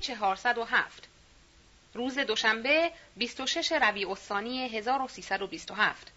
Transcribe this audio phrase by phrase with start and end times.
[0.00, 1.08] صفحه 407
[1.94, 6.12] روز دوشنبه 26 ربیع الثانی 1327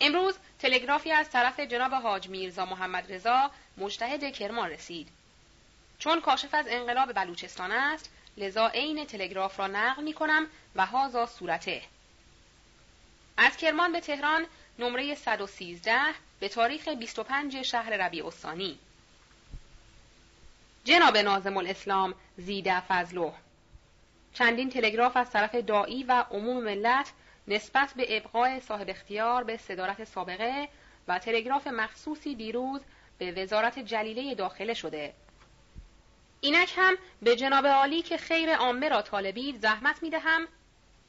[0.00, 5.08] امروز تلگرافی از طرف جناب حاج میرزا محمد رضا مجتهد کرمان رسید.
[5.98, 11.26] چون کاشف از انقلاب بلوچستان است لذا عین تلگراف را نقل می کنم و هازا
[11.26, 11.82] صورته.
[13.36, 14.46] از کرمان به تهران
[14.78, 16.00] نمره 113
[16.40, 18.78] به تاریخ 25 شهر ربیع الثانی.
[20.84, 23.32] جناب نازم الاسلام زیده فضلو.
[24.32, 27.12] چندین تلگراف از طرف دایی و عموم ملت
[27.48, 30.68] نسبت به ابقای صاحب اختیار به صدارت سابقه
[31.08, 32.80] و تلگراف مخصوصی دیروز
[33.18, 35.14] به وزارت جلیله داخله شده.
[36.40, 40.48] اینک هم به جناب عالی که خیر عامه را طالبید زحمت می دهم.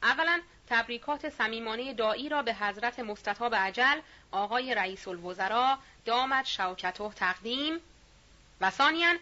[0.02, 7.80] اولا تبریکات صمیمانه دایی را به حضرت مستطاب عجل آقای رئیس الوزراء دامت شوکته تقدیم.
[8.62, 9.14] و ثانیا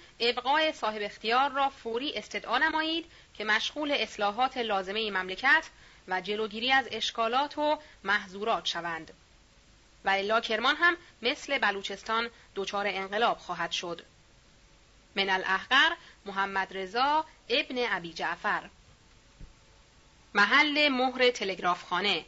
[0.72, 5.70] صاحب اختیار را فوری استدعا نمایید که مشغول اصلاحات لازمه مملکت
[6.08, 9.12] و جلوگیری از اشکالات و محظورات شوند.
[10.04, 14.04] و الا کرمان هم مثل بلوچستان دچار انقلاب خواهد شد.
[15.16, 15.96] من الاحقر
[16.26, 18.68] محمد رضا ابن ابی جعفر.
[20.34, 22.24] محل مهر تلگرافخانه.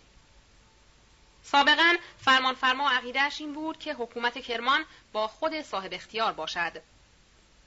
[1.42, 6.82] سابقا فرمانفرما عقیدهش این بود که حکومت کرمان با خود صاحب اختیار باشد.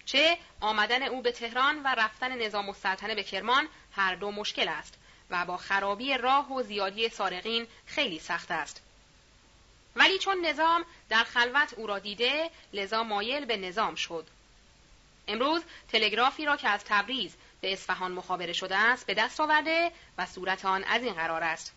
[0.06, 4.94] چه آمدن او به تهران و رفتن نظام السلطنه به کرمان هر دو مشکل است
[5.30, 8.82] و با خرابی راه و زیادی سارقین خیلی سخت است.
[9.96, 14.28] ولی چون نظام در خلوت او را دیده لذا مایل به نظام شد.
[15.28, 20.26] امروز تلگرافی را که از تبریز به اصفهان مخابره شده است به دست آورده و
[20.26, 21.74] صورت آن از این قرار است.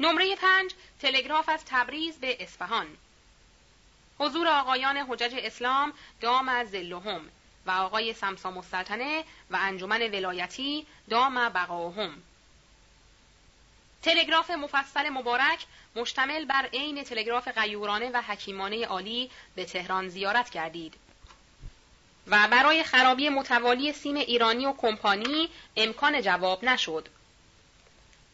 [0.00, 2.96] نمره پنج تلگراف از تبریز به اصفهان.
[4.22, 7.20] حضور آقایان حجج اسلام دام از زلهم
[7.66, 12.22] و آقای سمسام السلطنه و انجمن ولایتی دام بقاهم
[14.02, 15.66] تلگراف مفصل مبارک
[15.96, 20.94] مشتمل بر عین تلگراف غیورانه و حکیمانه عالی به تهران زیارت کردید
[22.26, 27.08] و برای خرابی متوالی سیم ایرانی و کمپانی امکان جواب نشد.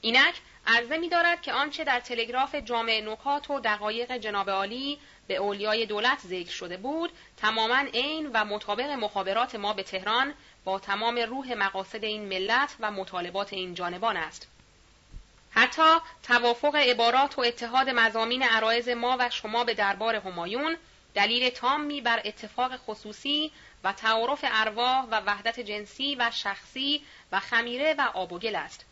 [0.00, 0.34] اینک
[0.66, 4.98] عرضه می دارد که آنچه در تلگراف جامع نکات و دقایق جناب عالی
[5.28, 10.34] به اولیای دولت ذکر شده بود تماما عین و مطابق مخابرات ما به تهران
[10.64, 14.48] با تمام روح مقاصد این ملت و مطالبات این جانبان است.
[15.50, 20.76] حتی توافق عبارات و اتحاد مزامین عرایز ما و شما به دربار همایون
[21.14, 23.52] دلیل تامی بر اتفاق خصوصی
[23.84, 27.02] و تعارف ارواح و وحدت جنسی و شخصی
[27.32, 28.84] و خمیره و آب و گل است.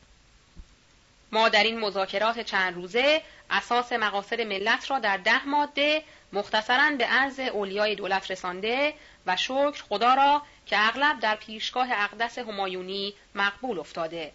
[1.32, 7.04] ما در این مذاکرات چند روزه اساس مقاصد ملت را در ده ماده مختصرا به
[7.04, 8.94] عرض اولیای دولت رسانده
[9.26, 14.32] و شکر خدا را که اغلب در پیشگاه اقدس همایونی مقبول افتاده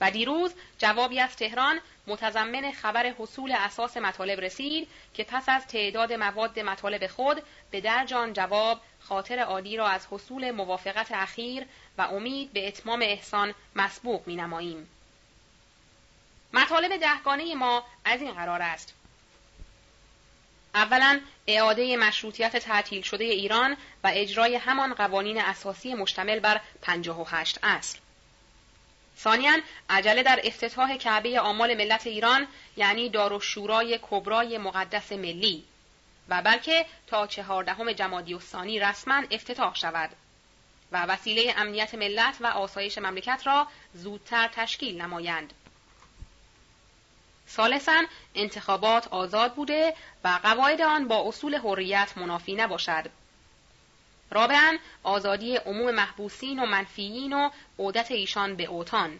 [0.00, 6.12] و دیروز جوابی از تهران متضمن خبر حصول اساس مطالب رسید که پس از تعداد
[6.12, 11.66] مواد مطالب خود به درج آن جواب خاطر عالی را از حصول موافقت اخیر
[11.98, 14.88] و امید به اتمام احسان مسبوق می نماییم.
[16.52, 18.94] مطالب دهگانه ما از این قرار است.
[20.74, 27.98] اولا اعاده مشروطیت تعطیل شده ایران و اجرای همان قوانین اساسی مشتمل بر 58 اصل.
[29.18, 29.52] ثانیا
[29.90, 32.46] عجله در افتتاح کعبه آمال ملت ایران
[32.76, 35.64] یعنی دار و شورای کبرای مقدس ملی
[36.28, 40.10] و بلکه تا چهاردهم جمادی الثانی رسما افتتاح شود
[40.92, 45.52] و وسیله امنیت ملت و آسایش مملکت را زودتر تشکیل نمایند.
[47.56, 48.02] ثالثا
[48.34, 53.10] انتخابات آزاد بوده و قواعد آن با اصول حریت منافی نباشد.
[54.30, 59.18] رابعا آزادی عموم محبوسین و منفیین و عودت ایشان به اوتان.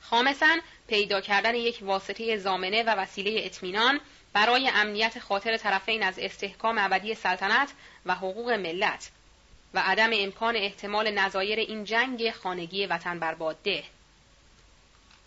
[0.00, 0.56] خامسا
[0.88, 4.00] پیدا کردن یک واسطه زامنه و وسیله اطمینان
[4.32, 7.72] برای امنیت خاطر طرفین از استحکام ابدی سلطنت
[8.06, 9.10] و حقوق ملت
[9.74, 13.84] و عدم امکان احتمال نظایر این جنگ خانگی وطن برباد ده.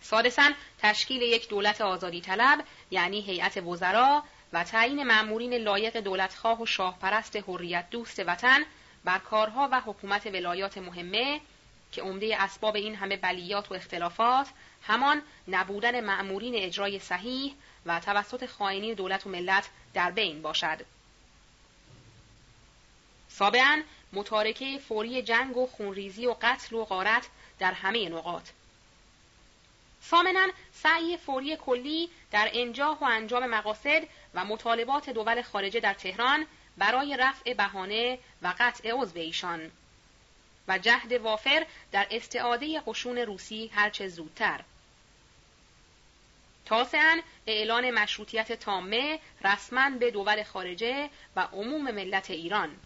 [0.04, 4.22] سادسا تشکیل یک دولت آزادی طلب یعنی هیئت وزرا
[4.52, 8.64] و تعیین مأمورین لایق دولتخواه و شاهپرست حریت دوست وطن
[9.04, 11.40] بر کارها و حکومت ولایات مهمه
[11.92, 14.46] که عمده اسباب این همه بلیات و اختلافات
[14.82, 17.54] همان نبودن مأمورین اجرای صحیح
[17.86, 20.80] و توسط خائنین دولت و ملت در بین باشد.
[23.28, 27.28] سابعا متارکه فوری جنگ و خونریزی و قتل و غارت
[27.58, 28.48] در همه نقاط
[30.10, 34.02] ثامنا سعی فوری کلی در انجاح و انجام مقاصد
[34.34, 36.46] و مطالبات دول خارجه در تهران
[36.76, 39.70] برای رفع بهانه و قطع عضو ایشان.
[40.68, 44.60] و جهد وافر در استعاده قشون روسی هرچه زودتر.
[46.66, 52.76] تاسعا اعلان مشروطیت تامه رسما به دول خارجه و عموم ملت ایران.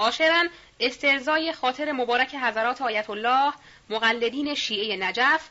[0.00, 0.48] آشرا
[0.80, 3.52] استرزای خاطر مبارک حضرات آیت الله
[3.90, 5.48] مقلدین شیعه نجف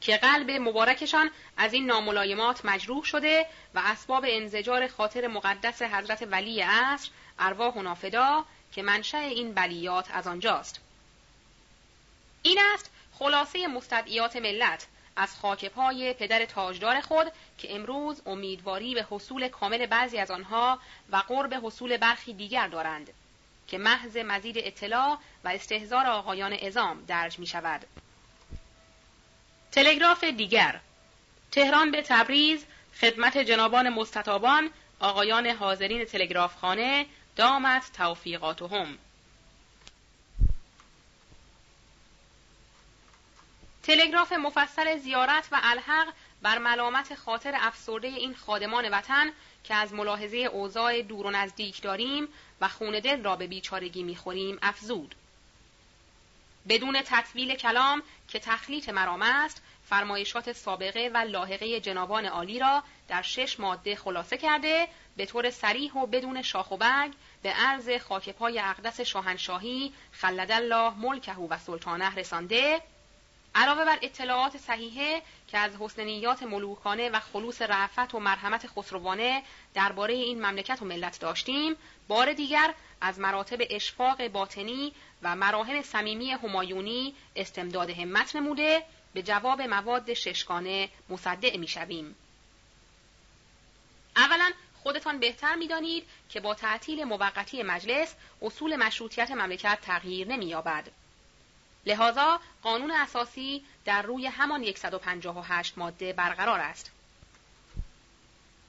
[0.00, 6.60] که قلب مبارکشان از این ناملایمات مجروح شده و اسباب انزجار خاطر مقدس حضرت ولی
[6.60, 10.80] عصر ارواح و نافدا که منشأ این بلیات از آنجاست.
[12.42, 19.06] این است خلاصه مستدعیات ملت از خاک پای پدر تاجدار خود که امروز امیدواری به
[19.10, 20.78] حصول کامل بعضی از آنها
[21.10, 23.10] و قرب حصول برخی دیگر دارند.
[23.68, 27.84] که محض مزید اطلاع و استهزار آقایان ازام درج می شود.
[29.72, 30.80] تلگراف دیگر
[31.50, 32.64] تهران به تبریز
[33.00, 34.70] خدمت جنابان مستطابان
[35.00, 37.06] آقایان حاضرین تلگراف خانه
[37.36, 38.98] دامت توفیقاتهم
[43.82, 46.08] تلگراف مفصل زیارت و الحق
[46.42, 49.32] بر ملامت خاطر افسرده این خادمان وطن
[49.64, 52.28] که از ملاحظه اوضاع دور و نزدیک داریم
[52.60, 55.14] و خون دل را به بیچارگی می‌خوریم افزود.
[56.68, 63.22] بدون تطویل کلام که تخلیط مرام است فرمایشات سابقه و لاحقه جنابان عالی را در
[63.22, 67.12] شش ماده خلاصه کرده به طور سریح و بدون شاخ و برگ
[67.42, 72.80] به عرض خاک پای اقدس شاهنشاهی خلد الله ملکه و سلطانه رسانده
[73.58, 79.42] علاوه بر اطلاعات صحیحه که از حسن نیات ملوکانه و خلوص رعفت و مرحمت خسروانه
[79.74, 81.76] درباره این مملکت و ملت داشتیم
[82.08, 88.82] بار دیگر از مراتب اشفاق باطنی و مراهم صمیمی همایونی استمداد همت نموده
[89.14, 92.16] به جواب مواد ششگانه مصدع می‌شویم.
[94.16, 94.50] اولا
[94.82, 100.88] خودتان بهتر می‌دانید که با تعطیل موقتی مجلس اصول مشروطیت مملکت تغییر نمییابد.
[101.86, 106.90] لذا قانون اساسی در روی همان 158 ماده برقرار است.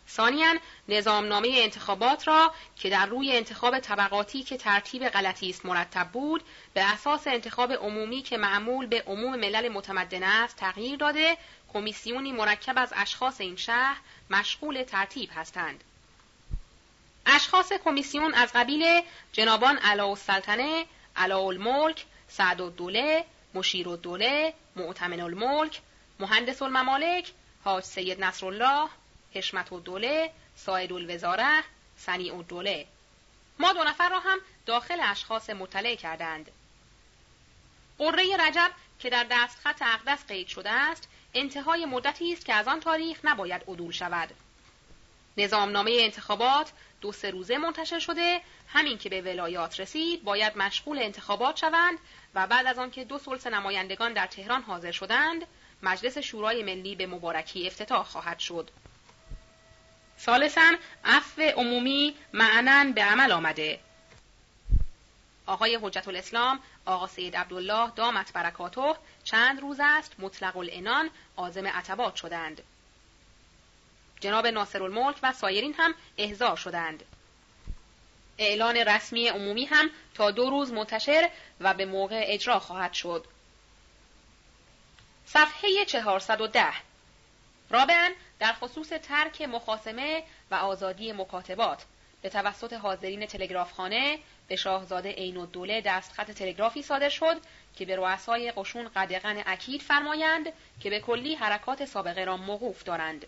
[0.09, 0.55] ثانیا
[0.89, 6.83] نظامنامه انتخابات را که در روی انتخاب طبقاتی که ترتیب غلطی است مرتب بود به
[6.83, 11.37] اساس انتخاب عمومی که معمول به عموم ملل متمدن است تغییر داده
[11.73, 13.97] کمیسیونی مرکب از اشخاص این شهر
[14.29, 15.83] مشغول ترتیب هستند
[17.25, 19.01] اشخاص کمیسیون از قبیل
[19.31, 20.85] جنابان علا السلطنه
[21.15, 25.81] علا الملک سعد الدوله مشیر الدوله معتمن الملک
[26.19, 27.31] مهندس الممالک
[27.63, 28.89] حاج سید نصرالله
[29.35, 31.63] حشمت الدوله ساید الوزاره
[31.97, 32.85] سنی الدوله.
[33.59, 36.51] ما دو نفر را هم داخل اشخاص مطلع کردند.
[37.97, 42.79] قره رجب که در دستخط اقدس قید شده است انتهای مدتی است که از آن
[42.79, 44.29] تاریخ نباید عدول شود.
[45.37, 46.71] نظامنامه انتخابات
[47.01, 51.97] دو سه روزه منتشر شده همین که به ولایات رسید باید مشغول انتخابات شوند
[52.35, 55.45] و بعد از آنکه دو سلس نمایندگان در تهران حاضر شدند
[55.83, 58.71] مجلس شورای ملی به مبارکی افتتاح خواهد شد.
[60.19, 63.79] ثالثا عفو عمومی معنا به عمل آمده.
[65.45, 72.15] آقای حجت الاسلام آقا سید عبدالله دامت برکاته چند روز است مطلق الانان آزم عتبات
[72.15, 72.61] شدند.
[74.19, 77.03] جناب ناصر الملک و سایرین هم احضار شدند.
[78.39, 81.29] اعلان رسمی عمومی هم تا دو روز منتشر
[81.59, 83.25] و به موقع اجرا خواهد شد.
[85.25, 86.65] صفحه 410
[87.69, 91.85] رابعا در خصوص ترک مخاسمه و آزادی مکاتبات
[92.21, 97.41] به توسط حاضرین تلگرافخانه به شاهزاده عین الدوله دستخط تلگرافی صادر شد
[97.75, 103.25] که به رؤسای قشون قدغن اکید فرمایند که به کلی حرکات سابقه را موقوف دارند.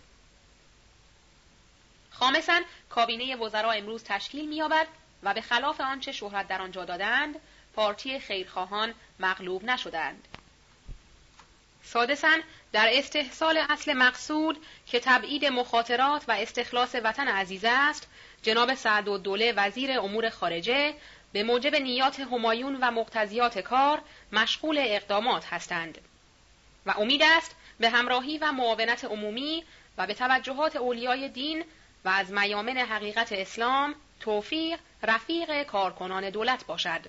[2.11, 4.87] خامسا کابینه وزرا امروز تشکیل می‌یابد
[5.23, 7.35] و به خلاف آنچه شهرت در آنجا دادند
[7.75, 10.27] پارتی خیرخواهان مغلوب نشدند.
[11.83, 12.37] سادسا
[12.71, 18.07] در استحصال اصل مقصود که تبعید مخاطرات و استخلاص وطن عزیز است
[18.43, 20.93] جناب سعد و دوله وزیر امور خارجه
[21.33, 24.01] به موجب نیات همایون و مقتضیات کار
[24.31, 25.97] مشغول اقدامات هستند.
[26.85, 29.63] و امید است به همراهی و معاونت عمومی
[29.97, 31.63] و به توجهات اولیای دین
[32.05, 37.01] و از میامن حقیقت اسلام توفیق رفیق کارکنان دولت باشد.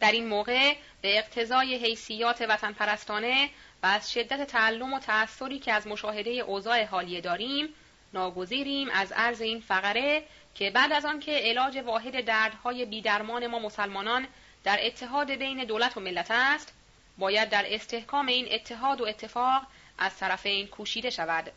[0.00, 3.50] در این موقع به اقتضای حیثیات وطن پرستانه
[3.82, 7.68] و از شدت تعلم و تأثری که از مشاهده اوضاع حالیه داریم
[8.12, 10.22] ناگزیریم از عرض این فقره
[10.54, 14.26] که بعد از آنکه علاج واحد دردهای بیدرمان ما مسلمانان
[14.64, 16.72] در اتحاد بین دولت و ملت است
[17.18, 19.62] باید در استحکام این اتحاد و اتفاق
[19.98, 21.52] از طرفین کوشیده شود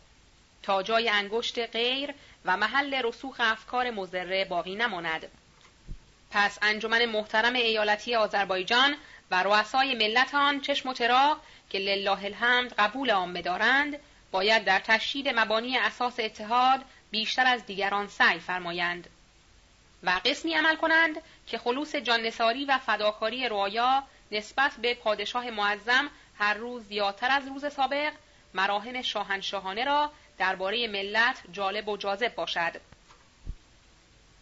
[0.62, 2.14] تا جای انگشت غیر
[2.44, 5.28] و محل رسوخ افکار مزره باقی نماند.
[6.30, 8.96] پس انجمن محترم ایالتی آذربایجان
[9.30, 11.38] و رؤسای ملت آن چشم و چراغ
[11.70, 13.98] که لله الحمد قبول عامه دارند
[14.30, 19.08] باید در تشدید مبانی اساس اتحاد بیشتر از دیگران سعی فرمایند
[20.02, 24.02] و قسمی عمل کنند که خلوص جاننساری و فداکاری روایا
[24.32, 28.12] نسبت به پادشاه معظم هر روز زیادتر از روز سابق
[28.54, 32.80] مراهن شاهنشاهانه را درباره ملت جالب و جاذب باشد.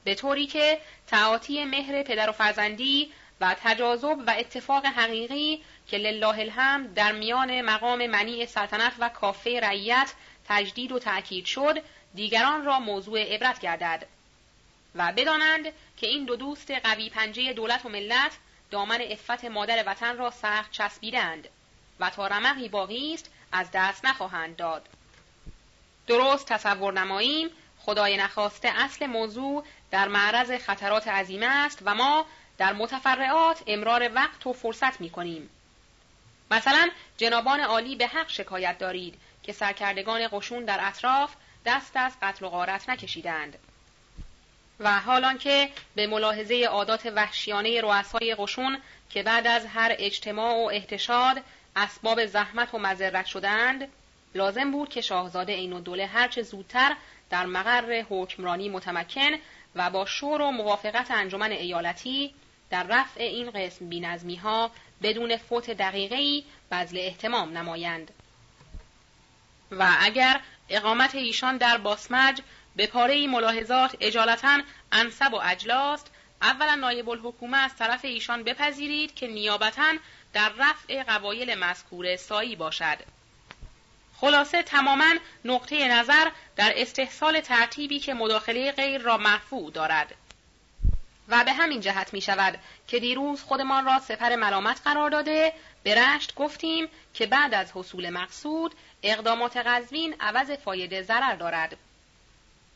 [0.04, 6.38] به طوری که تعاطی مهر پدر و فرزندی و تجاذب و اتفاق حقیقی که لله
[6.38, 10.12] الحمد در میان مقام منی سلطنت و کافه رعیت
[10.48, 11.82] تجدید و تأکید شد
[12.14, 14.06] دیگران را موضوع عبرت گردد.
[14.94, 15.64] و بدانند
[15.96, 18.32] که این دو دوست قوی پنجه دولت و ملت
[18.70, 21.48] دامن افت مادر وطن را سخت چسبیدند
[22.00, 24.88] و تا رمقی باقی است از دست نخواهند داد.
[26.08, 32.26] درست تصور نماییم خدای نخواسته اصل موضوع در معرض خطرات عظیمه است و ما
[32.58, 35.50] در متفرعات امرار وقت و فرصت می کنیم.
[36.50, 41.34] مثلا جنابان عالی به حق شکایت دارید که سرکردگان قشون در اطراف
[41.66, 43.58] دست از قتل و غارت نکشیدند
[44.80, 48.78] و حالان که به ملاحظه عادات وحشیانه رؤسای قشون
[49.10, 51.42] که بعد از هر اجتماع و احتشاد
[51.76, 53.88] اسباب زحمت و مذرت شدند
[54.38, 56.96] لازم بود که شاهزاده عین الدوله هرچه زودتر
[57.30, 59.30] در مقر حکمرانی متمکن
[59.74, 62.34] و با شور و موافقت انجمن ایالتی
[62.70, 64.70] در رفع این قسم بینظمی ها
[65.02, 68.10] بدون فوت دقیقی بذل احتمام نمایند.
[69.70, 72.40] و اگر اقامت ایشان در باسمج
[72.76, 74.60] به پاره ملاحظات اجالتا
[74.92, 76.10] انصب و اجلاست
[76.42, 79.92] اولا نایب الحکومه از طرف ایشان بپذیرید که نیابتا
[80.32, 82.98] در رفع قبایل مذکور سایی باشد.
[84.20, 90.14] خلاصه تماما نقطه نظر در استحصال ترتیبی که مداخله غیر را مرفوع دارد.
[91.28, 92.58] و به همین جهت می شود
[92.88, 98.10] که دیروز خودمان را سپر ملامت قرار داده به رشت گفتیم که بعد از حصول
[98.10, 101.76] مقصود اقدامات قزوین عوض فایده ضرر دارد.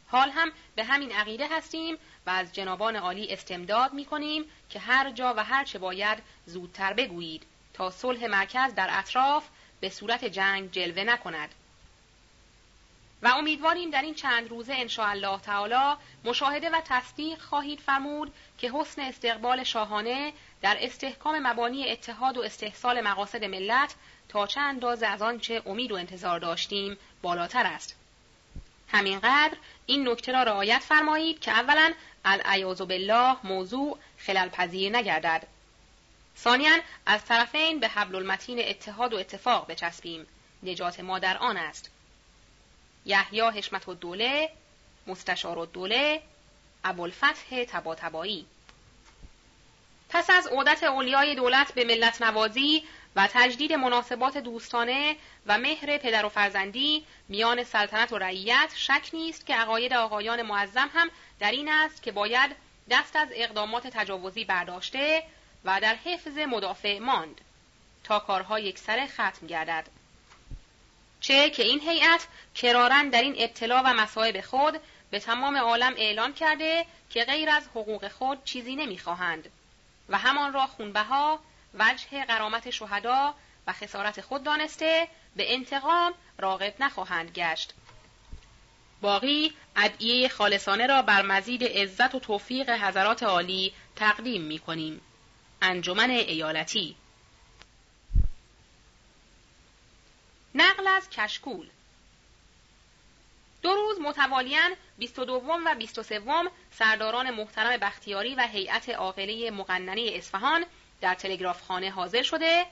[0.09, 1.97] حال هم به همین عقیده هستیم
[2.27, 6.93] و از جنابان عالی استمداد می کنیم که هر جا و هر چه باید زودتر
[6.93, 7.43] بگویید
[7.75, 9.45] تا صلح مرکز در اطراف
[9.83, 11.49] به صورت جنگ جلوه نکند.
[13.23, 19.03] و امیدواریم در این چند روزه الله تعالی مشاهده و تصدیق خواهید فرمود که حسن
[19.03, 23.95] استقبال شاهانه در استحکام مبانی اتحاد و استحصال مقاصد ملت
[24.29, 27.97] تا چه اندازه از آنچه امید و انتظار داشتیم بالاتر است.
[28.89, 31.93] همینقدر این نکته را رعایت فرمایید که اولا
[32.25, 35.47] العیاذ بالله موضوع خلل پذیر نگردد.
[36.39, 40.27] ثانیا از طرفین به حبل المتین اتحاد و اتفاق بچسبیم.
[40.63, 41.91] نجات ما در آن است.
[43.07, 44.51] یحیی حشمت الدوله
[45.07, 46.23] مستشار الدوله
[46.85, 48.47] ابوالفتح تباتبایی.
[50.09, 52.85] پس از عودت اولیای دولت به ملت نوازی
[53.17, 59.47] و تجدید مناسبات دوستانه و مهر پدر و فرزندی میان سلطنت و رعیت شک نیست
[59.47, 61.11] که عقاید آقایان معظم هم
[61.41, 62.57] در این است که باید
[62.91, 65.23] دست از اقدامات تجاوزی برداشته
[65.65, 67.41] و در حفظ مدافع ماند
[68.05, 69.87] تا کارها یک سر ختم گردد
[71.21, 76.33] چه که این هیئت کرارن در این ابتلا و مصائب خود به تمام عالم اعلان
[76.33, 79.49] کرده که غیر از حقوق خود چیزی نمی‌خواهند
[80.09, 81.41] و همان را خونبها
[81.75, 83.35] وجه قرامت شهدا
[83.67, 87.75] و خسارت خود دانسته به انتقام راغب نخواهند گشت
[89.01, 95.01] باقی ادعیه خالصانه را بر مزید عزت و توفیق حضرات عالی تقدیم می کنیم.
[95.63, 96.97] انجمن ایالتی
[100.55, 101.67] نقل از کشکول
[103.63, 106.21] دو روز متوالیاً 22 و 23
[106.71, 110.65] سرداران محترم بختیاری و هیئت عاقله مقننه اصفهان
[111.01, 112.67] در تلگراف خانه حاضر شده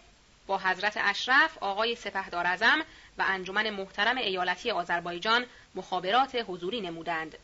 [0.46, 2.84] با حضرت اشرف آقای سپهدار ازم
[3.18, 7.38] و انجمن محترم ایالتی آذربایجان مخابرات حضوری نمودند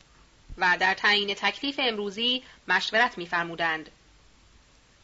[0.58, 3.90] و در تعیین تکلیف امروزی مشورت می‌فرمودند.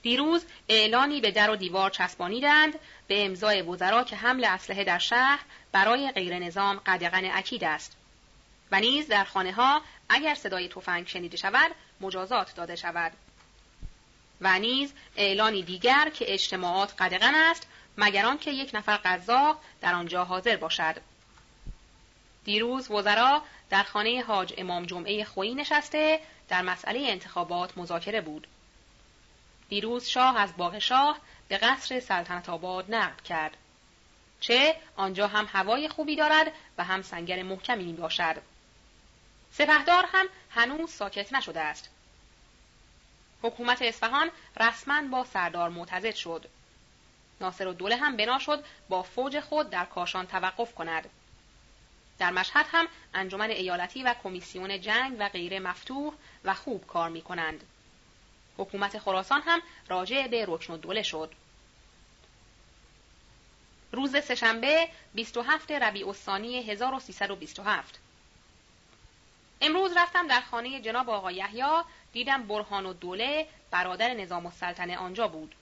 [0.02, 5.40] دیروز اعلانی به در و دیوار چسبانیدند به امضای وزرا که حمل اسلحه در شهر
[5.72, 7.96] برای غیر نظام قدغن اکید است.
[8.72, 13.12] و نیز در خانه ها اگر صدای تفنگ شنیده شود مجازات داده شود.
[14.40, 17.66] و نیز اعلانی دیگر که اجتماعات قدغن است
[17.98, 20.96] مگر که یک نفر قزاق در آنجا حاضر باشد.
[22.44, 28.46] دیروز وزرا در خانه حاج امام جمعه خویی نشسته در مسئله انتخابات مذاکره بود.
[29.72, 33.56] دیروز شاه از باغ شاه به قصر سلطنت آباد نقل کرد
[34.40, 38.36] چه آنجا هم هوای خوبی دارد و هم سنگر محکمی می باشد.
[39.50, 41.90] سپهدار هم هنوز ساکت نشده است.
[43.42, 46.48] حکومت اصفهان رسما با سردار معتزد شد.
[47.40, 51.10] ناصر و دوله هم بنا شد با فوج خود در کاشان توقف کند.
[52.18, 56.14] در مشهد هم انجمن ایالتی و کمیسیون جنگ و غیره مفتوح
[56.44, 57.64] و خوب کار می کنند.
[58.58, 61.32] حکومت خراسان هم راجع به رکن دوله شد.
[63.92, 67.98] روز سهشنبه 27 ربیع الثانی 1327
[69.60, 71.82] امروز رفتم در خانه جناب آقا یحیی
[72.12, 75.54] دیدم برهان و دوله برادر نظام السلطنه آنجا بود.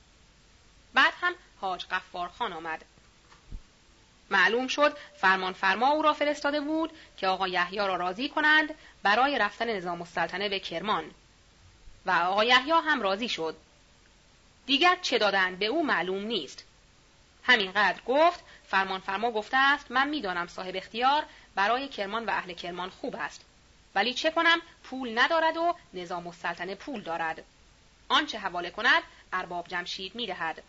[0.95, 2.85] بعد هم حاج قفار خان آمد.
[4.31, 9.39] معلوم شد فرمان فرما او را فرستاده بود که آقا یحیی را راضی کنند برای
[9.39, 11.11] رفتن نظام السلطنه به کرمان
[12.07, 13.57] و آقا یحیی هم راضی شد.
[14.67, 16.65] دیگر چه دادند به او معلوم نیست.
[17.43, 22.91] همینقدر گفت فرمان فرما گفته است من می‌دانم صاحب اختیار برای کرمان و اهل کرمان
[22.91, 23.45] خوب است.
[23.95, 27.45] ولی چه کنم پول ندارد و نظام السلطنه پول دارد.
[28.09, 29.03] آنچه حواله کند
[29.33, 30.63] ارباب جمشید می‌دهد.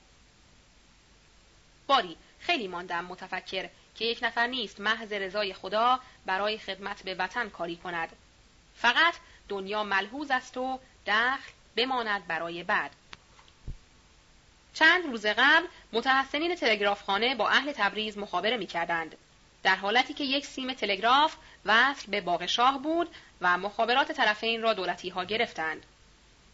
[1.88, 7.50] باری خیلی ماندم متفکر که یک نفر نیست محض رضای خدا برای خدمت به وطن
[7.50, 8.10] کاری کند.
[8.76, 9.16] فقط
[9.50, 12.92] دنیا ملحوظ است و دخل بماند برای بعد.
[14.74, 19.18] چند روز قبل متحسنین تلگرافخانه با اهل تبریز مخابره می کردند.
[19.64, 24.74] در حالتی که یک سیم تلگراف وصل به باغ شاه بود و مخابرات طرفین را
[24.74, 25.86] دولتی ها گرفتند.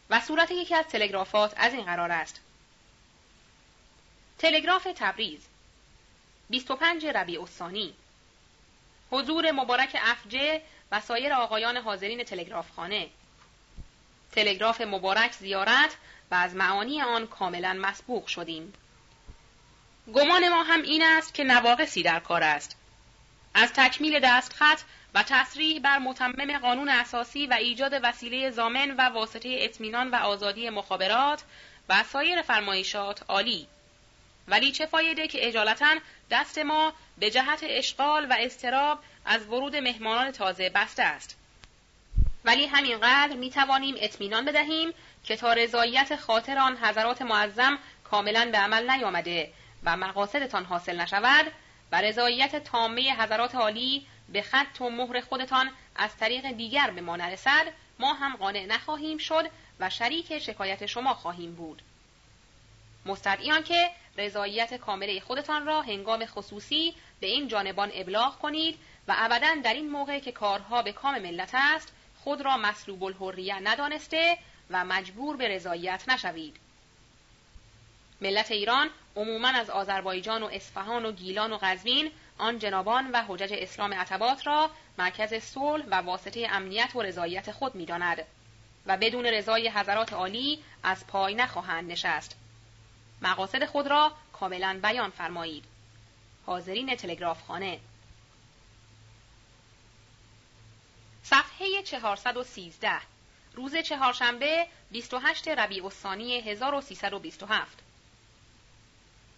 [0.10, 2.42] و صورت یکی از تلگرافات از این قرار است.
[4.38, 5.48] تلگراف تبریز
[6.50, 7.94] 25 ربیع الثانی
[9.12, 10.62] حضور مبارک افجه
[10.92, 13.10] و سایر آقایان حاضرین تلگرافخانه
[14.38, 15.96] تلگراف مبارک زیارت
[16.32, 18.74] و از معانی آن کاملا مسبوق شدیم.
[20.14, 22.78] گمان ما هم این است که نواقصی در کار است.
[23.54, 24.80] از تکمیل دستخط
[25.14, 30.70] و تصریح بر متمم قانون اساسی و ایجاد وسیله زامن و واسطه اطمینان و آزادی
[30.70, 31.44] مخابرات
[31.90, 33.68] و سایر فرمایشات عالی.
[34.48, 35.96] ولی چه فایده که اجالتا
[36.32, 41.38] دست ما به جهت اشغال و استراب از ورود مهمانان تازه بسته است؟
[42.48, 48.58] ولی همینقدر می توانیم اطمینان بدهیم که تا رضایت خاطر آن حضرات معظم کاملا به
[48.58, 51.46] عمل نیامده و مقاصدتان حاصل نشود
[51.92, 57.16] و رضایت تامه حضرات عالی به خط و مهر خودتان از طریق دیگر به ما
[57.16, 57.66] نرسد
[58.00, 61.82] ما هم قانع نخواهیم شد و شریک شکایت شما خواهیم بود.
[63.06, 69.56] مستدعیان که رضایت کامله خودتان را هنگام خصوصی به این جانبان ابلاغ کنید و ابدا
[69.64, 71.94] در این موقع که کارها به کام ملت است
[72.28, 74.38] خود را مسلوب الحریه ندانسته
[74.70, 76.58] و مجبور به رضایت نشوید.
[78.22, 83.54] ملت ایران عموما از آذربایجان و اصفهان و گیلان و قزوین آن جنابان و حجج
[83.54, 88.26] اسلام عتبات را مرکز صلح و واسطه امنیت و رضایت خود می‌داند
[88.86, 92.38] و بدون رضای حضرات عالی از پای نخواهند نشست.
[93.22, 95.66] مقاصد خود را کاملا بیان فرمایید.
[96.46, 97.80] حاضرین تلگراف خانه
[101.30, 102.92] صفحه 413
[103.54, 107.78] روز چهارشنبه 28 ربیع الثانی 1327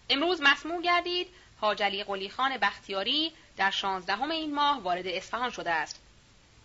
[0.09, 1.27] امروز مسموع گردید
[1.61, 6.01] حاج علی قلی خان بختیاری در شانزدهم این ماه وارد اصفهان شده است.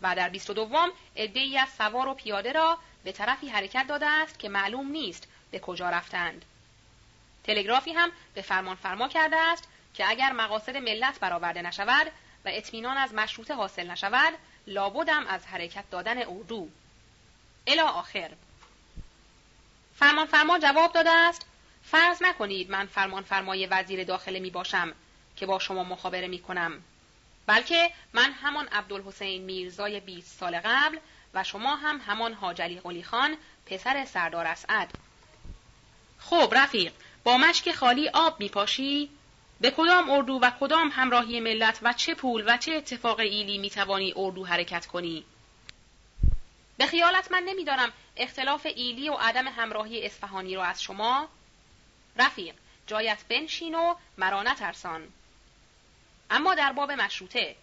[0.02, 4.06] و در بیست و دوم عدهای از سوار و پیاده را به طرفی حرکت داده
[4.06, 6.44] است که معلوم نیست به کجا رفتند.
[7.44, 12.06] تلگرافی هم به فرمان فرما کرده است که اگر مقاصد ملت برآورده نشود
[12.44, 14.34] و اطمینان از مشروطه حاصل نشود
[14.66, 16.68] لابدم از حرکت دادن اردو
[17.66, 18.30] الا آخر.
[19.96, 21.46] فرمان فرما جواب داده است.
[21.82, 24.92] فرض نکنید من فرمان فرمای وزیر داخله می باشم
[25.36, 26.82] که با شما مخابره می کنم.
[27.46, 30.98] بلکه من همان عبدالحسین میرزای 20 سال قبل
[31.34, 34.90] و شما هم همان حاجلی قلی خان پسر سردار اسعد.
[36.18, 36.92] خب رفیق
[37.24, 39.10] با مشک خالی آب می پاشی؟
[39.60, 43.70] به کدام اردو و کدام همراهی ملت و چه پول و چه اتفاق ایلی می
[43.70, 45.24] توانی اردو حرکت کنی؟
[46.76, 51.28] به خیالت من نمی‌دانم اختلاف ایلی و عدم همراهی اصفهانی را از شما
[52.16, 52.54] رفیق
[52.86, 55.08] جایت بنشین و مرا نترسان
[56.30, 57.56] اما در باب مشروطه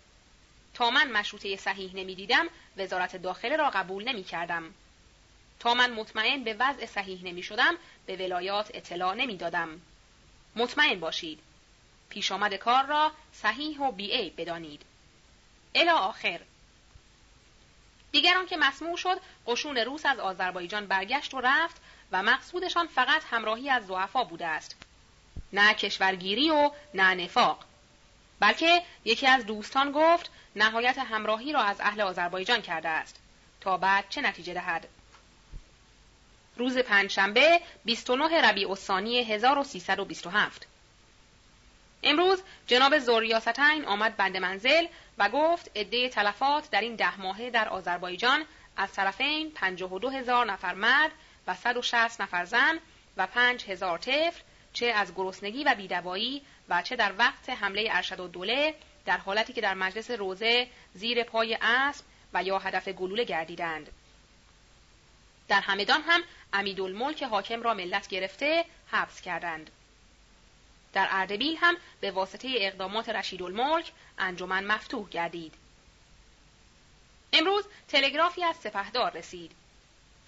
[0.73, 4.73] تا من مشروطه صحیح نمی‌دیدم وزارت داخله را قبول نمی کردم.
[5.59, 7.75] تا من مطمئن به وضع صحیح نمی شدم
[8.05, 9.81] به ولایات اطلاع نمی دادم.
[10.55, 11.39] مطمئن باشید.
[12.11, 14.81] پیش آمد کار را صحیح و بی بدانید.
[15.75, 16.39] الا آخر.
[18.11, 23.69] دیگران که مسموع شد قشون روس از آذربایجان برگشت و رفت و مقصودشان فقط همراهی
[23.69, 24.75] از ضعفا بوده است.
[25.53, 27.65] نه کشورگیری و نه نفاق.
[28.39, 33.19] بلکه یکی از دوستان گفت نهایت همراهی را از اهل آذربایجان کرده است.
[33.61, 34.87] تا بعد چه نتیجه دهد؟
[36.57, 40.67] روز پنجشنبه 29 ربیع الثانی 1327
[42.03, 44.85] امروز جناب زوریاستین آمد بند منزل
[45.17, 48.45] و گفت عده تلفات در این ده ماهه در آذربایجان
[48.77, 51.11] از طرفین 52 هزار نفر مرد
[51.47, 52.79] و 160 نفر زن
[53.17, 54.41] و 5 هزار طفل
[54.73, 59.53] چه از گرسنگی و بیدوایی و چه در وقت حمله ارشد و دوله در حالتی
[59.53, 63.89] که در مجلس روزه زیر پای اسب و یا هدف گلوله گردیدند.
[65.47, 66.21] در همدان هم
[66.53, 69.69] امیدالملک حاکم را ملت گرفته حبس کردند.
[70.93, 75.53] در اردبیل هم به واسطه اقدامات رشیدالملک انجمن مفتوح گردید.
[77.33, 79.51] امروز تلگرافی از سپهدار رسید.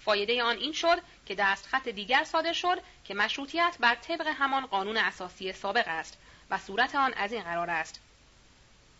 [0.04, 4.96] فایده آن این شد که دستخط دیگر صادر شد که مشروطیت بر طبق همان قانون
[4.96, 6.18] اساسی سابق است
[6.50, 8.00] و صورت آن از این قرار است.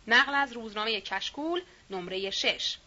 [0.07, 2.77] نقل از روزنامه کشکول نمره 6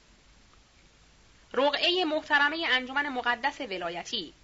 [1.53, 4.35] رقعه محترمه انجمن مقدس ولایتی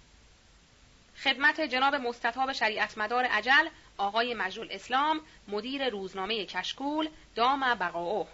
[1.23, 8.27] خدمت جناب مستطاب شریعت مدار عجل آقای مجرول اسلام مدیر روزنامه کشکول دام بقاؤه.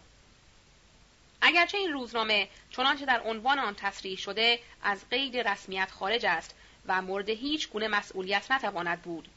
[1.41, 7.01] اگرچه این روزنامه چنانچه در عنوان آن تصریح شده از قید رسمیت خارج است و
[7.01, 9.27] مورد هیچ گونه مسئولیت نتواند بود.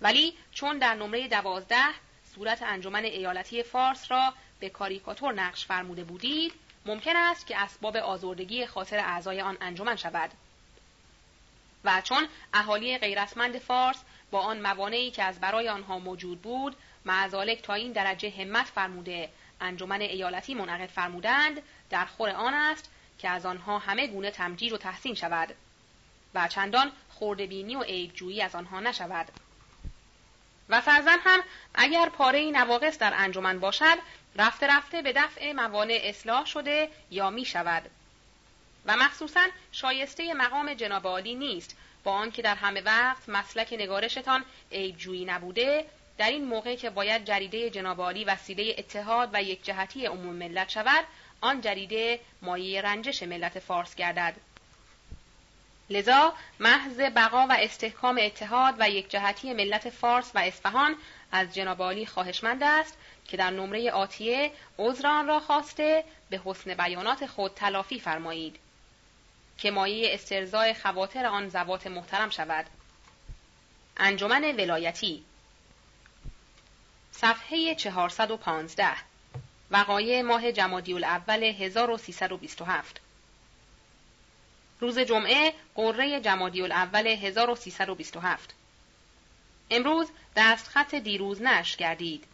[0.00, 1.84] ولی چون در نمره دوازده
[2.34, 6.52] صورت انجمن ایالتی فارس را به کاریکاتور نقش فرموده بودید
[6.86, 10.30] ممکن است که اسباب آزردگی خاطر اعضای آن انجمن شود.
[11.84, 13.96] و چون اهالی غیرتمند فارس
[14.34, 19.30] با آن موانعی که از برای آنها موجود بود معزالک تا این درجه همت فرموده
[19.60, 24.76] انجمن ایالتی منعقد فرمودند در خور آن است که از آنها همه گونه تمجید و
[24.76, 25.54] تحسین شود
[26.34, 29.26] و چندان خوردبینی و عیبجویی از آنها نشود.
[30.68, 31.40] و فرزن هم
[31.74, 33.98] اگر پاره نواقص در انجمن باشد
[34.36, 37.90] رفته رفته به دفع موانع اصلاح شده یا می شود.
[38.86, 41.76] و مخصوصا شایسته مقام جناب عالی نیست.
[42.04, 45.84] با آنکه در همه وقت مسلک نگارشتان عیبجویی نبوده
[46.18, 50.68] در این موقع که باید جریده جناب عالی وسیله اتحاد و یک جهتی عموم ملت
[50.68, 51.04] شود
[51.40, 54.34] آن جریده مایه رنجش ملت فارس گردد.
[55.90, 60.96] لذا محض بقا و استحکام اتحاد و یک جهتی ملت فارس و اصفهان
[61.32, 66.74] از جناب عالی خواهشمند است که در نمره آتیه عذر آن را خواسته به حسن
[66.74, 68.58] بیانات خود تلافی فرمایید.
[69.58, 72.66] که مایه استرزای خواتر آن زوات محترم شود.
[73.96, 75.24] انجمن ولایتی.
[77.12, 78.88] صفحه 415
[79.70, 83.00] وقایع ماه جمادی الاول 1327
[84.80, 88.54] روز جمعه قره جمادی الاول 1327
[89.70, 92.24] امروز دستخط دیروز نش گردید.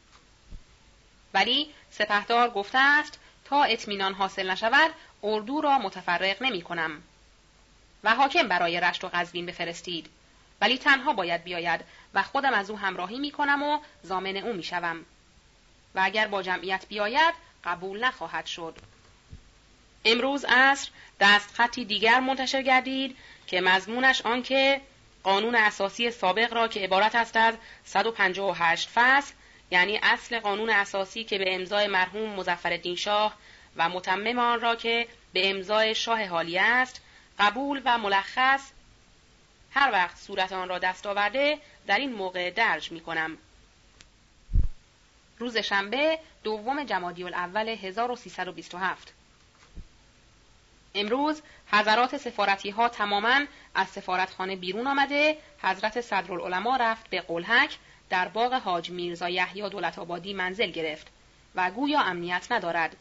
[1.35, 4.91] ولی سپهدار گفته است تا اطمینان حاصل نشود
[5.23, 7.03] اردو را متفرق نمی کنم.
[8.05, 10.11] و حاکم برای رشت و قزوین بفرستید
[10.61, 11.81] ولی تنها باید بیاید
[12.15, 15.07] و خودم از او همراهی می کنم و زامن او می شوم.
[15.95, 17.35] و اگر با جمعیت بیاید
[17.65, 18.77] قبول نخواهد شد.
[20.05, 24.81] امروز عصر دستخطی دیگر منتشر گردید که مضمونش آنکه
[25.23, 29.35] قانون اساسی سابق را که عبارت است از 158 فصل
[29.71, 33.35] یعنی اصل قانون اساسی که به امضای مرحوم مظفرالدین شاه
[33.77, 37.01] و متمم آن را که به امضای شاه حالی است
[37.41, 38.71] قبول و ملخص
[39.71, 43.39] هر وقت صورت آن را دست آورده در این موقع درج می کنم.
[45.39, 49.13] روز شنبه دوم جمادی الاول 1327
[50.95, 53.41] امروز حضرات سفارتی ها تماما
[53.75, 57.79] از سفارتخانه بیرون آمده حضرت صدرالعلماء رفت به قلحک
[58.11, 61.07] در باغ حاج میرزا یحیی دولت آبادی منزل گرفت
[61.55, 62.97] و گویا امنیت ندارد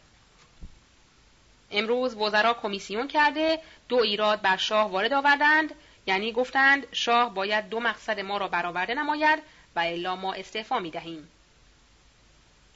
[1.72, 5.76] امروز وزرا کمیسیون کرده دو ایراد بر شاه وارد آوردند
[6.08, 9.40] یعنی گفتند شاه باید دو مقصد ما را برآورده نماید
[9.76, 11.32] و الا ما استعفا می دهیم.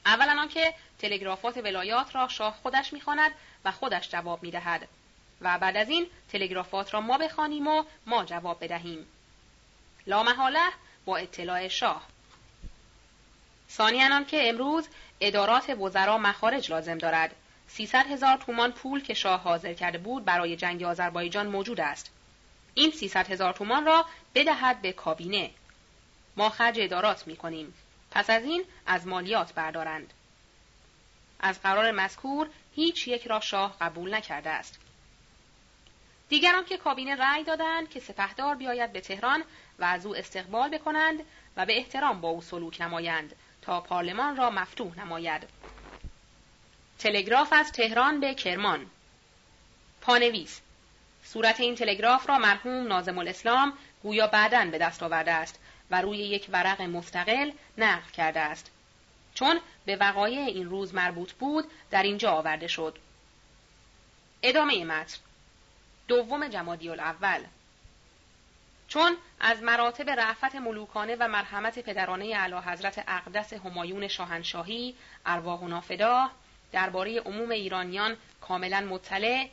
[0.05, 3.31] اولا آنکه تلگرافات ولایات را شاه خودش می‌خواند
[3.65, 4.87] و خودش جواب می‌دهد
[5.41, 9.07] و بعد از این تلگرافات را ما بخوانیم و ما جواب بدهیم.
[10.07, 10.69] لا محاله
[11.05, 12.01] با اطلاع شاه.
[13.69, 14.87] ثانیا که امروز
[15.21, 17.35] ادارات وزرا مخارج لازم دارد.
[17.75, 22.11] 300 هزار تومان پول که شاه حاضر کرده بود برای جنگ آذربایجان موجود است.
[22.73, 24.05] این 300 هزار تومان را
[24.35, 25.51] بدهد به کابینه.
[26.37, 27.73] ما خرج ادارات می کنیم.
[28.11, 30.13] پس از این از مالیات بردارند.
[31.39, 34.79] از قرار مذکور هیچ یک را شاه قبول نکرده است.
[36.29, 39.43] دیگران که کابینه رأی دادند که سپهدار بیاید به تهران
[39.79, 41.19] و از او استقبال بکنند
[41.57, 45.47] و به احترام با او سلوک نمایند تا پارلمان را مفتوح نماید
[47.03, 48.85] تلگراف از تهران به کرمان.
[50.01, 50.61] پانویس.
[51.23, 55.59] صورت این تلگراف را مرحوم نازم الاسلام گویا بعدا به دست آورده است
[55.91, 58.71] و روی یک ورق مستقل نقل کرده است.
[59.33, 62.97] چون به وقایع این روز مربوط بود در اینجا آورده شد.
[64.43, 65.17] ادامه متن.
[66.07, 67.43] دوم جمادی الاول.
[68.87, 75.67] چون از مراتب رعفت ملوکانه و مرحمت پدرانه اعلی حضرت اقدس همایون شاهنشاهی ارواح و
[75.67, 76.29] نافدا
[76.73, 79.47] درباره عموم ایرانیان کاملا مطلع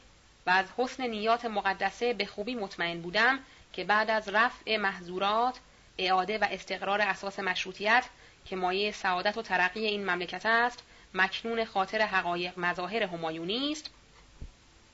[0.46, 3.38] و از حسن نیات مقدسه به خوبی مطمئن بودم
[3.72, 5.59] که بعد از رفع محظورات
[5.98, 8.04] اعاده و استقرار اساس مشروطیت
[8.44, 10.83] که مایه سعادت و ترقی این مملکت است
[11.14, 13.90] مکنون خاطر حقایق مظاهر همایونی است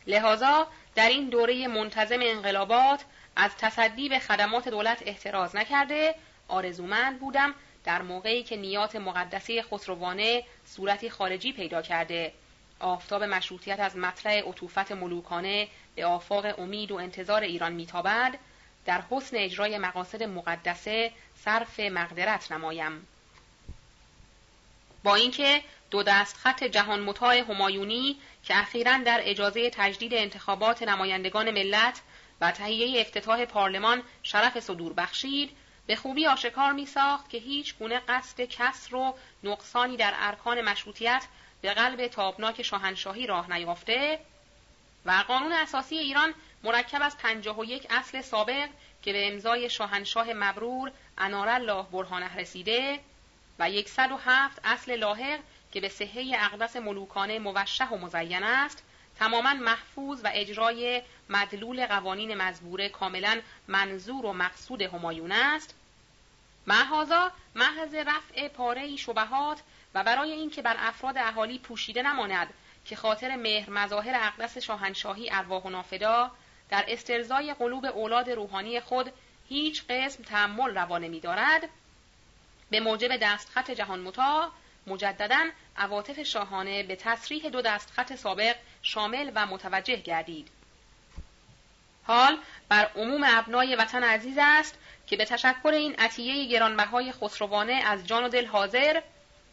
[0.06, 3.04] لذا در این دوره منتظم انقلابات
[3.36, 6.14] از تصدی به خدمات دولت احتراز نکرده
[6.48, 7.54] آرزومند بودم
[7.86, 12.32] در موقعی که نیات مقدسی خسروانه صورتی خارجی پیدا کرده.
[12.80, 18.38] آفتاب مشروطیت از مطلع عطوفت ملوکانه به آفاق امید و انتظار ایران میتابد.
[18.86, 21.12] در حسن اجرای مقاصد مقدسه
[21.44, 23.06] صرف مقدرت نمایم.
[25.02, 31.50] با اینکه دو دست خط جهان مطاع همایونی که اخیرا در اجازه تجدید انتخابات نمایندگان
[31.50, 32.00] ملت
[32.40, 35.50] و تهیه افتتاح پارلمان شرف صدور بخشید
[35.86, 41.24] به خوبی آشکار می ساخت که هیچ گونه قصد کسر و نقصانی در ارکان مشروطیت
[41.62, 44.20] به قلب تابناک شاهنشاهی راه نیافته
[45.04, 48.68] و قانون اساسی ایران مرکب از پنجاه و یک اصل سابق
[49.02, 53.00] که به امضای شاهنشاه مبرور انار الله برهانه رسیده
[53.58, 55.40] و یکصد و هفت اصل لاحق
[55.72, 58.82] که به صحه اقدس ملوکانه موشه و مزین است
[59.18, 65.74] تماما محفوظ و اجرای مدلول قوانین مزبوره کاملا منظور و مقصود همایون است.
[66.66, 69.62] محازا محض رفع پاره شبهات
[69.94, 75.62] و برای اینکه بر افراد اهالی پوشیده نماند که خاطر مهر مظاهر اقدس شاهنشاهی ارواح
[75.62, 76.30] و نافدا
[76.70, 79.12] در استرزای قلوب اولاد روحانی خود
[79.48, 81.68] هیچ قسم تحمل روانه می دارد
[82.70, 84.52] به موجب دستخط جهان متا
[84.86, 90.48] مجددا عواطف شاهانه به تصریح دو دستخط سابق شامل و متوجه گردید.
[92.06, 98.06] حال بر عموم ابنای وطن عزیز است که به تشکر این عطیه گرانبهای خسروانه از
[98.06, 99.02] جان و دل حاضر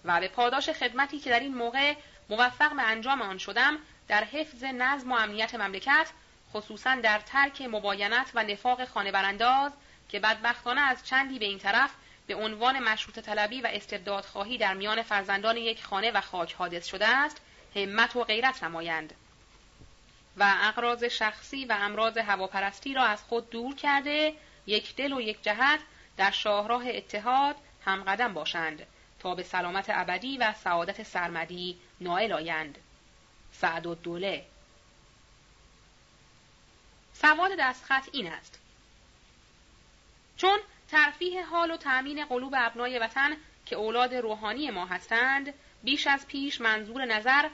[0.06, 1.94] و به پاداش خدمتی که در این موقع
[2.30, 6.08] موفق به انجام آن شدم در حفظ نظم و امنیت مملکت
[6.54, 9.72] خصوصا در ترک مباینت و نفاق خانه برانداز
[10.10, 11.90] که بدبختانه از چندی به این طرف
[12.28, 16.86] به عنوان مشروط طلبی و استبداد خواهی در میان فرزندان یک خانه و خاک حادث
[16.86, 17.42] شده است
[17.76, 19.14] همت و غیرت نمایند.
[20.38, 24.34] و اقراض شخصی و امراض هواپرستی را از خود دور کرده
[24.68, 25.80] یک دل و یک جهت
[26.18, 27.56] در شاهراه اتحاد
[27.86, 28.86] همقدم باشند
[29.20, 32.78] تا به سلامت ابدی و سعادت سرمدی نائل آیند.
[33.52, 34.46] سعد و دوله
[37.14, 38.60] سواد دستخط این است.
[40.38, 40.60] چون
[40.92, 46.62] ترفیه حال و تأمین قلوب ابنای وطن که اولاد روحانی ما هستند بیش از پیش
[46.62, 47.50] منظور نظر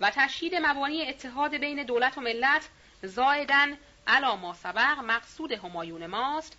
[0.00, 2.68] و تشهید مبانی اتحاد بین دولت و ملت
[3.02, 6.56] زایدن علا ما سبق مقصود همایون ماست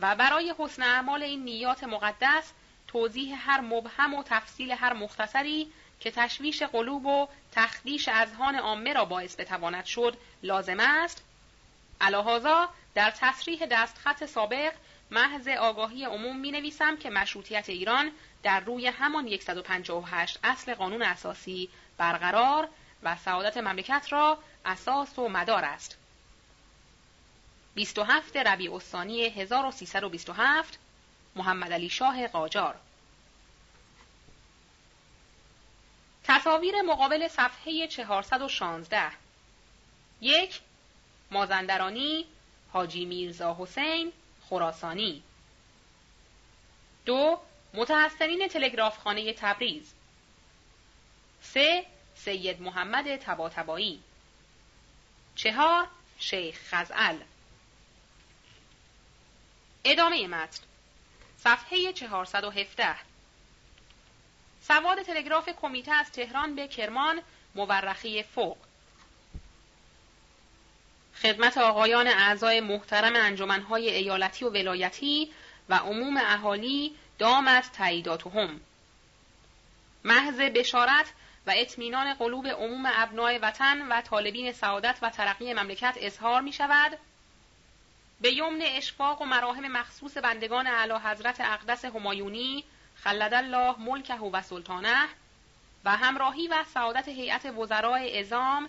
[0.00, 2.52] و برای حسن اعمال این نیات مقدس
[2.88, 9.04] توضیح هر مبهم و تفصیل هر مختصری که تشویش قلوب و تخدیش اذهان عامه را
[9.04, 11.24] باعث بتواند شد لازم است.
[12.00, 14.72] الهازا در تصریح دستخط سابق
[15.10, 18.10] محض آگاهی عموم می نویسم که مشروطیت ایران
[18.42, 21.68] در روی همان 158 اصل قانون اساسی
[22.00, 22.68] برقرار
[23.02, 25.96] و سعادت مملکت را اساس و مدار است.
[27.74, 30.78] 27 ربیع الثانی 1327
[31.36, 32.74] محمد علی شاه قاجار.
[36.24, 39.10] تصاویر مقابل صفحه 416
[40.20, 40.60] یک
[41.30, 42.26] مازندرانی
[42.72, 44.12] حاجی میرزا حسین
[44.50, 45.22] خراسانی.
[47.04, 47.40] دو
[47.74, 49.94] متحسنین تلگرافخانه تبریز.
[51.42, 54.02] سه سید محمد تباتبایی
[55.34, 55.86] چهار
[56.18, 57.16] شیخ خزعل.
[59.84, 60.62] ادامه متن.
[61.38, 62.96] صفحه 417
[64.62, 67.22] سواد تلگراف کمیته از تهران به کرمان
[67.54, 68.56] مورخی فوق.
[71.22, 75.32] خدمت آقایان اعضای محترم انجمنهای ایالتی و ولایتی
[75.68, 77.80] و عموم اهالی دامت
[78.34, 78.60] هم.
[80.04, 81.12] محض بشارت
[81.46, 86.98] و اطمینان قلوب عموم ابنای وطن و طالبین سعادت و ترقی مملکت اظهار می شود
[88.20, 94.42] به یمن اشفاق و مراهم مخصوص بندگان اعلی حضرت اقدس همایونی خلد الله ملکه و
[94.42, 95.08] سلطانه
[95.84, 98.68] و همراهی و سعادت هیئت وزرای ازام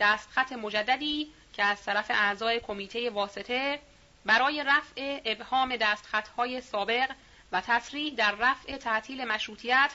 [0.00, 3.80] دستخط مجددی که از طرف اعضای کمیته واسطه
[4.24, 7.10] برای رفع ابهام دستخطهای سابق
[7.52, 9.92] و تصریح در رفع تعطیل مشروطیت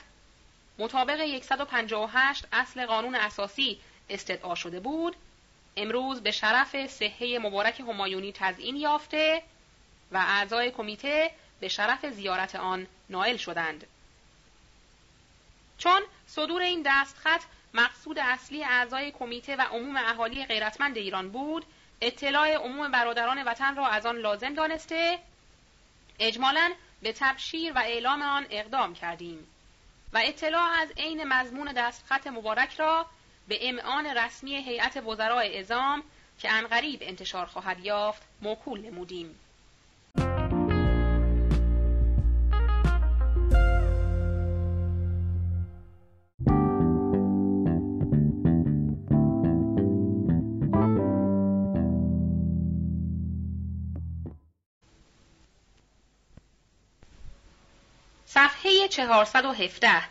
[0.78, 5.16] مطابق 158 اصل قانون اساسی استدعا شده بود.
[5.76, 9.42] امروز به شرف صحه مبارک همایونی تزیین یافته
[10.12, 13.86] و اعضای کمیته به شرف زیارت آن نائل شدند.
[15.78, 17.42] چون صدور این دستخط
[17.74, 21.64] مقصود اصلی اعضای کمیته و عموم اهالی غیرتمند ایران بود
[22.00, 25.18] اطلاع عموم برادران وطن را از آن لازم دانسته.
[26.18, 29.46] اجمالا به تبشیر و اعلام آن اقدام کردیم.
[30.14, 33.06] و اطلاع از عین مضمون دستخط مبارک را
[33.48, 36.02] به امعان رسمی هیئت وزرای ازام
[36.38, 39.38] که انقریب انتشار خواهد یافت موکول نمودیم.
[58.84, 60.02] صفحه 417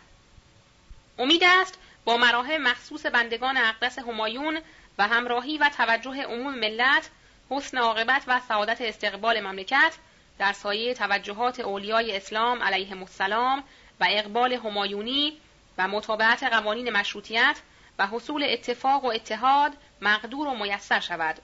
[1.18, 4.60] امید است با مراحل مخصوص بندگان اقدس همایون
[4.98, 7.10] و همراهی و توجه عموم ملت
[7.50, 9.94] حسن عاقبت و سعادت استقبال مملکت
[10.38, 13.64] در سایه توجهات اولیای اسلام علیهم السلام
[14.00, 15.38] و اقبال همایونی
[15.78, 17.56] و مطابقت قوانین مشروطیت
[17.98, 21.38] و حصول اتفاق و اتحاد مقدور و میسر شود.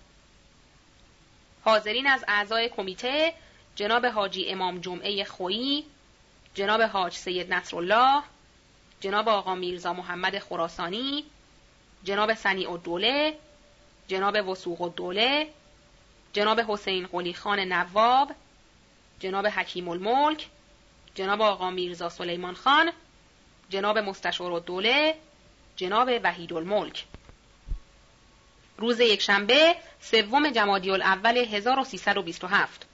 [1.65, 3.35] حاضرین از اعضای کمیته
[3.77, 5.85] جناب حاجی امام جمعه خویی
[6.55, 8.23] جناب حاج سید نصرالله
[9.01, 11.25] جناب آقا میرزا محمد خراسانی
[12.05, 13.39] جناب سنیع الدوله
[14.09, 15.49] جناب وسوق الدوله
[16.33, 18.35] جناب حسین قلی خان نواب
[19.21, 20.47] جناب حکیم الملک
[21.15, 22.93] جناب آقا میرزا سلیمان خان
[23.71, 25.15] جناب مستشار الدوله
[25.77, 27.05] جناب وحید الملک.
[28.79, 32.90] روز یکشنبه سوم جمادی الاول 1327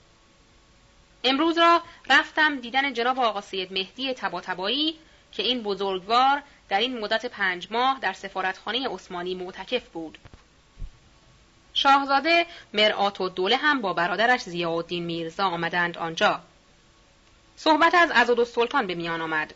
[1.29, 4.99] امروز را رفتم دیدن جناب آقا سید مهدی تباتبایی
[5.33, 10.19] که این بزرگوار در این مدت پنج ماه در سفارتخانه عثمانی معتکف بود.
[11.75, 16.41] شاهزاده مرآت و دوله هم با برادرش ضیاءالدین میرزا آمدند آنجا.
[17.57, 19.55] صحبت از عزاد سلطان به میان آمد.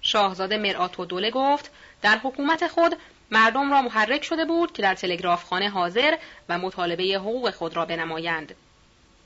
[0.00, 1.70] شاهزاده مرآت و دوله گفت
[2.02, 2.96] در حکومت خود
[3.30, 6.18] مردم را محرک شده بود که در تلگرافخانه حاضر
[6.48, 8.54] و مطالبه حقوق خود را بنمایند.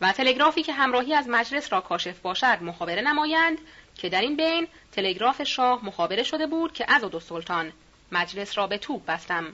[0.00, 3.59] و تلگرافی که همراهی از مجلس را کاشف باشد مخابره نمایند
[3.94, 7.72] که در این بین تلگراف شاه مخابره شده بود که از و سلطان
[8.12, 9.52] مجلس را به توپ بستم.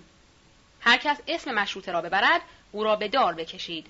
[0.80, 2.40] هر کس اسم مشروطه را ببرد
[2.72, 3.86] او را به دار بکشید.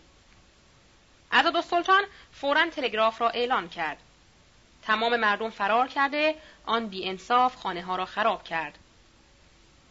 [1.55, 3.99] و سلطان فورا تلگراف را اعلان کرد.
[4.83, 6.35] تمام مردم فرار کرده
[6.67, 8.79] آن بی انصاف خانه ها را خراب کرد.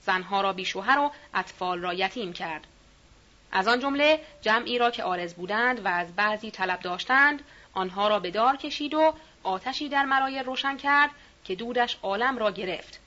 [0.01, 2.67] زنها را بیشوهر و اطفال را یتیم کرد.
[3.51, 8.19] از آن جمله جمعی را که آرز بودند و از بعضی طلب داشتند آنها را
[8.19, 11.09] به دار کشید و آتشی در مرای روشن کرد
[11.43, 12.99] که دودش عالم را گرفت.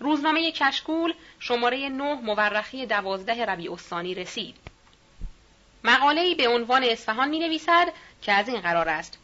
[0.00, 4.56] روزنامه کشکول شماره نه مورخی دوازده ربیع الثانی رسید.
[5.84, 9.18] مقاله‌ای به عنوان اصفهان می نویسد که از این قرار است.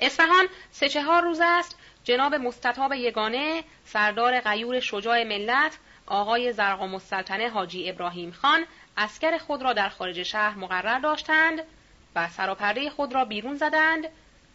[0.00, 7.48] اصفهان سه چهار روز است جناب مستطاب یگانه سردار غیور شجاع ملت آقای زرقام السلطنه
[7.48, 8.64] حاجی ابراهیم خان
[8.96, 11.60] اسکر خود را در خارج شهر مقرر داشتند
[12.14, 14.04] و سراپرده خود را بیرون زدند.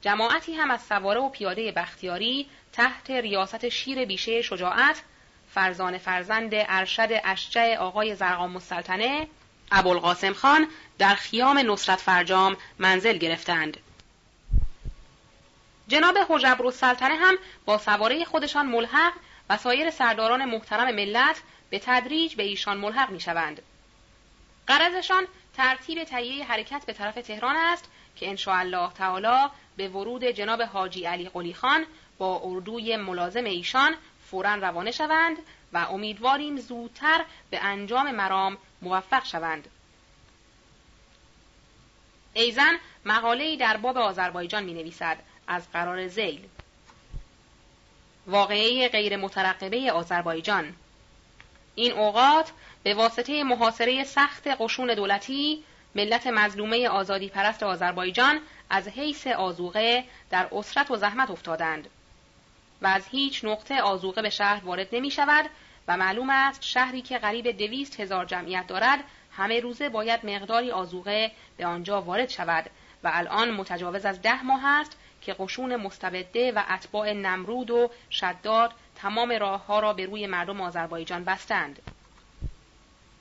[0.01, 5.01] جماعتی هم از سواره و پیاده بختیاری تحت ریاست شیر بیشه شجاعت
[5.53, 9.27] فرزان فرزند ارشد اشجع آقای زرقام السلطنه
[9.71, 13.77] ابوالقاسم خان در خیام نصرت فرجام منزل گرفتند.
[15.87, 17.35] جناب حجبر السلطنه هم
[17.65, 19.13] با سواره خودشان ملحق
[19.49, 23.61] و سایر سرداران محترم ملت به تدریج به ایشان ملحق می شوند.
[24.67, 25.27] قرضشان
[25.57, 31.05] ترتیب تهیه حرکت به طرف تهران است که ان الله تعالی به ورود جناب حاجی
[31.05, 31.85] علی قلی خان
[32.17, 35.37] با اردوی ملازم ایشان فورا روانه شوند
[35.73, 39.67] و امیدواریم زودتر به انجام مرام موفق شوند.
[42.33, 45.17] ایزن مقاله‌ای در باب آذربایجان می نویسد
[45.47, 46.47] از قرار زیل
[48.27, 50.75] واقعه غیر مترقبه آذربایجان.
[51.75, 52.51] این اوقات
[52.83, 55.63] به واسطه محاصره سخت قشون دولتی
[55.95, 61.89] ملت مظلومه آزادی پرست آذربایجان از حیث آزوقه در اسرت و زحمت افتادند
[62.81, 65.45] و از هیچ نقطه آزوقه به شهر وارد نمی شود
[65.87, 68.99] و معلوم است شهری که قریب دویست هزار جمعیت دارد
[69.31, 72.69] همه روزه باید مقداری آزوقه به آنجا وارد شود
[73.03, 78.71] و الان متجاوز از ده ماه است که قشون مستبده و اتباع نمرود و شداد
[78.95, 81.81] تمام راه ها را به روی مردم آذربایجان بستند.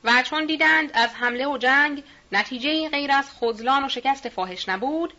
[0.04, 5.12] و چون دیدند از حمله و جنگ نتیجه غیر از خزلان و شکست فاحش نبود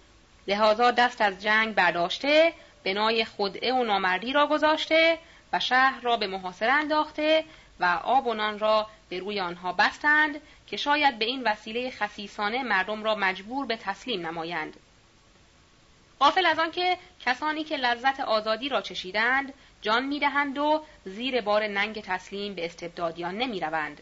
[0.47, 2.53] لحاظا دست از جنگ برداشته
[2.84, 5.17] بنای خدعه و نامردی را گذاشته
[5.53, 7.43] و شهر را به محاصره انداخته
[7.79, 12.63] و آب و نان را به روی آنها بستند که شاید به این وسیله خسیسانه
[12.63, 14.77] مردم را مجبور به تسلیم نمایند
[16.24, 22.01] غافل از آنکه کسانی که لذت آزادی را چشیدند جان می‌دهند و زیر بار ننگ
[22.01, 24.01] تسلیم به استبدادیان نمی‌روند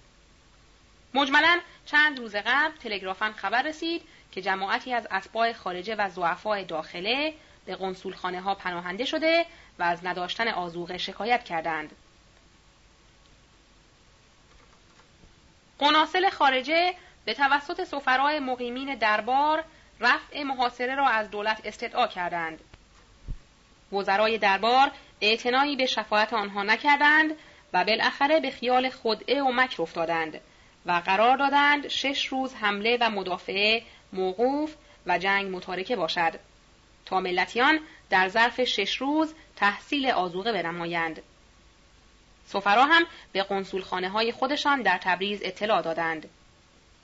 [1.13, 4.01] مجملا چند روز قبل تلگرافن خبر رسید
[4.31, 7.33] که جماعتی از اتباع خارجه و زعفای داخله
[7.65, 9.45] به قنسولخانه ها پناهنده شده
[9.79, 11.95] و از نداشتن آزوغه شکایت کردند.
[15.79, 16.93] قناصل خارجه
[17.25, 19.63] به توسط سفرای مقیمین دربار
[20.01, 22.59] رفع محاصره را از دولت استدعا کردند.
[23.93, 24.91] وزرای دربار
[25.21, 27.35] اعتنایی به شفاعت آنها نکردند
[27.73, 30.41] و بالاخره به خیال خدعه و مکر افتادند
[30.85, 33.83] و قرار دادند شش روز حمله و مدافعه
[34.13, 34.75] موقوف
[35.05, 36.39] و جنگ متارکه باشد
[37.05, 37.79] تا ملتیان
[38.09, 41.21] در ظرف شش روز تحصیل آزوقه بنمایند
[42.45, 46.29] سفرا هم به قنسولخانه های خودشان در تبریز اطلاع دادند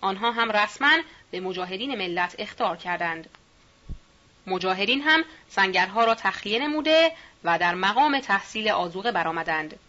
[0.02, 0.98] آنها هم رسما
[1.32, 3.30] به مجاهدین ملت اختار کردند.
[4.48, 7.12] مجاهدین هم سنگرها را تخلیه نموده
[7.44, 9.80] و در مقام تحصیل آزوقه برآمدند.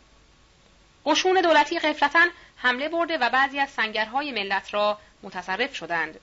[1.06, 2.26] قشون دولتی قفلتا
[2.56, 6.20] حمله برده و بعضی از سنگرهای ملت را متصرف شدند.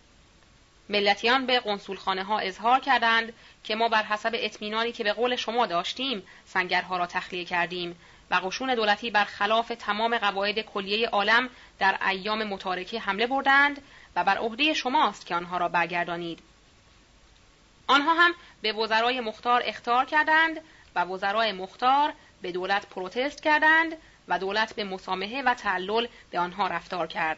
[0.89, 5.65] ملتیان به قنسولخانه ها اظهار کردند که ما بر حسب اطمینانی که به قول شما
[5.65, 7.95] داشتیم سنگرها را تخلیه کردیم
[8.31, 11.49] و قشون دولتی بر خلاف تمام قواعد کلیه عالم
[11.79, 13.81] در ایام متارکه حمله بردند
[14.15, 16.39] و بر عهده شماست که آنها را برگردانید.
[17.87, 20.61] آنها هم به وزرای مختار اختار کردند
[20.95, 23.97] و وزرای مختار به دولت پروتست کردند
[24.27, 27.37] و دولت به مسامحه و تعلل به آنها رفتار کرد.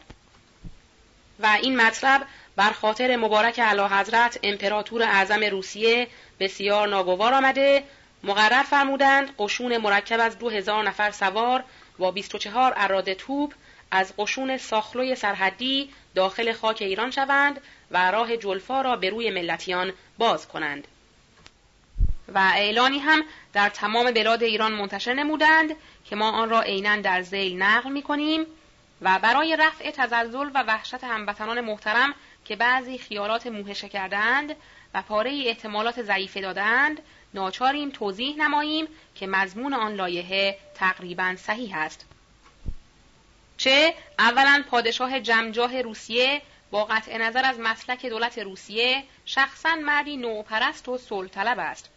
[1.40, 2.26] و این مطلب
[2.56, 6.08] بر خاطر مبارک اعلی حضرت امپراتور اعظم روسیه
[6.40, 7.84] بسیار ناگوار آمده.
[8.24, 11.64] مقرر فرمودند قشون مرکب از دو هزار نفر سوار
[12.00, 13.54] و 24 اراده توپ
[13.92, 17.62] از قشون ساخلوی سرحدی داخل خاک ایران شوند
[17.92, 20.88] و راه جلفا را به روی ملتیان باز کنند.
[22.34, 23.24] و اعلانی هم
[23.54, 25.76] در تمام بلاد ایران منتشر نمودند
[26.06, 28.46] که ما آن را عینا در زیل نقل می کنیم
[29.02, 32.14] و برای رفع تزلزل و وحشت هموطنان محترم
[32.46, 34.56] که بعضی خیالات موهشه کردند
[34.94, 37.02] و پاره احتمالات ضعیفه دادند
[37.34, 42.06] ناچاریم توضیح نماییم که مضمون آن لایحه تقریبا صحیح است.
[43.58, 46.42] چه؟ اولا پادشاه جمجاه روسیه
[46.72, 51.90] با قطع نظر از مسلک دولت روسیه شخصا مردی نوپرست و صلح است.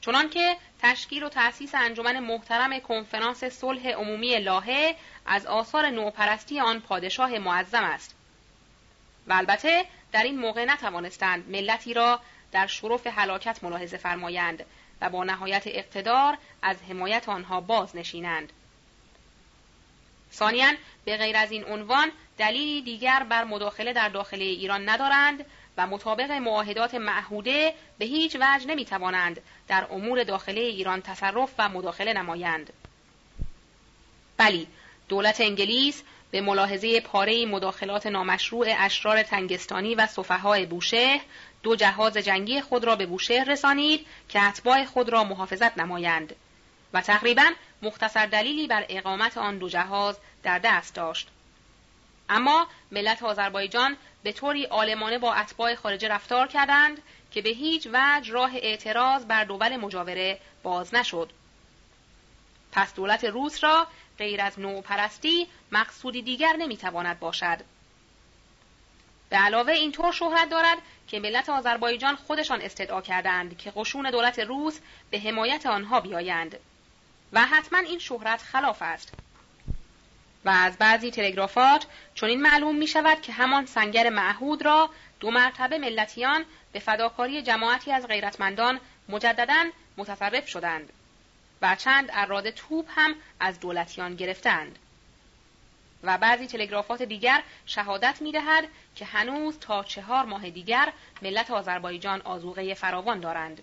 [0.00, 4.96] چنانکه تشکیل و تأسیس انجمن محترم کنفرانس صلح عمومی لاهه
[5.26, 8.14] از آثار نوپرستی آن پادشاه معظم است.
[9.26, 12.20] و البته در این موقع نتوانستند ملتی را
[12.52, 14.64] در شرف هلاکت ملاحظه فرمایند
[15.00, 18.52] و با نهایت اقتدار از حمایت آنها باز نشینند
[20.32, 20.72] ثانیا
[21.04, 25.44] به غیر از این عنوان دلیلی دیگر بر مداخله در داخل ایران ندارند
[25.76, 31.68] و مطابق معاهدات معهوده به هیچ وجه نمی توانند در امور داخلی ایران تصرف و
[31.68, 32.72] مداخله نمایند.
[34.36, 34.66] بلی،
[35.08, 41.20] دولت انگلیس به ملاحظه پاره مداخلات نامشروع اشرار تنگستانی و صفحای بوشهر
[41.62, 46.34] دو جهاز جنگی خود را به بوشهر رسانید که اتباع خود را محافظت نمایند
[46.92, 47.50] و تقریبا
[47.82, 51.28] مختصر دلیلی بر اقامت آن دو جهاز در دست داشت.
[52.28, 58.32] اما ملت آذربایجان به طوری آلمانه با اتباع خارجه رفتار کردند که به هیچ وجه
[58.32, 61.30] راه اعتراض بر دول مجاوره باز نشد.
[62.72, 63.86] پس دولت روس را
[64.18, 67.58] غیر از نوپرستی مقصودی دیگر نمی‌تواند باشد.
[69.30, 70.78] به علاوه اینطور شهرت دارد
[71.08, 74.80] که ملت آذربایجان خودشان استدعا کردند که قشون دولت روس
[75.10, 76.58] به حمایت آنها بیایند
[77.32, 79.12] و حتما این شهرت خلاف است.
[80.44, 85.78] و از بعضی تلگرافات چنین معلوم می شود که همان سنگر معهود را دو مرتبه
[85.78, 89.64] ملتیان به فداکاری جماعتی از غیرتمندان مجددا
[89.96, 90.92] متصرف شدند
[91.62, 94.78] و چند اراده توپ هم از دولتیان گرفتند
[96.02, 98.64] و بعضی تلگرافات دیگر شهادت می دهد
[98.94, 103.62] که هنوز تا چهار ماه دیگر ملت آذربایجان آزوغه فراوان دارند.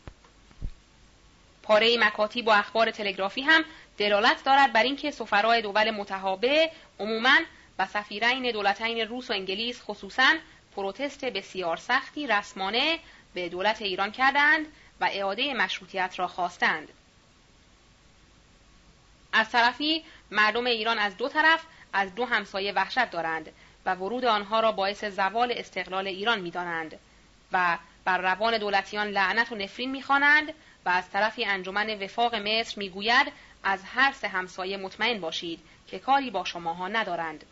[1.68, 3.66] پاره مکاتی با اخبار تلگرافی هم
[3.98, 7.38] دلالت دارد بر اینکه سفرای دول متحابه عموما
[7.80, 10.36] و سفیرین دولتین روس و انگلیس خصوصا
[10.76, 13.00] پروتست بسیار سختی رسمانه
[13.34, 14.66] به دولت ایران کردند
[15.02, 16.88] و اعاده مشروطیت را خواستند.
[19.34, 21.64] از طرفی مردم ایران از دو طرف
[21.94, 23.52] از دو همسایه وحشت دارند
[23.86, 27.00] و ورود آنها را باعث زوال استقلال ایران می‌دانند
[27.52, 30.54] و بر روان دولتیان لعنت و نفرین می‌خوانند
[30.88, 33.32] و از طرفی انجمن وفاق مصر می‌گوید
[33.64, 37.46] از هر سه همسایه مطمئن باشید که کاری با شماها ندارند.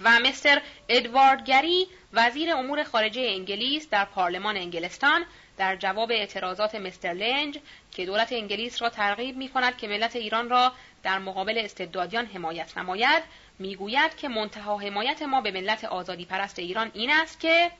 [0.00, 5.24] و مستر ادوارد گری وزیر امور خارجه انگلیس در پارلمان انگلستان
[5.56, 7.58] در جواب اعتراضات مستر لنج
[7.92, 10.72] که دولت انگلیس را ترغیب می کند که ملت ایران را
[11.02, 13.22] در مقابل استبدادیان حمایت نماید
[13.58, 17.70] می‌گوید که منتها حمایت ما به ملت آزادی پرست ایران این است که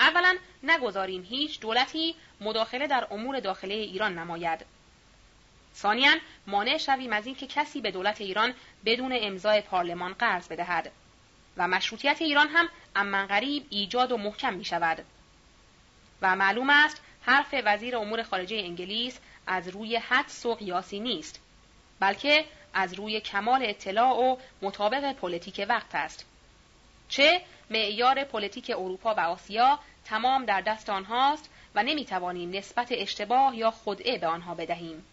[0.00, 4.66] اولا نگذاریم هیچ دولتی مداخله در امور داخله ایران نماید.
[5.74, 6.12] ثانیا
[6.46, 10.92] مانع شویم از اینکه کسی به دولت ایران بدون امضای پارلمان قرض بدهد
[11.56, 15.04] و مشروطیت ایران هم امن غریب ایجاد و محکم می شود
[16.22, 21.40] و معلوم است حرف وزیر امور خارجه انگلیس از روی حدس و قیاسی نیست
[22.00, 26.26] بلکه از روی کمال اطلاع و مطابق پلیتیک وقت است.
[27.08, 33.70] چه معیار پلیتیک اروپا و آسیا تمام در دست آنهاست و نمی‌توانیم نسبت اشتباه یا
[33.70, 35.04] خدعه به آنها بدهیم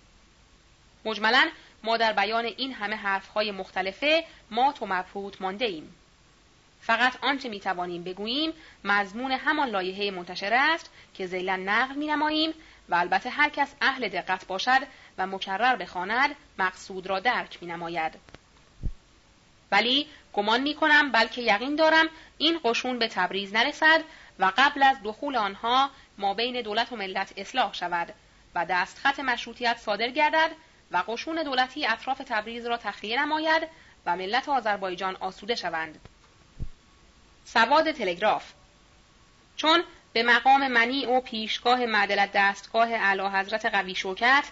[1.05, 1.49] مجملا
[1.83, 5.95] ما در بیان این همه حرفهای مختلفه مات و مبهوت مانده ایم
[6.81, 12.53] فقط آنچه می توانیم بگوییم مضمون همان لایحه منتشر است که ذیلا نقل می نماییم
[12.89, 14.81] و البته هر کس اهل دقت باشد
[15.17, 18.13] و مکرر بخواند مقصود را درک می نماید.
[19.71, 20.07] ولی
[20.39, 22.05] گمان می کنم بلکه یقین دارم
[22.37, 24.03] این قشون به تبریز نرسد
[24.39, 28.13] و قبل از دخول آنها ما بین دولت و ملت اصلاح شود
[28.55, 30.51] و دستخط مشروطیت صادر گردد
[30.91, 33.67] و قشون دولتی اطراف تبریز را تخلیه نماید
[34.05, 35.99] و ملت آذربایجان آسوده شوند.
[37.45, 38.53] سواد تلگراف
[39.55, 39.83] چون
[40.13, 44.43] به مقام منی و پیشگاه معدلت دستگاه اعلی حضرت قوی شوکت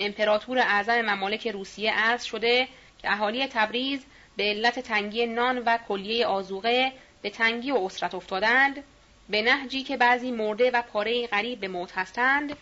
[0.00, 2.68] امپراتور اعظم ممالک روسیه عرض شده
[2.98, 4.04] که اهالی تبریز
[4.36, 8.84] به علت تنگی نان و کلیه آزوقه به تنگی و اسرت افتادند
[9.28, 12.56] به نهجی که بعضی مرده و پاره غریب به موت هستند.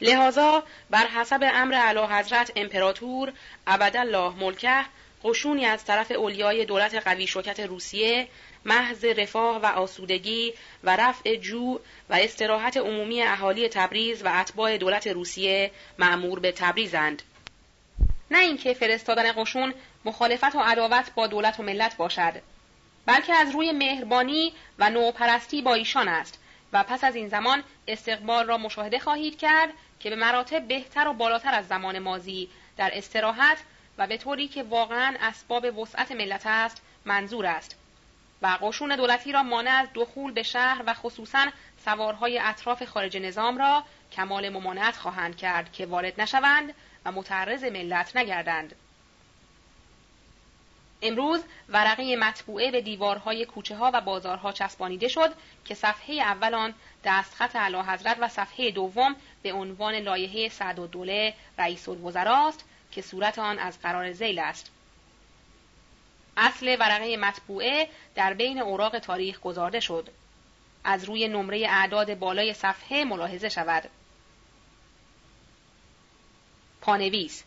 [0.00, 3.32] لحاظا بر حسب امر اعلی حضرت امپراتور
[3.66, 4.84] ابدالله ملکه
[5.24, 8.28] قشونی از طرف اولیای دولت قوی شوکت روسیه
[8.64, 10.54] محض رفاه و آسودگی
[10.84, 11.78] و رفع جو
[12.10, 17.22] و استراحت عمومی اهالی تبریز و اتباع دولت روسیه معمور به تبریزند.
[18.32, 19.74] نه اینکه فرستادن قشون
[20.04, 22.42] مخالفت و عداوت با دولت و ملت باشد
[23.06, 26.38] بلکه از روی مهربانی و نوپرستی با ایشان است
[26.72, 29.68] و پس از این زمان استقبال را مشاهده خواهید کرد
[30.00, 33.58] که به مراتب بهتر و بالاتر از زمان مازی در استراحت
[33.98, 37.76] و به طوری که واقعا اسباب وسعت ملت است منظور است
[38.42, 41.46] و قشون دولتی را مانع از دخول به شهر و خصوصا
[41.84, 46.74] سوارهای اطراف خارج نظام را کمال ممانعت خواهند کرد که وارد نشوند
[47.04, 48.74] و متعرض ملت نگردند.
[51.02, 55.34] امروز ورقه مطبوعه به دیوارهای کوچه ها و بازارها چسبانیده شد
[55.64, 56.74] که صفحه اول آن
[57.04, 63.02] دستخط اعلی حضرت و صفحه دوم به عنوان لایحه سعد و دوله رئیس الوزراست که
[63.02, 64.70] صورت آن از قرار زیل است.
[66.36, 70.08] اصل ورقه مطبوعه در بین اوراق تاریخ گذارده شد.
[70.84, 73.90] از روی نمره اعداد بالای صفحه ملاحظه شود.
[76.82, 77.44] پانویس.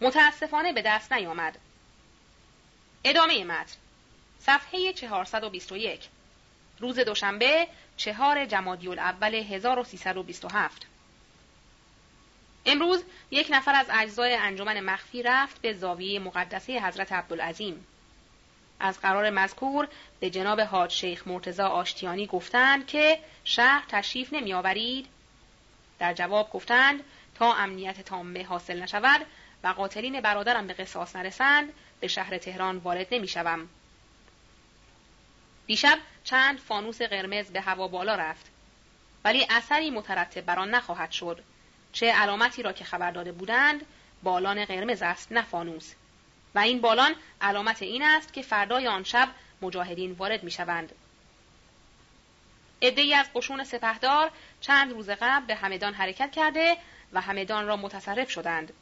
[0.00, 1.58] متاسفانه به دست نیامد.
[3.04, 3.76] ادامه متن.
[4.38, 6.08] صفحه 421
[6.80, 10.86] روز دوشنبه چهار جمادی الاول 1327
[12.66, 17.86] امروز یک نفر از اجزای انجمن مخفی رفت به زاویه مقدسه حضرت عبدالعظیم.
[18.80, 19.88] از قرار مذکور
[20.20, 25.06] به جناب حاج شیخ مرتزا آشتیانی گفتند که شهر تشریف نمی آورید؟
[25.98, 27.04] در جواب گفتند
[27.34, 29.26] تا امنیت تامه حاصل نشود
[29.64, 33.68] و قاتلین برادرم به قصاص نرسند به شهر تهران وارد نمی شوم.
[35.66, 38.46] دیشب چند فانوس قرمز به هوا بالا رفت
[39.24, 41.44] ولی اثری مترتب بر آن نخواهد شد
[41.92, 43.86] چه علامتی را که خبر داده بودند
[44.22, 45.94] بالان قرمز است نه فانوس
[46.54, 49.28] و این بالان علامت این است که فردای آن شب
[49.62, 50.92] مجاهدین وارد می شوند.
[52.80, 54.30] ای از قشون سپهدار
[54.60, 56.76] چند روز قبل به همدان حرکت کرده
[57.14, 58.72] و همدان را متصرف شدند.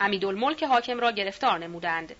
[0.00, 2.14] امیدالملک حاکم را گرفتار نمودند.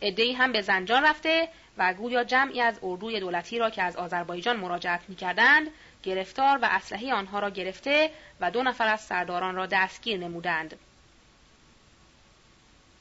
[0.00, 4.56] ای هم به زنجان رفته و گویا جمعی از اردوی دولتی را که از آذربایجان
[4.56, 5.70] مراجعت می کردند
[6.02, 8.10] گرفتار و اسلحه آنها را گرفته
[8.40, 10.78] و دو نفر از سرداران را دستگیر نمودند.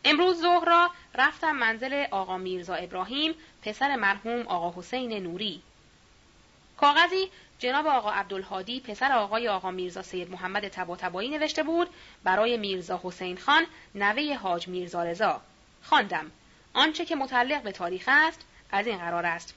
[0.06, 5.62] امروز ظهر را رفتم منزل آقا میرزا ابراهیم پسر مرحوم آقا حسین نوری
[6.78, 7.30] کاغذی
[7.60, 11.90] جناب آقا عبدالهادی پسر آقای آقا میرزا سید محمد تباتبایی نوشته بود
[12.24, 15.42] برای میرزا حسین خان نوه حاج میرزا رضا.
[15.84, 16.32] خواندم.
[16.74, 18.42] آنچه که متعلق به تاریخ است
[18.72, 19.54] از این قرار است.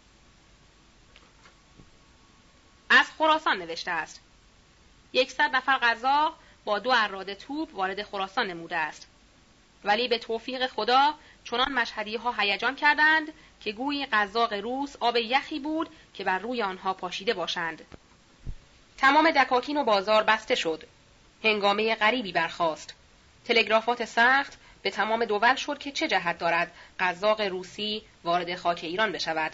[2.91, 4.21] از خراسان نوشته است.
[5.13, 6.35] یکصد نفر غذا
[6.65, 9.07] با دو اراده توپ وارد خراسان نموده است.
[9.85, 13.33] ولی به توفیق خدا چنان مشهدی ها هیجان کردند
[13.67, 17.85] که گویی قزاق روس آب یخی بود که بر روی آنها پاشیده باشند.
[18.99, 20.85] تمام دکاکین و بازار بسته شد.
[21.45, 22.95] هنگامه غریبی برخاست.
[23.45, 29.13] تلگرافات سخت به تمام دول شد که چه جهت دارد قزاق روسی وارد خاک ایران
[29.13, 29.53] بشود.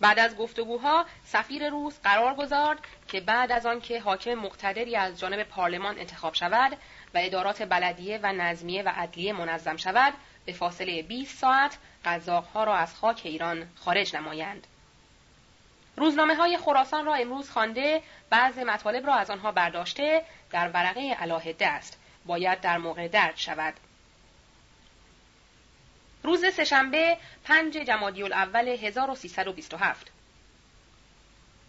[0.00, 2.78] بعد از گفتگوها سفیر روس قرار گذارد
[3.08, 6.72] که بعد از آنکه حاکم مقتدری از جانب پارلمان انتخاب شود
[7.14, 10.14] و ادارات بلدیه و نظمیه و عدلیه منظم شود
[10.48, 14.66] به فاصله 20 ساعت قزاقها را از خاک ایران خارج نمایند.
[15.96, 21.66] روزنامه های خراسان را امروز خوانده بعض مطالب را از آنها برداشته در ورقه علاهده
[21.66, 23.74] است باید در موقع درد شود.
[26.22, 30.12] روز سهشنبه پنج جمادی الاول 1327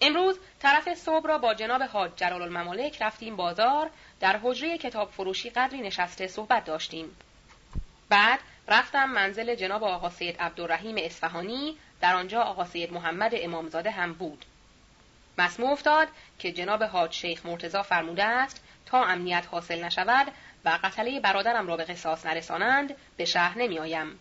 [0.01, 3.89] امروز طرف صبح را با جناب حاج جلال الممالک رفتیم بازار.
[4.19, 7.15] در حجره کتاب فروشی قدری نشسته صحبت داشتیم.
[8.09, 8.39] بعد
[8.69, 11.77] رفتم منزل جناب آقا سید عبدالرحیم اصفهانی.
[12.01, 14.45] در آنجا آقا سید محمد امامزاده هم بود.
[15.37, 16.07] مسموع افتاد
[16.39, 20.27] که جناب حاج شیخ مرتزا فرموده است تا امنیت حاصل نشود
[20.65, 24.19] و قتله برادرم را به قصاص نرسانند به شهر نمی آیم.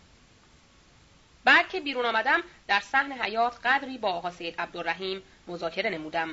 [1.43, 6.29] بعد که بیرون آمدم در صحن حیات قدری با آقا سید عبدالرحیم مذاکره نمودم.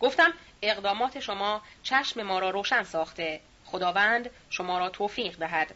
[0.00, 3.40] گفتم اقدامات شما چشم ما را روشن ساخته.
[3.64, 5.74] خداوند شما را توفیق دهد.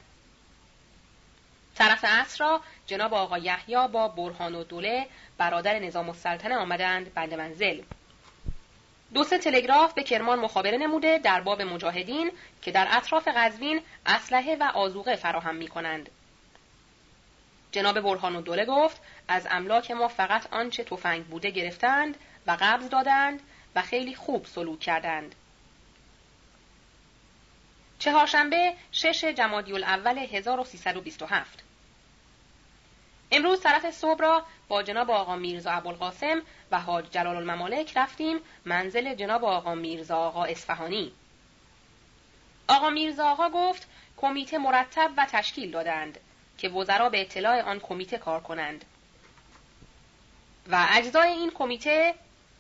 [1.79, 5.07] طرف عصر را جناب آقا یحیی با برهان و دوله
[5.39, 7.83] برادر نظام السلطنه آمدند بند منزل
[9.15, 12.31] دو سه تلگراف به کرمان مخابره نموده در باب مجاهدین
[12.63, 16.11] که در اطراف قزوین اسلحه و آزوقه فراهم می کنند.
[17.73, 22.17] جناب برهان و دوله گفت از املاک ما فقط آنچه تفنگ بوده گرفتند
[22.47, 23.41] و قبض دادند
[23.75, 25.35] و خیلی خوب سلوک کردند.
[27.99, 31.68] چهارشنبه شش جمادی الاول 1327
[33.31, 39.15] امروز طرف صبح را با جناب آقا میرزا ابوالقاسم و حاج جلال الممالک رفتیم منزل
[39.15, 41.13] جناب آقا میرزا آقا اصفهانی.
[42.69, 46.21] آقا میرزا آقا گفت کمیته مرتب و تشکیل دادند
[46.59, 48.85] که وزرا به اطلاع آن کمیته کار کنند.
[50.71, 52.15] و اجزای این کمیته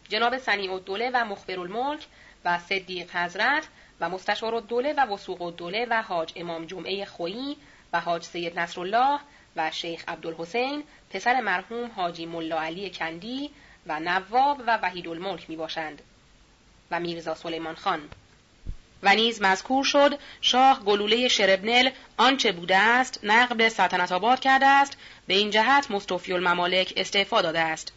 [0.08, 2.06] جناب سنی الدوله و مخبر الملک
[2.44, 3.68] و صدیق حضرت
[4.00, 7.56] و مستشار الدوله و وسوق الدوله و حاج امام جمعه خویی
[7.92, 9.20] و حاج سید نصرالله
[9.58, 13.50] و شیخ عبدالحسین پسر مرحوم حاجی ملا علی کندی
[13.86, 16.02] و نواب و وحید الملک می باشند
[16.90, 18.08] و میرزا سلیمان خان.
[19.02, 24.96] و نیز مذکور شد شاه گلوله شربنل آنچه بوده است نقب سلطنت آباد کرده است
[25.26, 27.92] به این جهت مستوفی الممالک استعفا داده است.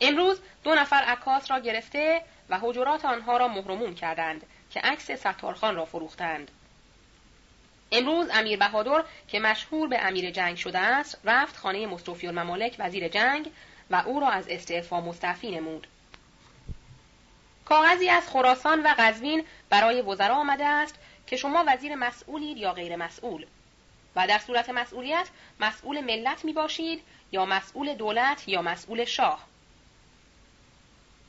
[0.00, 5.76] امروز دو نفر عکاس را گرفته و حجرات آنها را مهرموم کردند که عکس ستارخان
[5.76, 6.50] را فروختند.
[7.92, 13.08] امروز امیر بهادر که مشهور به امیر جنگ شده است رفت خانه مصطفی الممالک وزیر
[13.08, 13.50] جنگ
[13.90, 15.86] و او را از استعفا مستعفی نمود.
[17.64, 20.94] کاغذی از خراسان و قزوین برای وزرا آمده است
[21.26, 23.46] که شما وزیر مسئولید یا غیر مسئول.
[24.16, 25.28] و در صورت مسئولیت
[25.60, 29.46] مسئول ملت می باشید یا مسئول دولت یا مسئول شاه.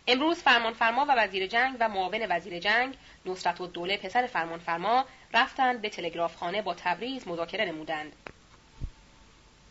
[0.07, 5.82] امروز فرمانفرما و وزیر جنگ و معاون وزیر جنگ نصرت و دوله پسر فرمانفرما رفتند
[5.82, 8.13] به تلگرافخانه با تبریز مذاکره نمودند.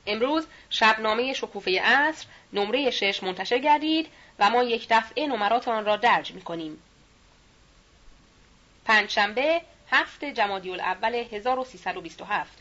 [0.06, 4.08] امروز شبنامه شکوفه عصر نمره شش منتشر گردید
[4.38, 6.82] و ما یک دفعه نمرات آن را درج می کنیم.
[8.84, 12.58] پنجشنبه هفت جمادی الاول 1327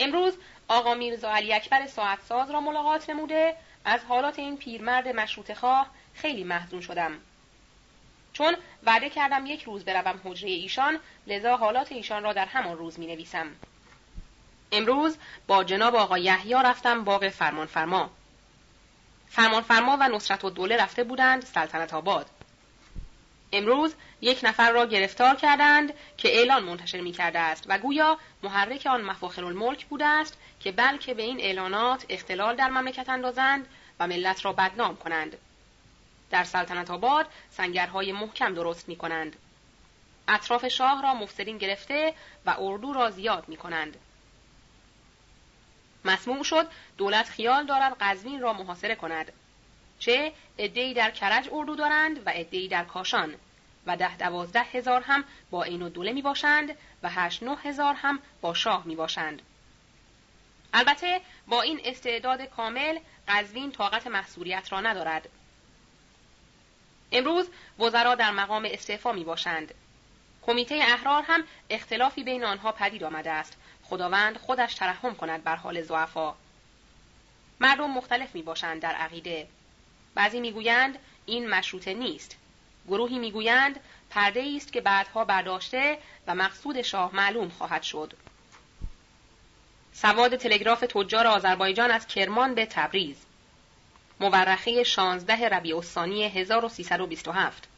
[0.00, 0.34] امروز
[0.68, 5.90] آقا میرزا علی اکبر ساعت ساز را ملاقات نموده از حالات این پیرمرد مشروط خواه
[6.14, 7.12] خیلی محزون شدم.
[8.40, 12.98] چون وعده کردم یک روز بروم حجره ایشان لذا حالات ایشان را در همان روز
[12.98, 13.46] می نویسم.
[14.72, 18.10] امروز با جناب آقا یحیی رفتم باغ فرمانفرما.
[19.28, 22.26] فرمانفرما و نصرت و دوله رفته بودند سلطنت آباد.
[23.52, 28.86] امروز یک نفر را گرفتار کردند که اعلان منتشر می کرده است و گویا محرک
[28.86, 33.66] آن مفاخر الملک بوده است که بلکه به این اعلانات اختلال در مملکت اندازند
[34.00, 35.36] و ملت را بدنام کنند.
[36.30, 39.36] در سلطنت آباد سنگرهای محکم درست می کنند.
[40.28, 42.14] اطراف شاه را مفسدین گرفته
[42.46, 43.96] و اردو را زیاد می کنند.
[46.04, 46.68] مسموع شد
[46.98, 49.32] دولت خیال دارد قزوین را محاصره کند
[49.98, 53.34] چه عدهای در کرج اردو دارند و عدهای در کاشان
[53.86, 57.94] و ده دوازده هزار هم با این و دوله می باشند و هشت نه هزار
[57.94, 59.42] هم با شاه می باشند.
[60.74, 65.28] البته با این استعداد کامل قزوین طاقت محصوریت را ندارد.
[67.12, 67.48] امروز
[67.78, 69.74] وزرا در مقام استعفا می باشند.
[70.42, 73.56] کمیته احرار هم اختلافی بین آنها پدید آمده است.
[73.82, 76.34] خداوند خودش ترحم کند بر حال زعفا.
[77.60, 79.48] مردم مختلف می باشند در عقیده.
[80.14, 82.36] بعضی می‌گویند این مشروطه نیست.
[82.88, 83.80] گروهی می‌گویند
[84.10, 88.12] پرده است که بعدها برداشته و مقصود شاه معلوم خواهد شد.
[89.92, 93.16] سواد تلگراف تجار آذربایجان از کرمان به تبریز
[94.20, 97.68] مورخه 16 ربیع الثانی 1327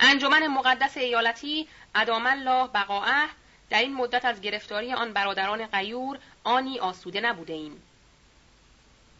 [0.00, 3.28] انجمن مقدس ایالتی ادام الله بقاعه
[3.70, 7.82] در این مدت از گرفتاری آن برادران غیور آنی آسوده نبوده ایم.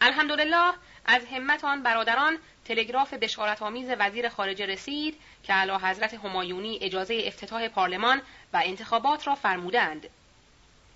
[0.00, 0.72] الحمدلله
[1.04, 7.68] از همت آن برادران تلگراف بشارتآمیز وزیر خارجه رسید که اعلی حضرت همایونی اجازه افتتاح
[7.68, 8.22] پارلمان
[8.52, 10.06] و انتخابات را فرمودند.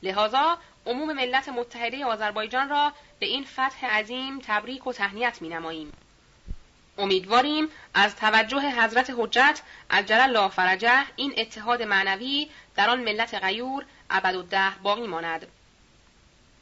[0.05, 5.93] لذا عموم ملت متحده آذربایجان را به این فتح عظیم تبریک و تهنیت می نماییم.
[6.99, 13.85] امیدواریم از توجه حضرت حجت از جلال فرجه این اتحاد معنوی در آن ملت غیور
[14.11, 15.47] ابد باقی ماند.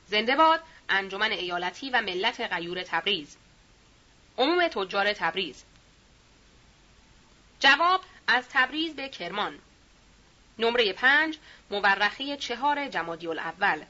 [0.07, 3.37] زنده باد انجمن ایالتی و ملت غیور تبریز
[4.39, 5.65] عموم تجار تبریز
[7.61, 9.59] جواب از تبریز به کرمان
[10.59, 11.39] نمره پنج
[11.73, 13.85] مورخی چهار جمادی الاول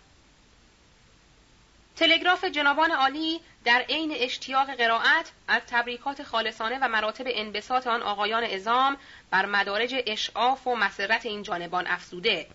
[1.97, 8.45] تلگراف جنابان عالی در عین اشتیاق قرائت از تبریکات خالصانه و مراتب انبساط آن آقایان
[8.45, 8.97] ازام
[9.31, 12.47] بر مدارج اشعاف و مسرت این جانبان افزوده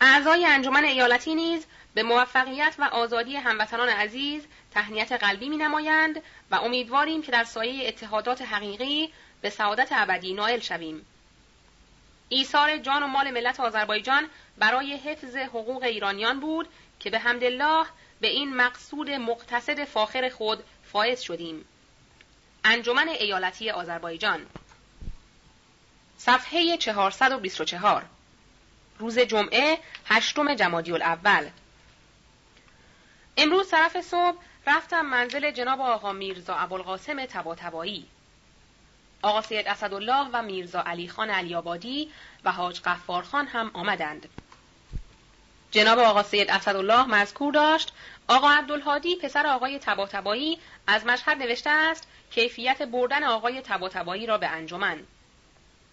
[0.00, 6.54] اعضای انجمن ایالتی نیز به موفقیت و آزادی هموطنان عزیز تهنیت قلبی می نمایند و
[6.54, 11.06] امیدواریم که در سایه اتحادات حقیقی به سعادت ابدی نائل شویم.
[12.28, 16.68] ایثار جان و مال ملت آذربایجان برای حفظ حقوق ایرانیان بود
[17.00, 17.86] که به حمدالله
[18.20, 21.64] به این مقصود مقتصد فاخر خود فائز شدیم.
[22.64, 24.46] انجمن ایالتی آذربایجان.
[26.18, 28.04] صفحه 424
[28.98, 31.50] روز جمعه هشتم جمادی الاول
[33.36, 38.06] امروز طرف صبح رفتم منزل جناب آقا میرزا ابوالقاسم تباتبایی
[39.26, 42.10] آقا سید اسدالله و میرزا علی خان علیابادی
[42.44, 44.28] و حاج قفارخان هم آمدند.
[45.70, 47.92] جناب آقا سید اسدالله مذکور داشت.
[48.28, 54.46] آقا عبدالهادی پسر آقای تباتبایی از مشهد نوشته است کیفیت بردن آقای تباتبایی را به
[54.46, 54.98] انجمن.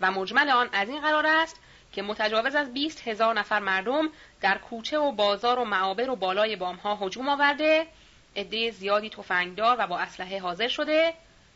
[0.01, 1.59] و مجمل آن از این قرار است
[1.93, 4.09] که متجاوز از 20 هزار نفر مردم
[4.41, 7.87] در کوچه و بازار و معابر و بالای بامها هجوم آورده
[8.35, 11.13] عده زیادی تفنگدار و با اسلحه حاضر شده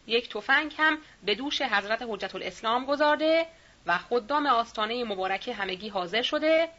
[0.08, 3.46] یک تفنگ هم به دوش حضرت حجت الاسلام گذارده
[3.86, 6.70] و خدام آستانه مبارکه همگی حاضر شده.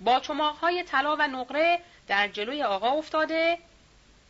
[0.00, 3.58] با چماقهای طلا و نقره در جلوی آقا افتاده.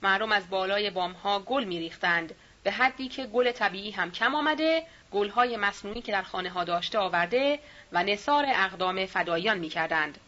[0.02, 2.34] مردم از بالای بامها گل میریختند.
[2.62, 4.82] به حدی که گل طبیعی هم کم آمده
[5.12, 7.58] گلهای مصنوعی که در خانه ها داشته آورده
[7.92, 10.18] و نصار اقدام فدایان می کردند.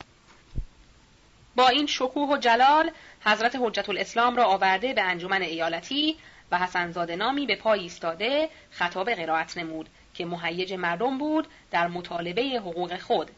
[1.56, 2.90] با این شکوه و جلال
[3.24, 6.16] حضرت حجت الاسلام را آورده به انجمن ایالتی
[6.50, 12.42] و حسنزاده نامی به پای ایستاده خطاب قرائت نمود که مهیج مردم بود در مطالبه
[12.42, 13.30] حقوق خود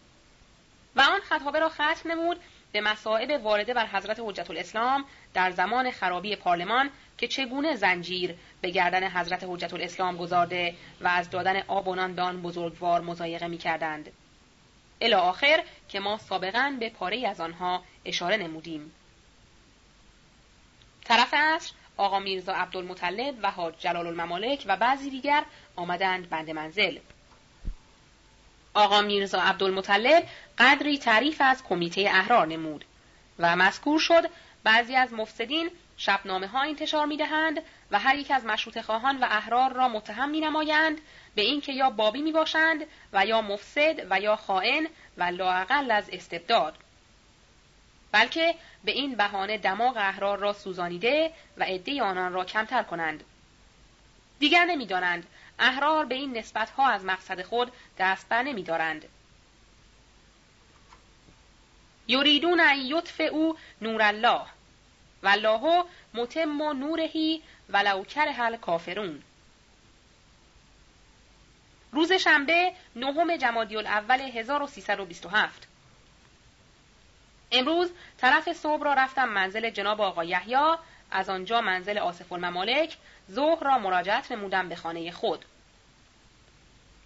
[0.96, 2.40] و آن خطابه را ختم نمود
[2.72, 5.04] به مصائب وارده بر حضرت حجت الاسلام
[5.34, 11.30] در زمان خرابی پارلمان که چگونه زنجیر به گردن حضرت حجت الاسلام گذارده و از
[11.30, 14.12] دادن آب و نان به آن بزرگوار مزایقه می کردند.
[15.00, 18.92] الی آخر که ما سابقا به پاره از آنها اشاره نمودیم.
[21.04, 25.44] طرف عصر آقا میرزا عبدالمطلب و حاج جلال الممالک و بعضی دیگر
[25.76, 26.98] آمدند بند منزل.
[28.74, 30.26] آقا میرزا عبدالمطلب
[30.58, 32.84] قدری تعریف از کمیته احرار نمود
[33.38, 34.30] و مذکور شد
[34.64, 39.24] بعضی از مفسدین شبنامه ها انتشار می دهند و هر یک از مشروط خواهان و
[39.24, 41.00] احرار را متهم می نمایند
[41.34, 44.86] به اینکه یا بابی می باشند و یا مفسد و یا خائن
[45.16, 46.76] و لااقل از استبداد
[48.12, 48.54] بلکه
[48.84, 53.24] به این بهانه دماغ احرار را سوزانیده و عده آنان را کمتر کنند.
[54.38, 55.26] دیگر نمی‌دانند.
[55.58, 59.08] احرار به این نسبت ها از مقصد خود دست بر نمیدارند.
[62.08, 63.02] یریدون ان
[63.32, 64.42] او نور الله
[65.22, 65.84] والله
[66.14, 69.22] متم و نورهی ولو کره کافرون
[71.92, 75.69] روز شنبه نهم جمادی الاول 1327
[77.52, 80.56] امروز طرف صبح را رفتم منزل جناب آقا یحیی
[81.10, 82.96] از آنجا منزل آصف الممالک
[83.30, 85.44] ظهر را مراجعت نمودم به خانه خود.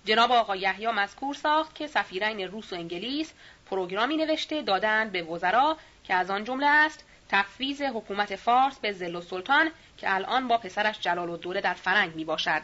[0.04, 3.32] جناب آقا یحیی مذکور ساخت که سفیرین روس و انگلیس
[3.70, 9.20] پروگرامی نوشته دادند به وزرا که از آن جمله است تفویض حکومت فارس به زل
[9.20, 12.62] سلطان که الان با پسرش جلال الدوله در فرنگ می باشد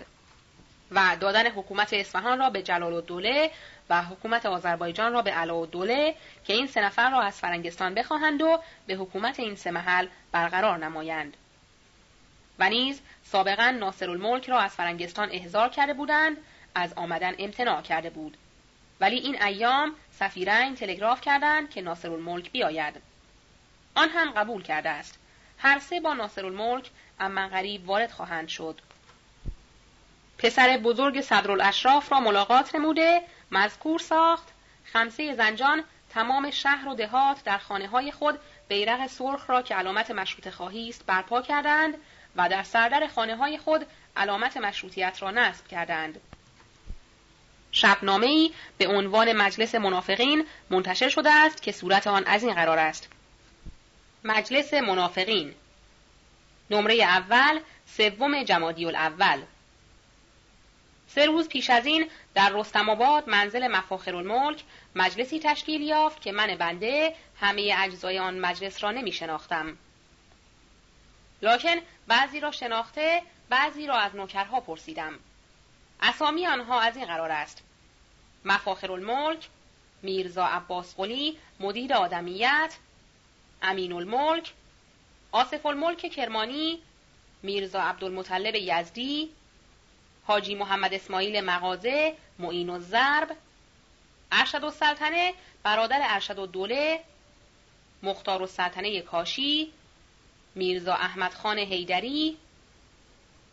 [0.90, 3.50] و دادن حکومت اصفهان را به جلال الدوله
[3.90, 6.14] و حکومت آذربایجان را به علاءالدوله
[6.44, 10.78] که این سه نفر را از فرنگستان بخواهند و به حکومت این سه محل برقرار
[10.78, 11.36] نمایند.
[12.58, 16.36] و نیز سابقا ناصر الملک را از فرنگستان احضار کرده بودند
[16.74, 18.36] از آمدن امتناع کرده بود.
[19.00, 23.02] ولی این ایام سفیرین تلگراف کردند که ناصر الملک بیاید.
[23.94, 25.18] آن هم قبول کرده است.
[25.58, 28.80] هر سه با ناصر الملک اما غریب وارد خواهند شد.
[30.42, 34.48] پسر بزرگ صدرالاشراف را ملاقات نموده مذکور ساخت
[34.84, 38.38] خمسه زنجان تمام شهر و دهات در خانه های خود
[38.68, 41.94] بیرق سرخ را که علامت مشروط خواهی است برپا کردند
[42.36, 43.86] و در سردر خانه های خود
[44.16, 46.20] علامت مشروطیت را نصب کردند.
[47.72, 52.78] شبنامه ای به عنوان مجلس منافقین منتشر شده است که صورت آن از این قرار
[52.78, 53.08] است.
[54.24, 55.54] مجلس منافقین
[56.70, 59.42] نمره اول سوم جمادی الاول
[61.14, 66.32] سه روز پیش از این در رستم آباد منزل مفاخر الملک مجلسی تشکیل یافت که
[66.32, 69.76] من بنده همه اجزای آن مجلس را نمی شناختم.
[71.42, 75.12] لکن بعضی را شناخته بعضی را از نوکرها پرسیدم.
[76.02, 77.62] اسامی آنها از این قرار است.
[78.44, 79.48] مفاخر الملک،
[80.02, 82.76] میرزا عباس قلی، مدیر آدمیت،
[83.62, 84.52] امین الملک،
[85.32, 86.78] آصف الملک کرمانی،
[87.42, 89.30] میرزا عبدالمطلب یزدی،
[90.30, 93.36] حاجی محمد اسماعیل مغازه معین و زرب
[94.32, 97.00] ارشد السلطنه برادر ارشد الدوله
[98.02, 99.72] مختار السلطنه کاشی
[100.54, 102.36] میرزا احمد خان حیدری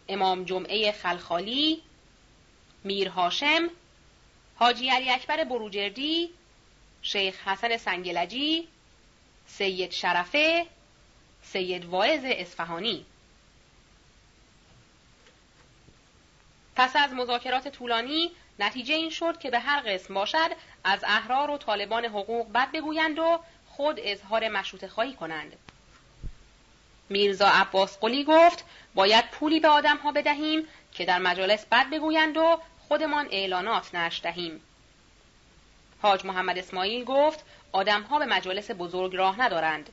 [0.10, 1.82] امام جمعه خلخالی
[2.84, 3.70] میر هاشم
[4.56, 6.30] حاجی علی اکبر بروجردی
[7.02, 8.68] شیخ حسن سنگلجی
[9.48, 10.66] سید شرفه
[11.42, 13.06] سید واعظ اصفهانی.
[16.78, 20.52] پس از مذاکرات طولانی نتیجه این شد که به هر قسم باشد
[20.84, 25.56] از احرار و طالبان حقوق بد بگویند و خود اظهار مشروط خواهی کنند.
[27.10, 28.66] میرزا عباس قلی گفت
[28.96, 34.24] باید پولی به آدم ها بدهیم که در مجالس بد بگویند و خودمان اعلانات نشر
[34.24, 34.62] دهیم.
[36.02, 39.90] حاج محمد اسماعیل گفت آدم ها به مجالس بزرگ راه ندارند.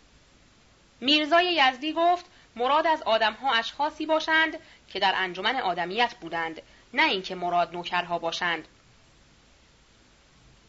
[1.00, 2.24] میرزای یزدی گفت
[2.56, 4.58] مراد از آدم ها اشخاصی باشند
[4.88, 6.62] که در انجمن آدمیت بودند
[6.94, 8.68] نه اینکه مراد نوکرها باشند.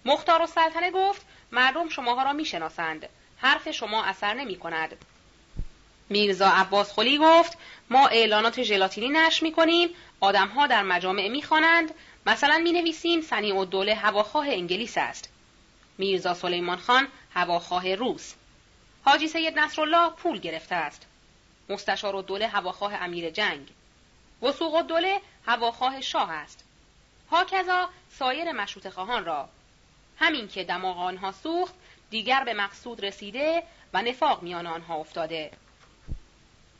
[0.05, 3.09] مختار و سلطنه گفت مردم شماها را می‌شناسند.
[3.37, 5.05] حرف شما اثر نمی کند
[6.09, 7.57] میرزا عباس خلی گفت
[7.89, 11.93] ما اعلانات ژلاتینی نشر می کنیم آدمها در مجامع می خوانند
[12.25, 15.29] مثلا می نویسیم سنی و دوله هواخواه انگلیس است.
[15.97, 18.33] میرزا سلیمان خان هواخواه روس.
[19.03, 21.07] حاجی سید نصرالله پول گرفته است.
[21.69, 23.67] مستشار و دوله هواخواه امیر جنگ.
[24.41, 26.63] وسوق و دوله هواخواه شاه است.
[27.31, 29.49] هاکذا سایر مشروط خواهان را
[30.19, 31.73] همین که دماغ آنها سوخت
[32.09, 33.63] دیگر به مقصود رسیده
[33.93, 35.51] و نفاق میان آنها افتاده.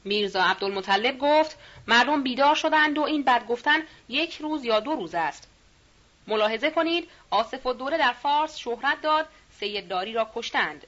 [0.03, 3.79] میرزا عبدالمطلب گفت مردم بیدار شدند و این بد گفتن
[4.09, 5.47] یک روز یا دو روز است.
[6.27, 9.27] ملاحظه کنید آصف و دوره در فارس شهرت داد
[9.59, 10.87] سیدداری را کشتند.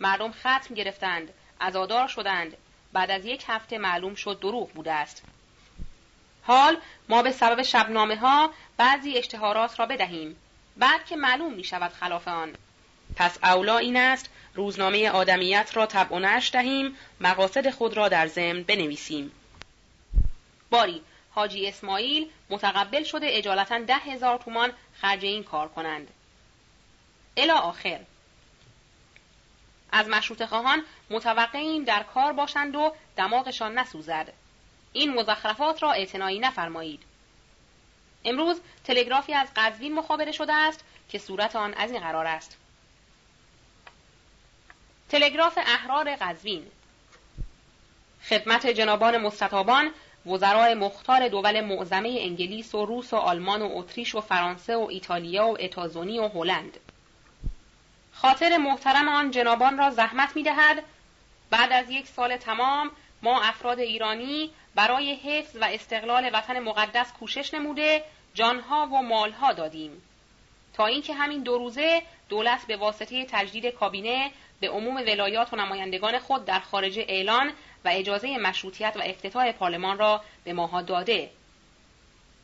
[0.00, 2.56] مردم ختم گرفتند ازادار شدند.
[2.92, 5.22] بعد از یک هفته معلوم شد دروغ بوده است.
[6.42, 6.76] حال
[7.08, 10.36] ما به سبب شبنامه ها بعضی اشتهارات را بدهیم.
[10.76, 12.56] بعد که معلوم می شود خلاف آن.
[13.16, 18.62] پس اولا این است روزنامه آدمیت را طبع و دهیم مقاصد خود را در ضمن
[18.62, 19.32] بنویسیم.
[20.70, 26.10] باری حاجی اسماعیل متقبل شده اجالتا ده هزار تومان خرج این کار کنند.
[27.36, 28.00] الا آخر.
[29.92, 34.32] از مشروط خواهان متوقعیم در کار باشند و دماغشان نسوزد.
[34.92, 37.02] این مزخرفات را اعتنایی نفرمایید.
[38.24, 42.56] امروز تلگرافی از قزوین مخابره شده است که صورت آن از این قرار است.
[45.08, 46.66] تلگراف احرار قزوین.
[48.28, 49.90] خدمت جنابان مستطابان
[50.26, 55.46] وزرای مختار دول معظمه انگلیس و روس و آلمان و اتریش و فرانسه و ایتالیا
[55.46, 56.80] و اتازونی و هلند.
[58.12, 60.84] خاطر محترم آن جنابان را زحمت می دهد
[61.50, 62.90] بعد از یک سال تمام
[63.22, 68.04] ما افراد ایرانی برای حفظ و استقلال وطن مقدس کوشش نموده
[68.34, 70.02] جانها و مالها دادیم.
[70.74, 76.18] تا اینکه همین دو روزه دولت به واسطه تجدید کابینه به عموم ولایات و نمایندگان
[76.18, 77.52] خود در خارج اعلان
[77.84, 81.30] و اجازه مشروطیت و افتتاح پارلمان را به ماها داده.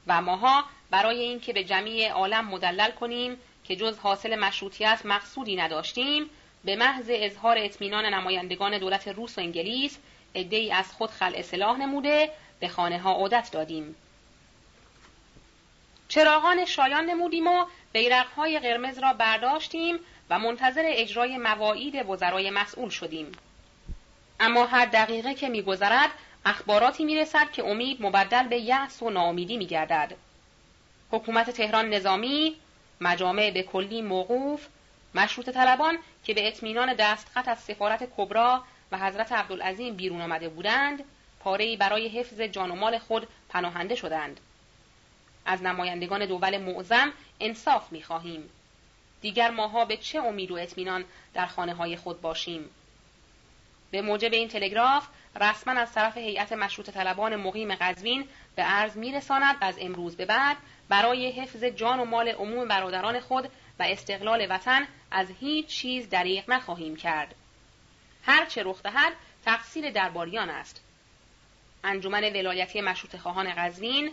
[0.07, 6.31] و ماها برای اینکه به جمیع عالم مدلل کنیم که جز حاصل مشروطیت مقصودی نداشتیم
[6.65, 9.99] به محض اظهار اطمینان نمایندگان دولت روس و انگلیس
[10.39, 12.31] عدهای از خود خلع سلاح نموده
[12.61, 13.97] به خانه ها عودت دادیم.
[16.09, 19.99] چراغان شایان نمودیم و بیرقهای قرمز را برداشتیم
[20.31, 23.33] و منتظر اجرای مواعید وزرای مسئول شدیم.
[24.41, 26.11] اما هر دقیقه که میگذرد
[26.45, 30.17] اخباراتی می‌رسد که امید مبدل به یأس و ناامیدی میگردد.
[31.11, 32.57] حکومت تهران نظامی
[33.01, 34.67] مجامع به کلی موقوف
[35.15, 41.05] مشروط طلبان که به اطمینان دستخط از سفارت کبرا و حضرت عبدالعظیم بیرون آمده بودند
[41.41, 44.41] پارهای برای حفظ جان و مال خود پناهنده شدند.
[45.47, 48.51] از نمایندگان دول معظم انصاف می‌خواهیم.
[49.21, 52.71] دیگر ماها به چه امید و اطمینان در خانه های خود باشیم؟
[53.91, 55.09] به موجب این تلگراف
[55.41, 60.57] رسما از طرف هیئت مشروط طلبان مقیم قزوین به عرض میرساند از امروز به بعد
[60.89, 66.51] برای حفظ جان و مال عموم برادران خود و استقلال وطن از هیچ چیز دریغ
[66.51, 67.35] نخواهیم کرد.
[68.29, 69.13] هر چه رخ دهد
[69.45, 70.81] تقصیر درباریان است.
[71.85, 74.13] انجمن ولایتی مشروط خواهان قزوین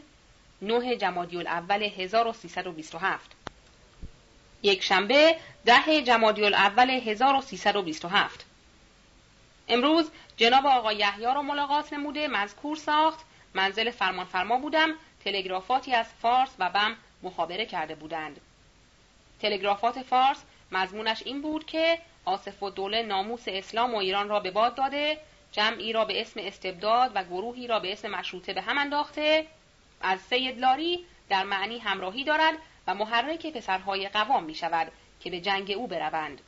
[0.61, 3.31] 9 جمادی الاول 1327
[4.63, 5.35] یک شنبه
[5.65, 8.45] ده جمادی الاول 1327
[9.67, 13.19] امروز جناب آقا یحیی را ملاقات نموده مذکور ساخت.
[13.53, 14.89] منزل فرمانفرما بودم
[15.25, 18.41] تلگرافاتی از فارس و بم مخابره کرده بودند.
[19.41, 24.51] تلگرافات فارس مضمونش این بود که آصف و دوله ناموس اسلام و ایران را به
[24.51, 25.17] باد داده
[25.51, 29.47] جمعی را به اسم استبداد و گروهی را به اسم مشروطه به هم انداخته
[30.01, 32.53] از سید لاری در معنی همراهی دارد
[32.87, 36.41] و محرک پسرهای قوام می شود که به جنگ او بروند.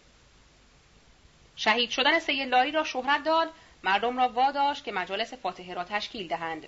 [1.55, 3.49] شهید شدن سید لاری را شهرت داد
[3.83, 6.67] مردم را واداشت که مجالس فاتحه را تشکیل دهند.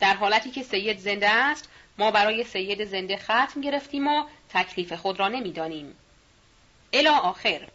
[0.00, 1.68] در حالتی که سید زنده است
[1.98, 5.96] ما برای سید زنده ختم گرفتیم و تکلیف خود را نمی‌دانیم.
[6.92, 7.68] الا آخر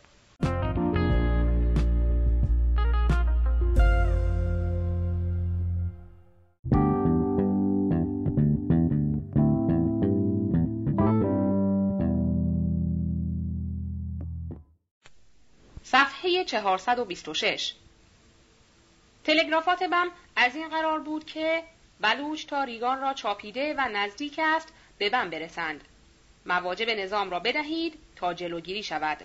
[15.91, 17.73] صفحه 426
[19.23, 21.63] تلگرافات بم از این قرار بود که
[21.99, 24.67] بلوچ تا ریگان را چاپیده و نزدیک است
[24.97, 25.83] به بم برسند.
[26.45, 29.17] مواجب نظام را بدهید تا جلوگیری شود.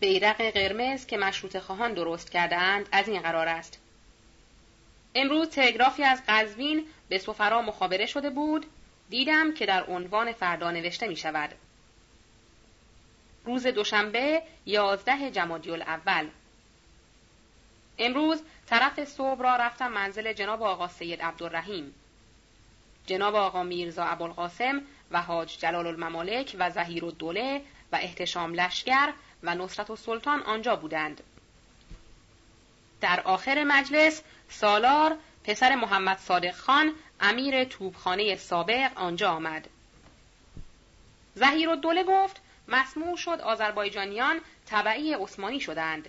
[0.00, 3.78] بیرق قرمز که مشروط خواهان درست کرده اند از این قرار است.
[5.14, 8.66] امروز تلگرافی از قزوین به سفرا مخابره شده بود.
[9.10, 11.54] دیدم که در عنوان فردا نوشته می شود
[13.44, 16.28] روز دوشنبه یازده جمادی الاول
[17.98, 21.94] امروز طرف صبح را رفتم منزل جناب آقا سید عبدالرحیم.
[23.06, 27.62] جناب آقا میرزا ابوالقاسم و حاج جلال الممالک و زهیر الدوله
[27.92, 29.12] و احتشام لشگر
[29.42, 31.22] و نصرت و سلطان آنجا بودند.
[33.00, 39.68] در آخر مجلس سالار پسر محمد صادق خان امیر توبخانه سابق آنجا آمد.
[41.34, 42.40] زهیر الدوله گفت
[42.72, 46.08] مسموع شد آذربایجانیان طبعی عثمانی شدند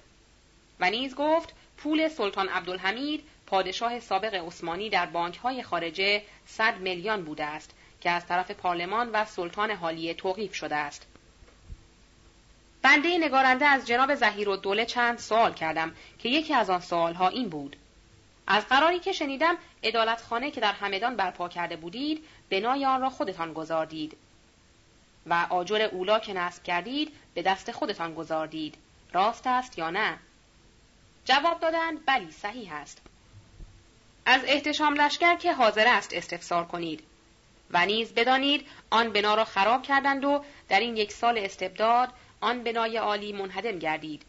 [0.80, 7.24] و نیز گفت پول سلطان عبدالحمید پادشاه سابق عثمانی در بانک های خارجه 100 میلیون
[7.24, 11.08] بوده است که از طرف پارلمان و سلطان حالیه توقیف شده است.
[12.82, 17.28] بنده نگارنده از جناب زهیر و دوله چند سوال کردم که یکی از آن سوالها
[17.28, 17.76] این بود.
[18.48, 19.58] از قراری که شنیدم
[20.30, 24.18] خانه که در همدان برپا کرده بودید بنای آن را خودتان گذاردید
[25.26, 28.78] و آجر اولا که نصب کردید به دست خودتان گذاردید.
[29.14, 30.18] راست است یا نه؟
[31.26, 33.02] جواب دادند بلی صحیح است.
[34.26, 37.04] از احتشام لشکر که حاضر است استفسار کنید.
[37.72, 42.10] و نیز بدانید آن بنا را خراب کردند و در این یک سال استبداد
[42.42, 44.26] آن بنای عالی منهدم گردید.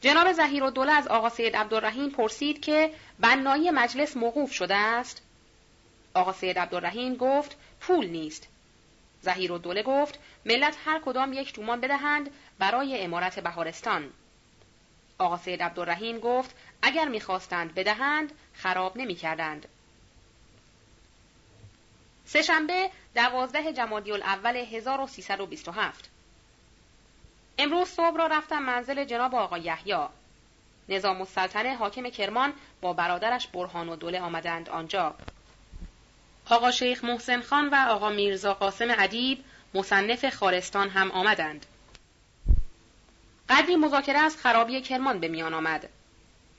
[0.00, 5.22] جناب زهیر و دوله از آقا سید عبدالرحیم پرسید که بنایی مجلس موقوف شده است؟
[6.14, 8.48] آقا سید عبدالرحیم گفت پول نیست.
[9.20, 14.12] زهیر و دوله گفت ملت هر کدام یک تومان بدهند برای امارت بهارستان.
[15.18, 19.66] آقا سید عبدالرحیم گفت اگر می‌خواستند بدهند خراب نمی‌کردند.
[22.24, 26.10] سهشنبه دوازده جمادی الاول 1327
[27.58, 30.06] امروز صبح را رفتم منزل جناب آقا یحیی.
[30.88, 35.14] نظام السلطنه حاکم کرمان با برادرش برهان و دوله آمدند آنجا.
[36.50, 39.44] آقا شیخ محسن خان و آقا میرزا قاسم ادیب
[39.74, 41.66] مصنف خارستان هم آمدند
[43.48, 45.88] قدری مذاکره از خرابی کرمان به میان آمد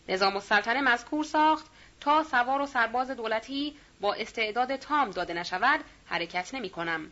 [0.09, 1.65] نظام السلطنه مذکور ساخت
[2.01, 7.11] تا سوار و سرباز دولتی با استعداد تام داده نشود حرکت نمی کنم.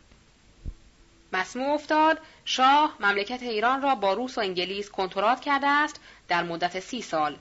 [1.33, 6.79] مسموع افتاد شاه مملکت ایران را با روس و انگلیس کنترات کرده است در مدت
[6.79, 7.37] سی سال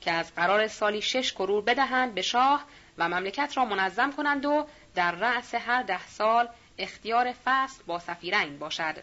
[0.00, 2.64] که از قرار سالی شش کرور بدهند به شاه
[3.00, 6.48] و مملکت را منظم کنند و در رأس هر ده سال
[6.78, 9.02] اختیار فصل با سفیرنگ باشد.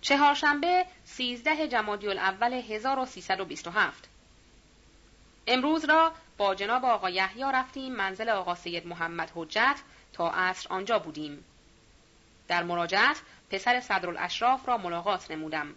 [0.00, 4.08] چهارشنبه سیزده جمادی الاول 1327
[5.46, 9.80] امروز را با جناب آقا یحیی رفتیم منزل آقا سید محمد حجت
[10.12, 11.44] تا عصر آنجا بودیم.
[12.48, 13.20] در مراجعت
[13.50, 15.74] پسر صدرالاشراف را ملاقات نمودم.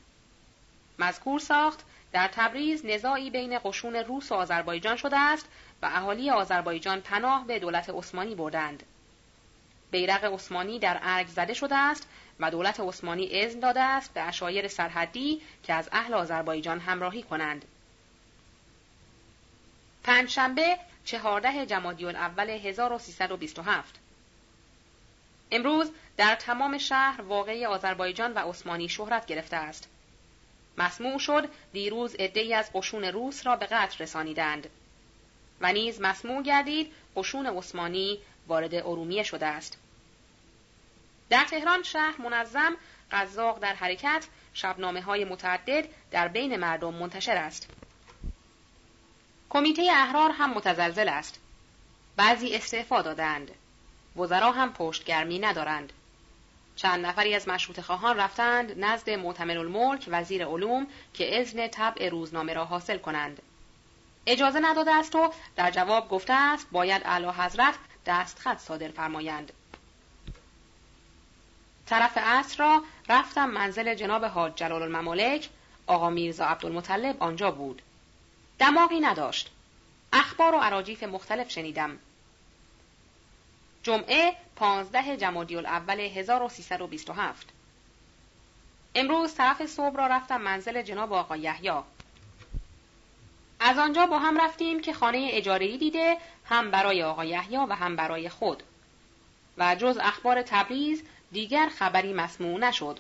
[0.99, 1.85] مذکور ساخت
[2.15, 5.49] در تبریز نزاعی بین قشون روس و آذربایجان شده است
[5.81, 8.83] و اهالی آذربایجان پناه به دولت عثمانی بردند.
[9.91, 12.07] بیرق عثمانی در ارگ زده شده است
[12.39, 17.65] و دولت عثمانی اذن داده است به اشایر سرحدی که از اهل آذربایجان همراهی کنند.
[20.03, 23.95] پنجشنبه چهارده جمادی الاول 1327
[25.51, 29.89] امروز در تمام شهر واقعی آذربایجان و عثمانی شهرت گرفته است.
[30.77, 34.69] مسموع شد دیروز عدهای از قشون روس را به قتل رسانیدند
[35.61, 39.77] و نیز مسموع گردید قشون عثمانی وارد ارومیه شده است.
[41.29, 42.75] در تهران شهر منظم
[43.11, 47.69] قزاق در حرکت شبنامه های متعدد در بین مردم منتشر است.
[49.49, 51.39] کمیته احرار هم متزلزل است.
[52.15, 53.51] بعضی استعفا دادند.
[54.15, 55.93] وزرا هم پشتگرمی ندارند.
[56.75, 62.53] چند نفری از مشروط خواهان رفتند نزد معتمر الملک وزیر علوم که اذن طبع روزنامه
[62.53, 63.41] را حاصل کنند.
[64.25, 69.53] اجازه نداده است و در جواب گفته است باید اعلی حضرت دستخط صادر فرمایند.
[71.85, 75.49] طرف عصر را رفتم منزل جناب حاج جلال الممالک
[75.87, 77.81] آقا میرزا عبدالمطلب آنجا بود.
[78.59, 79.51] دماغی نداشت.
[80.13, 81.99] اخبار و عراجیف مختلف شنیدم.
[83.85, 87.49] جمعه 15 جمادی الاول 1327
[88.95, 91.71] امروز طرف صبح را رفتم منزل جناب آقا یحیی.
[93.59, 97.95] از آنجا با هم رفتیم که خانه اجاره‌ای دیده هم برای آقا یحیی و هم
[97.95, 98.63] برای خود.
[99.57, 102.99] و جز اخبار تبریز دیگر خبری مسموع نشد.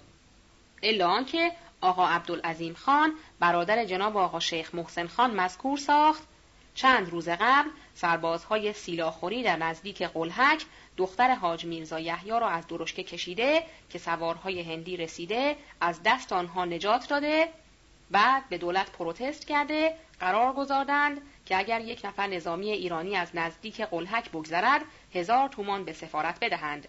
[0.83, 6.23] الا آنکه آقا عبدالعظیم خان برادر جناب آقا شیخ محسن خان مذکور ساخت.
[6.75, 10.65] چند روز قبل سربازهای سیلاخوری در نزدیک قلحک
[10.97, 16.65] دختر حاج میرزا یحیی را از درشکه کشیده که سوارهای هندی رسیده از دست آنها
[16.65, 17.49] نجات داده
[18.11, 23.81] بعد به دولت پروتست کرده قرار گذاردند که اگر یک نفر نظامی ایرانی از نزدیک
[23.81, 24.81] قلحک بگذرد
[25.13, 26.87] هزار تومان به سفارت بدهند.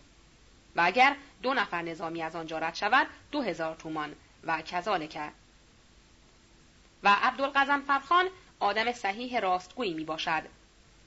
[0.76, 5.18] و اگر دو نفر نظامی از آنجا رد شود دو هزار تومان و کذالک.
[7.02, 8.28] و عبدالقزم خان
[8.60, 10.42] آدم صحیح راستگویی می باشد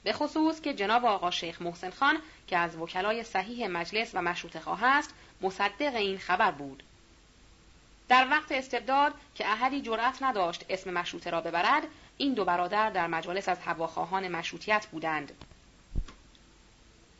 [0.03, 4.57] به خصوص که جناب آقا شیخ محسن خان که از وکلای صحیح مجلس و مشروط
[4.57, 6.83] خواه است مصدق این خبر بود.
[8.09, 11.83] در وقت استبداد که احدی جرأت نداشت اسم مشروطه را ببرد
[12.17, 15.31] این دو برادر در مجالس از هواخواهان مشروطیت بودند.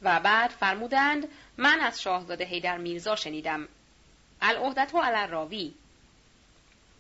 [0.02, 1.28] و بعد فرمودند
[1.58, 3.68] من از شاهزاده هیدر میرزا شنیدم.
[4.42, 5.74] العهدت و راوی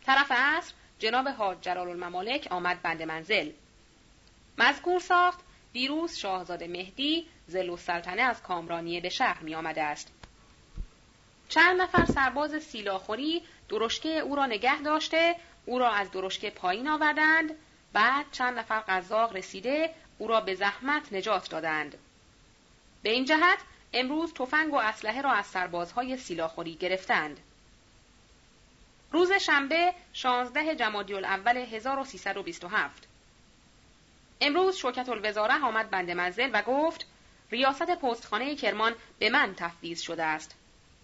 [0.05, 3.51] طرف عصر جناب حاج جلال الممالک آمد بند منزل.
[4.57, 5.39] مذکور ساخت
[5.73, 10.11] دیروز شاهزاده مهدی زل سلطنه از کامرانیه به شهر می آمده است.
[11.49, 15.35] چند نفر سرباز سیلاخوری درشکه او را نگه داشته
[15.65, 17.55] او را از درشکه پایین آوردند
[17.93, 21.97] بعد چند نفر قزاق رسیده او را به زحمت نجات دادند.
[23.03, 23.59] به این جهت
[23.93, 27.39] امروز تفنگ و اسلحه را از سربازهای سیلاخوری گرفتند.
[29.11, 33.08] روز شنبه 16 جمادی الاول 1327
[34.41, 37.05] امروز شوکت الوزاره آمد بند منزل و گفت
[37.51, 40.55] ریاست پستخانه کرمان به من تفویض شده است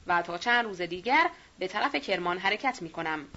[0.08, 1.30] و تا چند روز دیگر
[1.60, 3.28] به طرف کرمان حرکت می کنم.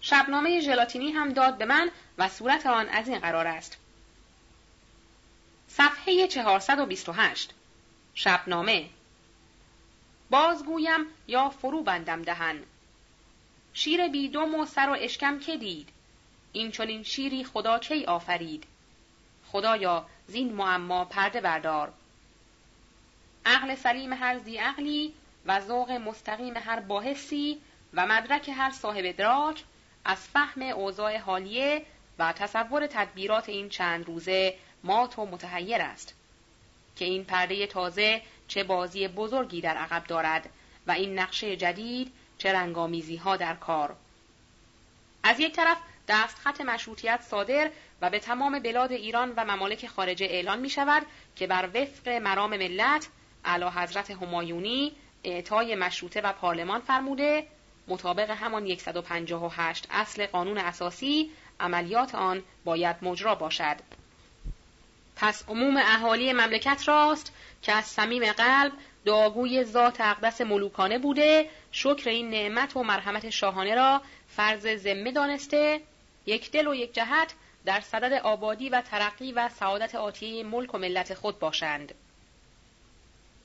[0.00, 3.76] شبنامه ژلاتینی هم داد به من و صورت آن از این قرار است.
[5.68, 7.54] صفحه 428
[8.14, 8.88] شبنامه
[10.30, 12.62] بازگویم یا فرو بندم دهن
[13.74, 15.88] شیر بیدم و سر و اشکم که دید
[16.52, 18.64] این چنین شیری خدا کی آفرید؟
[19.52, 21.92] خدایا زین معما پرده بردار.
[23.46, 25.12] عقل سلیم هر زی عقلی
[25.46, 27.58] و ذوق مستقیم هر باحثی
[27.94, 29.64] و مدرک هر صاحب ادراک
[30.04, 31.82] از فهم اوضاع حالیه
[32.18, 36.14] و تصور تدبیرات این چند روزه مات و متحیر است
[36.96, 40.50] که این پرده تازه چه بازی بزرگی در عقب دارد
[40.86, 43.96] و این نقشه جدید چه رنگامیزی ها در کار.
[45.22, 45.76] از یک طرف
[46.08, 47.70] دستخط مشروطیت صادر
[48.00, 51.06] و به تمام بلاد ایران و ممالک خارجه اعلان می شود
[51.36, 53.08] که بر وفق مرام ملت
[53.44, 54.92] علا حضرت همایونی
[55.24, 57.46] اعطای مشروطه و پارلمان فرموده
[57.88, 61.30] مطابق همان 158 اصل قانون اساسی
[61.60, 63.76] عملیات آن باید مجرا باشد.
[65.16, 68.72] پس عموم اهالی مملکت راست که از صمیم قلب
[69.04, 75.80] داگوی ذات اقدس ملوکانه بوده شکر این نعمت و مرحمت شاهانه را فرض ذمه دانسته
[76.26, 77.34] یک دل و یک جهت
[77.64, 81.94] در صدد آبادی و ترقی و سعادت آتیه ملک و ملت خود باشند.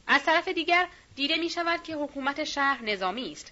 [0.08, 3.52] از طرف دیگر دیده می شود که حکومت شهر نظامی است.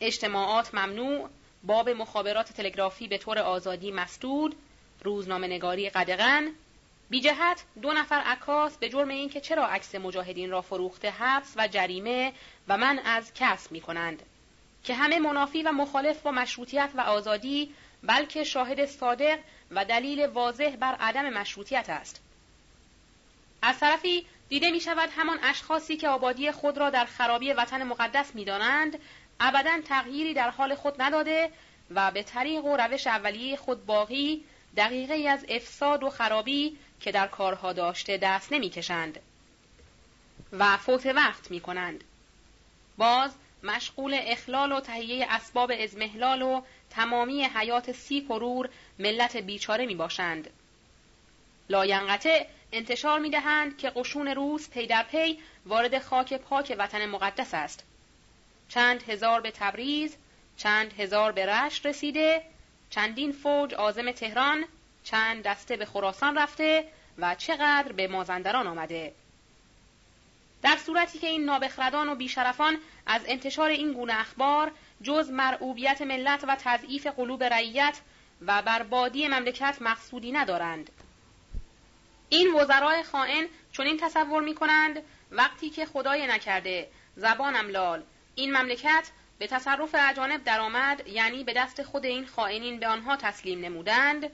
[0.00, 1.30] اجتماعات ممنوع
[1.64, 4.56] باب مخابرات تلگرافی به طور آزادی مسدود
[5.02, 6.50] روزنامه نگاری قدغن.
[7.10, 11.68] بی جهت دو نفر عکاس به جرم اینکه چرا عکس مجاهدین را فروخته حبس و
[11.68, 12.32] جریمه
[12.68, 14.22] و من از کسب می کنند.
[14.84, 17.74] که همه منافی و مخالف با مشروطیت و آزادی
[18.06, 19.38] بلکه شاهد صادق
[19.70, 22.20] و دلیل واضح بر عدم مشروطیت است
[23.62, 28.34] از طرفی دیده می شود همان اشخاصی که آبادی خود را در خرابی وطن مقدس
[28.34, 28.98] می دانند
[29.40, 31.50] ابدا تغییری در حال خود نداده
[31.90, 34.44] و به طریق و روش اولیه خود باقی
[34.76, 39.20] دقیقه از افساد و خرابی که در کارها داشته دست نمی‌کشند
[40.52, 42.04] و فوت وقت می کنند.
[42.96, 43.30] باز
[43.62, 46.62] مشغول اخلال و تهیه اسباب اضمحلال و
[46.96, 48.68] تمامی حیات سی کرور
[48.98, 50.50] ملت بیچاره می باشند.
[51.70, 57.54] لاینقطع انتشار می دهند که قشون روس پی در پی وارد خاک پاک وطن مقدس
[57.54, 57.84] است.
[58.68, 60.16] چند هزار به تبریز،
[60.56, 62.42] چند هزار به رشت رسیده،
[62.90, 64.64] چندین فوج آزم تهران،
[65.04, 66.88] چند دسته به خراسان رفته
[67.18, 69.14] و چقدر به مازندران آمده.
[70.62, 74.72] در صورتی که این نابخردان و بیشرفان از انتشار این گونه اخبار
[75.04, 78.00] جز مرعوبیت ملت و تضعیف قلوب رعیت
[78.46, 80.90] و بربادی مملکت مقصودی ندارند.
[82.28, 88.02] این وزرای خائن چنین تصور می کنند وقتی که خدای نکرده زبانم لال
[88.34, 93.60] این مملکت به تصرف اجانب درآمد یعنی به دست خود این خائنین به آنها تسلیم
[93.60, 94.30] نمودند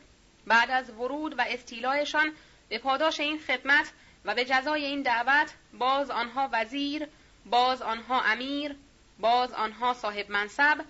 [0.47, 2.33] بعد از ورود و استیلایشان
[2.69, 3.93] به پاداش این خدمت
[4.25, 7.07] و به جزای این دعوت باز آنها وزیر
[7.47, 8.77] باز آنها امیر
[9.21, 10.85] باز آنها صاحب منصب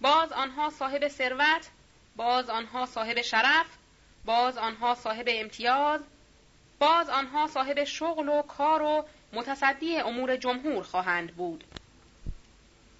[0.00, 1.70] باز آنها صاحب ثروت
[2.16, 3.66] باز آنها صاحب شرف
[4.24, 6.00] باز آنها صاحب امتیاز
[6.78, 11.64] باز آنها صاحب شغل و کار و متصدی امور جمهور خواهند بود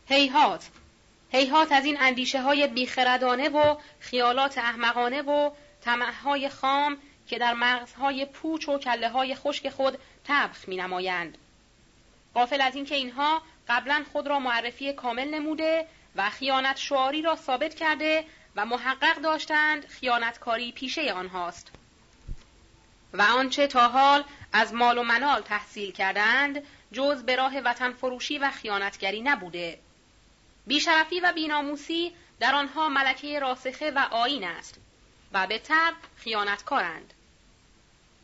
[0.09, 0.69] هیهات
[1.33, 5.51] هیهات از این اندیشه های بیخردانه و خیالات احمقانه و
[6.25, 11.39] های خام که در مغزهای پوچ و کله های خشک خود تبخ می نمایند.
[12.35, 15.87] قافل از اینکه اینها قبلا خود را معرفی کامل نموده
[16.17, 18.25] و خیانت شعاری را ثابت کرده
[18.57, 21.73] و محقق داشتند خیانتکاری پیشه آنهاست.
[23.13, 28.39] و آنچه تا حال از مال و منال تحصیل کردند جز به راه وطن فروشی
[28.39, 29.79] و خیانتگری نبوده.
[30.67, 34.81] بیشرفی و بیناموسی در آنها ملکه راسخه و آین است
[35.33, 37.15] و به طب خیانتکارند.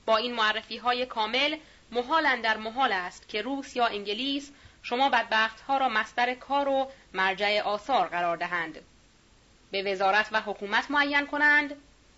[0.07, 1.57] با این معرفی های کامل
[1.91, 4.53] محال در محال است که روس یا انگلیس
[4.89, 8.81] شما بدبخت ها را مصدر کار و مرجع آثار قرار دهند.
[9.71, 11.77] به وزارت و حکومت معین کنند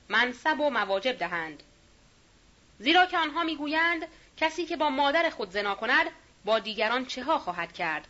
[0.09, 1.63] منصب و مواجب دهند.
[2.79, 6.07] زیرا که آنها می‌گویند کسی که با مادر خود زنا کند
[6.45, 8.07] با دیگران چه ها خواهد کرد؟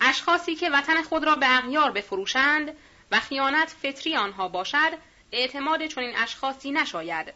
[0.00, 2.76] اشخاصی که وطن خود را به اغیار بفروشند
[3.10, 4.92] و خیانت فطری آنها باشد
[5.32, 7.34] اعتماد چنین اشخاصی نشاید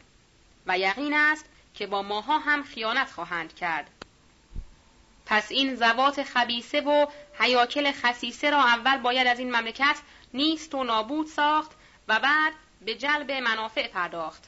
[0.67, 1.45] و یقین است
[1.75, 3.91] که با ماها هم خیانت خواهند کرد.
[5.27, 9.97] پس این زوات خبیسه و حیاکل خسیسه را اول باید از این مملکت
[10.35, 11.71] نیست و نابود ساخت
[12.09, 12.53] و بعد
[12.85, 14.45] به جلب منافع پرداخت.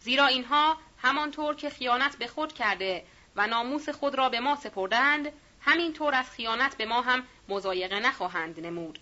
[0.00, 3.04] زیرا اینها همانطور که خیانت به خود کرده
[3.36, 8.66] و ناموس خود را به ما سپردند همینطور از خیانت به ما هم مزایقه نخواهند
[8.66, 8.98] نمود.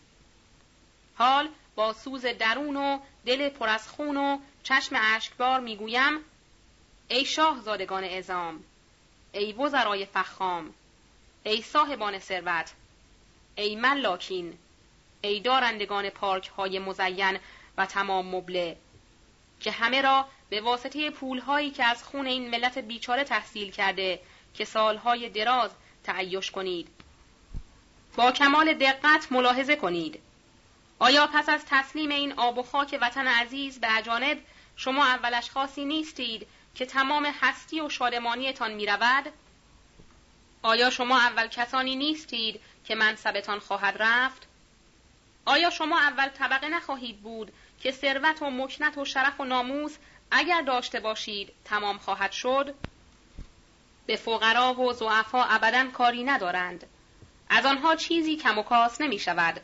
[1.15, 6.25] حال با سوز درون و دل پر از خون و چشم اشکبار می‌گویم
[7.09, 8.65] ای شاه زادگان ازام
[9.33, 10.75] ای وزرای فخام
[11.45, 12.73] ای صاحبان ثروت
[13.57, 14.59] ای ملاکین
[15.23, 17.39] ای دارندگان پارک های مزین
[17.77, 18.77] و تمام مبله
[19.61, 24.21] که همه را به واسطه پول هایی که از خون این ملت بیچاره تحصیل کرده
[24.55, 25.71] که سالهای دراز
[26.05, 26.89] تعیش کنید.
[28.17, 30.21] با کمال دقت ملاحظه کنید.
[30.99, 34.39] آیا پس از تسلیم این آب و خاک وطن عزیز به اجانب
[34.77, 36.47] شما اولش خاصی نیستید
[36.79, 39.33] که تمام هستی و شادمانیتان می رود؟
[40.63, 44.47] آیا شما اول کسانی نیستید که منصبتان خواهد رفت؟
[45.45, 49.97] آیا شما اول طبقه نخواهید بود که ثروت و مکنت و شرف و ناموس
[50.31, 52.75] اگر داشته باشید تمام خواهد شد؟
[54.07, 56.87] به فقرا و زعفا ابدا کاری ندارند.
[57.49, 59.61] از آنها چیزی کم و کاس نمی شود.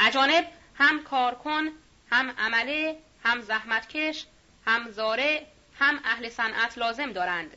[0.00, 1.68] اجانب هم کارکن،
[2.10, 4.26] هم عمله، هم زحمتکش،
[4.66, 7.56] هم زاره، هم اهل صنعت لازم دارند.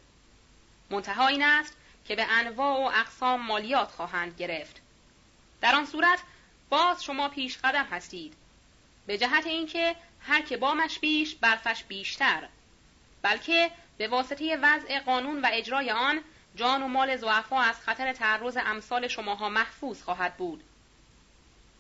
[0.90, 4.82] منتها این است که به انواع و اقسام مالیات خواهند گرفت.
[5.62, 6.20] در آن صورت
[6.70, 8.34] باز شما پیش قدم هستید.
[9.08, 12.48] به جهت اینکه هر که بامش بیش برفش بیشتر
[13.22, 16.22] بلکه به واسطه وضع قانون و اجرای آن
[16.56, 20.64] جان و مال زعفا از خطر تعرض امثال شماها محفوظ خواهد بود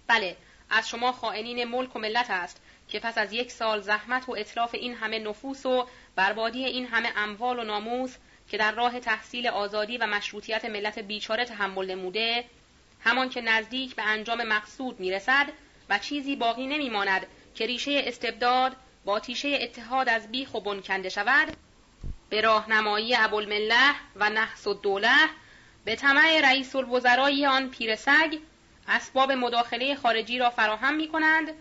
[0.07, 0.38] بله
[0.70, 4.76] از شما خائنین ملک و ملت است که پس از یک سال زحمت و اطلاف
[4.76, 8.16] این همه نفوس و بربادی این همه اموال و ناموس
[8.49, 12.45] که در راه تحصیل آزادی و مشروطیت ملت بیچاره تحمل نموده
[12.99, 15.48] همان که نزدیک به انجام مقصود می‌رسد
[15.90, 18.76] و چیزی باقی نمیماند که ریشه استبداد
[19.06, 21.57] با تیشه اتحاد از بیخ و بن کنده شود
[22.30, 25.30] به راهنمایی ابوالمله و نحس الدوله
[25.86, 28.38] به طمع رئیس الوزرای آن پیرسگ
[28.88, 31.53] اسباب مداخله خارجی را فراهم می کنند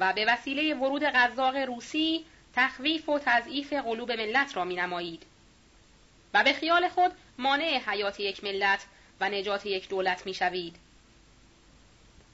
[0.00, 2.24] و به وسیله ورود غذاق روسی
[2.56, 5.22] تخویف و تضعیف قلوب ملت را می نمایید.
[6.34, 8.86] و به خیال خود مانع حیات یک ملت
[9.20, 10.76] و نجات یک دولت می شوید.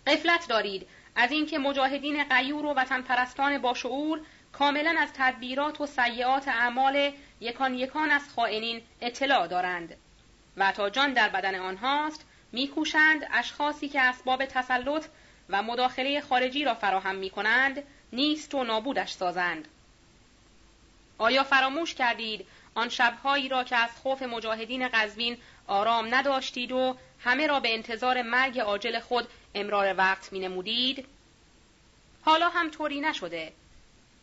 [0.06, 0.86] قفلت دارید
[1.16, 4.20] از اینکه مجاهدین غیور و وطن پرستان باشعور
[4.52, 9.96] کاملا از تدبیرات و سیعات اعمال یکان یکان از خائنین اطلاع دارند
[10.56, 15.06] و تا جان در بدن آنهاست میکوشند اشخاصی که اسباب تسلط
[15.48, 17.82] و مداخله خارجی را فراهم می کنند
[18.12, 19.68] نیست و نابودش سازند
[21.18, 27.46] آیا فراموش کردید آن شبهایی را که از خوف مجاهدین قزوین آرام نداشتید و همه
[27.46, 31.06] را به انتظار مرگ عاجل خود امرار وقت می نمودید؟
[32.24, 33.52] حالا هم طوری نشده.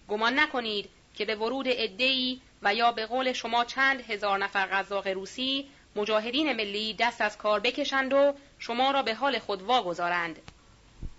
[0.10, 5.08] گمان نکنید که به ورود ادهی و یا به قول شما چند هزار نفر غذاق
[5.08, 10.52] روسی مجاهدین ملی دست از کار بکشند و شما را به حال خود واگذارند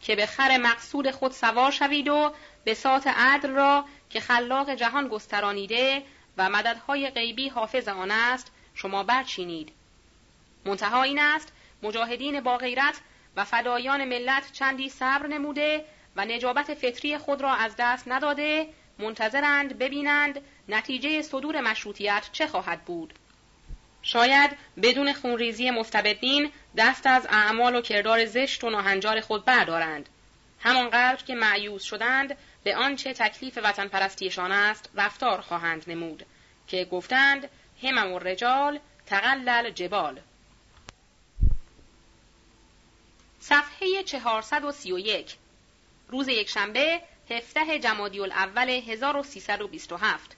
[0.04, 5.08] که به خر مقصود خود سوار شوید و به سات عدل را که خلاق جهان
[5.08, 6.02] گسترانیده
[6.36, 9.72] و مددهای غیبی حافظ آن است شما برچینید.
[10.64, 11.52] منتها این است
[11.82, 13.00] مجاهدین با غیرت
[13.36, 15.84] و فدایان ملت چندی صبر نموده
[16.16, 18.68] و نجابت فطری خود را از دست نداده
[18.98, 23.14] منتظرند ببینند نتیجه صدور مشروطیت چه خواهد بود.
[24.04, 24.50] شاید
[24.82, 30.08] بدون خونریزی مستبدین دست از اعمال و کردار زشت و ناهنجار خود بردارند.
[30.60, 36.26] همانقدر که معیوز شدند به آنچه تکلیف وطن پرستیشان است رفتار خواهند نمود
[36.68, 37.48] که گفتند
[37.82, 40.20] همم و رجال تقلل جبال.
[43.40, 45.36] صفحه 431
[46.08, 47.00] روز یکشنبه
[47.30, 50.33] 17 جمادی الاول 1327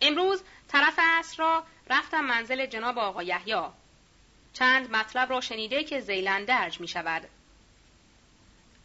[0.00, 3.62] امروز طرف عصر را رفتم منزل جناب آقا یحیی.
[4.52, 7.28] چند مطلب را شنیده که زیلن درج می شود.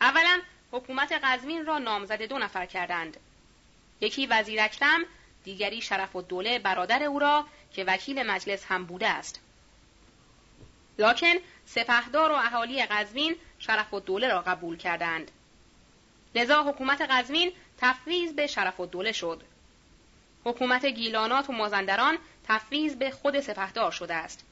[0.01, 0.41] اولا
[0.71, 3.17] حکومت قزوین را نامزد دو نفر کردند.
[4.01, 5.05] یکی وزیر اکرم
[5.43, 9.41] دیگری شرف الدوله برادر او را که وکیل مجلس هم بوده است.
[10.97, 11.33] لاکن
[11.65, 15.31] سپهدار و اهالی قزوین شرف الدوله را قبول کردند.
[16.35, 19.43] لذا حکومت قزوین تفویض به شرف الدوله شد.
[20.45, 22.17] حکومت گیلانات و مازندران
[22.47, 24.45] تفویض به خود سپهدار شده است.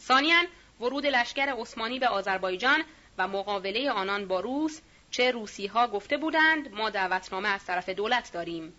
[0.00, 0.36] ثانیا
[0.80, 2.84] ورود لشکر عثمانی به آذربایجان
[3.18, 4.80] و مقابله آنان با روس
[5.10, 8.72] چه روسی ها گفته بودند ما دعوتنامه از طرف دولت داریم.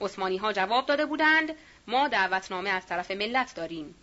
[0.00, 3.94] عثمانی ها جواب داده بودند ما دعوتنامه از طرف ملت داریم.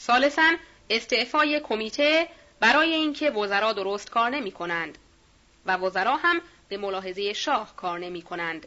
[0.00, 0.52] ثالثا
[0.90, 2.28] استعفای کمیته
[2.60, 4.98] برای اینکه وزرا درست کار نمی کنند
[5.66, 8.66] و وزرا هم به ملاحظه شاه کار نمی کنند.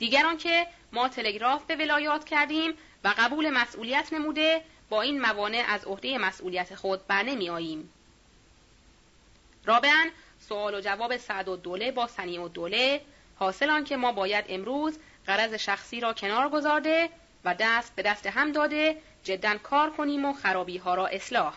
[0.00, 2.72] دیگران که ما تلگراف به ولایات کردیم
[3.04, 7.92] و قبول مسئولیت نموده با این موانع از عهده مسئولیت خود بر نمی آییم.
[9.64, 13.00] رابعا سوال و جواب سعد و دوله با سنی و دوله
[13.36, 17.08] حاصل که ما باید امروز قرض شخصی را کنار گذارده
[17.44, 21.54] و دست به دست هم داده جدا کار کنیم و خرابی ها را اصلاح.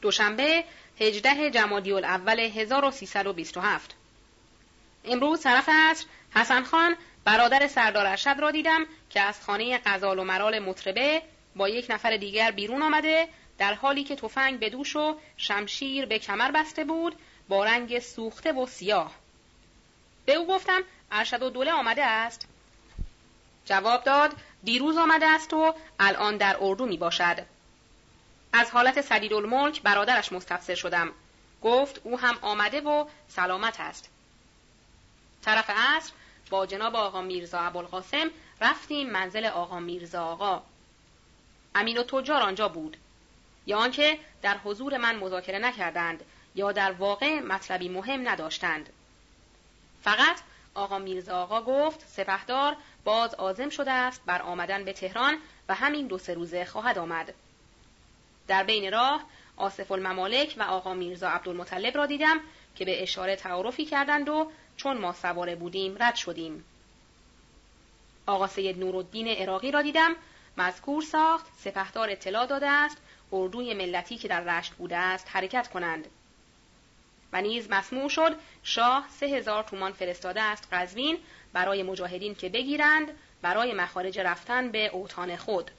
[0.00, 0.64] دوشنبه
[1.00, 3.94] 18 جمادی الاول 1327
[5.04, 10.24] امروز طرف عصر حسن خان برادر سردار ارشد را دیدم که از خانه غزال و
[10.24, 11.22] مرال مطربه
[11.56, 13.28] با یک نفر دیگر بیرون آمده
[13.58, 17.16] در حالی که تفنگ به دوش و شمشیر به کمر بسته بود
[17.48, 19.14] با رنگ سوخته و سیاه
[20.26, 20.80] به او گفتم
[21.12, 22.48] ارشد و دوله آمده است
[23.64, 24.32] جواب داد
[24.64, 27.46] دیروز آمده است و الان در اردو می باشد.
[28.52, 31.12] از حالت سدیدالملک برادرش مستفسر شدم.
[31.62, 34.10] گفت او هم آمده و سلامت است.
[35.42, 36.12] طرف عصر
[36.50, 40.62] با جناب آقا میرزا ابوالقاسم رفتیم منزل آقا میرزا آقا.
[41.74, 42.96] امین و تجار آنجا بود.
[43.66, 46.24] یا آنکه در حضور من مذاکره نکردند
[46.54, 48.88] یا در واقع مطلبی مهم نداشتند.
[50.02, 50.36] فقط
[50.74, 55.38] آقا میرزا آقا گفت سپهدار باز آزم شده است بر آمدن به تهران
[55.68, 57.34] و همین دو سه روزه خواهد آمد.
[58.48, 59.24] در بین راه
[59.56, 62.40] آصف الممالک و آقا میرزا عبدالمطلب را دیدم
[62.76, 66.64] که به اشاره تعارفی کردند و چون ما سواره بودیم رد شدیم.
[68.26, 70.16] آقا سید نورالدین عراقی را دیدم
[70.56, 72.96] مذکور ساخت سپهدار اطلاع داده است
[73.32, 76.06] اردوی ملتی که در رشت بوده است حرکت کنند
[77.32, 81.18] و نیز مسموع شد شاه سه هزار تومان فرستاده است قزوین
[81.52, 83.08] برای مجاهدین که بگیرند
[83.42, 85.70] برای مخارج رفتن به اوتان خود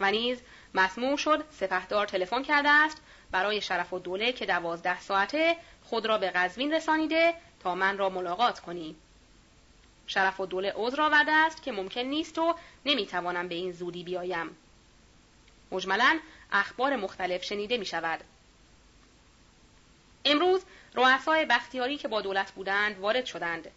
[0.00, 0.40] و نیز
[0.74, 6.18] مسموع شد سپهدار تلفن کرده است برای شرف و دوله که دوازده ساعته خود را
[6.18, 7.34] به قزوین رسانیده
[7.64, 8.96] تا من را ملاقات کنی.
[10.06, 12.54] شرف و دوله عذر آورده است که ممکن نیست و
[12.86, 14.56] نمی‌توانم به این زودی بیایم.
[15.70, 16.18] مجملا
[16.52, 18.20] اخبار مختلف شنیده می شود.
[20.24, 20.62] امروز
[20.94, 23.70] رؤسای بختیاری که با دولت بودند وارد شدند.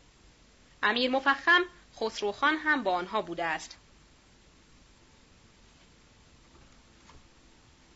[0.84, 1.62] امیر مفخم
[1.96, 3.78] خسروخان هم با آنها بوده است.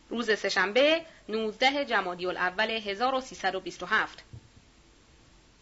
[0.09, 4.23] روز سهشنبه 19 جمادی الاول 1327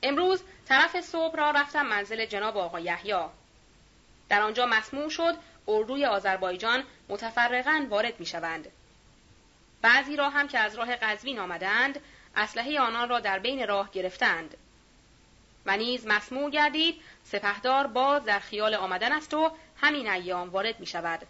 [0.03, 3.26] امروز طرف صبح را رفتم منزل جناب آقا یحیی
[4.30, 5.35] در آنجا مسموع شد
[5.67, 8.67] اردوی آذربایجان متفرقا وارد می شوند.
[9.81, 11.99] بعضی را هم که از راه قزوین آمدند
[12.35, 14.57] اسلحه آنان را در بین راه گرفتند
[15.65, 19.51] و نیز مسموع گردید سپهدار باز در خیال آمدن است و
[19.81, 21.27] همین ایام وارد می شود.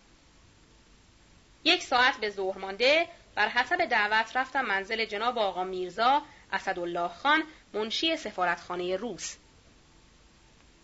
[1.63, 6.21] یک ساعت به ظهر مانده بر حسب دعوت رفتم منزل جناب آقا میرزا
[6.51, 7.43] اسدالله خان
[7.73, 9.35] منشی سفارتخانه روس.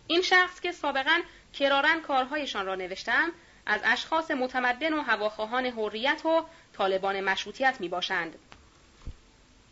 [0.08, 1.22] این شخص که سابقا
[1.54, 3.32] کرارن کارهایشان را نوشتم
[3.66, 6.46] از اشخاص متمدن و هواخواهان حریت و
[6.78, 8.36] طالبان مشروطیت می باشند.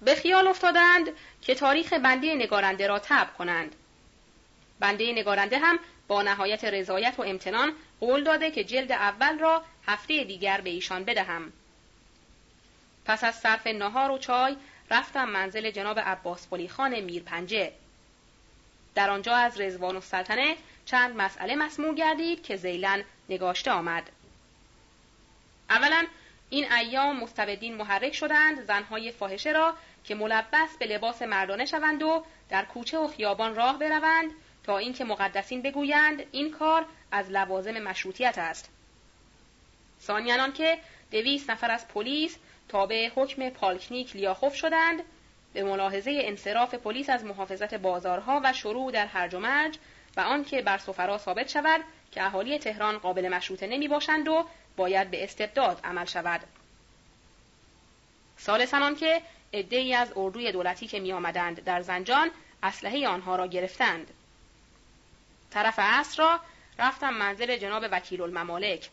[0.02, 1.10] به خیال افتادند
[1.42, 3.76] که تاریخ بنده نگارنده را تب کنند.
[4.80, 10.24] بنده نگارنده هم با نهایت رضایت و امتنان قول داده که جلد اول را هفته
[10.24, 11.54] دیگر به ایشان بدهم.
[13.06, 14.56] پس از صرف نهار و چای
[14.94, 17.72] رفتم منزل جناب عباس خان میرپنجه.
[18.96, 20.56] در آنجا از رزوان و سلطنه
[20.86, 24.10] چند مسئله مسموع گردید که زیلن نگاشته آمد.
[25.70, 26.06] اولا
[26.50, 32.26] این ایام مستبدین محرک شدند زنهای فاحشه را که ملبس به لباس مردانه شوند و
[32.50, 34.32] در کوچه و خیابان راه بروند
[34.64, 38.70] تا اینکه مقدسین بگویند این کار از لوازم مشروطیت است.
[40.02, 40.78] ثانیا که
[41.12, 42.38] دویست نفر از پلیس
[42.74, 45.04] تابع حکم پالکنیک لیاخوف شدند
[45.54, 49.78] به ملاحظه انصراف پلیس از محافظت بازارها و شروع در هرج و مرج
[50.18, 51.82] و آنکه بر سفرا ثابت شود
[52.12, 54.46] که اهالی تهران قابل مشروطه نمی باشند و
[54.78, 56.42] باید به استبداد عمل شود.
[58.40, 59.22] ثالثا که
[59.52, 62.32] ای از اردوی دولتی که می آمدند در زنجان
[62.64, 64.12] اسلحه آنها را گرفتند.
[65.52, 66.40] طرف عصر را
[66.80, 68.90] رفتم منزل جناب وکیل الممالک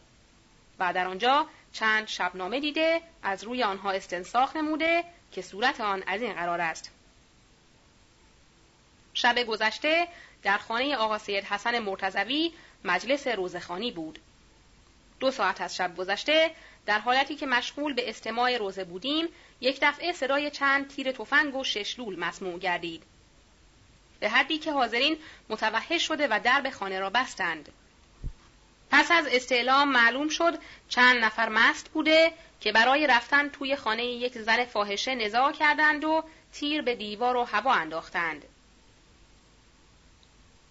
[0.78, 6.22] و در آنجا چند شبنامه دیده از روی آنها استنساخ نموده که صورت آن از
[6.22, 6.90] این قرار است.
[9.14, 10.08] شب گذشته
[10.42, 12.52] در خانه آقا سید حسن مرتزوی
[12.84, 14.18] مجلس روزخانی بود.
[15.20, 16.50] دو ساعت از شب گذشته
[16.86, 19.28] در حالتی که مشغول به استماع روزه بودیم
[19.60, 23.02] یک دفعه صدای چند تیر تفنگ و ششلول مسموع گردید.
[24.20, 25.18] به حدی که حاضرین
[25.48, 27.72] متوحش شده و درب خانه را بستند.
[28.90, 30.58] پس از استعلام معلوم شد
[30.88, 36.24] چند نفر مست بوده که برای رفتن توی خانه یک زن فاحشه نزاع کردند و
[36.52, 38.44] تیر به دیوار و هوا انداختند.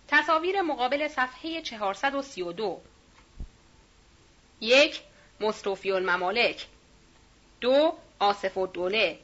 [0.08, 2.82] تصاویر مقابل صفحه 432
[4.62, 5.02] یک
[5.40, 6.68] مصطفی الممالک.
[7.62, 9.20] دو آصف الدوله.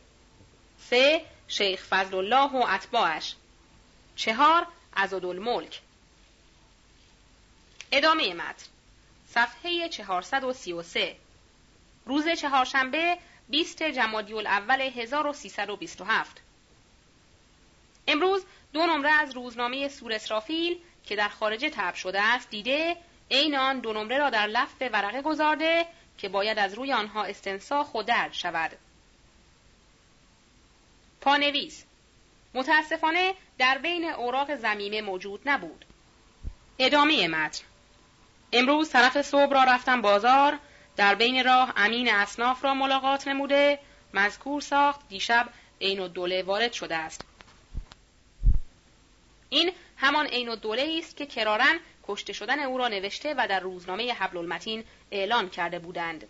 [0.80, 3.36] سه شیخ فضل الله و اتباعش.
[4.16, 4.68] چهار
[5.12, 5.82] الملک.
[7.92, 8.75] ادامه متن.
[9.36, 11.16] صفحه 433
[12.06, 13.18] روز چهارشنبه
[13.50, 16.42] 20 جمادی الاول 1327
[18.08, 22.98] امروز دو نمره از روزنامه سور اسرافیل که در خارجه تب شده است دیده
[23.32, 25.86] عین آن دو نمره را در لفت ورقه گذارده
[26.18, 28.72] که باید از روی آنها استنساخ و درد شود.
[31.22, 31.86] پانویس
[32.54, 35.86] متاسفانه در بین اوراق زمینه موجود نبود.
[36.80, 37.64] ادامه متن
[38.58, 40.60] امروز طرف صبح را رفتم بازار
[40.96, 43.80] در بین راه امین اصناف را ملاقات نموده
[44.14, 45.50] مذکور ساخت دیشب
[45.82, 47.22] عین الدوله وارد شده است.
[49.50, 54.14] این همان عین الدوله است که کرارن کشته شدن او را نوشته و در روزنامه
[54.14, 56.28] حبل المتین اعلان کرده بودند.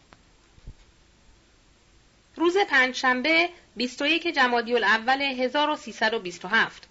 [2.35, 6.87] روز پنجشنبه 21 جمادی الاول 1327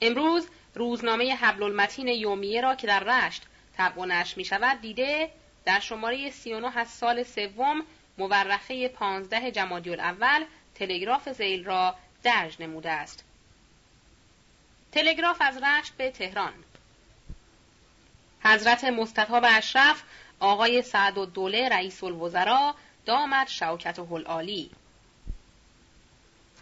[0.00, 3.42] امروز روزنامه حبل المتین یومیه را که در رشت
[3.76, 5.30] طبع و نشر می شود دیده
[5.64, 7.82] در شماره 39 از سال سوم
[8.18, 10.44] مورخه 15 جمادی الاول
[10.74, 13.24] تلگراف زیل را درج نموده است.
[14.92, 16.52] تلگراف از رشت به تهران
[18.44, 20.02] حضرت مستطاب اشرف
[20.40, 22.74] آقای سعد و دوله رئیس الوزراء
[23.06, 24.70] دامد شوکت و عالی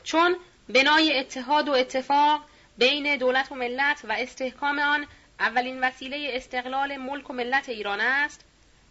[0.04, 0.36] چون
[0.68, 2.44] بنای اتحاد و اتفاق
[2.78, 5.06] بین دولت و ملت و استحکام آن
[5.40, 8.44] اولین وسیله استقلال ملک و ملت ایران است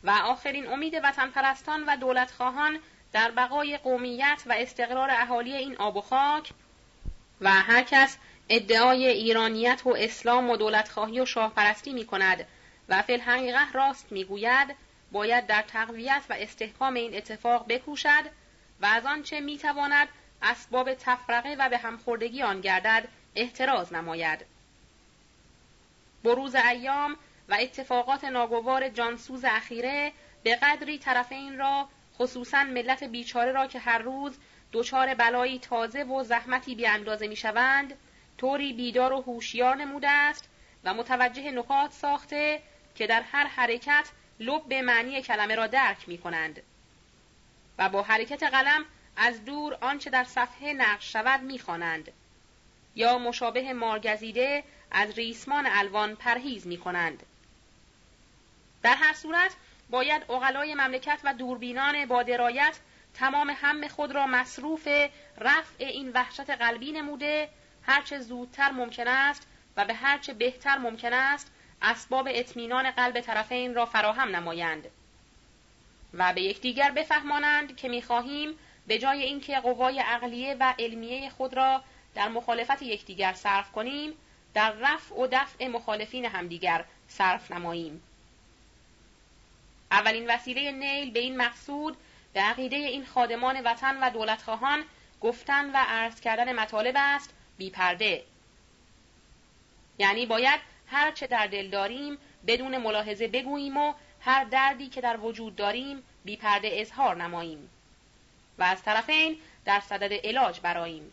[0.04, 2.80] و آخرین امید وطن پرستان و دولت خواهان
[3.14, 6.52] در بقای قومیت و استقرار اهالی این آب و خاک
[7.42, 8.18] و هر کس
[8.50, 12.48] ادعای ایرانیت و اسلام و دولتخواهی و شاهپرستی می کند
[12.90, 14.76] و فی الحقیقه راست می گوید
[15.12, 18.26] باید در تقویت و استحکام این اتفاق بکوشد
[18.82, 20.08] و از آنچه می تواند
[20.42, 24.53] اسباب تفرقه و به همخوردگی آن گردد احتراز نماید.
[26.24, 27.18] بروز ایام
[27.50, 30.12] و اتفاقات ناگوار جانسوز اخیره
[30.44, 34.38] به قدری طرفین را خصوصا ملت بیچاره را که هر روز
[34.74, 37.94] دچار بلایی تازه و زحمتی بی اندازه می شوند
[38.38, 40.50] طوری بیدار و هوشیار نموده است
[40.84, 42.62] و متوجه نکات ساخته
[42.96, 44.10] که در هر حرکت
[44.40, 46.62] لب به معنی کلمه را درک می کنند
[47.78, 48.86] و با حرکت قلم
[49.18, 52.12] از دور آنچه در صفحه نقش شود می خوانند.
[52.96, 54.64] یا مشابه مارگزیده
[54.94, 57.24] از ریسمان الوان پرهیز می کنند.
[58.84, 59.56] در هر صورت
[59.90, 62.80] باید اغلای مملکت و دوربینان با درایت
[63.14, 64.88] تمام هم خود را مصروف
[65.38, 67.50] رفع این وحشت قلبی نموده
[67.84, 69.48] هرچه زودتر ممکن است
[69.78, 71.52] و به هرچه بهتر ممکن است
[71.82, 74.88] اسباب اطمینان قلب طرفین را فراهم نمایند
[76.14, 81.84] و به یکدیگر بفهمانند که می‌خواهیم به جای اینکه قوای عقلیه و علمیه خود را
[82.16, 84.14] در مخالفت یکدیگر صرف کنیم
[84.54, 88.04] در رفع و دفع مخالفین همدیگر صرف نماییم
[89.92, 91.98] اولین وسیله نیل به این مقصود
[92.34, 94.84] به عقیده این خادمان وطن و دولتخواهان
[95.22, 98.24] گفتن و عرض کردن مطالب است بی پرده.
[100.00, 102.18] یعنی باید هر چه در دل داریم
[102.48, 107.70] بدون ملاحظه بگوییم و هر دردی که در وجود داریم بی پرده اظهار نماییم
[108.58, 111.12] و از طرفین در صدد علاج براییم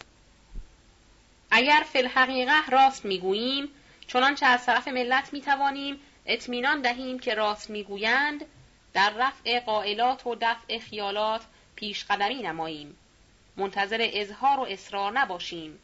[1.51, 3.69] اگر فی الحقیقه راست می‌گوییم
[4.07, 8.45] چنانچه از طرف ملت می‌توانیم اطمینان دهیم که راست می‌گویند
[8.93, 11.43] در رفع قائلات و دفع خیالات
[11.77, 12.97] پیش قدمی نماییم.
[13.57, 15.79] منتظر اظهار و اصرار نباشیم.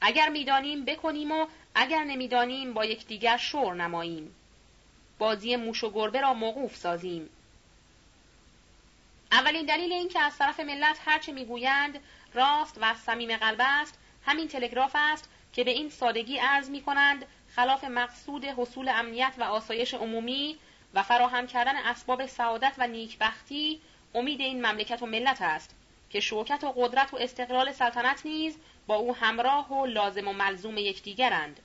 [0.00, 4.34] اگر می‌دانیم بکنیم و اگر نمی‌دانیم با یکدیگر شور نماییم.
[5.18, 7.30] بازی موش و گربه را موقوف سازیم.
[9.32, 12.00] اولین دلیل این که از طرف ملت هرچه می‌گویند
[12.34, 17.26] راست و صمیم قلب است همین تلگراف است که به این سادگی عرض می کنند
[17.56, 20.58] خلاف مقصود حصول امنیت و آسایش عمومی
[20.94, 23.80] و فراهم کردن اسباب سعادت و نیکبختی
[24.14, 25.74] امید این مملکت و ملت است
[26.10, 28.56] که شوکت و قدرت و استقلال سلطنت نیز
[28.86, 31.60] با او همراه و لازم و ملزوم یکدیگرند.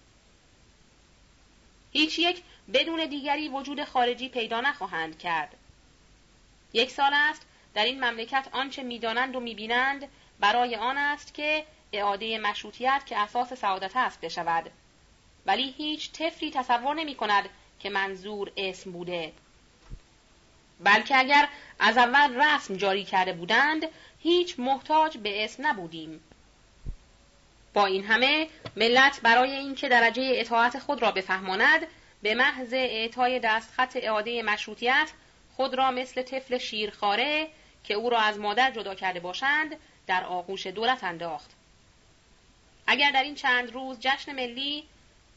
[1.91, 5.56] هیچ یک بدون دیگری وجود خارجی پیدا نخواهند کرد.
[6.73, 10.07] یک سال است در این مملکت آنچه می‌دانند و می‌بینند
[10.40, 14.72] برای آن است که اعاده مشروطیت که اساس سعادت است بشود.
[15.45, 17.49] ولی هیچ طفلی تصور نمی کند
[17.80, 19.34] که منظور اسم بوده.
[20.80, 21.48] بلکه اگر
[21.80, 23.88] از اول رسم جاری کرده بودند
[24.20, 26.24] هیچ محتاج به اسم نبودیم.
[27.74, 31.88] با این همه ملت برای اینکه درجه اطاعت خود را بفهماند
[32.22, 35.11] به محض اعطای دستخط اعاده مشروطیت
[35.56, 37.48] خود را مثل طفل شیرخواره
[37.84, 39.76] که او را از مادر جدا کرده باشند
[40.07, 41.52] در آغوش دولت انداخت.
[42.88, 44.84] اگر در این چند روز جشن ملی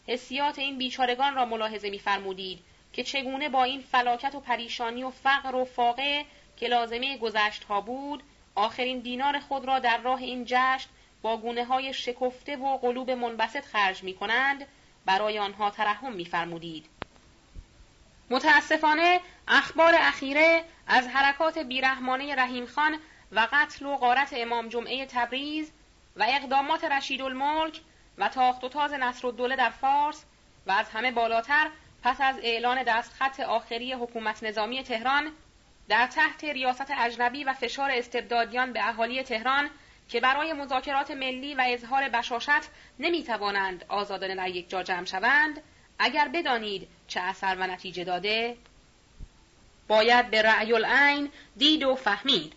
[0.06, 2.58] حسیات این بیچارگان را ملاحظه می‌فرمودید
[2.92, 6.24] که چگونه با این فلاکت و پریشانی و فقر و فاقه
[6.56, 8.22] که لازمه گذشت ها بود
[8.54, 10.88] آخرین دینار خود را در راه این جشن
[11.22, 14.66] با گونه های شکفته و قلوب منبسط خرج می کنند
[15.06, 16.86] برای آنها ترحم می‌فرمودید.
[18.30, 22.98] متاسفانه اخبار اخیره از حرکات بیرحمانه رحیم خان
[23.32, 25.70] و قتل و غارت امام جمعه تبریز
[26.16, 27.80] و اقدامات رشید الملک
[28.18, 30.24] و تاخت و تاز نصر الدوله در فارس
[30.66, 31.70] و از همه بالاتر
[32.02, 35.32] پس از اعلان دستخط آخری حکومت نظامی تهران
[35.88, 39.70] در تحت ریاست اجنبی و فشار استبدادیان به اهالی تهران
[40.08, 42.50] که برای مذاکرات ملی و اظهار بشاشت
[42.98, 45.62] نمی توانند آزادانه در یک جا جمع شوند
[45.98, 48.56] اگر بدانید چه اثر و نتیجه داده
[49.88, 52.52] باید به رأی العین دید و فهمید.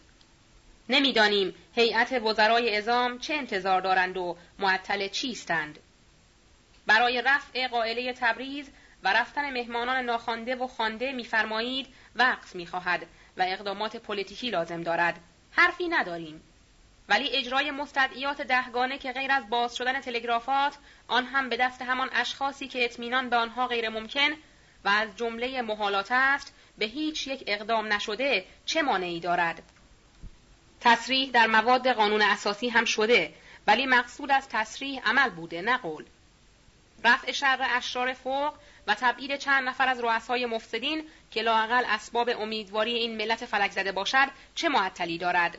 [0.90, 5.80] نمی‌دانیم هیئت وزرای ازام چه انتظار دارند و معطل چیستند.
[6.88, 8.70] برای رفع قائله تبریز
[9.04, 13.06] و رفتن مهمانان ناخوانده و خوانده میفرمایید وقت می‌خواهد
[13.38, 15.20] و اقدامات پلیتیکی لازم دارد.
[15.52, 16.42] حرفی نداریم.
[17.10, 22.10] ولی اجرای مستدعیات دهگانه که غیر از باز شدن تلگرافات آن هم به دست همان
[22.14, 24.30] اشخاصی که اطمینان به آنها غیر ممکن
[24.86, 29.64] و از جمله محالات است به هیچ یک اقدام نشده چه مانعی دارد؟
[30.82, 33.34] تصریح در مواد قانون اساسی هم شده
[33.68, 36.06] ولی مقصود از تصریح عمل بوده نه قول.
[37.04, 38.54] رفع شر اشرار فوق
[38.88, 43.92] و تبعید چند نفر از رؤسای مفسدین که لاقل اسباب امیدواری این ملت فلک زده
[43.92, 45.58] باشد چه معطلی دارد.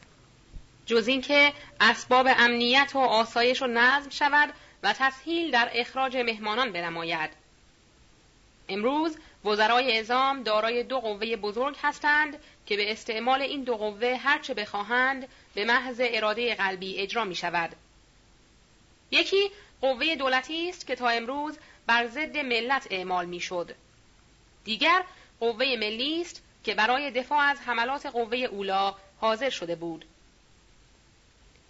[0.87, 7.31] جز اینکه اسباب امنیت و آسایش و نظم شود و تسهیل در اخراج مهمانان بنماید.
[8.69, 12.39] امروز وزرای اعزام دارای دو قوه بزرگ هستند
[12.71, 17.77] که به استعمال این دو قوه هرچه بخواهند به محض اراده قلبی اجرا می شود.
[19.11, 23.75] یکی قوه دولتی است که تا امروز بر ضد ملت اعمال می شد.
[24.65, 25.05] دیگر
[25.41, 30.05] قوه ملی است که برای دفاع از حملات قوه اولا حاضر شده بود.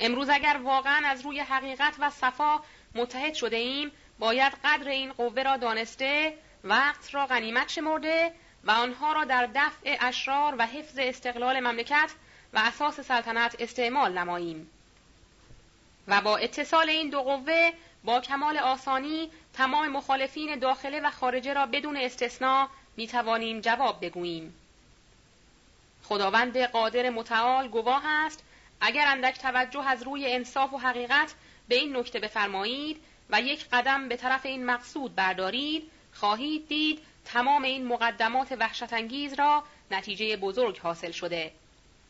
[0.00, 2.60] امروز اگر واقعا از روی حقیقت و صفا
[2.94, 8.32] متحد شده ایم باید قدر این قوه را دانسته وقت را غنیمت شمرده
[8.64, 12.10] و آنها را در دفع اشرار و حفظ استقلال مملکت
[12.52, 14.70] و اساس سلطنت استعمال نماییم.
[16.08, 17.72] و با اتصال این دو قوه
[18.04, 24.54] با کمال آسانی تمام مخالفین داخله و خارجه را بدون استثنا می توانیم جواب بگوییم.
[26.04, 28.44] خداوند قادر متعال گواه است.
[28.80, 31.34] اگر اندک توجه از روی انصاف و حقیقت
[31.68, 36.98] به این نکته بفرمایید و یک قدم به طرف این مقصود بردارید خواهید دید
[37.32, 41.52] تمام این مقدمات وحشتانگیز را نتیجه بزرگ حاصل شده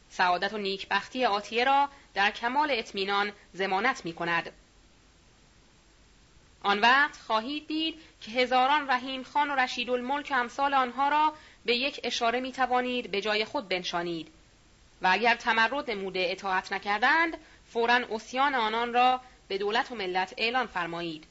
[0.09, 4.53] سعادت و نیکبختی آتیه را در کمال اطمینان زمانت می کند.
[6.63, 11.35] آن وقت خواهید دید که هزاران رحیم خان و رشید الملک و امثال آنها را
[11.65, 14.29] به یک اشاره می توانید به جای خود بنشانید
[15.03, 17.37] و اگر تمرد نموده اطاعت نکردند
[17.73, 21.27] فورا اسیان آنان را به دولت و ملت اعلان فرمایید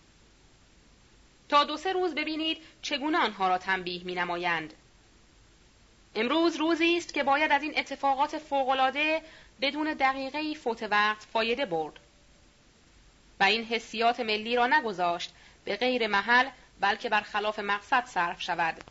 [1.49, 4.73] تا دو سه روز ببینید چگونه آنها را تنبیه می نمایند.
[6.15, 9.21] امروز روزی است که باید از این اتفاقات فوقالعاده
[9.61, 11.99] بدون دقیقه فوت وقت فایده برد.
[13.39, 15.34] و این حسیات ملی را نگذاشت
[15.65, 16.49] به غیر محل
[16.80, 18.84] بلکه بر خلاف مقصد صرف شود.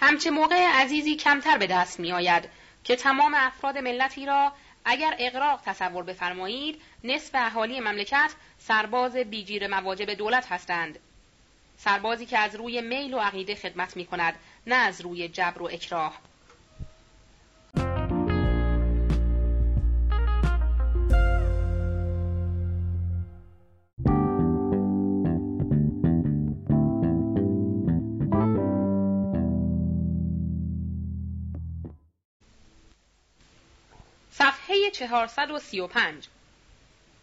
[0.00, 2.50] همچه موقع عزیزی کمتر به دست می آید
[2.84, 4.52] که تمام افراد ملتی را
[4.84, 10.98] اگر اقراق تصور بفرمایید نصف اهالی مملکت سرباز بیجیر مواجب دولت هستند.
[11.78, 14.34] سربازی که از روی میل و عقیده خدمت می کند
[14.66, 16.18] نه از روی جبر و اکراه.
[34.30, 36.28] صفحه 435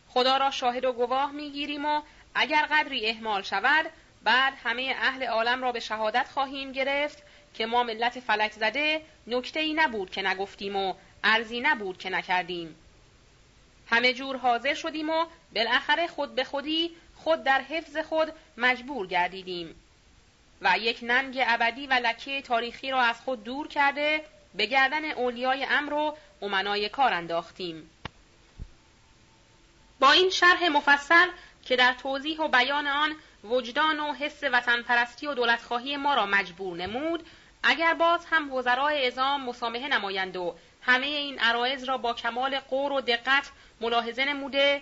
[0.08, 2.02] خدا را شاهد و گواه می‌گیریم و
[2.36, 3.86] اگر قدری اهمال شود
[4.26, 7.24] بعد همه اهل عالم را به شهادت خواهیم گرفت
[7.54, 10.94] که ما ملت فلک زده نکته ای نبود که نگفتیم و
[11.24, 12.76] ارزی نبود که نکردیم.
[13.90, 15.26] همه جور حاضر شدیم و
[15.56, 19.76] بالاخره خود به خودی خود در حفظ خود مجبور گردیدیم
[20.62, 24.26] و یک ننگ ابدی و لکه تاریخی را از خود دور کرده
[24.56, 27.90] به گردن اولیای امر و امنای کار انداختیم.
[30.00, 31.28] با این شرح مفصل
[31.66, 33.16] که در توضیح و بیان آن
[33.50, 37.28] وجدان و حس وطن پرستی و دولتخواهی ما را مجبور نمود.
[37.64, 42.92] اگر باز هم وزرای ازام مسامحه نمایند و همه این عرایز را با کمال قور
[42.92, 43.52] و دقت
[43.82, 44.82] ملاحظه نموده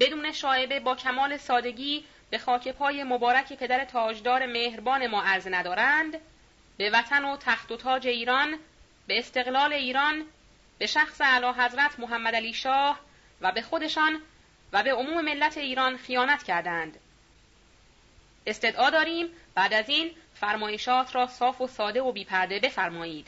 [0.00, 6.20] بدون شایبه با کمال سادگی به خاک پای مبارک پدر تاجدار مهربان ما عرض ندارند.
[6.76, 8.58] به وطن و تخت و تاج ایران
[9.06, 10.24] به استقلال ایران
[10.78, 13.00] به شخص اعلی حضرت محمد علی شاه
[13.40, 14.20] و به خودشان
[14.72, 16.98] و به عموم ملت ایران خیانت کردند.
[18.46, 19.28] استدعا داریم.
[19.54, 23.26] بعد از این فرمایشات را صاف و ساده و بیپرده بفرمایید.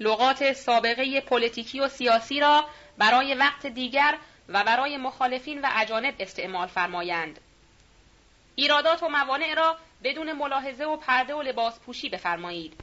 [0.00, 2.64] لغات سابقه پلیتیکی و سیاسی را
[2.98, 4.18] برای وقت دیگر
[4.48, 7.40] و برای مخالفین و اجانب استعمال فرمایند.
[8.54, 12.80] ایرادات و موانع را بدون ملاحظه و پرده و لباس پوشی بفرمایید.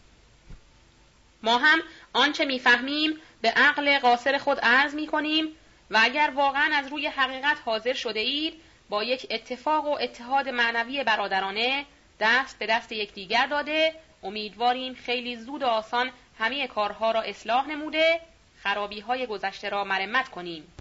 [1.43, 1.79] ما هم
[2.13, 5.55] آنچه می‌فهمیم به عقل قاصر خود عرض می کنیم
[5.91, 11.03] و اگر واقعا از روی حقیقت حاضر شده اید با یک اتفاق و اتحاد معنوی
[11.03, 11.85] برادرانه
[12.19, 13.95] دست به دست یکدیگر داده.
[14.23, 18.21] امیدواریم خیلی زود و آسان همه کارها را اصلاح نموده.
[18.63, 20.73] خرابی های گذشته را مرمت کنیم.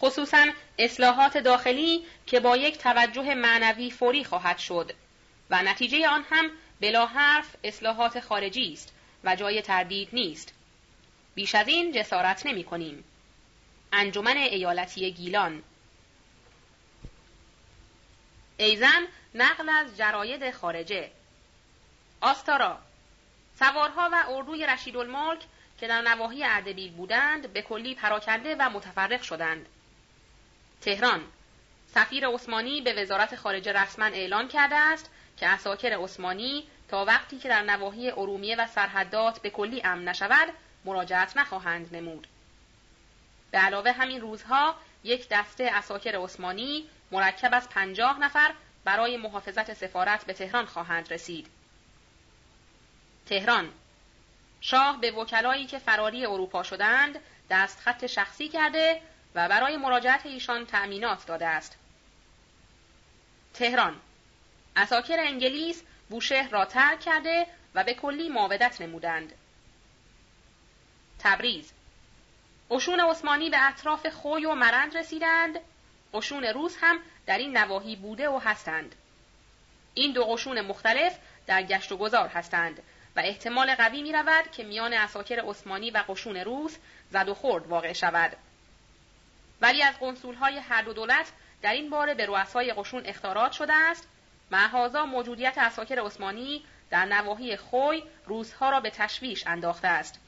[0.00, 0.46] خصوصا
[0.78, 4.92] اصلاحات داخلی که با یک توجه معنوی فوری خواهد شد.
[5.50, 6.50] و نتیجه آن هم
[6.80, 8.92] بلا حرف اصلاحات خارجی است
[9.24, 10.54] و جای تردید نیست.
[11.34, 13.04] بیش از این جسارت نمی کنیم.
[13.92, 15.62] انجمن ایالتی گیلان
[18.56, 21.10] ایزن نقل از جراید خارجه.
[22.20, 22.78] آستارا.
[23.58, 25.40] سوارها و اردوی رشیدالملک
[25.80, 29.66] که در نواحی اردبیل بودند به کلی پراکنده و متفرق شدند.
[30.80, 31.24] تهران.
[31.94, 37.48] سفیر عثمانی به وزارت خارجه رسما اعلان کرده است که اساکر عثمانی تا وقتی که
[37.48, 40.48] در نواحی ارومیه و سرحدات به کلی امن نشود
[40.84, 42.26] مراجعت نخواهند نمود.
[43.50, 48.54] به علاوه همین روزها یک دسته اساکر عثمانی مرکب از پنجاه نفر
[48.84, 51.46] برای محافظت سفارت به تهران خواهند رسید.
[53.26, 53.72] تهران
[54.60, 57.18] شاه به وکلایی که فراری اروپا شدند
[57.50, 59.00] دست خط شخصی کرده
[59.34, 61.76] و برای مراجعت ایشان تأمینات داده است.
[63.54, 64.00] تهران
[64.76, 69.32] اساکر انگلیس بوشهر را ترک کرده و به کلی معاودت نمودند.
[71.18, 71.72] تبریز
[72.70, 75.60] قشون عثمانی به اطراف خوی و مرند رسیدند
[76.14, 78.94] قشون روس هم در این نواحی بوده و هستند.
[79.94, 82.82] این دو قشون مختلف در گشت و گذار هستند
[83.16, 86.76] و احتمال قوی می رود که میان اساکر عثمانی و قشون روس
[87.10, 88.36] زد و خورد واقع شود.
[89.60, 91.32] ولی از قنصول های هر دو دولت
[91.62, 94.08] در این باره به رؤسای قشون اختارات شده است.
[94.50, 100.20] معهازا موجودیت اساکر عثمانی در نواحی خوی روزها را به تشویش انداخته است.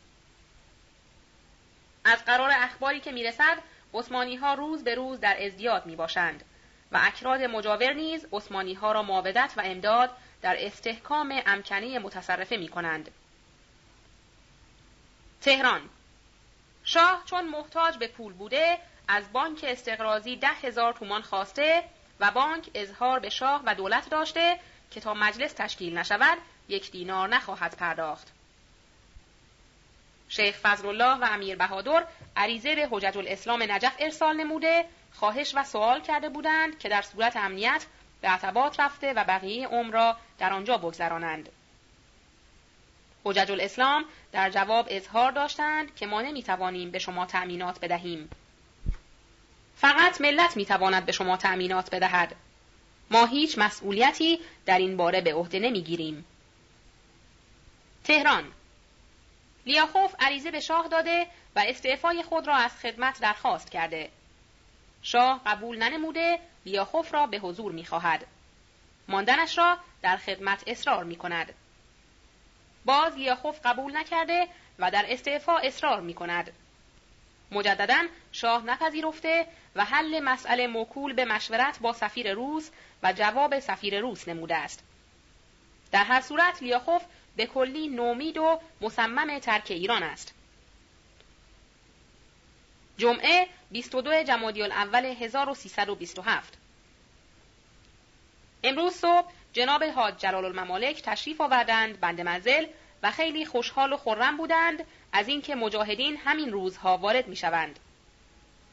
[2.05, 3.59] از قرار اخباری که می‌رسد
[3.95, 6.45] عثمانی ها روز به روز در ازدیاد می باشند
[6.93, 10.11] و اکراد مجاور نیز عثمانی ها را معاودت و امداد
[10.43, 13.11] در استحکام امکنی متصرفه می کنند.
[15.41, 15.81] تهران
[16.85, 21.85] شاه چون محتاج به پول بوده از بانک استقرازی ده هزار تومان خواسته
[22.21, 24.61] و بانک اظهار به شاه و دولت داشته
[24.91, 26.39] که تا مجلس تشکیل نشود
[26.69, 28.36] یک دینار نخواهد پرداخت.
[30.29, 35.65] شیخ فضل الله و امیر بهادر عریضه به حجج الاسلام نجف ارسال نموده خواهش و
[35.65, 37.87] سوال کرده بودند که در صورت امنیت
[38.21, 41.49] به عتبات رفته و بقیه عمر را در آنجا بگذرانند.
[43.25, 48.31] حجج الاسلام در جواب اظهار داشتند که ما نمی‌توانیم به شما تأمینات بدهیم.
[49.77, 52.37] فقط ملت می‌تواند به شما تأمینات بدهد.
[53.11, 56.25] ما هیچ مسئولیتی در این باره به عهده نمی‌گیریم.
[58.05, 58.53] تهران
[59.67, 61.27] لیاخوف عریضه به شاه داده
[61.57, 64.11] و استعفای خود را از خدمت درخواست کرده.
[65.03, 68.27] شاه قبول ننموده لیاخوف را به حضور می‌خواهد.
[69.09, 71.55] ماندنش را در خدمت اصرار می کند.
[72.85, 74.49] باز لیاخوف قبول نکرده
[74.79, 76.53] و در استعفا اصرار می کند.
[77.51, 82.71] مجددا شاه نپذیرفته و حل مسئله موکول به مشورت با سفیر روس
[83.03, 84.85] و جواب سفیر روس نموده است.
[85.93, 87.03] در هر صورت لیاخوف
[87.37, 90.35] به کلی نومید و مصمم ترک ایران است.
[92.99, 96.59] جمعه 22 جمادی الاول 1327
[98.65, 102.67] امروز صبح جناب حاج جلال الممالک تشریف آوردند بند منزل
[103.03, 107.79] و خیلی خوشحال و خرم بودند از اینکه مجاهدین همین روزها وارد می شوند.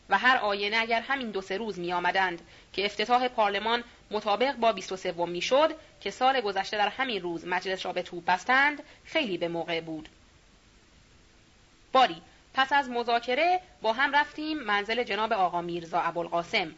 [0.09, 2.41] و هر آینه اگر همین دو سه روز می آمدند
[2.73, 7.85] که افتتاح پارلمان مطابق با 23 می شد که سال گذشته در همین روز مجلس
[7.85, 10.09] را به توپ بستند خیلی به موقع بود.
[11.91, 12.21] باری
[12.53, 16.75] پس از مذاکره با هم رفتیم منزل جناب آقا میرزا ابوالقاسم.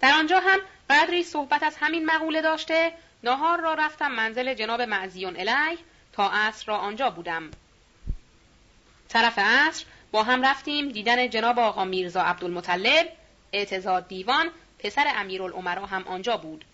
[0.00, 0.58] در آنجا هم
[0.90, 2.92] قدری صحبت از همین مقوله داشته
[3.22, 5.78] نهار را رفتم منزل جناب معزیون الی
[6.12, 7.50] تا عصر را آنجا بودم.
[9.08, 13.08] طرف عصر با هم رفتیم دیدن جناب آقا میرزا عبدالمطلب
[13.52, 16.64] اعتزاد دیوان پسر امیرالعمرا هم آنجا بود.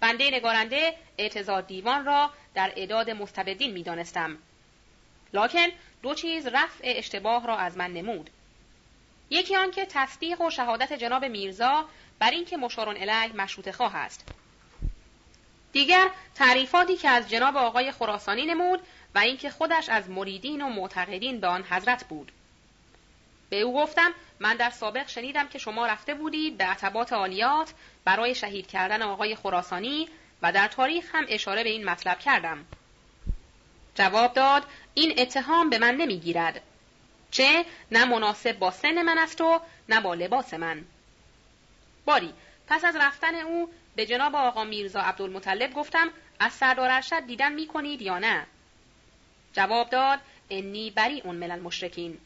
[0.00, 4.38] بنده نگارنده اعتزاد دیوان را در اعداد مستبدین می‌دانستم.
[5.32, 5.66] لکن
[6.02, 8.30] دو چیز رفع اشتباه را از من نمود.
[9.30, 11.88] یکی آنکه تصدیق و شهادت جناب میرزا
[12.18, 14.28] بر اینکه مشارون الی مشروط خواه است.
[15.72, 18.80] دیگر تعریفاتی که از جناب آقای خراسانی نمود
[19.14, 22.32] و اینکه خودش از مریدین و معتقدین به آن حضرت بود
[23.50, 27.72] به او گفتم من در سابق شنیدم که شما رفته بودید به عتبات عالیات
[28.04, 30.08] برای شهید کردن آقای خراسانی
[30.42, 32.64] و در تاریخ هم اشاره به این مطلب کردم.
[33.94, 34.62] جواب داد
[34.94, 36.60] این اتهام به من نمی‌گیرد.
[37.30, 40.84] چه نه مناسب با سن من است و نه با لباس من.
[42.04, 42.32] باری
[42.68, 46.10] پس از رفتن او به جناب آقا میرزا عبدالمطلب گفتم
[46.40, 48.46] از سردار ارشد دیدن می کنید یا نه؟
[49.52, 50.18] جواب داد
[50.50, 52.18] انی بری اون ملل مشرکین.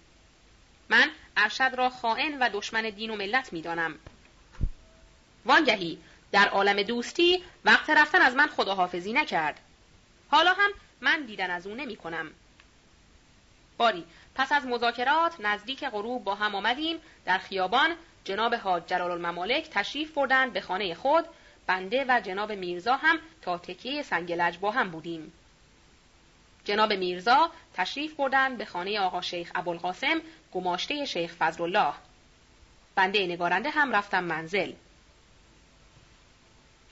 [0.88, 3.94] من ارشد را خائن و دشمن دین و ملت می دانم.
[5.44, 5.98] وانگهی
[6.32, 9.60] در عالم دوستی وقت رفتن از من خداحافظی نکرد.
[10.30, 10.70] حالا هم
[11.00, 12.30] من دیدن از او نمی کنم.
[13.78, 14.04] باری
[14.34, 20.12] پس از مذاکرات نزدیک غروب با هم آمدیم در خیابان جناب حاج جلال الممالک تشریف
[20.12, 21.24] بردند به خانه خود
[21.66, 25.32] بنده و جناب میرزا هم تا تکیه سنگلج با هم بودیم.
[26.66, 30.20] جناب میرزا تشریف بردند به خانه آقا شیخ ابوالقاسم
[30.52, 31.92] گماشته شیخ فضلالله.
[32.94, 34.72] بنده نگارنده هم رفتم منزل.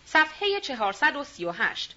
[0.07, 1.97] صفحه 438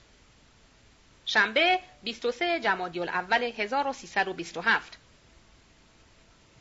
[1.25, 4.97] شنبه 23 جمادی الاول 1327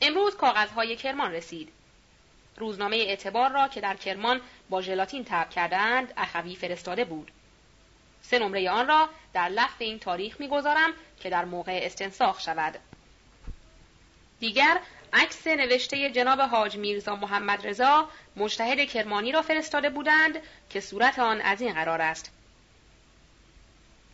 [0.00, 1.72] امروز کاغذهای کرمان رسید.
[2.56, 4.40] روزنامه اعتبار را که در کرمان
[4.70, 7.30] با ژلاتین تب کردند اخوی فرستاده بود.
[8.30, 12.78] سه نمره آن را در لفظ این تاریخ می‌گذارم که در موقع استنساخ شود.
[14.40, 14.80] دیگر
[15.12, 21.40] عکس نوشته جناب حاج میرزا محمد رضا مجتهد کرمانی را فرستاده بودند که صورت آن
[21.40, 22.32] از این قرار است.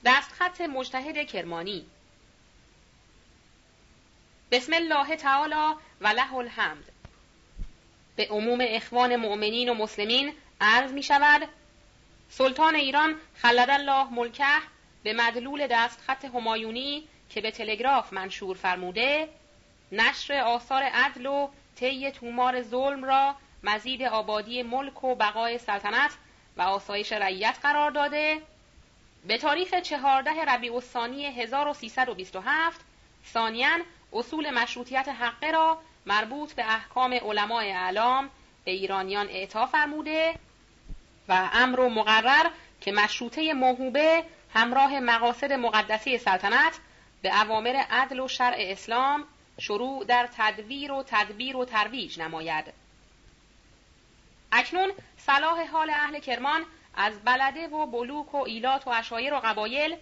[0.04, 1.86] دستخط مجتهد کرمانی
[4.50, 6.84] بسم الله تعالی و له الحمد
[8.16, 11.48] به عموم اخوان مؤمنین و مسلمین عرض می شود
[12.34, 14.44] سلطان ایران خلد الله ملکه
[15.02, 19.28] به مدلول دستخط همایونی که به تلگراف منشور فرموده
[19.92, 26.10] نشر آثار عدل و طی تومار ظلم را مزید آبادی ملک و بقای سلطنت
[26.56, 28.42] و آسایش رعیت قرار داده.
[29.26, 32.80] به تاریخ چهارده ربیع الثانی 1327
[33.32, 33.78] ثانیاً
[34.12, 38.30] اصول مشروطیت حقه را مربوط به احکام علمای اعلام
[38.64, 40.34] به ایرانیان اعطا فرموده.
[41.28, 42.50] و امر و مقرر
[42.80, 44.24] که مشروطه موهوبه
[44.54, 46.78] همراه مقاصد مقدسی سلطنت
[47.22, 49.24] به اوامر عدل و شرع اسلام
[49.58, 52.64] شروع در تدویر و تدبیر و ترویج نماید.
[54.52, 59.96] اکنون صلاح حال اهل کرمان از بلده و بلوک و ایلات و اشایر و قبایل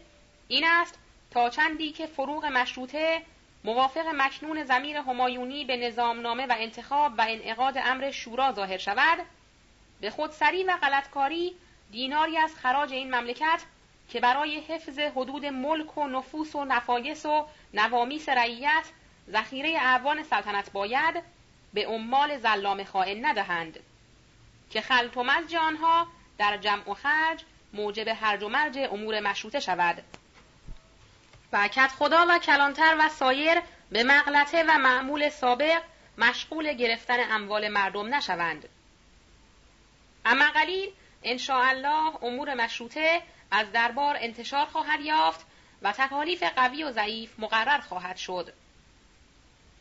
[0.48, 0.98] این است
[1.30, 3.22] تا چندی که فروغ مشروطه
[3.64, 9.18] موافق مکنون زمیر همایونی به نظامنامه و انتخاب و انعقاد امر شورا ظاهر شود
[10.01, 11.56] به خودسری و غلطکاری
[11.90, 13.62] دیناری از خراج این مملکت
[14.09, 18.85] که برای حفظ حدود ملک و نفوس و نفایس و نوامیس رعیت
[19.31, 21.22] ذخیره اعوان سلطنت باید
[21.74, 23.81] به عمال زلام خائن ندهند
[24.70, 26.06] که خلط و مزج آنها
[26.39, 30.02] در جمع و خرج موجب هرج و مرج امور مشروطه شود
[31.52, 33.60] و کت خدا و کلانتر و سایر
[33.90, 35.82] به مغلطه و معمول سابق
[36.18, 38.68] مشغول گرفتن اموال مردم نشوند.
[40.24, 40.92] اما قلیل
[41.51, 45.47] الله امور مشروطه از دربار انتشار خواهد یافت
[45.82, 48.52] و تکالیف قوی و ضعیف مقرر خواهد شد.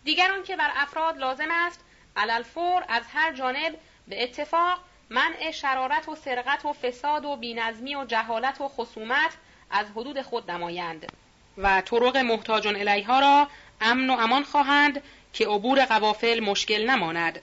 [0.03, 1.85] دیگران که بر افراد لازم است
[2.17, 4.79] علالفور از هر جانب به اتفاق
[5.09, 9.37] منع شرارت و سرقت و فساد و بینظمی و جهالت و خصومت
[9.71, 11.11] از حدود خود نمایند.
[11.57, 13.47] و طرق محتاجون الیها را
[13.81, 15.03] امن و امان خواهند
[15.33, 17.41] که عبور قوافل مشکل نماند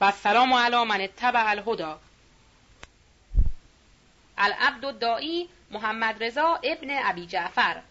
[0.00, 2.00] و سلام علی من اتبع الهدا
[4.38, 7.82] العبد الدائی محمد رضا ابن ابی جعفر.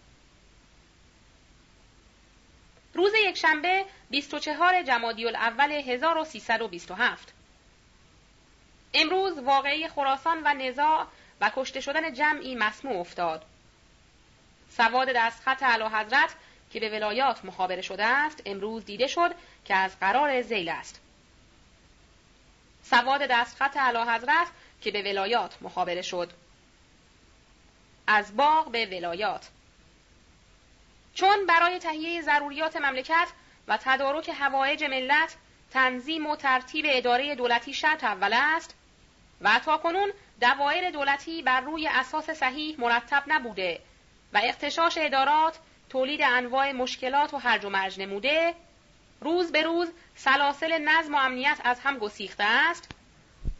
[2.94, 7.32] روز یکشنبه 24 جمادی الاول 1327
[8.94, 11.06] امروز واقعی خراسان و نزاع
[11.40, 13.44] و کشته شدن جمعی مسموع افتاد.
[14.70, 16.34] سواد دستخط علا حضرت
[16.70, 19.34] که به ولایات مخابره شده است امروز دیده شد
[19.64, 21.00] که از قرار زیل است.
[22.82, 24.46] سواد دستخط علا حضرت
[24.80, 26.32] که به ولایات مخابره شد.
[28.06, 29.48] از باغ به ولایات
[31.14, 33.28] چون برای تهیه ضروریات مملکت
[33.68, 35.36] و تدارک هوایج ملت
[35.70, 38.74] تنظیم و ترتیب اداره دولتی شرط اول است
[39.40, 43.80] و تا کنون دوایر دولتی بر روی اساس صحیح مرتب نبوده
[44.32, 48.54] و اختشاش ادارات تولید انواع مشکلات و هرج و مرج نموده
[49.20, 52.90] روز به روز سلاسل نظم و امنیت از هم گسیخته است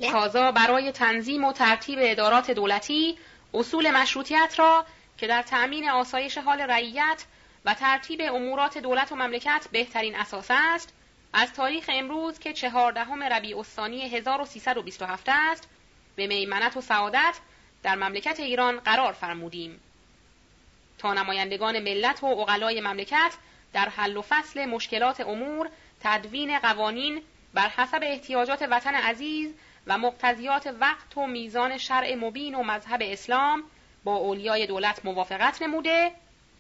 [0.01, 3.19] لحاظا برای تنظیم و ترتیب ادارات دولتی
[3.55, 4.87] اصول مشروطیت را
[5.19, 7.25] که در تأمین آسایش حال رعیت
[7.65, 10.93] و ترتیب امورات دولت و مملکت بهترین اساس است
[11.33, 15.69] از تاریخ امروز که چهاردهم ربیع الثانی 1327 است
[16.17, 17.35] به میمنت و سعادت
[17.83, 19.81] در مملکت ایران قرار فرمودیم.
[20.99, 23.33] تا نمایندگان ملت و اقلای مملکت
[23.73, 25.71] در حل و فصل مشکلات امور
[26.01, 27.23] تدوین قوانین
[27.55, 29.55] بر حسب احتیاجات وطن عزیز
[29.89, 33.65] و مقتضیات وقت و میزان شرع مبین و مذهب اسلام
[34.05, 36.13] با اولیای دولت موافقت نموده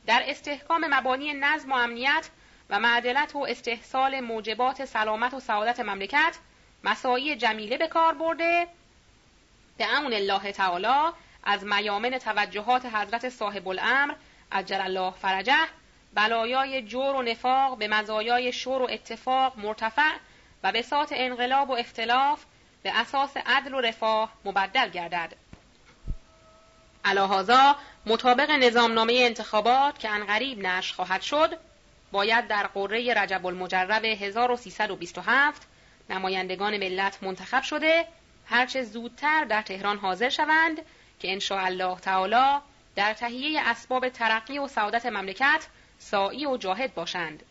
[0.07, 2.31] در استحکام مبانی نظم و امنیت
[2.71, 6.39] و معدلت و استحصال موجبات سلامت و سعادت مملکت
[6.85, 8.67] مسایی جمیله به کار برده.
[9.77, 11.13] به امون الله تعالی
[11.45, 14.15] از میامن توجهات حضرت صاحب الامر
[14.53, 15.59] عجل الله فرجه
[16.15, 20.13] بلایای جور و نفاق به مزایای شور و اتفاق مرتفع
[20.63, 22.45] و به سات انقلاب و اختلاف
[22.89, 25.33] به اساس عدل و رفاه مبدل گردد.
[27.05, 31.59] علاهازا مطابق نظامنامه انتخابات که انقریب نشر خواهد شد
[32.13, 35.63] باید در قره رجب المجرب 1327
[36.11, 38.07] نمایندگان ملت منتخب شده
[38.47, 40.83] هرچه زودتر در تهران حاضر شوند
[41.21, 42.61] که انشاء الله تعالی
[42.97, 45.67] در تهیه اسباب ترقی و سعادت مملکت
[45.99, 47.43] سائی و جاهد باشند.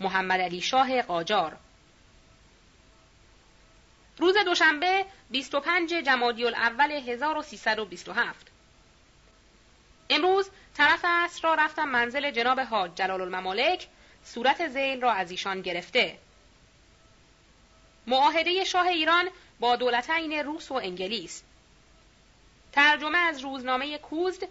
[0.00, 1.56] محمد علی شاه قاجار
[4.20, 8.46] روز دوشنبه 25 جمادی الاول 1327
[10.10, 13.86] امروز طرف عصر را رفتم منزل جناب حاج جلال الممالک
[14.24, 16.18] صورت زیل را از ایشان گرفته.
[18.06, 19.28] معاهده شاه ایران
[19.60, 21.42] با دولتین روس و انگلیس.
[22.72, 24.42] ترجمه از روزنامه کوزد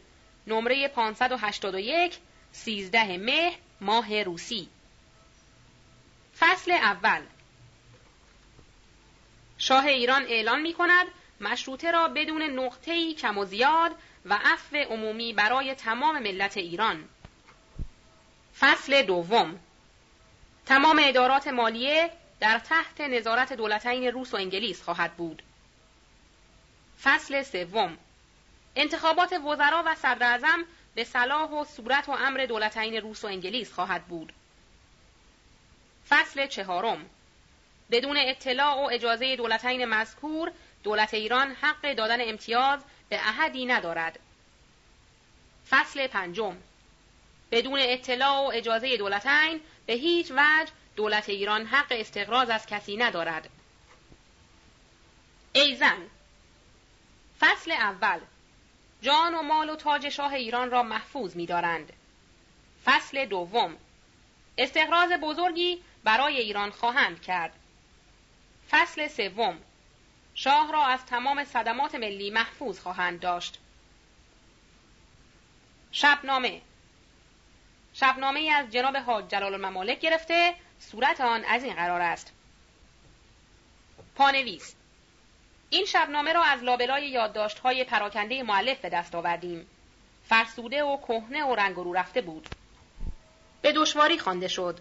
[0.48, 2.18] نمره 581
[2.52, 4.70] 13 مه ماه روسی.
[6.40, 7.22] فصل اول.
[9.60, 11.08] شاه ایران اعلان می کند
[11.42, 13.96] مشروطه را بدون نقطه‌ای کم و زیاد
[14.26, 17.10] و عفو عمومی برای تمام ملت ایران.
[18.60, 19.60] فصل دوم.
[20.66, 25.44] تمام ادارات مالیه در تحت نظارت دولتین روس و انگلیس خواهد بود.
[27.04, 27.98] فصل سوم.
[28.76, 30.58] انتخابات وزرا و صدر
[30.96, 34.34] به صلاح و صورت و امر دولتین روس و انگلیس خواهد بود.
[36.10, 37.10] فصل چهارم.
[37.92, 40.52] بدون اطلاع و اجازه دولتین مذکور
[40.84, 42.80] دولت ایران حق دادن امتیاز
[43.10, 44.20] به احدی ندارد.
[45.70, 46.58] فصل پنجم
[47.52, 53.50] بدون اطلاع و اجازه دولتین به هیچ وجه دولت ایران حق استقراض از کسی ندارد.
[55.54, 56.08] ای زن
[57.40, 58.20] فصل اول
[59.02, 61.94] جان و مال و تاج شاه ایران را محفوظ می دارند.
[62.86, 63.78] فصل دوم
[64.58, 67.59] استقراض بزرگی برای ایران خواهند کرد.
[68.72, 69.58] فصل سوم
[70.34, 73.60] شاه را از تمام صدمات ملی محفوظ خواهند داشت.
[75.92, 76.62] شبنامه
[77.94, 82.34] شبنامه از جناب حاج جلال الممالک گرفته صورت آن از این قرار است.
[84.16, 84.76] پانویس
[85.70, 89.68] این شبنامه را از لابلای یادداشت‌های پراکنده معلف به دست آوردیم.
[90.24, 92.50] فرسوده و کهنه و رنگ رو رفته بود.
[93.62, 94.80] به دشواری خوانده شد.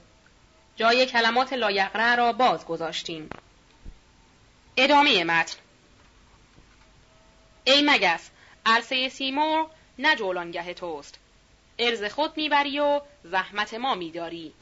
[0.76, 3.30] جای کلمات لایقره را باز گذاشتیم.
[4.80, 5.56] ادامه متن.
[7.64, 8.30] ای مگس
[8.66, 9.66] عرصه سیمور
[9.98, 11.18] نه جولانگه توست.
[11.78, 14.52] ارز خود می‌بری و زحمت ما میداری.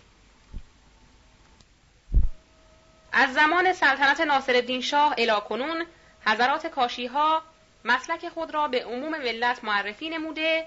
[3.13, 5.87] از زمان سلطنت ناصرالدین شاه الی کنون
[6.27, 7.43] حضرات کاشیها
[7.85, 10.67] مسلک خود را به عموم ملت معرفی نموده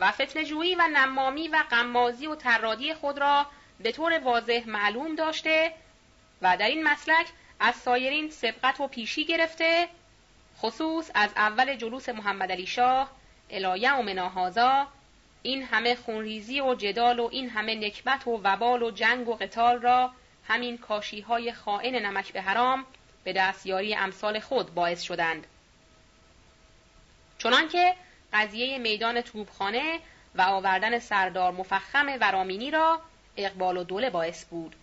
[0.00, 3.46] و فتنجویی و نمامی و قمازی و ترادی خود را
[3.80, 5.72] به طور واضح معلوم داشته
[6.42, 7.26] و در این مسلک
[7.60, 9.88] از سایرین سبقت و پیشی گرفته
[10.58, 13.10] خصوص از اول جلوس محمد علی شاه
[13.50, 14.86] الایه و مناهازا
[15.42, 19.80] این همه خونریزی و جدال و این همه نکبت و وبال و جنگ و قتال
[19.80, 20.10] را
[20.48, 22.84] همین کاشی های خائن نمک به حرام
[23.24, 25.46] به دستیاری امثال خود باعث شدند.
[27.38, 27.94] چنانکه
[28.32, 29.98] قضیه میدان توبخانه
[30.34, 33.00] و آوردن سردار مفخم ورامینی را
[33.36, 34.76] اقبال و دوله باعث بود.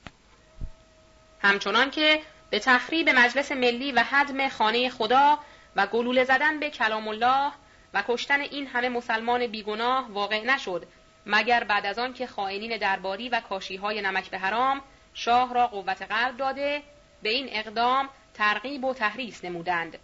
[1.41, 5.39] همچنان که به تخریب مجلس ملی و حدم خانه خدا
[5.75, 7.51] و گلوله زدن به کلام الله
[7.93, 10.87] و کشتن این همه مسلمان بیگناه واقع نشد
[11.25, 14.81] مگر بعد از آن که خائنین درباری و کاشیهای نمک به حرام
[15.13, 16.83] شاه را قوت قلب داده
[17.23, 19.97] به این اقدام ترغیب و تحریس نمودند.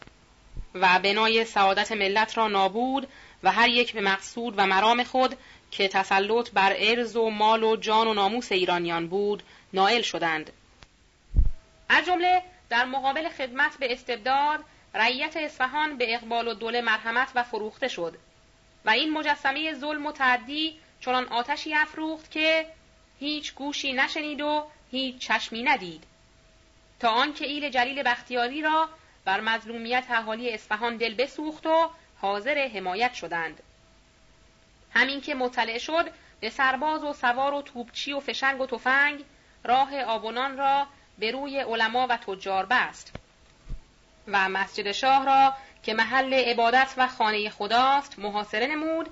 [0.75, 3.07] و بنای سعادت ملت را نابود
[3.43, 5.37] و هر یک به مقصود و مرام خود
[5.71, 9.43] که تسلط بر ارز و مال و جان و ناموس ایرانیان بود
[9.73, 10.51] نائل شدند.
[11.89, 17.43] از جمله در مقابل خدمت به استبداد رعیت اصفهان به اقبال و دوله مرحمت و
[17.43, 18.17] فروخته شد
[18.85, 22.65] و این مجسمه ظلم و تعدی چنان آتشی افروخت که
[23.19, 26.03] هیچ گوشی نشنید و هیچ چشمی ندید.
[26.99, 28.89] تا آنکه ایل جلیل بختیاری را
[29.25, 31.89] بر مظلومیت اهالی اصفهان دل بسوخت و
[32.21, 33.63] حاضر حمایت شدند.
[34.93, 39.23] همین که مطلع شد به سرباز و سوار و توپچی و فشنگ و تفنگ
[39.63, 40.87] راه آبونان را
[41.17, 43.13] به روی علما و تجار بست
[44.27, 45.53] و مسجد شاه را
[45.83, 49.09] که محل عبادت و خانه خداست محاصره نمود.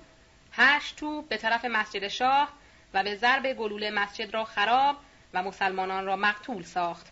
[0.51, 2.49] هشت توپ به طرف مسجد شاه
[2.93, 4.95] و به ضرب گلوله مسجد را خراب
[5.33, 7.07] و مسلمانان را مقتول ساخت.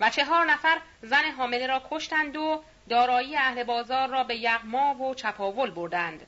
[0.00, 5.14] و چهار نفر زن حامله را کشتند و دارایی اهل بازار را به یغما و
[5.14, 6.26] چپاول بردند.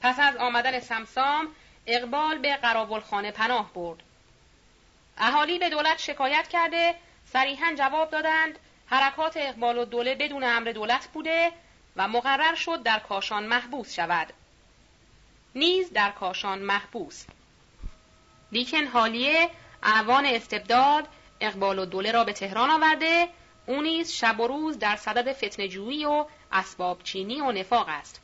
[0.00, 1.48] پس از آمدن سمسام
[1.86, 2.58] اقبال به
[3.10, 4.02] خانه پناه برد.
[5.18, 6.94] اهالی به دولت شکایت کرده
[7.32, 11.52] صریحا جواب دادند حرکات اقبال و دوله بدون امر دولت بوده
[11.96, 14.32] و مقرر شد در کاشان محبوس شود.
[15.54, 17.24] نیز در کاشان محبوس.
[18.52, 19.50] لیکن حالیه
[19.82, 21.08] اعوان استبداد
[21.40, 23.28] اقبال و دوله را به تهران آورده
[23.66, 28.20] او نیز شب و روز در صدد فتنجویی و اسباب چینی و نفاق است.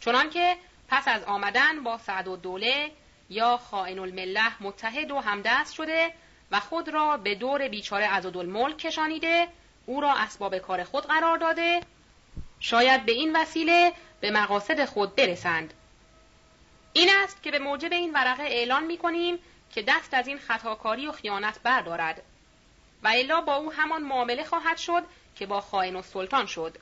[0.00, 0.56] چنانکه
[0.88, 2.90] پس از آمدن با سعد و دوله
[3.30, 6.12] یا خائن المله متحد و همدست شده
[6.50, 9.48] و خود را به دور بیچاره عزدالملک کشانیده
[9.86, 11.80] او را اسباب کار خود قرار داده.
[12.60, 15.74] شاید به این وسیله به مقاصد خود برسند.
[16.92, 19.38] این است که به موجب این ورقه اعلان می کنیم
[19.74, 22.22] که دست از این خطاکاری و خیانت بردارد
[23.02, 25.02] و الا با او همان معامله خواهد شد
[25.36, 26.76] که با خائن و سلطان شد.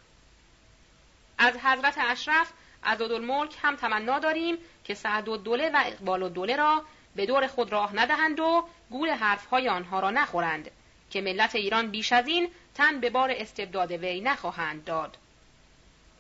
[1.38, 2.52] از حضرت اشرف
[2.84, 4.58] عزدالملک هم تمنا داریم
[4.88, 6.84] که سعد و دوله و اقبال و دوله را
[7.16, 10.70] به دور خود راه ندهند و گول حرفهای آنها را نخورند
[11.10, 15.18] که ملت ایران بیش از این تن به بار استبداد وی نخواهند داد.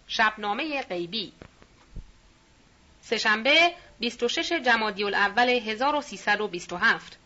[0.08, 1.32] شبنامه غیبی.
[3.00, 7.18] سهشنبه 26 جمادی الاول 1327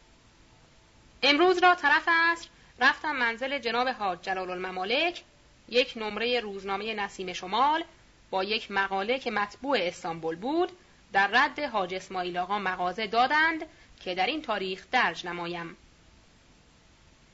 [1.22, 2.48] امروز را طرف عصر
[2.80, 5.22] رفتم منزل جناب حاج جلال الممالک
[5.68, 7.84] یک نمره روزنامه نسیم شمال
[8.30, 10.72] با یک مقاله که مطبوع استانبول بود.
[11.12, 13.66] در رد حاج اسماعیل آقا مغازه دادند
[14.00, 15.76] که در این تاریخ درج نمایم.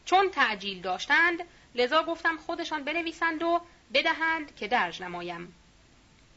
[0.05, 1.39] چون تعجیل داشتند
[1.75, 3.61] لذا گفتم خودشان بنویسند و
[3.95, 5.55] بدهند که درج نمایم.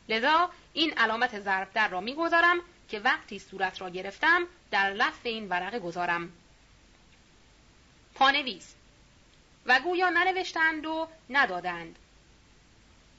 [0.10, 2.58] لذا این علامت ضرب در را می‌گذارم
[2.90, 6.34] که وقتی صورت را گرفتم در لفظ این ورقه گذارم.
[8.16, 8.76] پانویس.
[9.66, 11.96] و گویا ننوشتند و ندادند.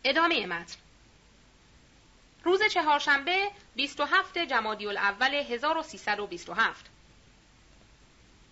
[0.05, 0.77] ادامه متن.
[2.45, 6.87] روز چهارشنبه 27 جمادی الاول 1327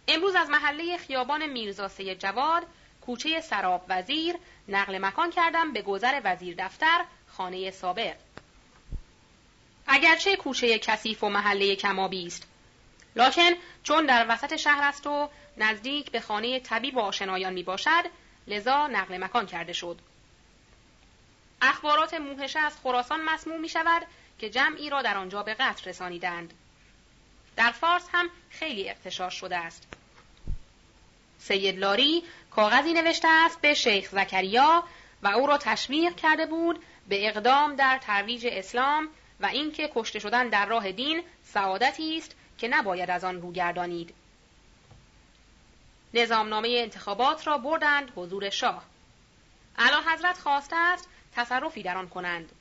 [0.09, 2.67] امروز از محله خیابان میرزا سید جواد
[3.01, 4.37] کوچه سراب وزیر
[4.69, 8.17] نقل مکان کردم به گذر وزیر دفتر خانه سابق.
[9.87, 12.47] اگرچه کوچه کثیف و محله کمابی است.
[13.17, 13.51] لکن
[13.83, 18.05] چون در وسط شهر است و نزدیک به خانه طبیب و آشنایان می باشد
[18.47, 19.99] لذا نقل مکان کرده شد.
[21.63, 24.03] اخبارات موهشه از خراسان مسموم می شود
[24.39, 26.55] که جمعی را در آنجا به قتل رسانیدند
[27.57, 29.87] در فارس هم خیلی اقتشار شده است
[31.39, 34.85] سید لاری کاغذی نوشته است به شیخ زکریا
[35.23, 39.09] و او را تشویق کرده بود به اقدام در ترویج اسلام
[39.41, 44.15] و اینکه کشته شدن در راه دین سعادتی است که نباید از آن رو گردانید.
[46.15, 48.85] نظامنامه انتخابات را بردند حضور شاه.
[49.79, 52.53] علا حضرت خواسته است تصرفی در آن کنند.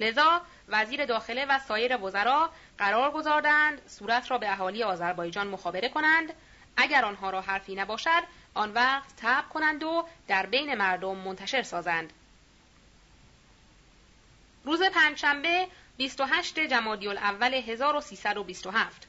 [0.00, 6.32] لذا وزیر داخله و سایر وزرا قرار گذاردند صورت را به اهالی آذربایجان مخابره کنند.
[6.76, 8.22] اگر آنها را حرفی نباشد
[8.54, 12.12] آن وقت تب کنند و در بین مردم منتشر سازند.
[14.64, 19.06] روز پنجشنبه 28 جمادی الاول 1327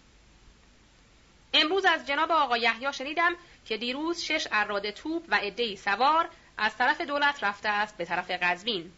[1.53, 3.35] امروز از جناب آقا یحیی شنیدم
[3.65, 8.31] که دیروز شش اراده توپ و عدهای سوار از طرف دولت رفته است به طرف
[8.31, 8.91] قزوین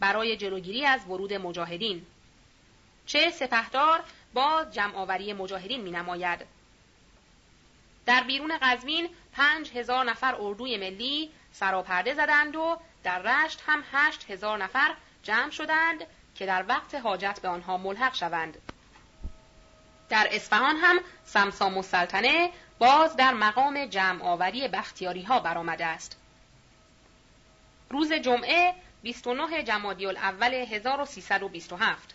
[0.00, 2.06] برای جلوگیری از ورود مجاهدین
[3.06, 6.46] چه سپهدار با جمعآوری مجاهدین می نماید.
[8.06, 14.30] در بیرون قزوین پنج هزار نفر اردوی ملی سراپرده زدند و در رشت هم هشت
[14.30, 18.58] هزار نفر جمع شدند که در وقت حاجت به آنها ملحق شوند.
[20.08, 26.16] در اصفهان هم سمسام السلطنه باز در مقام جمع آوری بختیاری ها برآمده است.
[27.90, 32.14] روز جمعه 29 جمادی الاول 1327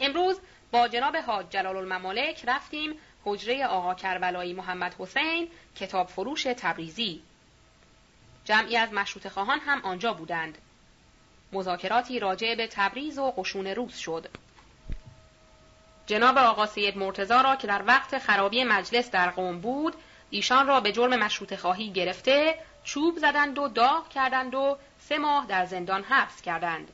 [0.00, 0.40] امروز
[0.72, 2.94] با جناب حاج جلال الممالک رفتیم
[3.24, 7.22] حجره آقا کربلایی محمد حسین کتاب فروش تبریزی.
[8.44, 10.58] جمعی از مشروط خواهان هم آنجا بودند.
[11.52, 14.28] مذاکراتی راجع به تبریز و قشون روس شد.
[16.06, 19.94] جناب آقا سید مرتزا را که در وقت خرابی مجلس در قوم بود
[20.30, 25.46] ایشان را به جرم مشروط خواهی گرفته چوب زدند و داغ کردند و سه ماه
[25.46, 26.88] در زندان حبس کردند.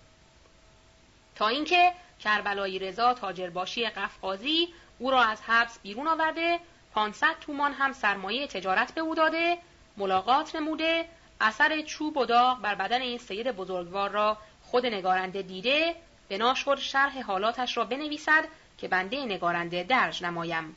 [1.34, 6.60] تا اینکه کربلایی رضا تاجرباشی قفقازی او را از حبس بیرون آورده
[6.94, 9.58] 500 تومان هم سرمایه تجارت به او داده
[9.96, 11.08] ملاقات نموده
[11.40, 15.94] اثر چوب و داغ بر بدن این سید بزرگوار را خود نگارنده دیده
[16.28, 18.44] بنا شد شرح حالاتش را بنویسد
[18.78, 20.76] که بنده نگارنده درج نمایم.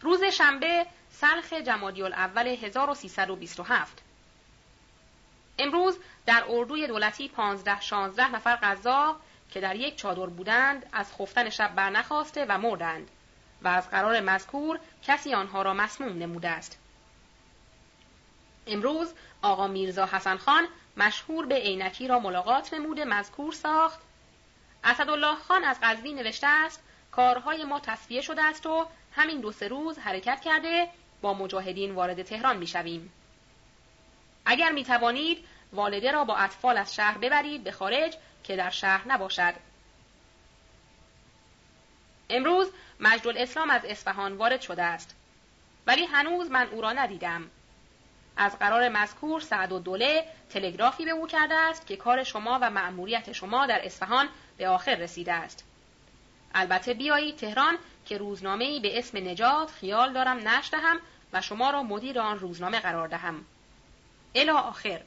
[0.00, 0.86] روز شنبه
[1.22, 4.02] سلخ جمادی الاول 1327
[5.58, 9.20] امروز در اردوی دولتی 15 16 نفر قزاق
[9.50, 13.10] که در یک چادر بودند از خفتن شب برنخواسته و مردند
[13.62, 16.78] و از قرار مذکور کسی آنها را مسموم نموده است.
[18.66, 20.64] امروز آقا میرزا حسن خان
[20.96, 24.00] مشهور به عینکی را ملاقات نموده مذکور ساخت.
[24.84, 26.82] اسدالله خان از قزوین نوشته است
[27.12, 30.88] کارهای ما تصفیه شده است و همین دو سه روز حرکت کرده
[31.22, 33.12] با مجاهدین وارد تهران می‌شویم.
[34.44, 39.08] اگر می توانید والده را با اطفال از شهر ببرید به خارج که در شهر
[39.08, 39.54] نباشد.
[42.30, 42.70] امروز
[43.00, 45.16] مجد الاسلام از اصفهان وارد شده است.
[45.86, 47.50] ولی هنوز من او را ندیدم.
[48.36, 52.70] از قرار مذکور سعد و دوله تلگرافی به او کرده است که کار شما و
[52.70, 55.64] مأموریت شما در اصفهان به آخر رسیده است.
[56.54, 57.78] البته بیایید تهران
[58.12, 60.98] که روزنامه‌ای به اسم نجات خیال دارم نشر دهم
[61.32, 63.44] و شما را مدیر آن روزنامه قرار دهم.
[64.34, 65.00] الا آخر.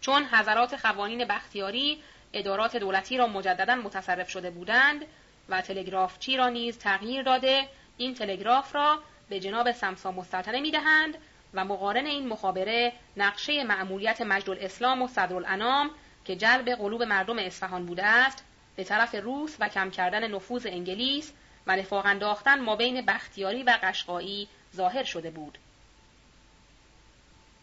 [0.00, 2.02] چون حضرات قوانین بختیاری
[2.32, 5.04] ادارات دولتی را مجددا متصرف شده بودند
[5.48, 11.14] و تلگرافچی را نیز تغییر داده این تلگراف را به جناب سمسا مستطنه می دهند
[11.54, 15.90] و مقارن این مخابره نقشه مأموریت مجد الاسلام و صدرالانام
[16.24, 18.44] که جلب قلوب مردم اصفهان بوده است
[18.78, 21.32] به طرف روس و کم کردن نفوذ انگلیس
[21.66, 25.58] و نفاق انداختن ما بین بختیاری و قشقایی ظاهر شده بود.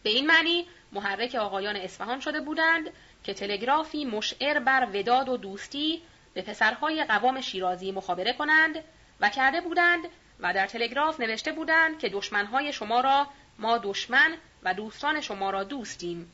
[0.02, 2.90] به این معنی محرک آقایان اصفهان شده بودند
[3.24, 6.02] که تلگرافی مشعر بر وداد و دوستی
[6.34, 8.84] به پسرهای قوام شیرازی مخابره کنند
[9.20, 10.04] و کرده بودند
[10.40, 13.26] و در تلگراف نوشته بودند که دشمنهای شما را
[13.58, 16.32] ما دشمن و دوستان شما را دوستیم.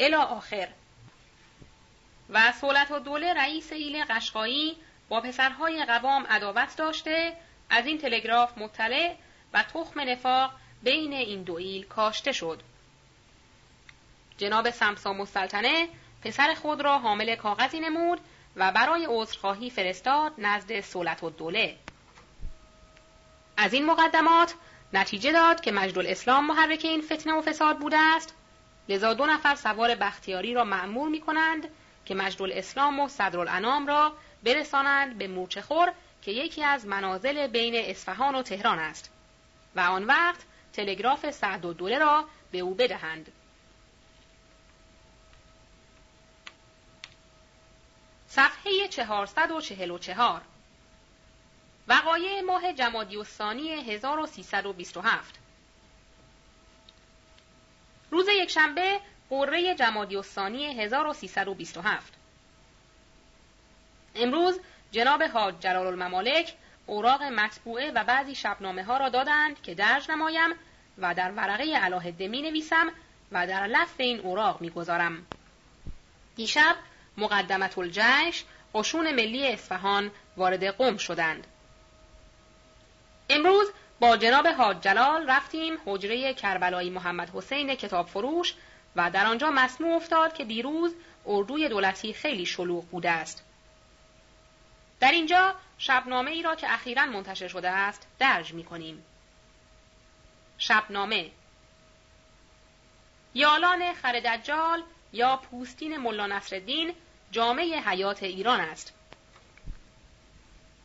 [0.00, 0.68] الا آخر
[2.30, 4.76] و سولت و دوله رئیس ایل قشقایی
[5.08, 7.36] با پسرهای قوام عداوت داشته
[7.70, 9.14] از این تلگراف مطلع
[9.52, 10.50] و تخم نفاق
[10.82, 12.62] بین این دو ایل کاشته شد.
[14.38, 15.88] جناب سمسا مسلطنه
[16.24, 18.20] پسر خود را حامل کاغذی نمود
[18.56, 21.76] و برای عذرخواهی فرستاد نزد سولت و دوله.
[23.56, 24.54] از این مقدمات
[24.92, 28.34] نتیجه داد که مجد الاسلام محرک این فتنه و فساد بوده است
[28.88, 31.68] لذا دو نفر سوار بختیاری را معمور می کنند
[32.08, 34.12] که مجد الاسلام و صدرالانام را
[34.42, 39.10] برسانند به مورچهخور که یکی از منازل بین اصفهان و تهران است
[39.76, 40.40] و آن وقت
[40.72, 43.32] تلگراف سعد و دوله را به او بدهند.
[48.28, 50.42] صفحه 444
[51.88, 55.34] وقایع ماه جمادی الثانی 1327
[58.10, 62.12] روز یکشنبه قره جمادی الثانی 1327
[64.14, 64.60] امروز
[64.90, 66.54] جناب حاج جلال الممالک
[66.86, 70.50] اوراق مطبوعه و بعضی شبنامه ها را دادند که درج نمایم
[70.98, 72.92] و در ورقه علاهده می نویسم
[73.32, 75.26] و در لف این اوراق می گذارم.
[76.36, 76.76] دیشب
[77.16, 78.44] مقدمت الجیش
[78.74, 81.46] قشون ملی اصفهان وارد قم شدند.
[83.30, 88.54] امروز با جناب حاج جلال رفتیم حجره کربلایی محمد حسین کتاب فروش
[88.96, 90.94] و در آنجا مسموع افتاد که دیروز
[91.26, 93.44] اردوی دولتی خیلی شلوغ بوده است.
[95.00, 99.04] در اینجا شبنامه ای را که اخیرا منتشر شده است درج می کنیم.
[100.58, 101.30] شبنامه
[103.34, 104.82] یالان خردجال
[105.12, 106.94] یا پوستین ملا نصرالدین
[107.30, 108.92] جامعه حیات ایران است.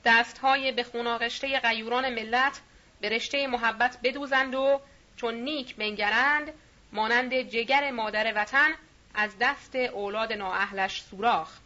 [0.06, 2.62] دستهای به خوناغشته غیوران ملت
[3.02, 4.82] به رشته محبت بدوزند و
[5.18, 6.54] چون نیک بنگرند
[6.94, 8.74] مانند جگر مادر وطن
[9.14, 11.58] از دست اولاد نااهلش سوراخ.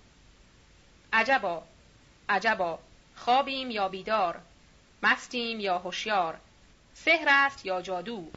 [1.14, 1.64] عجبا
[2.30, 2.80] عجبا
[3.16, 4.40] خوابیم یا بیدار
[5.04, 6.38] مستیم یا هوشیار
[6.94, 8.32] سحر است یا جادو.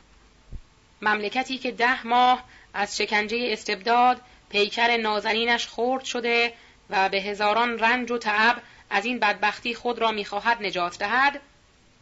[1.03, 2.45] مملکتی که ده ماه
[2.75, 6.53] از شکنجه استبداد پیکر نازنینش خورد شده
[6.91, 11.41] و به هزاران رنج و تعب از این بدبختی خود را می‌خواهد نجات دهد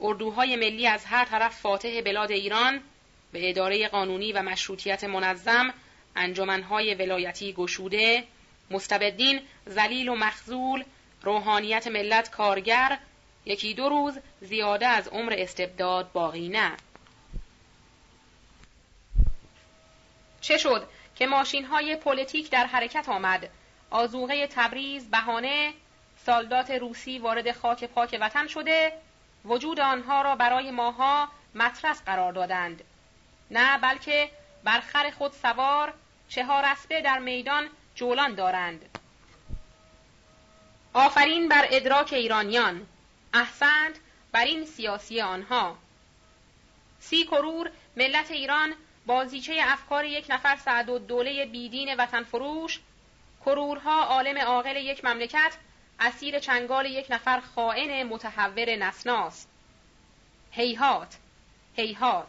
[0.01, 2.81] اردوهای ملی از هر طرف فاتح بلاد ایران
[3.33, 5.75] به اداره قانونی و مشروطیت منظم
[6.17, 8.25] انجمنهای ولایتی گشوده
[8.71, 10.85] مستبدین ذلیل و مخذول
[11.23, 12.99] روحانیت ملت کارگر
[13.45, 16.77] یکی دو روز زیاده از عمر استبداد باقی نه.
[20.41, 23.51] چه شد که ماشین های پلیتیک در حرکت آمد؟
[23.91, 25.73] آذوقه تبریز بهانه
[26.27, 28.93] سالدات روسی وارد خاک پاک وطن شده
[29.45, 32.85] وجود آنها را برای ماها مطرس قرار دادند.
[33.51, 34.31] نه بلکه
[34.65, 35.95] بر خر خود سوار
[36.29, 38.99] چهار اسبه در میدان جولان دارند.
[40.93, 42.87] آفرین بر ادراک ایرانیان.
[43.35, 43.97] احسنت
[44.33, 45.77] بر این سیاسی آنها.
[47.01, 48.75] سی کرور ملت ایران
[49.07, 52.81] بازیچه افکار یک نفر سعد و دوله بیدین وطن فروش
[53.45, 55.53] کرورها عالم عاقل یک مملکت
[56.01, 59.47] اسیر چنگال یک نفر خائن متحور نسناس.
[60.51, 61.17] هیهات
[61.77, 62.27] هیهات.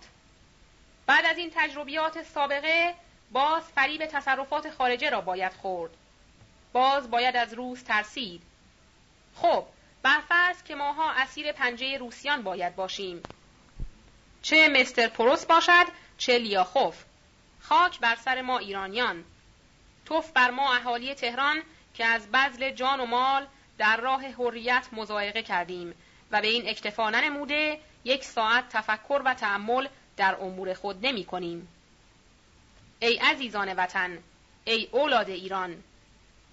[1.10, 2.96] بعد از این تجربیات سابقه
[3.32, 5.92] باز فریب تصرفات خارجه را باید خورد.
[6.74, 8.42] باز باید از روس ترسید.
[9.36, 9.66] خب
[10.04, 13.24] برفرض که ماها اسیر پنجه روسیان باید باشیم.
[14.42, 15.86] چه مستر پروس باشد
[16.18, 17.04] چه لیاخوف.
[17.62, 19.24] خاک بر سر ما ایرانیان.
[20.06, 21.62] توف بر ما اهالی تهران
[21.94, 25.94] که از بذل جان و مال در راه حریت مزایقه کردیم
[26.32, 29.88] و به این اکتفا ننموده یک ساعت تفکر و تعمل
[30.20, 31.68] در امور خود نمی کنیم.
[33.00, 34.18] ای عزیزان وطن
[34.66, 35.84] ای اولاد ایران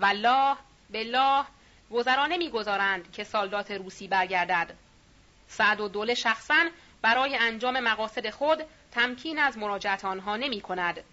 [0.01, 0.57] والله
[0.91, 1.45] بالله
[1.91, 4.75] وزرا نمی‌گذارند که سالدات روسی برگردد
[5.49, 6.65] سعد و دوله شخصا
[7.03, 8.63] برای انجام مقاصد خود
[8.93, 11.05] تمکین از مراجعت آنها نمی کند.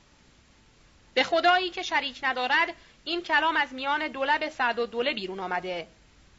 [1.14, 5.88] به خدایی که شریک ندارد این کلام از میان دولب سعد و دوله بیرون آمده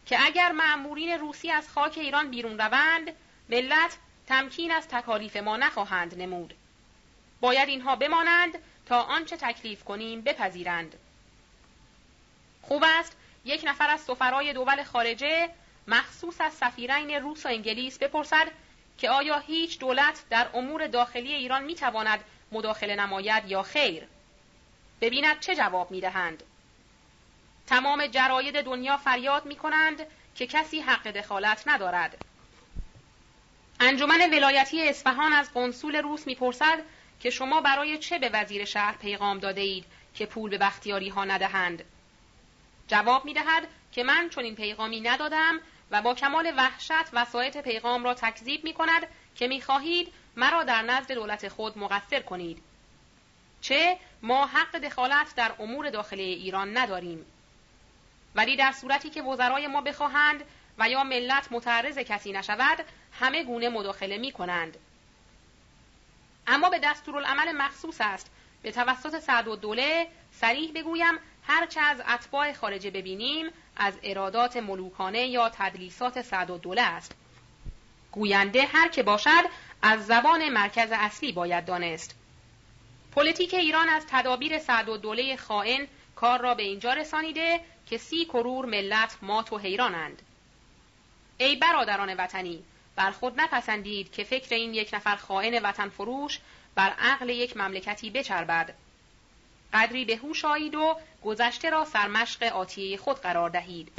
[0.07, 3.13] که اگر معمورین روسی از خاک ایران بیرون روند
[3.49, 6.55] ملت تمکین از تکالیف ما نخواهند نمود.
[7.41, 10.95] باید اینها بمانند تا آنچه تکلیف کنیم بپذیرند.
[12.63, 15.49] خوب است یک نفر از سفرای دول خارجه
[15.89, 18.49] مخصوص از سفیرین روس و انگلیس بپرسد
[18.99, 24.07] که آیا هیچ دولت در امور داخلی ایران می‌تواند مداخله نماید یا خیر.
[25.01, 26.43] ببیند چه جواب می‌دهند.
[27.67, 32.25] تمام جراید دنیا فریاد می کنند که کسی حق دخالت ندارد.
[33.81, 36.79] انجمن ولایتی اصفهان از قنسول روس می‌پرسد
[37.21, 39.85] که شما برای چه به وزیر شهر پیغام داده اید
[40.15, 41.85] که پول به بختیاری ها ندهند؟
[42.89, 45.61] جواب می دهد که من چون این پیغامی ندادم
[45.91, 50.83] و با کمال وحشت وسایت پیغام را تکذیب می کند که می خواهید مرا در
[50.83, 52.63] نزد دولت خود مقصر کنید.
[53.61, 57.27] چه ما حق دخالت در امور داخلی ایران نداریم.
[58.35, 60.45] ولی در صورتی که وزرای ما بخواهند
[60.79, 62.85] و یا ملت متعرض کسی نشود
[63.21, 64.77] همه گونه مداخله می کنند.
[66.47, 68.31] اما به دستورالعمل مخصوص است
[68.63, 71.15] به توسط سعدالدوله صریح بگویم
[71.47, 77.15] هرچه از اتباع خارجه ببینیم از ارادات ملوکانه یا تدلیسات سعدالدوله است.
[78.13, 79.45] گوینده هر که باشد
[79.83, 82.15] از زبان مرکز اصلی باید دانست.
[83.13, 85.87] پلیتیک ایران از تدابیر سعدالدوله خائن
[86.17, 90.23] کار را به اینجا رسانیده که سی کرور ملت مات و حیرانند
[91.39, 92.65] ای برادران وطنی
[92.97, 96.39] بر خود نپسندید که فکر این یک نفر خائن وطن فروش
[96.75, 98.75] بر عقل یک مملکتی بچربد.
[99.73, 103.93] قدری به هوش آیید و گذشته را سرمشق آتیه خود قرار دهید.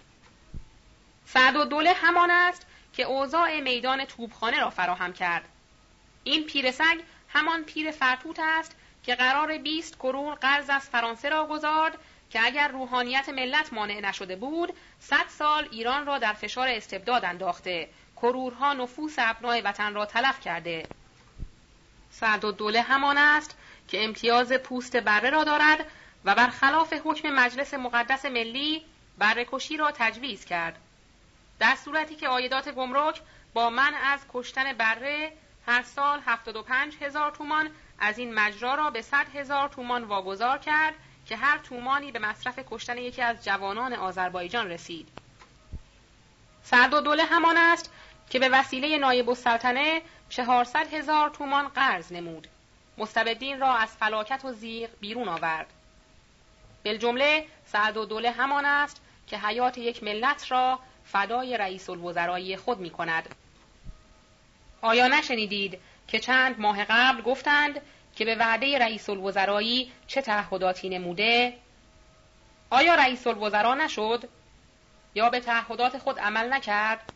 [1.26, 5.45] سعد و دوله همان است که اوضاع میدان توبخانه را فراهم کرد.
[6.23, 6.99] این پیرسگ
[7.30, 11.97] همان پیر فرتوت است که قرار بیست کرور قرض از فرانسه را گذارد
[12.30, 17.89] که اگر روحانیت ملت مانع نشده بود صد سال ایران را در فشار استبداد انداخته
[18.26, 20.88] کرورها نفوس ابنای وطن را تلف کرده
[22.11, 23.57] سعد و دوله همان است
[23.88, 25.85] که امتیاز پوست بره را دارد
[26.26, 28.85] و برخلاف حکم مجلس مقدس ملی
[29.18, 30.77] برکشی را تجویز کرد
[31.60, 33.22] در صورتی که آیدات گمرک
[33.53, 35.34] با من از کشتن بره
[35.68, 37.69] هر سال 75 هزار تومان
[37.99, 40.93] از این مجرا را به 100 هزار تومان واگذار کرد
[41.26, 45.07] که هر تومانی به مصرف کشتن یکی از جوانان آذربایجان رسید.
[46.64, 47.91] سعد و دوله همان است
[48.30, 52.47] که به وسیله نایب السلطنه 400 هزار تومان قرض نمود.
[52.97, 55.68] مستبدین را از فلاکت و زیغ بیرون آورد.
[56.85, 62.80] بالجمله سعد و دوله همان است که حیات یک ملت را فدای رئیس الوزرایی خود
[62.80, 63.35] می کند.
[64.81, 67.81] آیا نشنیدید که چند ماه قبل گفتند
[68.15, 71.53] که به وعده رئیس الوزرایی چه تعهداتی نموده؟
[72.69, 74.30] آیا رئیس الوزرا نشد؟
[75.15, 77.14] یا به تعهدات خود عمل نکرد؟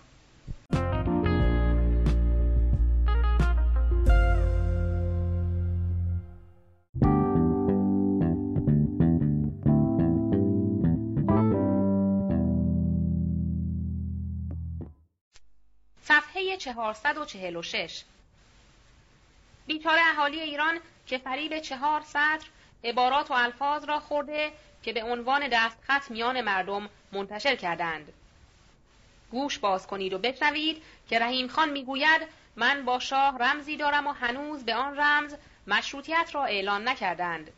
[16.60, 18.04] 446
[19.68, 22.48] بیچاره اهالی ایران که فریب چهار سطر
[22.84, 24.52] عبارات و الفاظ را خورده
[24.84, 28.14] که به عنوان دستخط میان مردم منتشر کردند.
[29.32, 34.12] گوش باز کنید و بشنوید که رحیم خان می‌گوید من با شاه رمزی دارم و
[34.12, 35.36] هنوز به آن رمز
[35.68, 37.52] مشروطیت را اعلان نکردند.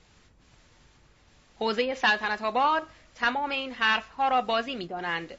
[1.60, 5.38] حوزه سلطنت آباد تمام این حرفها را بازی می دانند.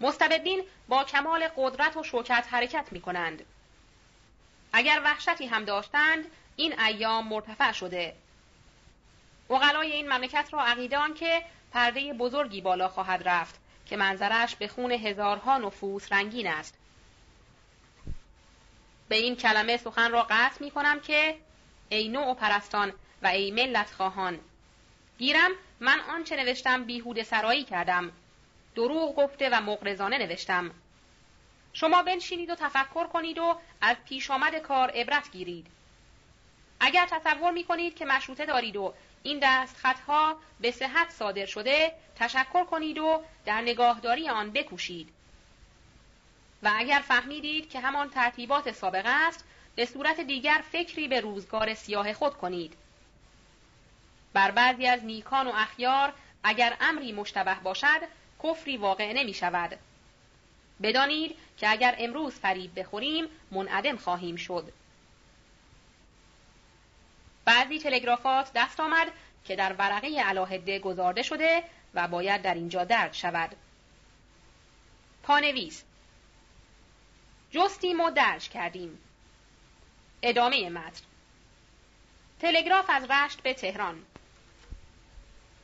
[0.00, 3.44] مستبدین با کمال قدرت و شوکت حرکت می کنند.
[4.72, 6.24] اگر وحشتی هم داشتند
[6.56, 8.16] این ایام مرتفع شده.
[9.50, 11.42] اقلای این مملکت را عقیدان که
[11.72, 16.74] پرده بزرگی بالا خواهد رفت که منظرش به خون هزارها نفوس رنگین است.
[19.08, 21.38] به این کلمه سخن را قطع می کنم که
[21.88, 22.92] ای نوع پرستان
[23.22, 24.40] و ای ملت خواهان
[25.18, 25.50] گیرم
[25.80, 28.12] من آنچه نوشتم بیهوده سرایی کردم.
[28.78, 30.70] دروغ گفته و مغرزانه نوشتم.
[31.72, 35.66] شما بنشینید و تفکر کنید و از پیش آمد کار عبرت گیرید.
[36.80, 41.92] اگر تصور می کنید که مشروطه دارید و این دست خطها به صحت صادر شده
[42.16, 45.08] تشکر کنید و در نگاهداری آن بکوشید.
[46.62, 49.44] و اگر فهمیدید که همان ترتیبات سابق است
[49.76, 52.74] به صورت دیگر فکری به روزگار سیاه خود کنید.
[54.32, 56.12] بر بعضی از نیکان و اخیار
[56.44, 59.78] اگر امری مشتبه باشد کفری واقع نمی شود
[60.82, 64.72] بدانید که اگر امروز فریب بخوریم منعدم خواهیم شد.
[67.44, 69.12] بعضی تلگرافات دست آمد
[69.44, 71.62] که در ورقه علاهده گذارده شده
[71.94, 73.56] و باید در اینجا درد شود.
[75.22, 75.84] پانویس.
[77.50, 78.98] جستیم و درج کردیم.
[80.22, 81.02] ادامه متن.
[82.40, 84.02] تلگراف از رشت به تهران.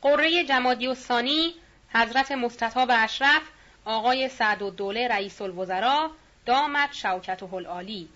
[0.01, 1.55] قره جمادی الثانی
[1.95, 3.41] حضرت مستطاب اشرف
[3.85, 6.09] آقای سعد و دوله رئیس الوزراء
[6.45, 8.09] دامت شوکت و عالی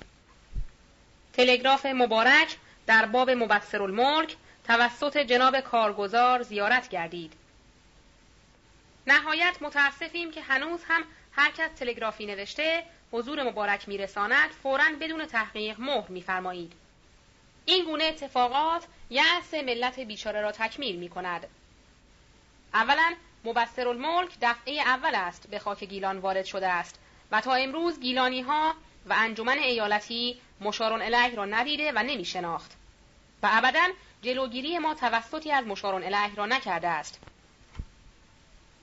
[1.33, 2.57] تلگراف مبارک
[2.87, 7.33] در باب مبصر الملک توسط جناب کارگزار زیارت گردید.
[9.07, 15.79] نهایت متاسفیم که هنوز هم هر کس تلگرافی نوشته حضور مبارک میرساند فوراً بدون تحقیق
[15.79, 16.73] مهر میفرمایید.
[17.65, 21.47] این گونه اتفاقات یأس ملت بیچاره را تکمیل می کند.
[22.73, 26.99] اولا مبصر الملک دفعه اول است به خاک گیلان وارد شده است
[27.31, 28.73] و تا امروز گیلانی ها
[29.05, 32.71] و انجمن ایالتی مشارون الیه را ندیده و نمی شناخت.
[33.43, 33.87] و ابدا
[34.21, 37.19] جلوگیری ما توسطی از مشارون الیه را نکرده است.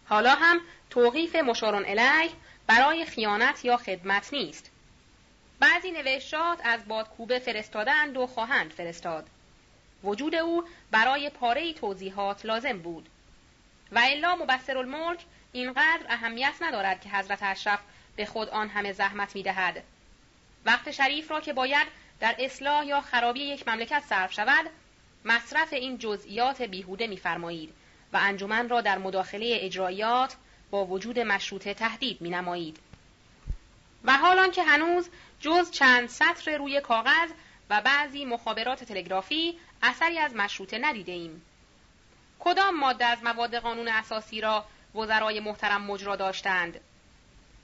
[0.09, 0.61] حالا هم
[0.91, 2.31] توقیف مشارون الیه
[2.66, 4.70] برای خیانت یا خدمت نیست.
[5.61, 9.27] بعضی نوشتات از بادکوبه فرستادند و خواهند فرستاد.
[10.05, 13.09] وجود او برای پاره توضیحات لازم بود.
[13.92, 15.20] و الا مبصر الملک
[15.52, 17.80] اینقدر اهمیت ندارد که حضرت اشرف
[18.16, 19.82] به خود آن همه زحمت می دهد.
[20.64, 21.86] وقت شریف را که باید
[22.20, 24.70] در اصلاح یا خرابی یک مملکت صرف شود
[25.24, 27.74] مصرف این جزئیات بیهوده میفرمایید
[28.12, 30.36] و انجمن را در مداخله اجرایات
[30.70, 32.78] با وجود مشروطه تهدید می نمایید.
[34.04, 35.08] و حالان که هنوز
[35.40, 37.30] جز چند سطر روی کاغذ
[37.70, 41.42] و بعضی مخابرات تلگرافی اثری از مشروطه ندیده ایم.
[42.40, 44.64] کدام ماده از مواد قانون اساسی را
[44.94, 46.80] وزرای محترم مجرا داشتند؟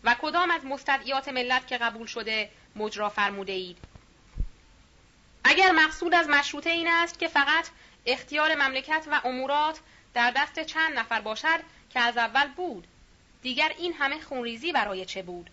[0.04, 3.78] و کدام از مستدعیات ملت که قبول شده مجرا فرموده اید؟
[5.44, 7.68] اگر مقصود از مشروطه این است که فقط
[8.06, 9.80] اختیار مملکت و امورات
[10.14, 12.86] در دست چند نفر باشد که از اول بود
[13.42, 15.50] دیگر این همه خونریزی برای چه بود؟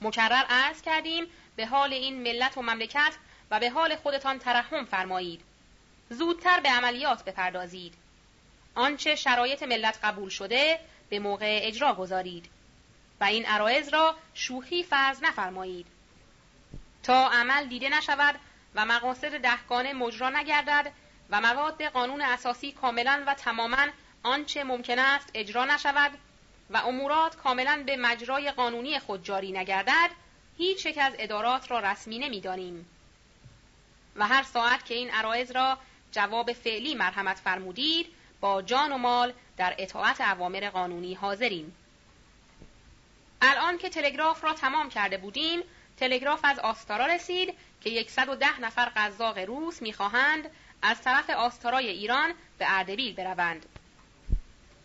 [0.00, 3.12] مکرر عرض کردیم به حال این ملت و مملکت
[3.50, 5.40] و به حال خودتان ترحم فرمایید.
[6.10, 7.94] زودتر به عملیات بپردازید.
[8.74, 12.46] آنچه شرایط ملت قبول شده به موقع اجرا گذارید
[13.20, 15.86] و این عرایز را شوخی فرض نفرمایید.
[17.02, 18.34] تا عمل دیده نشود
[18.74, 20.92] و مقاصد دهگانه مجرا نگردد
[21.30, 23.86] و مواد قانون اساسی کاملا و تماما
[24.22, 26.10] آنچه ممکن است اجرا نشود
[26.70, 30.10] و امورات کاملا به مجرای قانونی خود جاری نگردد
[30.58, 32.86] هیچ یک از ادارات را رسمی نمی‌دانیم.
[34.16, 35.78] و هر ساعت که این عرایز را
[36.12, 38.06] جواب فعلی مرحمت فرمودید
[38.40, 41.76] با جان و مال در اطاعت اوامر قانونی حاضریم
[43.42, 45.62] الان که تلگراف را تمام کرده بودیم
[45.96, 50.50] تلگراف از آستارا رسید که 110 نفر قزاق روس می‌خواهند
[50.82, 53.66] از طرف آستارای ایران به اردبیل بروند.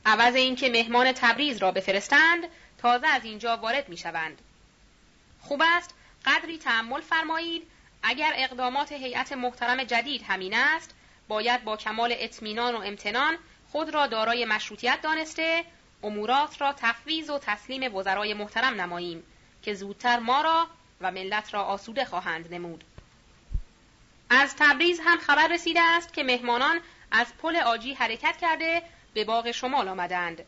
[0.06, 2.44] عوض اینکه مهمان تبریز را بفرستند
[2.78, 4.42] تازه از اینجا وارد می‌شوند.
[5.42, 5.94] خوب است
[6.26, 7.68] قدری تحمل فرمایید
[8.04, 10.96] اگر اقدامات هیئت محترم جدید همین است
[11.28, 13.38] باید با کمال اطمینان و امتنان
[13.72, 15.66] خود را دارای مشروطیت دانسته
[16.04, 19.24] امورات را تفویض و تسلیم وزرای محترم نماییم
[19.62, 20.68] که زودتر ما را
[21.02, 22.84] و ملت را آسوده خواهند نمود.
[24.30, 26.80] از تبریز هم خبر رسیده است که مهمانان
[27.12, 28.82] از پل آجی حرکت کرده
[29.14, 30.46] به باغ شمال آمدند.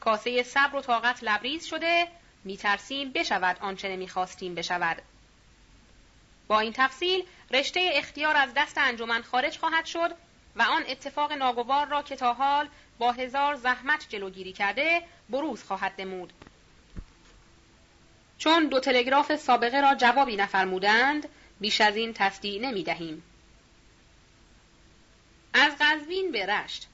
[0.00, 2.08] کاسه صبر و طاقت لبریز شده
[2.44, 5.02] میترسیم بشود آنچه نمی‌خواستیم بشود.
[6.48, 10.10] با این تفصیل رشته اختیار از دست انجمن خارج خواهد شد
[10.56, 12.68] و آن اتفاق ناگوار را که تا حال
[12.98, 16.32] با هزار زحمت جلوگیری کرده بروز خواهد نمود.
[18.38, 21.28] چون دو تلگراف سابقه را جوابی نفرمودند
[21.60, 23.22] بیش از این تصدیع نمی دهیم.
[25.54, 26.88] از قزوین به رشت.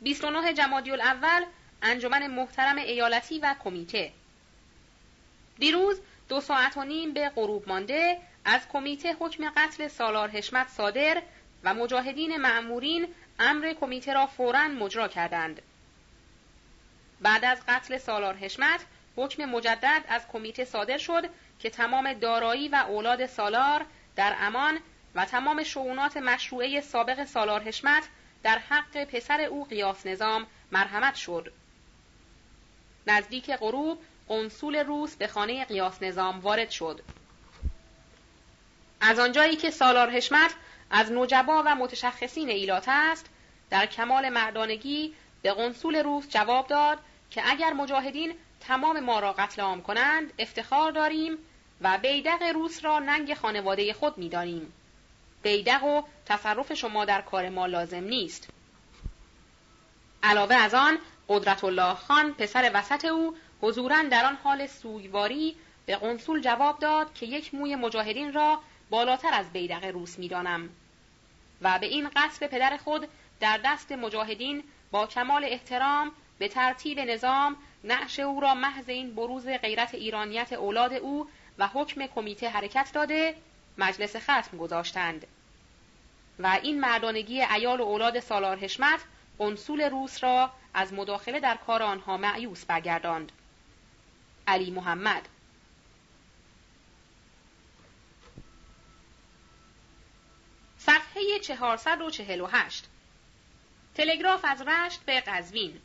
[0.00, 1.44] 29 جمادی الاول
[1.82, 4.12] انجمن محترم ایالتی و کمیته.
[5.58, 11.22] دیروز دو ساعت و نیم به غروب مانده از کمیته حکم قتل سالار حشمت صادر
[11.64, 13.08] و مجاهدین معمورین
[13.38, 15.62] امر کمیته را فوراً مجرا کردند.
[17.20, 18.80] بعد از قتل سالار حشمت
[19.16, 23.86] حکم مجدد از کمیته صادر شد که تمام دارایی و اولاد سالار
[24.16, 24.78] در امان
[25.14, 28.08] و تمام شعونات مشروعه سابق سالار حشمت
[28.42, 31.52] در حق پسر او قیاس نظام مرحمت شد.
[33.06, 33.98] نزدیک غروب
[34.28, 37.04] قنصول روس به خانه قیاس نظام وارد شد.
[39.04, 40.54] از آنجایی که سالار حشمت
[40.90, 43.26] از نجبا و متشخصین ایلات است
[43.70, 46.98] در کمال مردانگی به قنصول روس جواب داد
[47.30, 51.38] که اگر مجاهدین تمام ما را قتل عام کنند افتخار داریم
[51.80, 54.72] و بیدق روس را ننگ خانواده خود می‌دانیم.
[55.42, 58.48] بیدق و تصرف شما در کار ما لازم نیست.
[60.22, 60.98] علاوه از آن
[61.28, 65.56] قدرت الله خان پسر وسط او حضورا در آن حال سوگواری
[65.86, 68.60] به قنصول جواب داد که یک موی مجاهدین را
[68.92, 70.68] بالاتر از بیدق روس می‌دانم.
[71.62, 73.08] و به این قصد پدر خود
[73.40, 79.46] در دست مجاهدین با کمال احترام به ترتیب نظام نعش او را محض این بروز
[79.46, 81.28] غیرت ایرانیت اولاد او
[81.58, 83.34] و حکم کمیته حرکت داده
[83.78, 85.26] مجلس ختم گذاشتند.
[86.38, 89.00] و این مردانگی ایال و اولاد سالار حشمت
[89.38, 93.32] قنصول روس را از مداخله در کار آنها معیوس برگرداند.
[94.46, 95.28] علی محمد
[100.86, 102.84] صفحه 448
[103.94, 105.80] تلگراف از رشت به قزوین.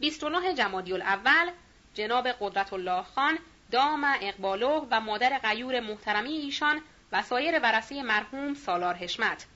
[0.00, 1.50] 29 جمادی الاول
[1.94, 3.38] جناب قدرت الله خان
[3.70, 6.82] دام اقبالو و مادر غیور محترمی ایشان
[7.12, 9.46] و سایر ورسه مرحوم سالار حشمت.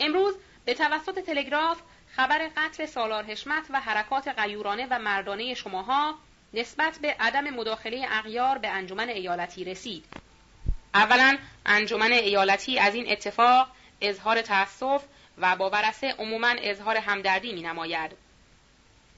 [0.00, 1.82] امروز به توسط تلگراف
[2.16, 6.18] خبر قتل سالار حشمت و حرکات غیورانه و مردانه شماها
[6.54, 10.23] نسبت به عدم مداخله اغیار به انجمن ایالتی رسید.
[10.94, 13.68] اولا انجمن ایالتی از این اتفاق
[14.00, 15.04] اظهار تأسف
[15.38, 18.10] و با ورسه عموما اظهار همدردی می نماید.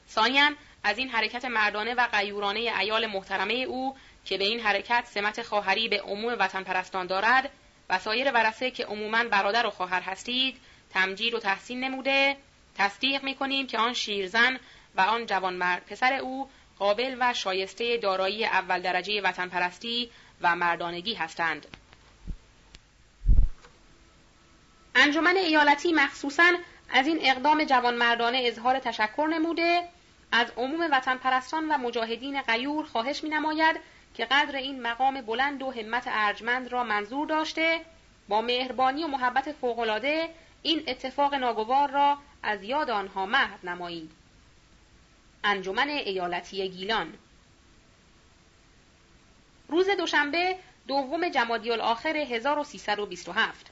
[0.09, 0.51] ثانیا
[0.85, 5.89] از این حرکت مردانه و غیورانه ایال محترمه او که به این حرکت سمت خواهری
[5.89, 7.51] به عموم وطن پرستان دارد
[7.91, 10.57] و سایر ورسه که عموما برادر و خواهر هستید
[10.91, 12.37] تمجید و تحسین نموده
[12.79, 14.59] تصدیق می کنیم که آن شیرزن
[14.97, 16.49] و آن جوانمرد پسر او
[16.79, 21.67] قابل و شایسته دارایی اول درجه وطن پرستی و مردانگی هستند.
[24.95, 26.53] انجمن ایالتی مخصوصا
[26.91, 29.89] از این اقدام جوانمردانه اظهار تشکر نموده
[30.33, 33.81] از عموم وطن پرستان و مجاهدین غیور خواهش می نماید
[34.15, 37.81] که قدر این مقام بلند و همت ارجمند را منظور داشته
[38.29, 40.29] با مهربانی و محبت فوقالعاده
[40.63, 44.11] این اتفاق ناگوار را از یاد آنها محو نمایید.
[45.45, 47.15] انجمن ایالتی گیلان
[49.69, 50.57] روز دوشنبه
[50.87, 53.71] دوم جمادی الاخر 1327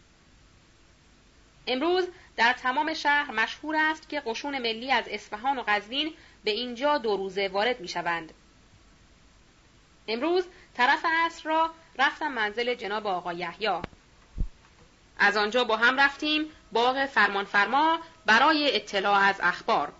[1.66, 6.14] امروز در تمام شهر مشهور است که قشون ملی از اصفهان و قزوین
[6.44, 8.32] به اینجا دو روزه وارد می شوند.
[10.08, 10.44] امروز
[10.76, 13.80] طرف عصر را رفتم منزل جناب آقا یحیی.
[15.18, 19.92] از آنجا با هم رفتیم باغ فرمانفرما برای اطلاع از اخبار.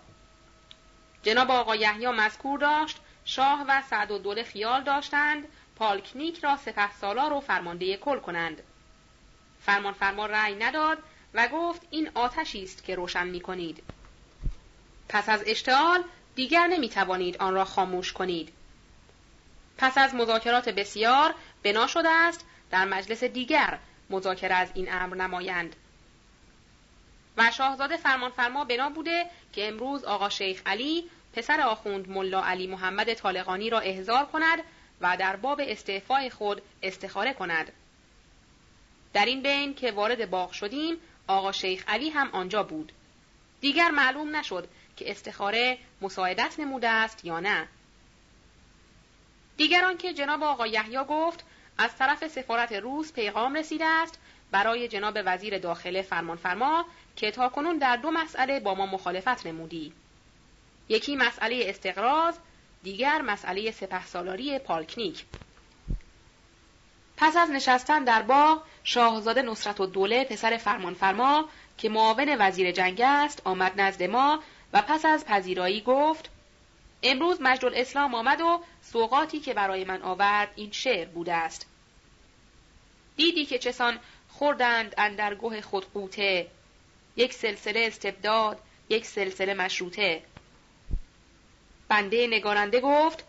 [1.23, 6.93] جناب آقا یحیی مذکور داشت شاه و سعد و دوله خیال داشتند پالکنیک را سپه
[6.93, 8.63] سالار و فرمانده کل کنند.
[9.61, 10.97] فرمانفرما رأی نداد
[11.33, 13.83] و گفت این آتشی است که روشن می کنید.
[15.09, 16.03] پس از اشتعال
[16.35, 18.53] دیگر نمی توانید آن را خاموش کنید.
[19.77, 23.79] پس از مذاکرات بسیار بنا شده است در مجلس دیگر
[24.09, 25.75] مذاکره از این امر نمایند.
[27.37, 33.13] و شاهزاده فرمانفرما بنا بوده که امروز آقا شیخ علی پسر آخوند ملا علی محمد
[33.13, 34.59] طالقانی را احضار کند
[35.01, 37.71] و در باب استعفای خود استخاره کند.
[39.13, 40.97] در این بین که وارد باغ شدیم
[41.27, 42.91] آقا شیخ علی هم آنجا بود.
[43.61, 47.67] دیگر معلوم نشد که استخاره مساعدت نموده است یا نه.
[49.57, 51.45] دیگران که جناب آقا یحیی گفت
[51.77, 54.19] از طرف سفارت روس پیغام رسیده است
[54.51, 56.85] برای جناب وزیر داخله فرمانفرما
[57.15, 59.93] که تاکنون در دو مسئله با ما مخالفت نمودی
[60.89, 62.37] یکی مسئله استقراض
[62.85, 65.25] دیگر مسئله سپهسالاری پالکنیک.
[67.17, 73.01] پس از نشستن در باغ شاهزاده نصرت و دوله پسر فرمانفرما که معاون وزیر جنگ
[73.01, 74.43] است آمد نزد ما
[74.73, 76.29] و پس از پذیرایی گفت
[77.03, 81.67] امروز مجد اسلام آمد و سوقاتی که برای من آورد این شعر بوده است.
[83.15, 83.99] دیدی که چسان
[84.29, 86.47] خوردند اندر گوه خود قوته
[87.15, 88.59] یک سلسله استبداد
[88.89, 90.21] یک سلسله مشروطه.
[91.87, 93.23] بنده نگارنده گفت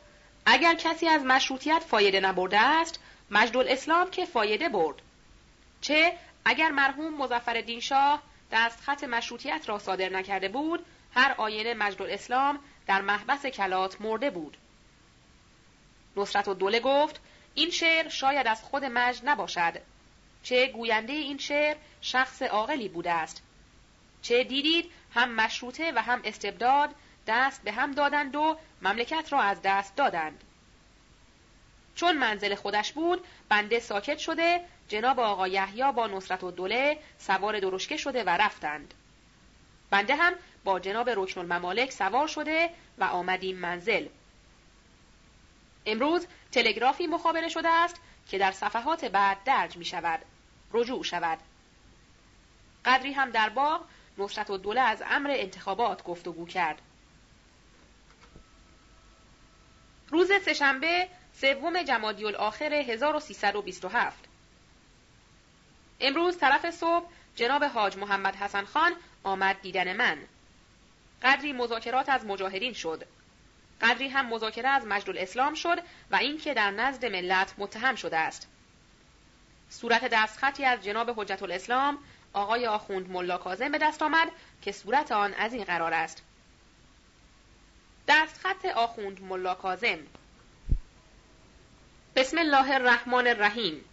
[0.47, 3.01] اگر کسی از مشروطیت فایده نبرده است
[3.31, 5.03] مجد اسلام که فایده برد.
[5.81, 6.13] چه
[6.45, 8.23] اگر مرحوم مظفر شاه
[8.53, 14.31] دست خط مشروطیت را صادر نکرده بود هر آینه مجد اسلام در محبس کلات مرده
[14.31, 14.57] بود.
[16.17, 17.21] نصرت و دوله گفت
[17.55, 19.81] این شعر شاید از خود مجد نباشد.
[20.43, 23.43] چه گوینده این شعر شخص عاقلی بوده است.
[24.23, 26.95] چه دیدید هم مشروطه و هم استبداد
[27.27, 30.45] دست به هم دادند و مملکت را از دست دادند.
[31.95, 37.61] چون منزل خودش بود بنده ساکت شده جناب آقا یحیی با نصرت و دوله سوار
[37.61, 38.95] درشکه شده و رفتند.
[39.91, 40.33] بنده هم
[40.65, 44.07] با جناب رکن الممالک سوار شده و آمدیم منزل.
[45.87, 50.21] امروز تلگرافی مخابره شده است که در صفحات بعد درج می شود.
[50.73, 51.39] رجوع شود.
[52.85, 53.85] قدری هم در باغ
[54.19, 56.83] نصرت و دوله از امر انتخابات گفتگو کرد.
[60.11, 64.25] روز سهشنبه سوم جمادی الاخر 1327
[66.01, 67.07] امروز طرف صبح
[67.37, 68.93] جناب حاج محمد حسن خان
[69.23, 70.19] آمد دیدن من.
[71.23, 73.07] قدری مذاکرات از مجاهدین شد.
[73.81, 75.79] قدری هم مذاکره از مجد الاسلام شد
[76.11, 78.49] و اینکه در نزد ملت متهم شده است.
[79.71, 81.99] صورت دستخطی از جناب حجت الاسلام
[82.33, 84.29] آقای آخوند ملا کازم به دست آمد
[84.63, 86.23] که صورت آن از این قرار است.
[88.09, 89.99] دستخط آخوند ملا کازم
[92.17, 93.85] بسم الله الرحمن الرحیم.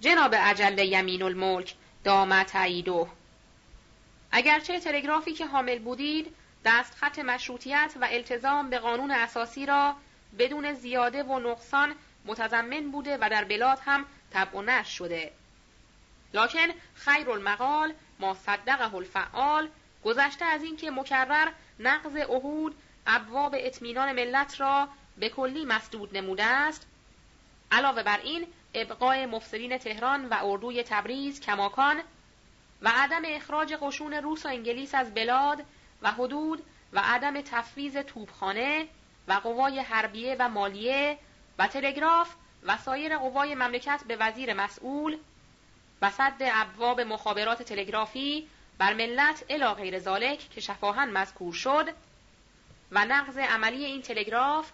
[0.00, 3.08] جناب عجل یمین الملک دام تعییدو
[4.32, 9.94] اگرچه تلگرافی که حامل بودید دستخط مشروطیت و التزام به قانون اساسی را
[10.38, 11.94] بدون زیاده و نقصان
[12.24, 15.32] متضمن بوده و در بلاد هم طبع و نشر شده.
[16.34, 19.68] لکن خیر المقال ما صدقه الفعال
[20.04, 22.74] گذشته از اینکه مکرر نقض عهود
[23.08, 24.88] ابواب اطمینان ملت را
[25.18, 26.86] به کلی مسدود نموده است.
[27.72, 32.00] علاوه بر این ابقای مفسرین تهران و اردوی تبریز کماکان
[32.82, 35.64] و عدم اخراج قشون روس و انگلیس از بلاد
[36.02, 36.62] و حدود
[36.92, 38.88] و عدم تفویض توپخانه
[39.28, 41.18] و قوای حربیه و مالیه
[41.58, 45.18] و تلگراف و سایر قوای مملکت به وزیر مسئول
[46.02, 51.88] و صد ابواب مخابرات تلگرافی بر ملت الا غیر ذالک که شفاهن مذکور شد.
[52.92, 54.70] و نقض عملی این تلگراف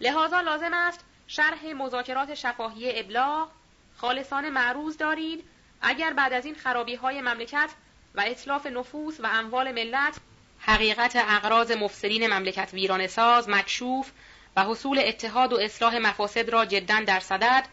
[0.00, 3.50] لحاظا لازم است شرح مذاکرات شفاهی ابلاغ
[3.96, 5.44] خالصانه معروض دارید.
[5.82, 7.70] اگر بعد از این خرابی های مملکت
[8.14, 10.16] و اطلاف نفوس و اموال ملت
[10.60, 14.10] حقیقت اقراض مفسرین مملکت ویران ساز مکشوف
[14.56, 17.68] و حصول اتحاد و اصلاح مفاسد را جدا در صدد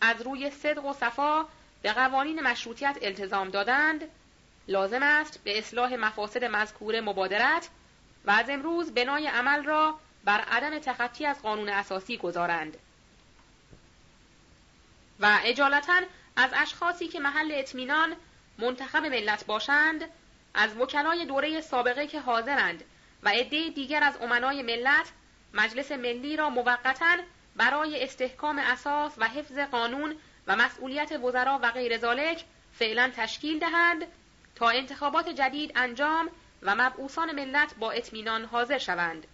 [0.00, 1.46] از روی صدق و صفا
[1.82, 4.08] به قوانین مشروطیت التزام دادند
[4.68, 7.68] لازم است به اصلاح مفاسد مذکور مبادرت
[8.26, 12.76] و از امروز بنای عمل را بر عدم تخطی از قانون اساسی گذارند.
[15.20, 16.00] و اجالتا
[16.36, 18.16] از اشخاصی که محل اطمینان
[18.58, 20.04] منتخب ملت باشند
[20.54, 22.84] از وکلای دوره سابقه که حاضرند
[23.22, 25.12] و عده دیگر از امنای ملت
[25.54, 27.16] مجلس ملی را موقتا
[27.56, 34.06] برای استحکام اساس و حفظ قانون و مسئولیت وزرا و غیر ذالک فعلا تشکیل دهند
[34.54, 36.30] تا انتخابات جدید انجام
[36.66, 39.26] و مبعوثان ملت با اطمینان حاضر شوند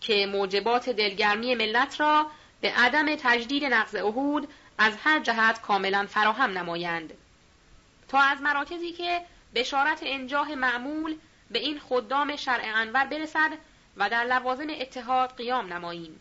[0.00, 2.26] که موجبات دلگرمی ملت را
[2.60, 4.48] به عدم تجدید نقض عهود
[4.78, 7.14] از هر جهت کاملا فراهم نمایند.
[8.08, 9.22] تا از مراکزی که
[9.54, 11.16] بشارت انجاه معمول
[11.50, 13.50] به این خدام شرع انور برسد
[13.96, 16.20] و در لوازم اتحاد قیام نماییم.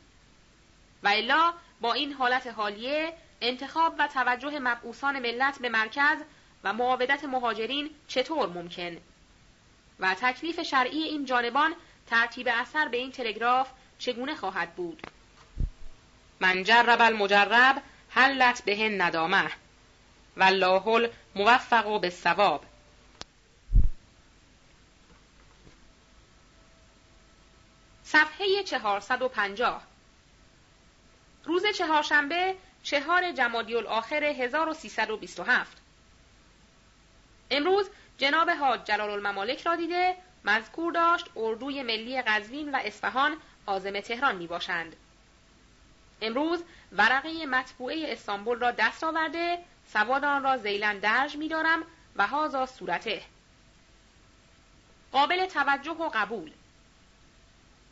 [1.03, 6.17] و الا با این حالت حالیه انتخاب و توجه مبعوثان ملت به مرکز
[6.63, 8.97] و معاودت مهاجرین چطور ممکن؟
[9.99, 11.75] و تکلیف شرعی این جانبان
[12.07, 15.07] ترتیب اثر به این تلگراف چگونه خواهد بود؟
[16.39, 19.51] من جرب المجرب حلت به ندامه.
[20.37, 22.65] والله الموفق بالصواب
[28.03, 29.83] صفحه 450
[31.45, 35.77] روز چهارشنبه چهار جمادی الاخر 1327
[37.51, 37.89] امروز
[38.21, 44.35] جناب حاج جلال الممالک را دیده مذکور داشت اردوی ملی قزوین و اصفهان عازم تهران
[44.35, 44.95] می باشند.
[46.21, 51.83] امروز ورقه مطبوعه استانبول را دست آورده سواد آن را زیلن درج می دارم
[52.15, 53.21] و هازا صورته.
[55.11, 56.51] قابل توجه و قبول.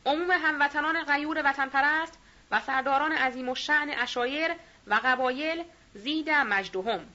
[0.05, 2.17] عموم هموطنان غیور وطن پرست
[2.51, 4.51] و سرداران عظیم و شعن اشایر
[4.87, 7.07] و قبایل زید مجدهم.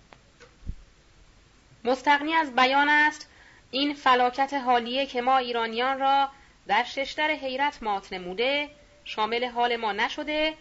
[1.85, 3.31] مستقنی از بیان است
[3.71, 6.29] این فلاکت حالیه که ما ایرانیان را
[6.67, 8.71] در ششتر حیرت مات نموده
[9.05, 10.55] شامل حال ما نشده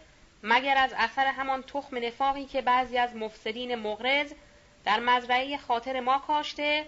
[0.43, 4.33] مگر از اثر همان تخم نفاقی که بعضی از مفسدین مغرض
[4.85, 6.87] در مزرعه خاطر ما کاشته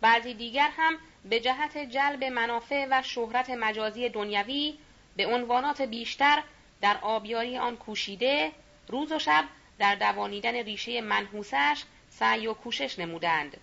[0.00, 4.78] بعضی دیگر هم به جهت جلب منافع و شهرت مجازی دنیوی
[5.16, 6.42] به عنوانات بیشتر
[6.80, 8.52] در آبیاری آن کوشیده
[8.88, 9.44] روز و شب
[9.78, 11.82] در دوانیدن ریشه منحوسش
[12.18, 13.56] سعی و کوشش نمودند.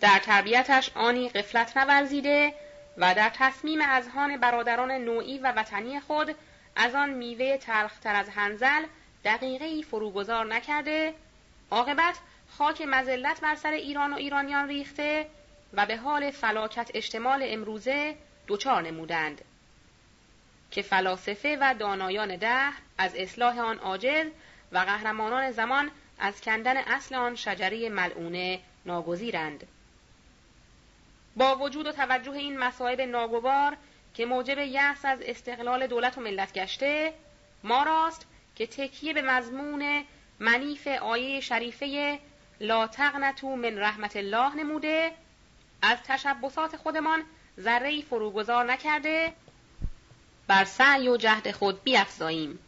[0.00, 2.54] در تربیتش آنی قفلت نورزیده
[2.96, 6.36] و در تصمیم اذهان برادران نوعی و وطنی خود
[6.76, 8.86] از آن میوه تلختر از هنزل
[9.24, 11.14] دقیقه فروگذار نکرده
[11.70, 12.18] عاقبت
[12.48, 15.26] خاک مزلت بر سر ایران و ایرانیان ریخته
[15.72, 18.16] و به حال فلاکت اجتمال امروزه
[18.48, 19.44] دچار نمودند.
[20.70, 24.26] که فلاسفه و دانایان ده از اصلاح آن عاجز
[24.72, 29.66] و قهرمانان زمان از کندن اصل آن شجره ملعونه ناگزیرند.
[31.36, 33.76] با وجود و توجه این مصائب ناگوار
[34.14, 37.12] که موجب یأس از استقلال دولت و ملت گشته
[37.64, 40.04] ما راست که تکیه به مضمون
[40.38, 42.18] منیف آیه شریفه
[42.60, 45.12] لا تقنتو من رحمت الله نموده
[45.82, 47.22] از تشبسات خودمان
[47.60, 49.32] ذره فروگذار نکرده
[50.46, 52.58] بر سعی و جهد خود بیافزاییم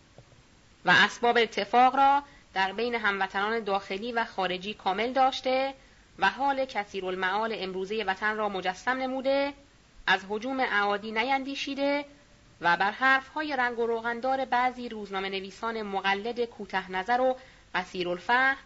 [0.85, 2.23] و اسباب اتفاق را
[2.55, 5.75] در بین هموطنان داخلی و خارجی کامل داشته
[6.19, 9.53] و حال کثیر المعال امروزه وطن را مجسم نموده
[10.07, 12.05] از حجوم اعادی نیندیشیده
[12.61, 17.37] و بر حرفهای رنگ و روغندار بعضی روزنامه نویسان مقلد کوته نظر و
[17.75, 18.57] قصیر الفهم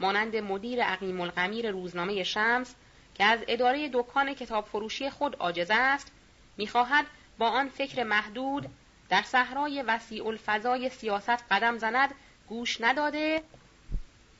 [0.00, 2.74] مانند مدیر عقیم القمیر روزنامه شمس
[3.14, 6.12] که از اداره دکان کتاب فروشی خود عاجز است
[6.56, 7.06] می‌خواهد
[7.38, 8.68] با آن فکر محدود
[9.08, 12.14] در صحرای وسیع الفضای سیاست قدم زند
[12.52, 13.42] گوش نداده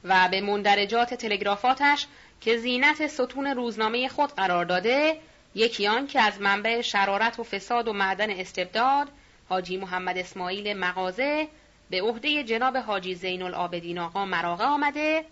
[0.05, 2.07] و به مندرجات تلگرافاتش
[2.41, 5.20] که زینت ستون روزنامه خود قرار داده
[5.55, 9.08] یکی آن که از منبع شرارت و فساد و معدن استبداد
[9.49, 11.49] حاجی محمد اسماعیل مغازه
[11.91, 15.24] به عهده جناب حاجی زین العابدین آقا مراغه آمده.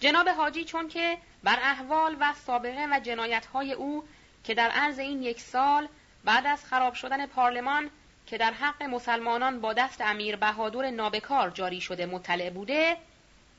[0.00, 4.04] جناب حاجی چون که بر احوال و سابقه و جنایتهای او
[4.44, 5.88] که در عرض این یک سال
[6.24, 7.90] بعد از خراب شدن پارلمان
[8.26, 12.96] که در حق مسلمانان با دست امیر بهادر نابکار جاری شده مطلع بوده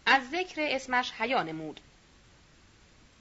[0.06, 1.80] از ذکر اسمش حیا نمود.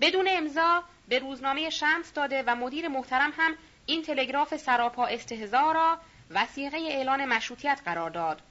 [0.01, 3.55] بدون امضا به روزنامه شمس داده و مدیر محترم هم
[3.87, 5.99] این تلگراف سراپا استهزا را
[6.31, 8.43] وسیقه اعلان مشروطیت قرار داد.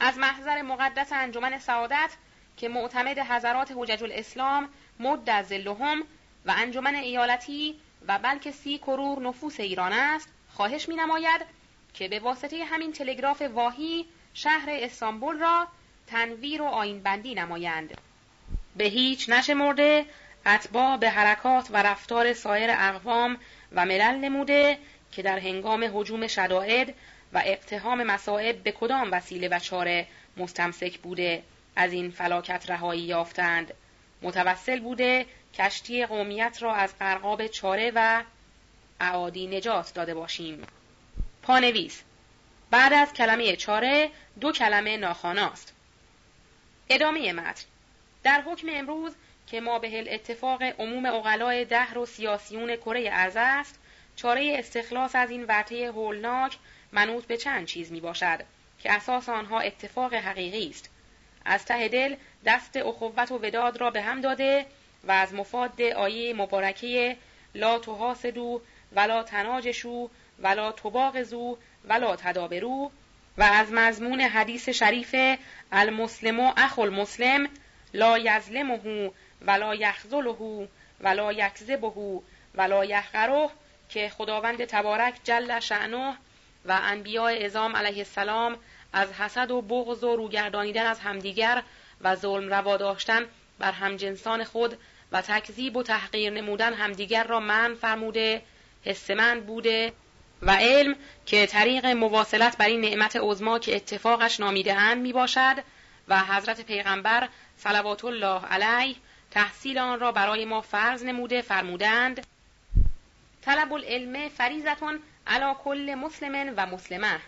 [0.00, 2.10] از محضر مقدس انجمن سعادت
[2.56, 4.68] که معتمد حضرات حجج الاسلام
[5.00, 6.02] مد زلهم
[6.46, 11.46] و انجمن ایالتی و بلکه سی کرور نفوس ایران است خواهش می نماید
[11.98, 15.66] که به واسطه همین تلگراف واهی شهر استانبول را
[16.06, 17.96] تنویر و آینبندی نمایند.
[18.76, 20.04] به هیچ نشمرده
[20.46, 23.36] اتباع به حرکات و رفتار سایر اقوام
[23.72, 24.78] و ملل نموده
[25.12, 26.94] که در هنگام حجوم شدائد
[27.32, 31.42] و اقتحام مصائب به کدام وسیله و چاره مستمسک بوده
[31.76, 33.74] از این فلاکت رهایی یافتند.
[34.22, 38.22] متوسل بوده کشتی قومیت را از قرقاب چاره و
[39.00, 40.62] اعادی نجات داده باشیم.
[41.46, 42.02] پانویس.
[42.70, 44.10] بعد از کلمه چاره
[44.40, 45.72] دو کلمه ناخاناست.
[46.88, 47.64] ادامه متن.
[48.22, 49.12] در حکم امروز
[49.46, 53.78] که ما به اتفاق عموم اقلای دهر و سیاسیون کره ارز است
[54.16, 56.56] چاره استخلاص از این ورطه هولناک
[56.92, 58.40] منوط به چند چیز می باشد
[58.82, 60.90] که اساس آنها اتفاق حقیقی است.
[61.44, 64.66] از ته دل دست اخوت و وداد را به هم داده
[65.04, 67.16] و از مفاد آیه مبارکه
[67.54, 68.60] لا تحاسدو
[68.92, 70.10] ولا تناجشو
[70.42, 72.90] ولا تباغزو ولا تدابرو
[73.38, 75.14] و از مضمون حدیث شریف
[75.72, 77.48] المسلم اخو المسلم
[77.94, 79.10] لا یظلمه
[79.42, 80.68] ولا یخذله
[81.00, 82.20] ولا یکذبه
[82.54, 83.50] ولا یحقره
[83.88, 86.16] که خداوند تبارک جل شعنه
[86.64, 88.56] و انبیاء ازام علیه السلام
[88.92, 91.62] از حسد و بغض و روگردانیدن از همدیگر
[92.00, 93.26] و ظلم روا داشتن
[93.58, 94.78] بر همجنسان خود
[95.12, 98.42] و تکذیب و تحقیر نمودن همدیگر را من فرموده
[98.84, 99.92] حسمند بوده
[100.46, 105.56] و علم که طریق مواصلت بر این نعمت عظما که اتفاقش نامیده اند می باشد
[106.08, 108.96] و حضرت پیغمبر صلوات الله علیه
[109.30, 112.26] تحصیل آن را برای ما فرض نموده فرمودند
[113.42, 117.20] طلب العلم فریزتون علا کل مسلم و مسلمه.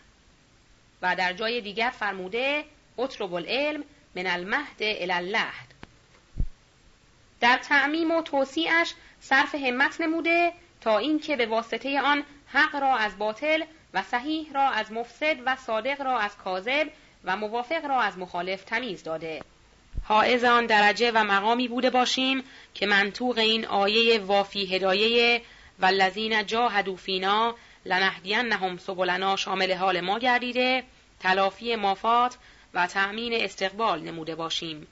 [1.02, 2.64] و در جای دیگر فرموده
[2.98, 3.84] اطرب العلم
[4.16, 5.66] من المهد الى اللحد
[7.40, 13.18] در تعمیم و توسیعش صرف همت نموده تا اینکه به واسطه آن حق را از
[13.18, 16.88] باطل و صحیح را از مفسد و صادق را از کاذب
[17.24, 19.42] و موافق را از مخالف تمیز داده.
[20.04, 22.44] حائز آن درجه و مقامی بوده باشیم
[22.74, 25.42] که منطوق این آیه وافی هدایه
[25.78, 27.54] و لذین جاهدوا فینا
[27.84, 30.84] لنهدینهم سبلنا شامل حال ما گردیده
[31.20, 32.36] تلافی مافات
[32.74, 34.86] و تأمین استقبال نموده باشیم.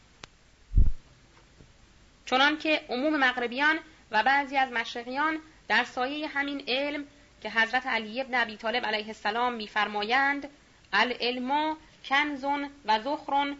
[2.26, 3.78] چنان که عموم مغربیان
[4.10, 7.04] و بعضی از مشرقیان در سایه همین علم
[7.46, 10.48] که حضرت علی ابن ابی طالب علیه السلام میفرمایند
[10.92, 13.56] العلم کنزون و زخرون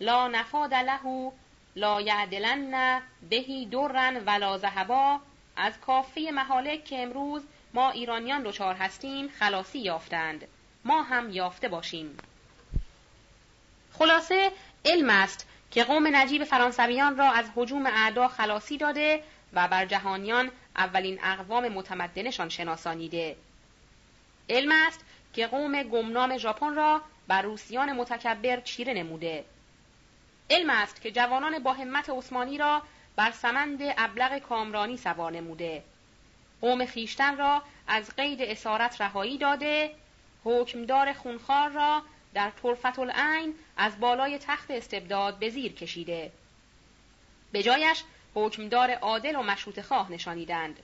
[0.00, 1.32] لا نفاد له
[1.76, 5.20] لا یعدلن بهی درن ولا ذهبا.
[5.56, 7.42] از کافی محالک که امروز
[7.74, 10.46] ما ایرانیان دچار هستیم خلاصی یافتند.
[10.84, 12.16] ما هم یافته باشیم.
[13.98, 14.52] خلاصه
[14.84, 19.22] علم است که قوم نجیب فرانسویان را از حجوم اعدا خلاصی داده
[19.52, 23.36] و بر جهانیان اولین اقوام متمدنشان شناسانیده.
[24.50, 29.44] علم است که قوم گمنام ژاپن را بر روسیان متکبر چیره نموده.
[30.50, 32.82] علم است که جوانان با همت عثمانی را
[33.16, 35.82] بر سمند ابلغ کامرانی سوار نموده.
[36.60, 39.90] قوم خیشتن را از قید اسارت رهایی داده.
[40.44, 42.02] حکمدار خونخوار را
[42.34, 46.32] در طرفت العین از بالای تخت استبداد به زیر کشیده.
[47.52, 48.02] به جایش
[48.34, 50.80] حکمدار عادل و مشروط خواه نشانیدند.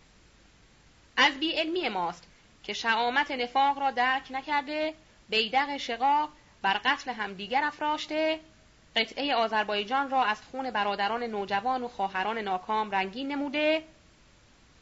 [1.17, 2.27] از علمی ماست
[2.63, 4.95] که شعامت نفاق را درک نکرده
[5.29, 6.31] بیدق شقاق
[6.63, 8.41] بر قتل همدیگر افراشته
[8.97, 13.85] قطعه آذربایجان را از خون برادران نوجوان و خواهران ناکام رنگین نموده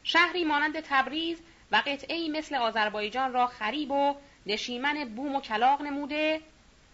[0.03, 1.39] شهری مانند تبریز
[1.73, 4.15] و قطعه مثل آذربایجان را خریب و
[4.47, 6.41] نشیمن بوم و کلاق نموده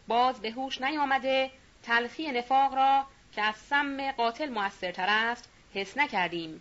[0.09, 1.51] باز به هوش نیامده
[1.83, 6.61] تلخی نفاق را که از سم قاتل موثرتر است حس نکردیم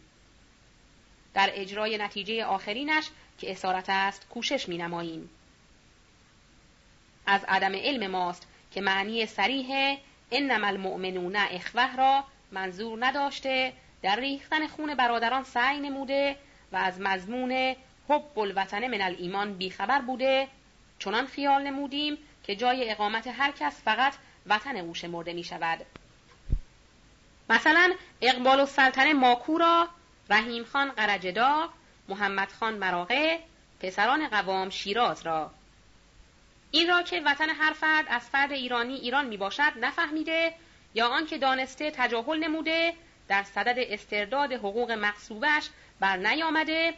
[1.34, 5.30] در اجرای نتیجه آخرینش که اسارت است کوشش می نماییم.
[7.26, 9.98] از عدم علم ماست که معنی سریح
[10.32, 16.38] انما المؤمنون اخوه را منظور نداشته در ریختن خون برادران سعی نموده
[16.72, 17.76] و از مضمون
[18.10, 20.48] حب الوطن من الایمان بیخبر بوده
[21.00, 24.14] چنان خیال نمودیم که جای اقامت هر کس فقط
[24.46, 25.86] وطن او شمرده می شود.
[27.50, 29.88] مثلا اقبال و سلطنه ماکو را
[30.30, 31.70] رحیم خان قرجدا
[32.10, 33.40] محمد خان مراغه
[33.80, 35.52] پسران قوام شیراز را.
[36.72, 40.54] این را که وطن هر فرد از فرد ایرانی ایران می باشد نفهمیده
[40.94, 42.94] یا آنکه دانسته تجاهل نموده
[43.28, 46.94] در صدد استرداد حقوق مقصوبش بر نیامده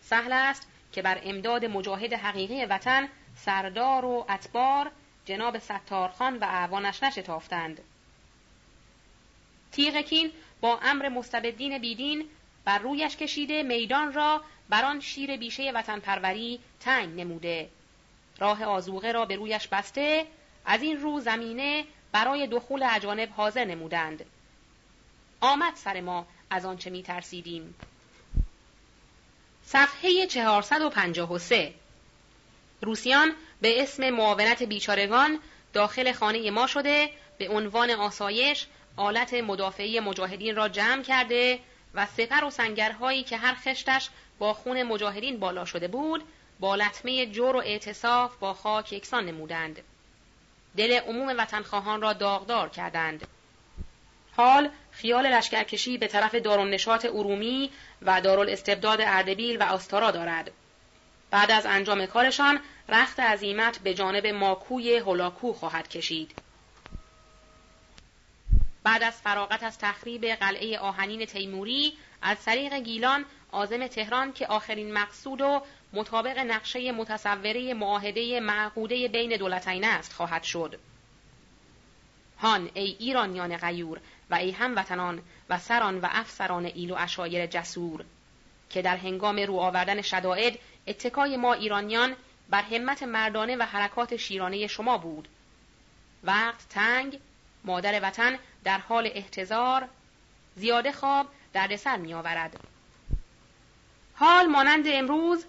[0.00, 4.90] سهل است که بر امداد مجاهد حقیقی وطن سردار و اتبار
[5.24, 7.80] جناب ستارخان و اعوانش نشتافتند.
[9.72, 12.28] تیغکین با امر مستبدین بیدین
[12.64, 17.68] بر رویش کشیده میدان را بر آن شیر بیشه وطن پروری تنگ نموده.
[18.38, 20.26] راه آزوغه را به رویش بسته
[20.64, 24.24] از این رو زمینه برای دخول اجانب حاضر نمودند.
[25.40, 27.74] آمد سر ما از آنچه می ترسیدیم
[29.64, 31.74] صفحه 453
[32.80, 35.38] روسیان به اسم معاونت بیچارگان
[35.72, 38.66] داخل خانه ما شده به عنوان آسایش
[38.98, 41.58] آلت مدافعی مجاهدین را جمع کرده
[41.94, 46.24] و سپر و سنگرهایی که هر خشتش با خون مجاهدین بالا شده بود
[46.60, 49.80] با لطمه جور و اعتصاف با خاک یکسان نمودند.
[50.76, 53.26] دل عموم وطنخواهان را داغدار کردند.
[54.36, 57.70] حال خیال لشکرکشی به طرف دارالنشاط ارومی
[58.02, 60.50] و دارالاستبداد اردبیل و آستارا دارد.
[61.30, 66.47] بعد از انجام کارشان رخت عظیمت به جانب ماکوی هولاکو خواهد کشید.
[68.88, 71.92] بعد از فراغت از تخریب قلعه آهنین تیموری
[72.22, 79.36] از طریق گیلان آزم تهران که آخرین مقصود و مطابق نقشه متصوره معاهده معقوده بین
[79.36, 80.78] دولتین است خواهد شد.
[82.38, 84.00] هان ای ایرانیان غیور
[84.30, 88.04] و ای هموطنان و سران و افسران ایل و اشایر جسور
[88.70, 92.16] که در هنگام رو آوردن شدائد اتکای ما ایرانیان
[92.50, 95.28] بر همت مردانه و حرکات شیرانه شما بود.
[96.24, 97.20] وقت تنگ
[97.64, 99.88] مادر وطن در حال احتضار
[100.56, 102.60] زیاده خواب در سر می آورد.
[104.14, 105.44] حال مانند امروز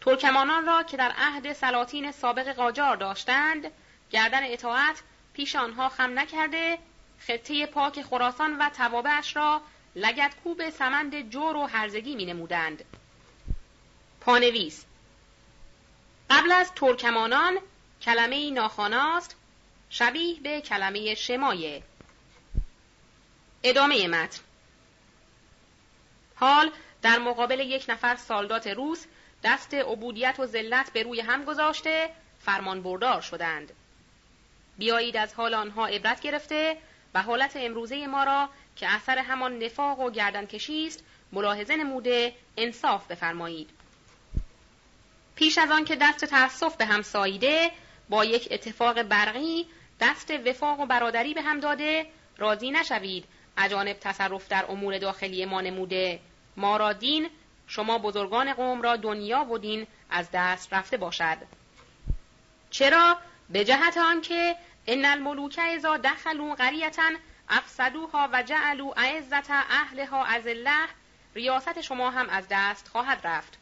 [0.00, 3.70] ترکمانان را که در عهد سلاطین سابق قاجار داشتند
[4.10, 5.02] گردن اطاعت
[5.32, 6.78] پیش آنها خم نکرده
[7.18, 9.60] خطه پاک خراسان و توابعش را
[9.96, 12.84] لگتکوب سمند جور و هرزگی می نمودند.
[14.20, 14.84] پانویس
[16.30, 17.58] قبل از ترکمانان
[18.02, 19.36] کلمه ناخاناست
[19.90, 21.82] شبیه به کلمه شمایه
[23.62, 24.40] ادامه متن.
[26.34, 26.70] حال
[27.02, 29.06] در مقابل یک نفر سالدات روس
[29.44, 32.10] دست عبودیت و ذلت به روی هم گذاشته
[32.40, 33.72] فرمان بردار شدند.
[34.78, 36.76] بیایید از حال آنها عبرت گرفته
[37.14, 40.48] و حالت امروزه ما را که اثر همان نفاق و گردن
[40.86, 43.70] است ملاحظه نموده انصاف بفرمایید.
[45.36, 47.70] پیش از آن که دست تأسف به هم ساییده
[48.08, 49.66] با یک اتفاق برقی
[50.00, 52.06] دست وفاق و برادری به هم داده
[52.38, 53.24] راضی نشوید
[53.58, 56.20] اجانب تصرف در امور داخلی ما نموده.
[56.56, 57.30] ما را دین
[57.66, 61.36] شما بزرگان قوم را دنیا و دین از دست رفته باشد.
[62.70, 63.16] چرا؟
[63.50, 67.10] به جهت آنکه ان الملوک اذا دخلوا قریتا
[67.48, 70.88] افسدوها و جعلوا اعزت اهلها از الله
[71.34, 73.58] ریاست شما هم از دست خواهد رفت.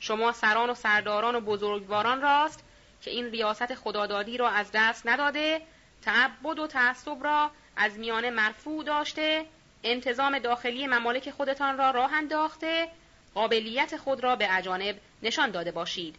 [0.00, 2.64] شما سران و سرداران و بزرگواران راست
[3.02, 5.62] که این ریاست خدادادی را از دست نداده
[6.04, 9.46] تعبد و تعصب را از میانه مرفوع داشته
[9.84, 12.88] انتظام داخلی ممالک خودتان را راه انداخته
[13.34, 16.16] قابلیت خود را به اجانب نشان داده باشید.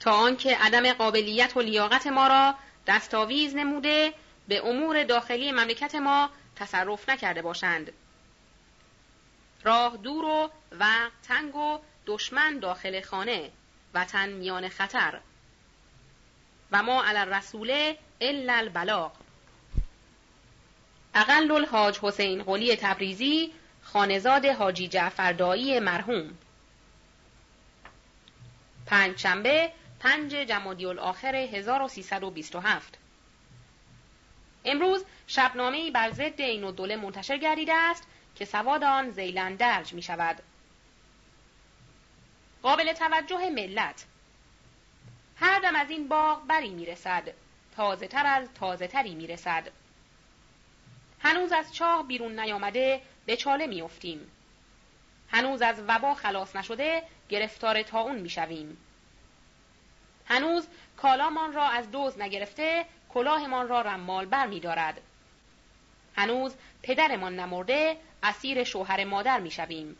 [0.00, 2.54] تا آنکه عدم قابلیت و لیاقت ما را
[2.86, 4.12] دستاویز نموده
[4.48, 7.92] به امور داخلی مملکت ما تصرف نکرده باشند.
[9.64, 13.50] راه دور و وقت تنگ و دشمن داخل خانه
[13.94, 15.20] وطن میان خطر.
[16.72, 19.12] و ما علی الرسول الا البلاغ.
[21.14, 26.38] اقل الحاج حسین قلی تبریزی خانزاد حاجی جعفر دایی مرحوم
[28.86, 32.98] پنج شنبه پنج جمادی الاخر 1327
[34.64, 40.02] امروز شبنامه بر ضد این دوله منتشر گردیده است که سواد آن زیلن درج می
[40.02, 40.42] شود.
[42.62, 44.04] قابل توجه ملت.
[45.36, 47.32] هر دم از این باغ بری می رسد
[47.80, 49.68] تازه تر از تازه تری می رسد
[51.20, 54.30] هنوز از چاه بیرون نیامده به چاله می افتیم.
[55.28, 58.76] هنوز از وبا خلاص نشده گرفتار تاون می شویم.
[60.26, 62.84] هنوز کالامان را از دوز نگرفته
[63.14, 65.00] کلاهمان را رمال بر می دارد.
[66.16, 69.96] هنوز پدرمان نمرده اسیر شوهر مادر می شویم.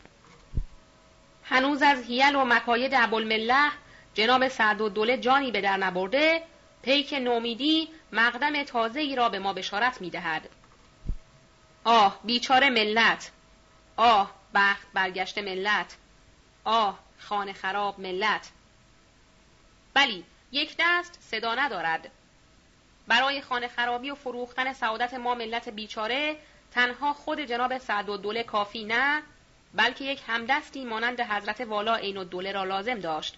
[1.43, 3.71] هنوز از هیل و مکاید ابوالمله
[4.13, 6.43] جناب سعد و دوله جانی به در نبرده
[6.81, 10.49] پیک نومیدی مقدم تازه ای را به ما بشارت می دهد.
[11.83, 13.31] آه بیچاره ملت.
[13.97, 15.97] آه بخت برگشت ملت.
[16.63, 18.51] آه خانه خراب ملت.
[19.93, 22.11] بلی یک دست صدا ندارد.
[23.07, 26.37] برای خانه خرابی و فروختن سعادت ما ملت بیچاره
[26.71, 29.21] تنها خود جناب سعد و دوله کافی نه
[29.73, 33.37] بلکه یک همدستی مانند حضرت والا عین الدوله را لازم داشت.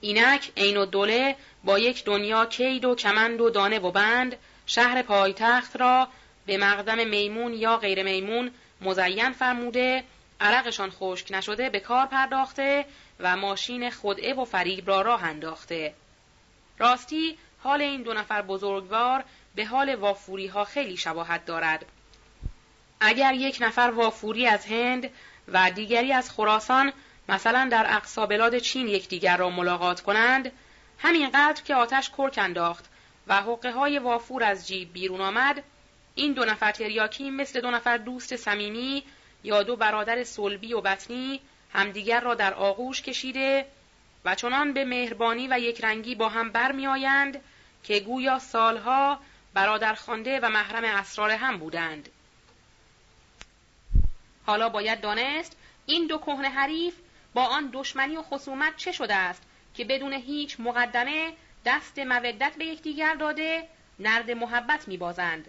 [0.00, 5.76] اینک عین الدوله با یک دنیا کید و کمند و دانه و بند شهر پایتخت
[5.76, 6.08] را
[6.46, 10.04] به مقدم میمون یا غیر میمون مزین فرموده
[10.40, 12.84] عرقشان خشک نشده به کار پرداخته
[13.20, 15.94] و ماشین خودعه و فریب را راه انداخته.
[16.78, 21.86] راستی حال این دو نفر بزرگوار به حال وافوری ها خیلی شباهت دارد.
[23.00, 25.10] اگر یک نفر وافوری از هند
[25.48, 26.92] و دیگری از خراسان
[27.30, 30.52] مثلا در اقصا بلاد چین یکدیگر را ملاقات کنند
[30.98, 32.84] همینقدر که آتش کرک انداخت
[33.26, 35.62] و حقه های وافور از جیب بیرون آمد
[36.14, 39.04] این دو نفر تریاکی مثل دو نفر دوست صمیمی
[39.44, 41.40] یا دو برادر صلبی و بطنی
[41.72, 43.66] همدیگر را در آغوش کشیده
[44.24, 47.40] و چنان به مهربانی و یکرنگی با هم برمیآیند
[47.84, 49.20] که گویا سالها
[49.54, 52.08] برادر خانده و محرم اسرار هم بودند.
[54.46, 56.94] حالا باید دانست این دو کهنه حریف
[57.34, 59.42] با آن دشمنی و خصومت چه شده است
[59.74, 61.32] که بدون هیچ مقدمه
[61.64, 63.68] دست مودت به یکدیگر داده
[63.98, 65.48] نرد محبت میبازند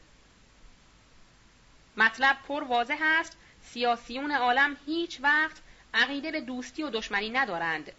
[1.98, 5.62] مطلب پر واضح است سیاسیون عالم هیچ وقت
[5.94, 7.92] عقیده به دوستی و دشمنی ندارند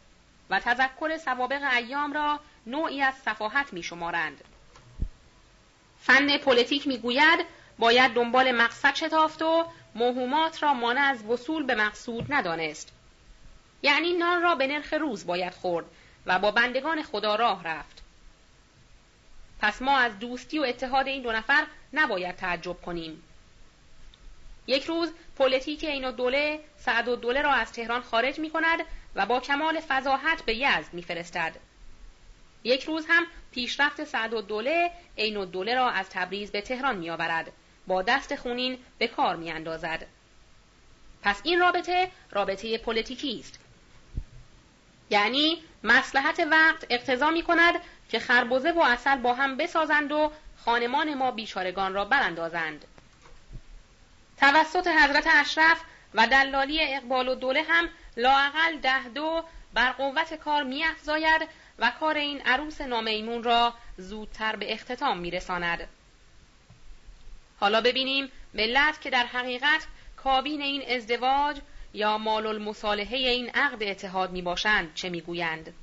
[0.51, 4.45] و تذکر سوابق ایام را نوعی از سفاهت می شمارند.
[6.01, 7.47] فن پلیتیک می گوید
[7.79, 12.93] باید دنبال مقصد شتافت و موهومات را مانع از وصول به مقصود ندانست.
[13.83, 15.87] یعنی نان را به نرخ روز باید خورد
[16.27, 18.03] و با بندگان خدا راه رفت.
[19.61, 23.23] پس ما از دوستی و اتحاد این دو نفر نباید تعجب کنیم.
[24.67, 28.81] یک روز پلیتیک این دوله سعدالدوله را از تهران خارج می کند
[29.15, 31.57] و با کمال فضاحت به یزد میفرستد.
[32.65, 37.53] یک روز هم پیشرفت سعدالدوله عین و دوله را از تبریز به تهران می آورد.
[37.87, 40.07] با دست خونین به کار می اندازد.
[41.23, 43.59] پس این رابطه رابطه پلیتیکی است.
[45.13, 47.75] یعنی مسلحت وقت اقتضا می کند
[48.09, 50.33] که خربزه و اصل با هم بسازند و
[50.65, 52.85] خانمان ما بیچارگان را براندازند.
[54.41, 55.81] توسط حضرت اشرف
[56.15, 62.17] و دلالی اقبال و دوله هم لاعقل ده دو بر قوت کار میافزاید و کار
[62.17, 65.89] این عروس نامیمون را زودتر به اختتام میرساند.
[67.61, 71.57] حالا ببینیم ملت که در حقیقت کابین این ازدواج
[71.95, 75.75] یا مال المصالحه این عقد اتحاد می باشند چه می‌گویند.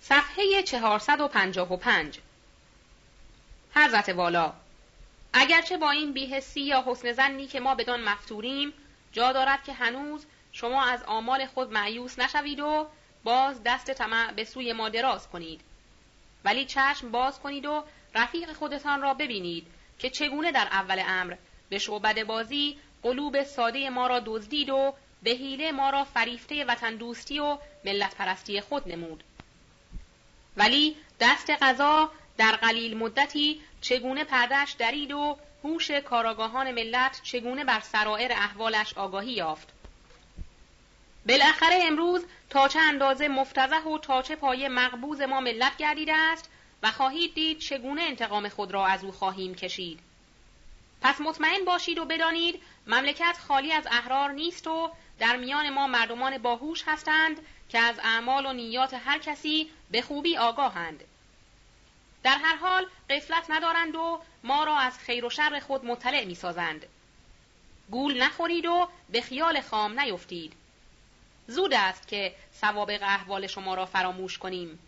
[0.00, 2.18] صفحه 455
[3.74, 4.52] حضرت والا
[5.32, 8.72] اگرچه با این بیهسی یا حسن زنی که ما بدان مفتوریم
[9.12, 12.88] جا دارد که هنوز شما از آمال خود معیوس نشوید و
[13.28, 15.60] باز دست طمع به سوی ما دراز کنید.
[16.44, 17.84] ولی چشم باز کنید و
[18.14, 19.66] رفیق خودتان را ببینید
[19.98, 21.34] که چگونه در اول امر
[21.68, 26.94] به شعبد بازی قلوب ساده ما را دزدید و به حیله ما را فریفته وطن
[26.96, 29.24] دوستی و ملت پرستی خود نمود.
[30.56, 37.80] ولی دست قضا در قلیل مدتی چگونه پردش درید و هوش کاراگاهان ملت چگونه بر
[37.80, 39.77] سرائر احوالش آگاهی یافت.
[41.28, 46.50] بالاخره امروز تا چه اندازه مفتزه و تا چه پایه مقبوز ما ملت گردیده است
[46.82, 50.00] و خواهید دید چگونه انتقام خود را از او خواهیم کشید
[51.02, 56.38] پس مطمئن باشید و بدانید مملکت خالی از احرار نیست و در میان ما مردمان
[56.38, 57.36] باهوش هستند
[57.68, 61.04] که از اعمال و نیات هر کسی به خوبی آگاهند
[62.22, 66.34] در هر حال قفلت ندارند و ما را از خیر و شر خود مطلع می
[66.34, 66.86] سازند.
[67.90, 70.52] گول نخورید و به خیال خام نیفتید.
[71.48, 74.78] زود است که سوابق احوال شما را فراموش کنیم.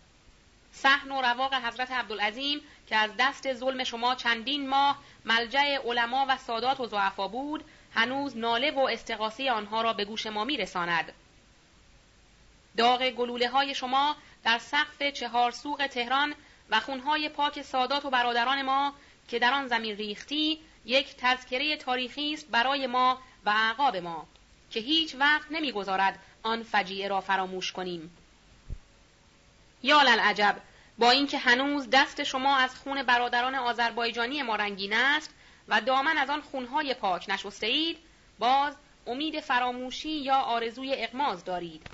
[0.73, 6.37] صحن و رواق حضرت عبدالعظیم که از دست ظلم شما چندین ماه ملجع علما و
[6.37, 7.65] سادات و زعفا بود
[7.95, 11.13] هنوز ناله و استقاسی آنها را به گوش ما میرساند
[12.77, 16.35] داغ گلوله های شما در سقف چهار سوق تهران
[16.71, 18.95] و خونهای پاک سادات و برادران ما
[19.29, 24.27] که در آن زمین ریختی یک تذکره تاریخی است برای ما و اعقاب ما
[24.71, 28.17] که هیچ وقت نمی‌گذارد آن فجیعه را فراموش کنیم.
[29.83, 30.57] یا للعجب
[30.99, 35.31] با اینکه هنوز دست شما از خون برادران آذربایجانی ما رنگین است
[35.69, 37.99] و دامن از آن خونهای پاک نشسته اید
[38.39, 41.87] باز امید فراموشی یا آرزوی اقماز دارید.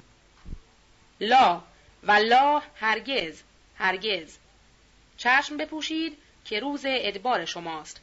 [1.21, 1.63] لا
[2.03, 3.43] والله هرگز
[3.79, 4.39] هرگز.
[5.17, 8.01] چشم بپوشید که روز ادبار شماست.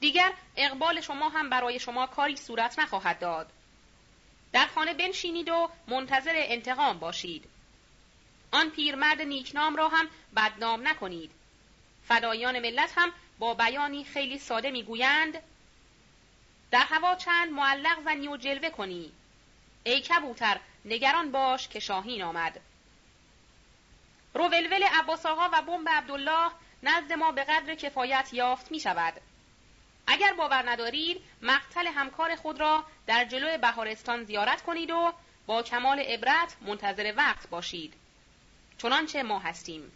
[0.00, 3.50] دیگر اقبال شما هم برای شما کاری صورت نخواهد داد.
[4.52, 7.44] در خانه بنشینید و منتظر انتقام باشید.
[8.52, 11.30] آن پیرمرد نیکنام را هم بدنام نکنید.
[12.08, 15.42] فدایان ملت هم با بیانی خیلی ساده می‌گویند
[16.70, 19.12] در هوا چند معلق زنی و جلوه کنی.
[19.84, 22.60] ای کبوتر نگران باش که شاهین آمد.
[24.34, 26.50] روولول عباس آقا و بمب عبدالله
[26.82, 29.20] نزد ما به قدر کفایت یافت می شود.
[30.12, 35.12] اگر باور ندارید مقتل همکار خود را در جلو بهارستان زیارت کنید و
[35.46, 37.94] با کمال عبرت منتظر وقت باشید.
[38.78, 39.92] چنانچه ما هستیم.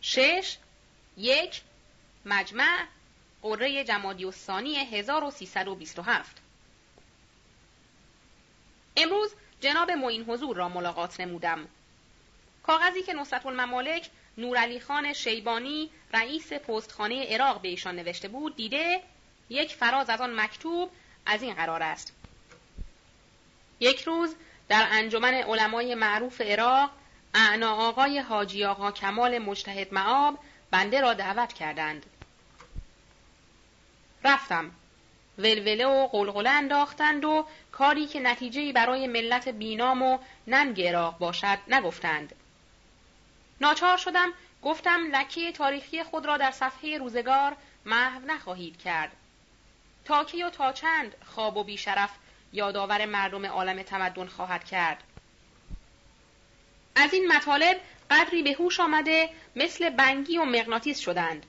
[0.00, 0.56] شش
[1.16, 1.62] یک
[2.24, 2.86] مجمع
[3.42, 6.36] قره جمادی الثانی 1327
[8.96, 11.68] امروز جناب معین حضور را ملاقات نمودم.
[12.62, 19.00] کاغذی که نصرت الممالک نورعلی خان شیبانی رئیس پستخانه عراق به ایشان نوشته بود دیده
[19.50, 20.90] یک فراز از آن مکتوب
[21.26, 22.12] از این قرار است.
[23.80, 24.34] یک روز
[24.68, 26.90] در انجمن علمای معروف عراق
[27.34, 30.38] اعنا آقای حاجی آقا کمال مجتهد معاب
[30.70, 32.06] بنده را دعوت کردند.
[34.24, 34.70] رفتم.
[35.38, 41.58] ولوله و قلقله انداختند و کاری که نتیجه برای ملت بینام و ننگ عراق باشد
[41.68, 42.34] نگفتند.
[43.64, 49.12] ناچار شدم گفتم لکه تاریخی خود را در صفحه روزگار محو نخواهید کرد.
[50.04, 52.10] تا کی و تا چند خواب و بیشرف
[52.52, 55.02] یادآور مردم عالم تمدن خواهد کرد.
[56.94, 61.46] از این مطالب قدری به هوش آمده مثل بنگی و مغناطیس شدند.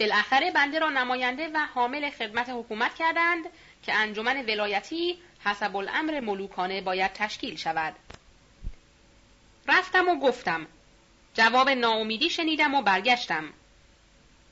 [0.00, 3.44] بالاخره بنده را نماینده و حامل خدمت حکومت کردند
[3.82, 7.94] که انجمن ولایتی حسب الامر ملوکانه باید تشکیل شود.
[9.68, 10.66] رفتم و گفتم.
[11.34, 13.44] جواب ناامیدی شنیدم و برگشتم.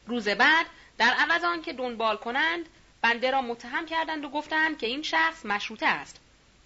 [0.06, 0.66] روز بعد
[0.98, 2.68] در عوض آن که دنبال کنند
[3.02, 6.20] بنده را متهم کردند و گفتند که این شخص مشروطه است.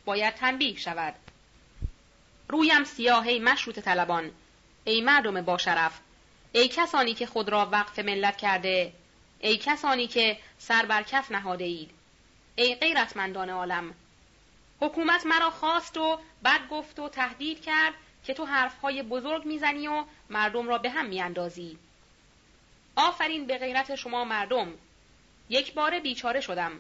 [0.05, 1.15] باید تنبیه شود.
[2.49, 4.31] رویم سیاه ای مشروط طلبان.
[4.85, 6.01] ای مردم با شرف.
[6.53, 8.93] ای کسانی که خود را وقف ملت کرده.
[9.41, 11.91] ای کسانی که سر بر کف نهاده اید.
[12.57, 13.95] ای غیرتمندان عالم.
[14.81, 17.95] حکومت مرا خواست و بد گفت و تهدید کرد
[18.27, 21.79] که تو حرفهای بزرگ می‌زنی و مردم را به هم میاندازی.
[22.97, 24.73] آفرین به غیرت شما مردم.
[25.49, 26.73] یک بار بیچاره شدم.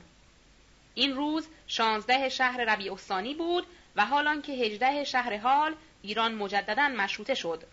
[0.94, 3.66] این روز شانزده شهر ربیع الثانی بود
[3.96, 7.64] و حالان که هجده شهر حال ایران مجددا مشروطه شد.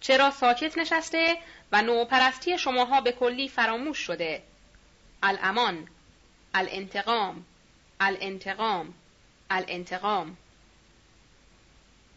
[0.00, 1.36] چرا ساکت نشسته
[1.72, 4.42] و نوپرستی شماها به کلی فراموش شده؟
[5.22, 5.88] الامان
[6.54, 7.44] الانتقام
[8.00, 8.94] الانتقام
[9.50, 10.36] الانتقام.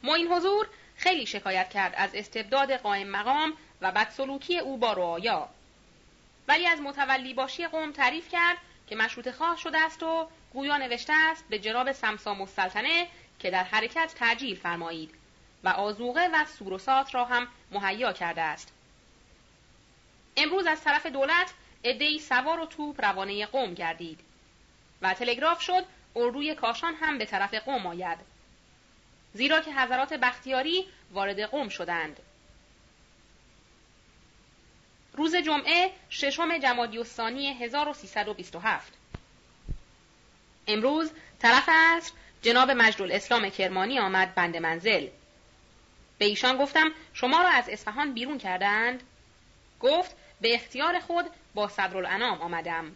[0.04, 5.50] معین حضور خیلی شکایت کرد از استبداد قائم مقام و بدسلوکی او با رعایا.
[6.48, 8.58] ولی از متولی باشی قوم تعریف کرد
[8.88, 13.08] که مشروط خواه شده است و گویا نوشته است به جناب سمسام السلطنه
[13.40, 15.12] که در حرکت تعجیل فرمایید
[15.64, 18.74] و آزوغه و سوروسات را هم مهیا کرده است.
[20.38, 21.54] امروز از طرف دولت
[21.86, 24.20] عدهای سوار و توپ روانه قوم گردید
[25.02, 28.31] و تلگراف شد اردوی کاشان هم به طرف قوم آید.
[29.34, 32.20] زیرا که حضرات بختیاری وارد قوم شدند.
[35.14, 38.94] روز جمعه ششم جمادی الثانی 1327
[40.68, 42.12] امروز طرف عصر
[42.42, 45.08] جناب مجد الاسلام کرمانی آمد بند منزل.
[46.18, 49.04] به ایشان گفتم شما را از اصفهان بیرون کردند؟
[49.80, 52.92] گفت به اختیار خود با صدرالانام آمدم.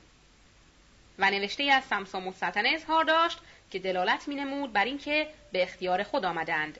[1.20, 3.40] و نوشته از سمسام السلطنه اظهار داشت
[3.76, 6.80] که دلالت می نمود بر اینکه به اختیار خود آمدند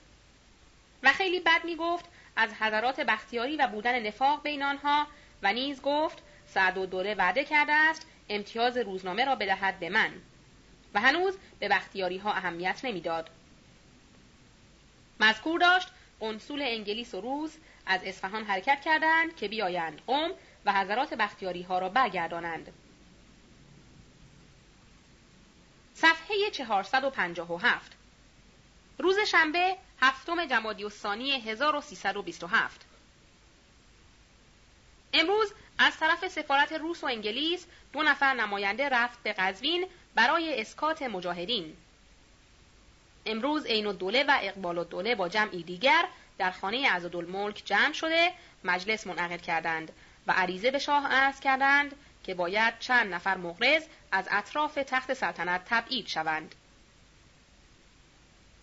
[1.02, 2.04] و خیلی بد می گفت
[2.36, 5.06] از حضرات بختیاری و بودن نفاق بین آنها
[5.42, 10.10] و نیز گفت سعد و دوله وعده کرده است امتیاز روزنامه را بدهد به من
[10.94, 13.30] و هنوز به بختیاری ها اهمیت نمی‌داد.
[15.20, 15.88] مذکور داشت
[16.20, 20.30] قنصول انگلیس و روز از اصفهان حرکت کردند که بیایند قوم
[20.64, 22.72] و حضرات بختیاری ها را برگردانند.
[25.96, 27.92] صفحه 457
[28.98, 32.80] روز شنبه هفتم جمادی الثانی 1327
[35.12, 41.02] امروز از طرف سفارت روس و انگلیس دو نفر نماینده رفت به قزوین برای اسکات
[41.02, 41.76] مجاهدین.
[43.26, 46.08] امروز عین الدوله و اقبال الدوله با جمعی دیگر
[46.38, 48.32] در خانه عزدالملک جمع شده
[48.64, 49.92] مجلس منعقد کردند
[50.26, 53.82] و عریضه به شاه عرض کردند که باید چند نفر مغرض
[54.16, 56.54] از اطراف تخت سلطنت تبعید شوند.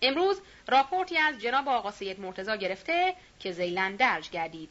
[0.02, 4.70] امروز راپورتی از جناب آقا سید مرتزا گرفته که زیلن درج گردید.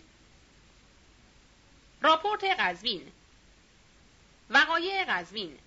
[2.02, 3.12] راپورت قزوین
[4.50, 5.58] وقایع قزوین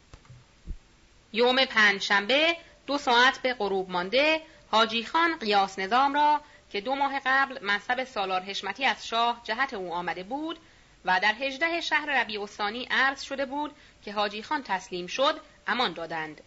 [1.33, 7.21] یوم پنجشنبه دو ساعت به غروب مانده حاجی خان قیاس نظام را که دو ماه
[7.27, 10.59] قبل منصب سالار حشمتی از شاه جهت او آمده بود
[11.07, 15.93] و در هجده شهر ربیع الثانی عرض شده بود که حاجی خان تسلیم شد امان
[15.93, 16.41] دادند.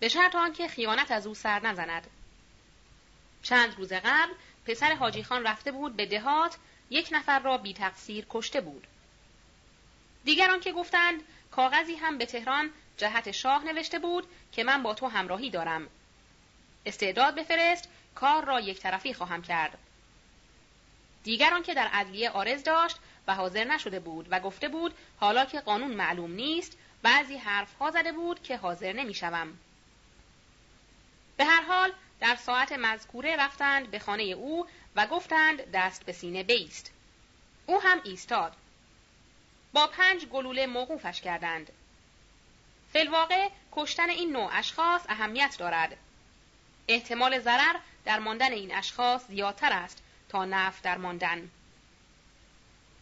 [0.00, 2.06] به شرط آنکه خیانت از او سر نزند.
[3.42, 4.32] چند روز قبل
[4.66, 6.56] پسر حاجی خان رفته بود به دهات
[6.90, 8.86] یک نفر را بی تقصیر کشته بود.
[10.24, 15.06] دیگران که گفتند کاغذی هم به تهران جهت شاه نوشته بود که من با تو
[15.06, 15.88] همراهی دارم.
[16.86, 19.78] استعداد بفرست کار را یک طرفی خواهم کرد.
[21.24, 22.96] دیگران که در عدلیه آرز داشت
[23.28, 27.90] و حاضر نشده بود و گفته بود حالا که قانون معلوم نیست بعضی حرف ها
[27.90, 29.58] زده بود که حاضر نمی‌شوم.
[31.36, 34.66] به هر حال در ساعت مذکوره رفتند به خانه او
[34.96, 36.92] و گفتند دست به سینه بیست.
[37.66, 38.56] او هم ایستاد.
[39.72, 41.72] با پنج گلوله موقوفش کردند.
[42.92, 45.96] فلواقع کشتن این نوع اشخاص اهمیت دارد.
[46.88, 51.50] احتمال ضرر در ماندن این اشخاص زیادتر است تا نفع در ماندن.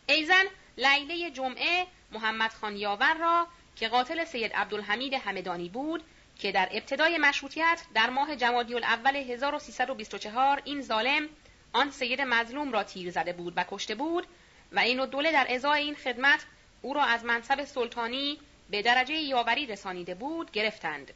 [0.07, 0.45] ایزن
[0.77, 6.05] لیله جمعه محمد خان یاور را که قاتل سید عبدالحمید همدانی بود
[6.39, 11.29] که در ابتدای مشروطیت در ماه جمادی الاول 1324 این ظالم
[11.73, 14.27] آن سید مظلوم را تیر زده بود و کشته بود
[14.73, 16.47] و این دوله در ازای این خدمت
[16.83, 18.39] او را از منصب سلطانی
[18.71, 21.13] به درجه یاوری رسانیده بود گرفتند.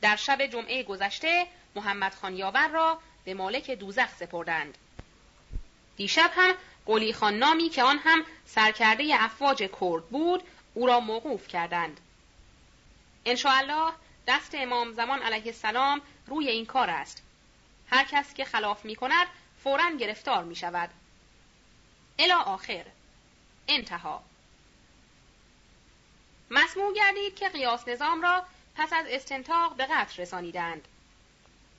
[0.00, 4.78] در شب جمعه گذشته محمد خان یاور را به مالک دوزخ سپردند.
[5.96, 6.54] دیشب هم
[6.86, 10.42] قلی خان نامی که آن هم سرکرده افواج کرد بود
[10.74, 12.00] او را موقوف کردند.
[13.26, 13.92] الله
[14.26, 17.22] دست امام زمان علیه السلام روی این کار است.
[17.90, 19.26] هر کس که خلاف می کند
[19.62, 20.90] فورا گرفتار می شود.
[22.18, 22.84] الا آخر.
[23.68, 24.22] انتها.
[26.50, 28.44] مسموع گردید که قیاس نظام را
[28.76, 30.88] پس از استنتاق به قتل رسانیدند.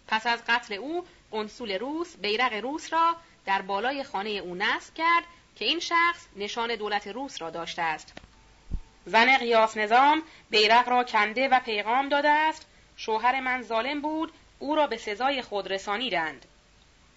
[0.07, 3.15] پس از قتل او قنسول روس بیرق روس را
[3.47, 5.23] در بالای خانه او نصب کرد
[5.55, 8.13] که این شخص نشان دولت روس را داشته است.
[9.05, 12.65] زن قیاس نظام بیرق را کنده و پیغام داده است.
[12.97, 16.45] شوهر من ظالم بود او را به سزای خود رسانیدند.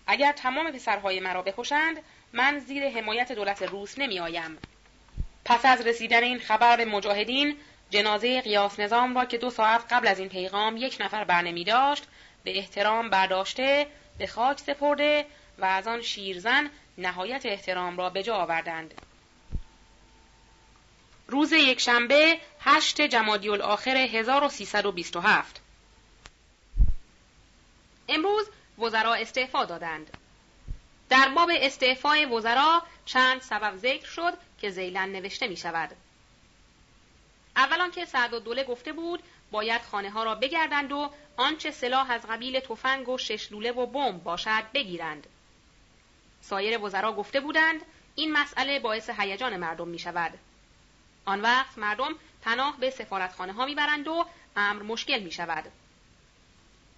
[0.07, 1.97] اگر تمام پسرهای مرا بکشند
[2.33, 4.59] من زیر حمایت دولت روس نمی آیم.
[5.45, 7.57] پس از رسیدن این خبر به مجاهدین
[7.91, 12.05] جنازه قیاس نظام را که دو ساعت قبل از این پیغام یک نفر برنمی داشت
[12.45, 13.87] به احترام برداشته
[14.19, 15.27] به خاک سپرده
[15.61, 18.95] و از آن شیرزن نهایت احترام را به جا آوردند
[21.29, 25.61] روز یکشنبه هشت جمادی الاخر 1327
[28.09, 28.47] امروز
[28.79, 30.17] وزرا استعفا دادند
[31.09, 35.91] در باب استعفای وزرا چند سبب ذکر شد که زیلن نوشته می شود.
[37.57, 42.11] اولان که سعد و دوله گفته بود باید خانه ها را بگردند و آنچه سلاح
[42.11, 45.27] از قبیل تفنگ و شش لوله و بمب باشد بگیرند.
[46.51, 47.81] سایر وزرا گفته بودند
[48.15, 50.39] این مسئله باعث هیجان مردم می شود.
[51.25, 55.65] آن وقت مردم پناه به سفارتخانه ها می‌برند و امر مشکل می شود.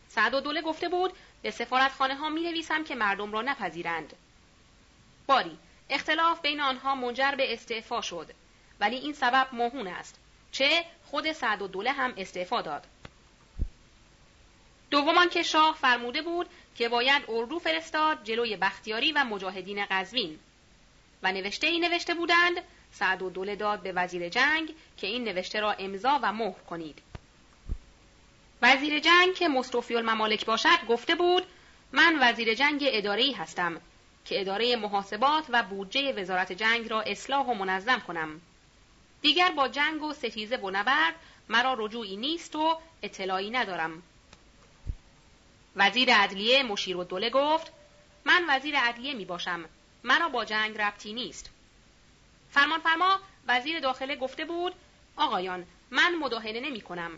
[0.08, 4.12] سعد و دوله گفته بود به سفارتخانه ها می نویسم که مردم را نپذیرند.
[5.26, 5.58] باری
[5.90, 8.30] اختلاف بین آنها منجر به استعفا شد
[8.80, 10.20] ولی این سبب موهون است
[10.52, 12.86] چه خود سعد و دوله هم استعفا داد
[14.90, 20.38] دومان که شاه فرموده بود که باید اردو فرستاد جلوی بختیاری و مجاهدین قزوین.
[21.22, 22.56] و نوشته ای نوشته بودند
[22.92, 26.98] سعد و دوله داد به وزیر جنگ که این نوشته را امضا و مهر کنید.
[28.62, 31.46] وزیر جنگ که مصطفی الممالک باشد گفته بود
[31.92, 33.80] من وزیر جنگ اداره‌ای هستم
[34.24, 38.40] که اداره محاسبات و بودجه وزارت جنگ را اصلاح و منظم کنم.
[39.22, 41.14] دیگر با جنگ و ستیزه و نبرد
[41.48, 44.02] مرا رجوعی نیست و اطلاعی ندارم.
[45.76, 47.72] وزیر عدلیه مشیر و دوله گفت
[48.24, 49.64] من وزیر عدلیه می باشم.
[50.04, 51.50] مرا با جنگ ربطی نیست.
[52.50, 54.74] فرمان فرما وزیر داخله گفته بود
[55.16, 57.10] آقایان من مداهنه نمی کنم.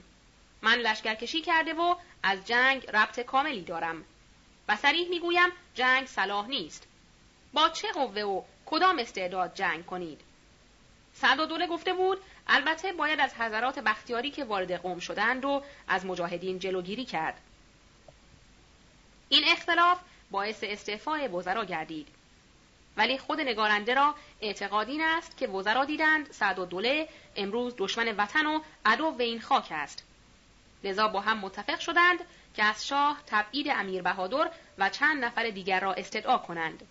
[0.63, 4.05] من لشکرکشی کرده و از جنگ ربط کاملی دارم.
[4.69, 6.87] و سریح می‌گویم جنگ صلاح نیست.
[7.53, 10.21] با چه قوه و کدام استعداد جنگ کنید؟
[11.49, 16.59] دوله گفته بود البته باید از حضرات بختیاری که وارد قوم شدند و از مجاهدین
[16.59, 17.41] جلوگیری کرد.
[19.29, 22.09] این اختلاف باعث استعفای وزرا گردید.
[22.97, 28.17] ولی خود نگارنده را اعتقاد این است که وزرا دیدند سعد و دوله امروز دشمن
[28.17, 30.05] وطن و عدو این خاک است.
[30.85, 32.19] لذا با هم متفق شدند
[32.55, 36.87] که از شاه تبعید امیر بهادر و چند نفر دیگر را استدعا کنند.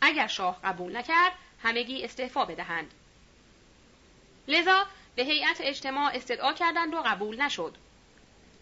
[0.00, 2.94] اگر شاه قبول نکرد همگی استعفا بدهند.
[4.48, 7.74] لذا به هیئت اجتماع استدعا کردند و قبول نشد.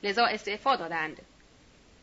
[0.02, 1.22] لذا استعفا دادند.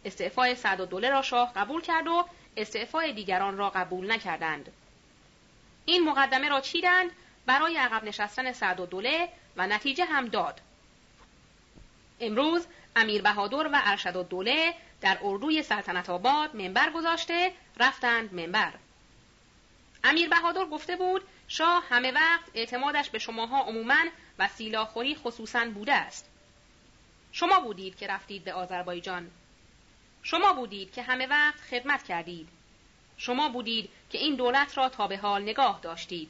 [0.06, 2.26] استعفای سعد و دوله را شاه قبول کرد و
[2.58, 4.72] استعفای دیگران را قبول نکردند.
[5.86, 7.12] این مقدمه را چیدند؟
[7.46, 10.62] برای عقب نشستن سعد و دوله و نتیجه هم داد.
[12.20, 18.74] امروز امیر بهادر و ارشد و دوله در اردوی سلطنت آباد منبر گذاشته رفتند منبر.
[20.04, 24.04] امیر بهادر گفته بود شاه همه وقت اعتمادش به شماها عموماً
[24.40, 26.30] و سیلاخوری خصوصا بوده است.
[27.32, 29.32] شما بودید که رفتید به آذربایجان.
[30.30, 32.50] شما بودید که همه وقت خدمت کردید.
[33.18, 36.30] شما بودید که این دولت را تا به حال نگاه داشتید.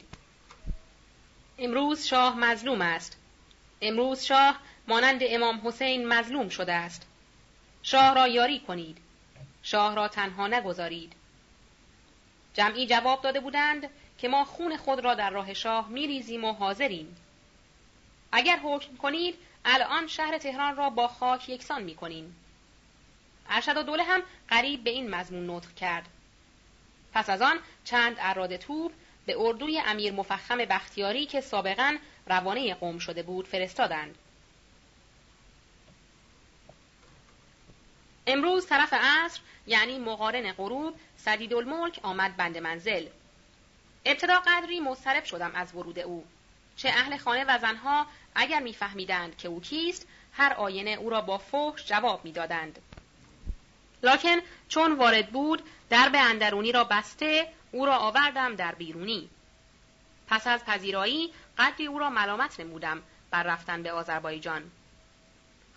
[1.58, 3.16] امروز شاه مظلوم است.
[3.82, 7.06] امروز شاه مانند امام حسین مظلوم شده است.
[7.82, 8.98] شاه را یاری کنید.
[9.62, 11.12] شاه را تنها نگذارید.
[12.54, 17.16] جمعی جواب داده بودند که ما خون خود را در راه شاه میریزیم و حاضریم.
[18.32, 22.36] اگر حکم کنید الان شهر تهران را با خاک یکسان می‌کنیم.
[23.48, 26.08] ارشد و دوله هم قریب به این مضمون نطق کرد.
[27.12, 28.92] پس از آن چند اراده توپ
[29.26, 31.96] به اردوی امیر مفخم بختیاری که سابقا
[32.26, 34.18] روانه قوم شده بود فرستادند.
[38.26, 43.06] امروز طرف عصر یعنی مقارن غروب سدید الملک آمد بند منزل.
[44.04, 46.24] ابتدا قدری مضطرب شدم از ورود او.
[46.76, 51.38] چه اهل خانه و زنها اگر میفهمیدند که او کیست هر آینه او را با
[51.38, 52.78] فحش جواب می‌دادند.
[54.02, 54.36] لکن
[54.68, 59.28] چون وارد بود درب اندرونی را بسته او را آوردم در بیرونی.
[60.28, 64.70] پس از پذیرایی قدری او را ملامت نمودم بر رفتن به آذربایجان.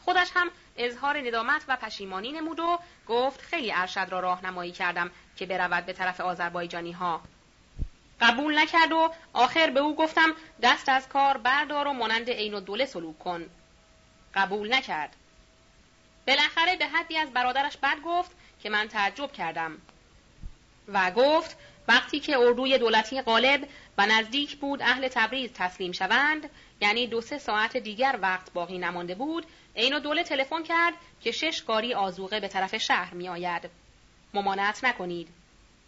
[0.05, 5.45] خودش هم اظهار ندامت و پشیمانی نمود و گفت خیلی ارشد را راهنمایی کردم که
[5.45, 7.21] برود به طرف آذربایجانی ها
[8.21, 12.85] قبول نکرد و آخر به او گفتم دست از کار بردار و مانند عین دوله
[12.85, 13.45] سلوک کن.
[14.33, 15.15] قبول نکرد.
[16.31, 18.31] بالاخره به حدی از برادرش بد گفت
[18.63, 19.77] که من تعجب کردم
[20.87, 26.49] و گفت وقتی که اردوی دولتی غالب و نزدیک بود اهل تبریز تسلیم شوند
[26.81, 29.45] یعنی دو سه ساعت دیگر وقت باقی نمانده بود
[29.75, 33.69] عین دوله تلفن کرد که شش گاری آزوقه به طرف شهر می آید.
[34.33, 35.27] ممانعت نکنید.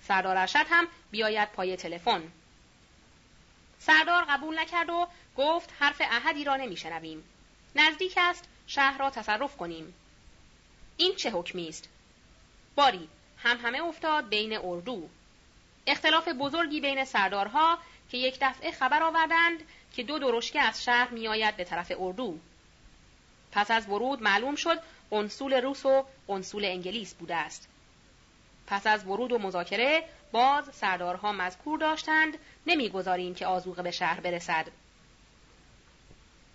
[0.01, 2.23] سردار ارشد هم بیاید پای تلفن.
[3.80, 5.07] سردار قبول نکرد و
[5.38, 7.23] گفت حرف احدی را نمیشنویم.
[7.75, 9.93] نزدیک است شهر را تصرف کنیم.
[10.97, 11.89] این چه حکمی است؟
[12.75, 15.09] باری هم همه افتاد بین اردو.
[15.88, 17.77] اختلاف بزرگی بین سردارها
[18.09, 19.63] که یک دفعه خبر آوردند
[19.93, 22.39] که دو درشکه از شهر میآید به طرف اردو.
[23.51, 27.67] پس از ورود معلوم شد قنصول روس و قنصول انگلیس بوده است.
[28.67, 34.67] پس از ورود و مذاکره باز سردارها مذکور داشتند نمی‌گذاریم که آزوقه به شهر برسد.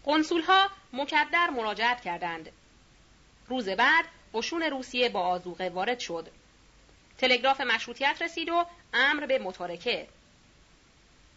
[0.04, 2.50] قنصولها مکدر مراجعت کردند.
[3.46, 6.28] روز بعد قشون روسیه با آزوقه وارد شد.
[7.18, 10.08] تلگراف مشروطیت رسید و امر به متارکه.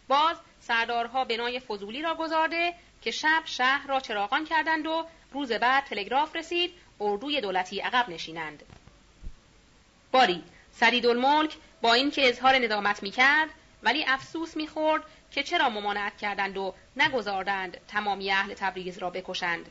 [0.08, 5.84] باز سردارها بنای فضولی را گذارده که شب شهر را چراغان کردند و روز بعد
[5.84, 8.62] تلگراف رسید اردوی دولتی عقب نشینند.
[10.12, 13.48] باری سریدالملک با اینکه اظهار ندامت می‌کرد
[13.82, 19.70] ولی افسوس می‌خورد که چرا ممانعت کردند و نگذاردند تمامی اهل تبریز را بکشند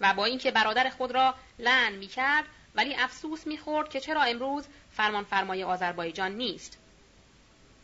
[0.00, 2.44] و با اینکه برادر خود را لعن می‌کرد
[2.74, 6.78] ولی افسوس می‌خورد که چرا امروز فرمان فرمای آذربایجان نیست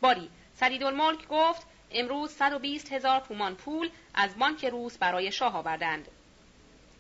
[0.01, 6.09] باری سریدالملک گفت امروز 120 هزار تومان پول از بانک روس برای شاه آوردند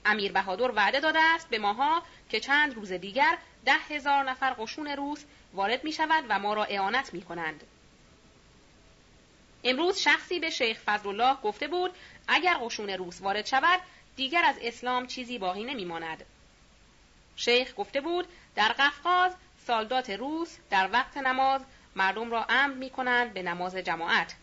[0.05, 4.87] امیر بهادر وعده داده است به ماها که چند روز دیگر ده هزار نفر قشون
[4.87, 7.65] روس وارد می شود و ما را اعانت می کنند.
[9.65, 11.91] امروز شخصی به شیخ فضلالله گفته بود
[12.29, 13.81] اگر قشون روس وارد شود
[14.17, 16.25] دیگر از اسلام چیزی باقی نمی ماند.
[17.37, 19.33] شیخ گفته بود در قفقاز
[19.67, 21.61] سالدات روس در وقت نماز
[21.97, 24.35] مردم را امر می کنند به نماز جماعت.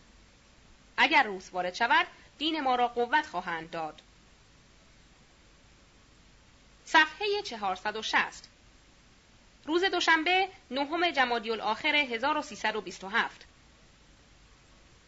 [0.96, 2.06] اگر روس وارد شود
[2.38, 4.02] دین ما را قوت خواهند داد.
[6.84, 8.48] صفحه 460
[9.66, 13.46] روز دوشنبه نهم جمادی الاخر 1327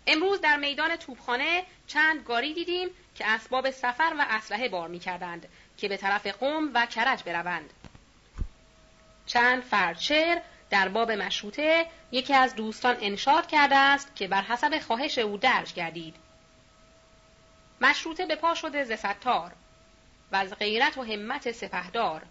[0.06, 5.48] امروز در میدان توپخانه چند گاری دیدیم که اسباب سفر و اسلحه بار می کردند
[5.76, 7.72] که به طرف قوم و کرج بروند.
[9.26, 10.38] چند فرد شعر
[10.70, 15.74] در باب مشروطه یکی از دوستان انشاد کرده است که بر حسب خواهش او درج
[15.74, 16.16] گردید.
[17.80, 19.52] مشروطه به پا شده ز ستار
[20.32, 22.22] و از غیرت و همت سپهدار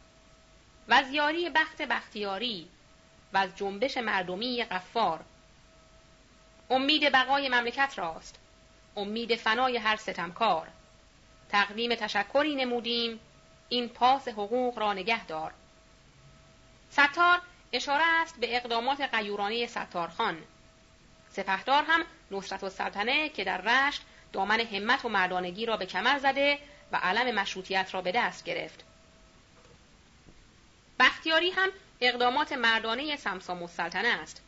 [0.87, 2.69] و از یاری بخت بختیاری
[3.33, 5.19] و از جنبش مردمی قفار
[6.69, 8.40] امید بقای مملکت راست
[8.95, 10.67] امید فنای هر ستمکار
[11.49, 13.19] تقویم تشکری نمودیم
[13.69, 15.53] این پاس حقوق را نگه دار
[16.89, 17.41] ستار
[17.73, 20.37] اشاره است به اقدامات قیورانه ستارخان
[21.29, 24.01] سپهدار هم نصرت السلطنه که در رشت
[24.33, 26.59] دامن همت و مردانگی را به کمر زده
[26.91, 28.83] و علم مشروطیت را به دست گرفت.
[30.99, 31.69] بختیاری هم
[32.01, 34.41] اقدامات مردانه سمسام السلطنه است.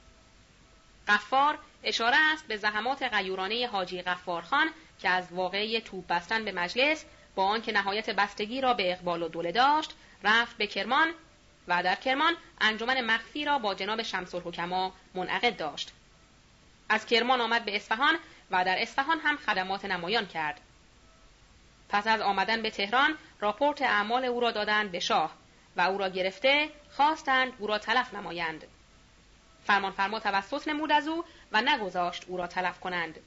[1.07, 7.05] قفار اشاره است به زحمات غیورانه حاجی قفارخان که از واقعی توپ بستن به مجلس
[7.35, 11.07] با آنکه نهایت بستگی را به اقبال و دوله داشت رفت به کرمان
[11.67, 15.91] و در کرمان انجمن مخفی را با جناب شمس الحکما منعقد داشت.
[16.89, 18.15] از کرمان آمد به اصفهان
[18.51, 20.61] و در اصفهان هم خدمات نمایان کرد.
[21.89, 25.33] پس از آمدن به تهران راپورت اعمال او را دادند به شاه
[25.77, 28.63] و او را گرفته خواستند او را تلف نمایند.
[29.65, 33.19] فرمان فرما توسط نمود از او و نگذاشت او را تلف کنند.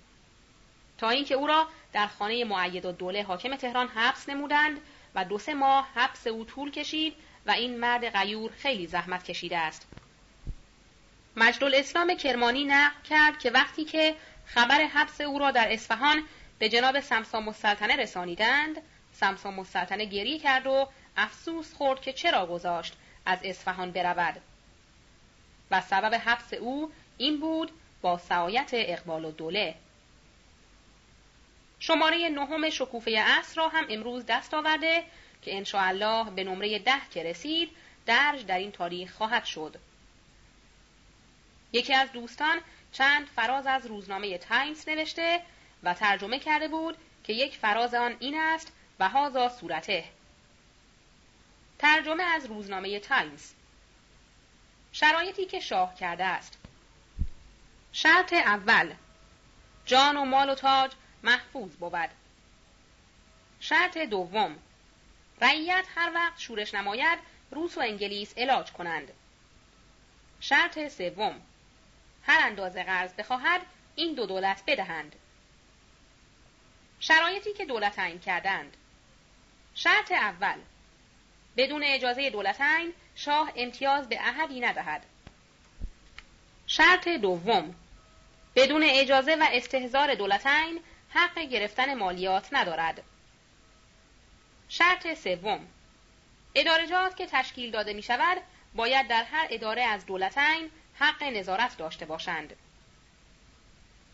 [0.98, 4.81] تا اینکه او را در خانه معید و دوله حاکم تهران حبس نمودند
[5.15, 7.15] و دو سه ماه حبس او طول کشید
[7.47, 9.86] و این مرد غیور خیلی زحمت کشیده است.
[11.36, 14.15] مجد الاسلام کرمانی نقل کرد که وقتی که
[14.47, 16.23] خبر حبس او را در اصفهان
[16.58, 18.82] به جناب سمسام السلطنه رسانیدند
[19.12, 22.94] سمسام السلطنه گریه کرد و افسوس خورد که چرا گذاشت
[23.26, 24.40] از اصفهان برود.
[25.70, 27.70] و سبب حبس او این بود
[28.02, 29.74] با سعایت اقبال و دوله.
[31.78, 35.04] شماره نهم شکوفه اصر را هم امروز دست آورده
[35.42, 37.70] که الله به نمره ده که رسید
[38.06, 39.76] درج در این تاریخ خواهد شد.
[41.72, 42.60] یکی از دوستان
[42.92, 45.42] چند فراز از روزنامه تایمز نوشته
[45.82, 50.04] و ترجمه کرده بود که یک فراز آن این است و هازا صورته.
[51.78, 53.52] ترجمه از روزنامه تایمز.
[54.97, 56.58] شرایطی که شاه کرده است.
[57.92, 58.94] شرط اول
[59.86, 60.92] جان و مال و تاج
[61.23, 62.10] محفوظ بود.
[63.60, 64.58] شرط دوم
[65.41, 67.18] رعیت هر وقت شورش نماید
[67.50, 69.12] روس و انگلیس علاج کنند.
[70.41, 71.41] شرط سوم
[72.26, 73.60] هر اندازه قرض بخواهد
[73.97, 75.16] این دو دولت بدهند.
[77.00, 78.76] شرایطی که دولتین کردند.
[79.75, 80.58] شرط اول
[81.57, 85.06] بدون اجازه دولتین شاه امتیاز به احدی ندهد.
[86.66, 87.74] شرط دوم
[88.56, 90.80] بدون اجازه و استهزار دولتین
[91.10, 93.02] حق گرفتن مالیات ندارد.
[94.68, 95.66] شرط سوم
[96.54, 98.38] ادارجات که تشکیل داده می شود
[98.74, 102.56] باید در هر اداره از دولتین حق نظارت داشته باشند.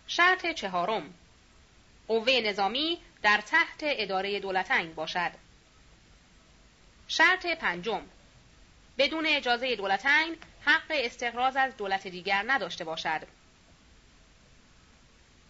[0.06, 1.14] شرط چهارم
[2.08, 5.31] قوه نظامی در تحت اداره دولتین باشد.
[7.08, 8.02] شرط پنجم
[8.99, 13.21] بدون اجازه دولتین حق استقراض از دولت دیگر نداشته باشد.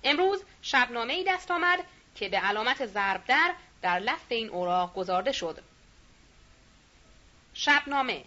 [0.04, 1.78] امروز شبنامه ای دست آمد
[2.14, 5.62] که به علامت ضرب در در لفت این اوراق گذارده شد.
[7.54, 8.24] شبنامه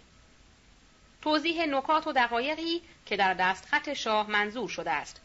[1.22, 5.20] توضیح نکات و دقایقی که در دستخط شاه منظور شده است.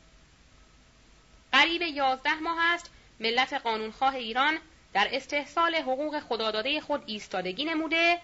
[1.51, 2.89] قریب یازده ماه است
[3.19, 4.57] ملت قانونخواه ایران
[4.93, 8.21] در استحصال حقوق خداداده خود ایستادگی نموده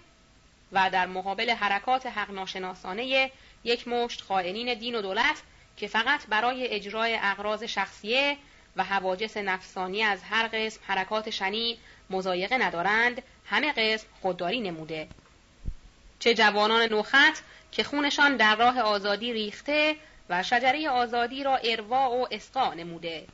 [0.71, 3.31] و در مقابل حرکات حق ناشناسانه
[3.63, 5.41] یک مشت خائنین دین و دولت
[5.77, 8.37] که فقط برای اجرای اغراض شخصیه
[8.75, 11.77] و حواجس نفسانی از هر قسم حرکات شنی
[12.09, 15.07] مزایقه ندارند همه قسم خودداری نموده.
[16.19, 17.37] چه جوانان نوخط
[17.71, 19.95] که خونشان در راه آزادی ریخته
[20.29, 23.25] و شجره آزادی را اروا و اسقا نموده.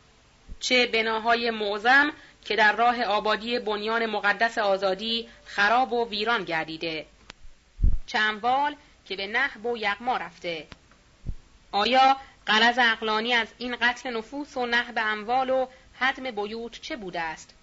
[0.59, 2.11] چه بناهای معظم
[2.45, 7.05] که در راه آبادی بنیان مقدس آزادی خراب و ویران گردیده.
[8.15, 8.75] اموال
[9.05, 10.67] که به نحب و یغما رفته.
[11.71, 15.67] آیا قرض اقلانی از این قتل نفوس و نهب اموال و
[15.99, 17.53] حدم بیوت چه بوده است؟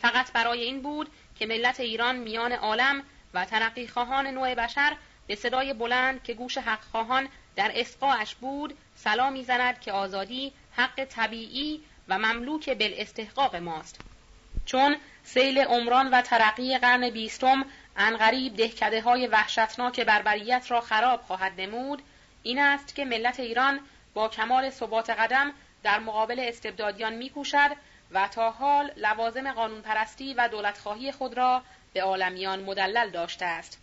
[0.00, 3.02] فقط برای این بود که ملت ایران میان عالم
[3.34, 8.76] و ترقی خواهان نوع بشر به صدای بلند که گوش حق خواهان در اسقاش بود
[8.96, 14.00] سلام می‌زند که آزادی حق طبیعی و مملوک بالاستحقاق ماست.
[14.66, 17.64] چون سیل عمران و ترقی قرن بیستم
[17.96, 22.02] انقریب دهکده های وحشتناک بربریت را خراب خواهد نمود
[22.42, 23.80] این است که ملت ایران
[24.14, 25.52] با کمال ثبات قدم
[25.82, 27.70] در مقابل استبدادیان میکوشد
[28.12, 33.78] و تا حال لوازم قانون پرستی و دولتخواهی خود را به عالمیان مدلل داشته است.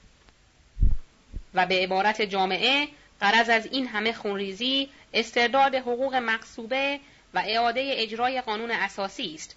[1.54, 2.88] و به عبارت جامعه
[3.20, 7.00] قرض از این همه خونریزی استرداد حقوق مقصوبه
[7.34, 9.56] و اعاده اجرای قانون اساسی است.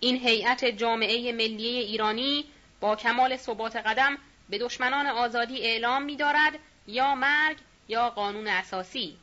[0.00, 2.44] این هیئت جامعه ملی ایرانی
[2.80, 4.18] با کمال ثبات قدم
[4.48, 7.56] به دشمنان آزادی اعلام می دارد یا مرگ
[7.88, 9.16] یا قانون اساسی.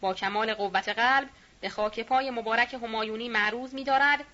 [0.00, 1.28] با کمال قوت قلب
[1.60, 4.24] به خاک پای مبارک همایونی معروض می دارد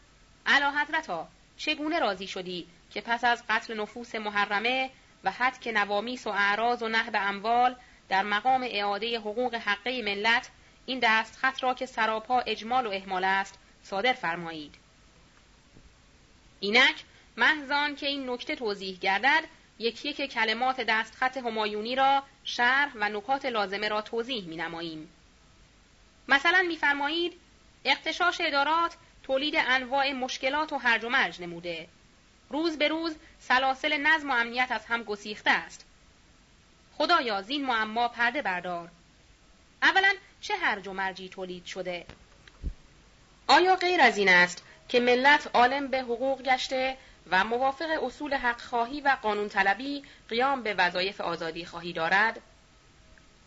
[0.47, 4.91] علا حضرتا چگونه راضی شدی که پس از قتل نفوس محرمه
[5.25, 7.77] و حد نوامیس و اعراض و نهب اموال
[8.09, 10.51] در مقام اعاده حقوق حقه ملت
[10.87, 14.86] این دست خط را که سراپا اجمال و احمال است صادر فرمایید؟
[16.61, 17.05] اینک
[17.37, 19.45] محضان که این نکته توضیح گردد
[19.79, 25.09] یک یک کلمات دستخط همایونی را شرح و نکات لازمه را توضیح می نماییم.
[26.29, 27.33] مثلا میفرمایید
[27.85, 31.89] اقتشاش ادارات تولید انواع مشکلات و هرج و مرج نموده.
[32.51, 35.87] روز به روز سلاسل نظم و امنیت از هم گسیخته است.
[36.99, 38.91] خدایا زین معما پرده بردار.
[39.83, 42.07] اولا چه هرج و مرجی تولید شده؟
[43.47, 46.97] آیا غیر از این است که ملت عالم به حقوق گشته
[47.31, 52.41] و موافق اصول حق خواهی و قانون طلبی قیام به وظایف آزادی خواهی دارد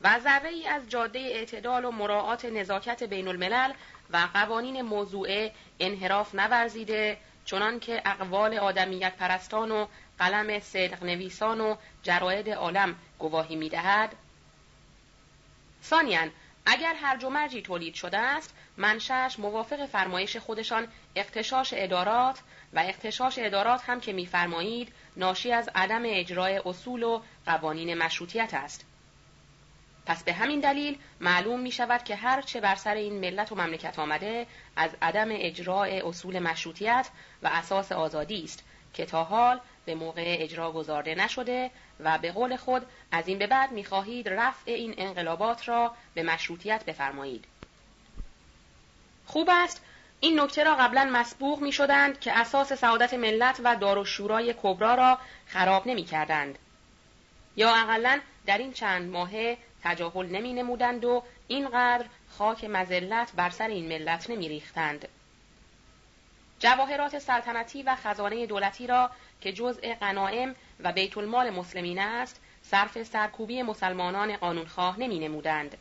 [0.01, 3.73] و ذره ای از جاده اعتدال و مراعات نزاکت بین الملل
[4.09, 9.87] و قوانین موضوعه انحراف نورزیده چنان که اقوال آدمیت پرستان و
[10.19, 14.15] قلم صدق نویسان و جراید عالم گواهی می دهد؟
[15.83, 16.29] ثانیاً
[16.65, 22.39] اگر هر مرجی تولید شده است منشأش موافق فرمایش خودشان اختشاش ادارات
[22.73, 28.85] و اختشاش ادارات هم که میفرمایید ناشی از عدم اجرای اصول و قوانین مشروطیت است
[30.05, 33.55] پس به همین دلیل معلوم می شود که هر چه بر سر این ملت و
[33.55, 37.09] مملکت آمده از عدم اجرای اصول مشروطیت
[37.43, 42.55] و اساس آزادی است که تا حال به موقع اجرا گذارده نشده و به قول
[42.55, 47.45] خود از این به بعد می‌خواهید رفع این انقلابات را به مشروطیت بفرمایید.
[49.31, 49.81] خوب است
[50.19, 54.55] این نکته را قبلا مسبوق می شدند که اساس سعادت ملت و دار و شورای
[54.63, 56.59] کبرا را خراب نمی کردند.
[57.55, 62.05] یا اقلا در این چند ماهه تجاهل نمی نمودند و اینقدر
[62.37, 65.07] خاک مزلت بر سر این ملت نمی ریختند.
[66.59, 73.03] جواهرات سلطنتی و خزانه دولتی را که جزء غنائم و بیت المال مسلمین است صرف
[73.03, 75.77] سرکوبی مسلمانان قانونخواه نمی نمودند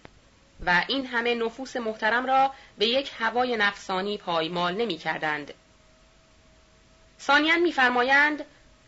[0.67, 5.55] و این همه نفوس محترم را به یک هوای نفسانی پایمال نمی کردند.
[7.19, 8.45] سانیان میفرمایند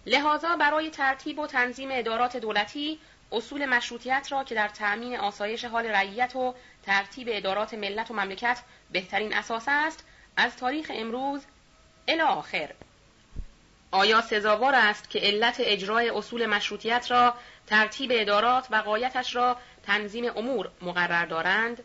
[0.07, 2.99] لحاظا برای ترتیب و تنظیم ادارات دولتی
[3.33, 8.59] اصول مشروطیت را که در تأمین آسایش حال رعیت و ترتیب ادارات ملت و مملکت
[8.93, 10.05] بهترین اساس است
[10.37, 11.45] از تاریخ امروز
[12.09, 12.71] الی آخر
[13.91, 17.35] آیا سزاوار است که علت اجرای اصول مشروطیت را
[17.67, 19.57] ترتیب ادارات و قایتش را
[19.91, 21.85] تنظیم امور مقرر دارند؟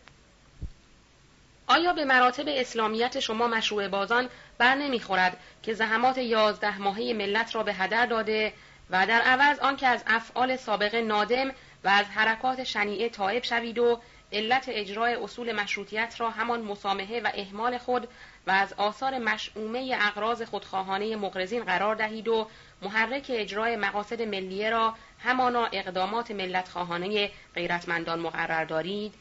[1.66, 4.28] آیا به مراتب اسلامیت شما مشروع بازان
[4.58, 8.52] بر نمی‌خورد که زحمات یازده ماهه ملت را به هدر داده
[8.90, 11.50] و در عوض آنکه از افعال سابقه نادم
[11.84, 14.00] و از حرکات شنیعه تائب شوید و
[14.32, 18.08] علت اجرای اصول مشروطیت را همان مسامحه و اهمال خود
[18.46, 22.48] و از آثار مشعومه اقراض خودخواهانه مقرزین قرار دهید و
[22.82, 24.94] محرک اجرای مقاصد ملیه را
[25.26, 29.14] همانا اقدامات ملت خواهانه غیرتمندان مقرر دارید.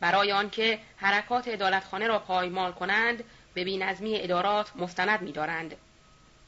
[0.00, 5.76] برای آنکه حرکات عدالتخانه را پایمال کنند به بینظمی ادارات مستند می‌دارند.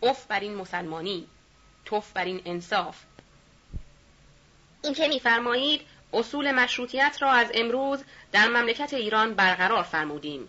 [0.02, 1.26] اف بر این مسلمانی
[1.84, 2.96] توف بر این انصاف.
[4.84, 5.80] این که میفرمایید
[6.12, 10.48] اصول مشروطیت را از امروز در مملکت ایران برقرار فرمودیم.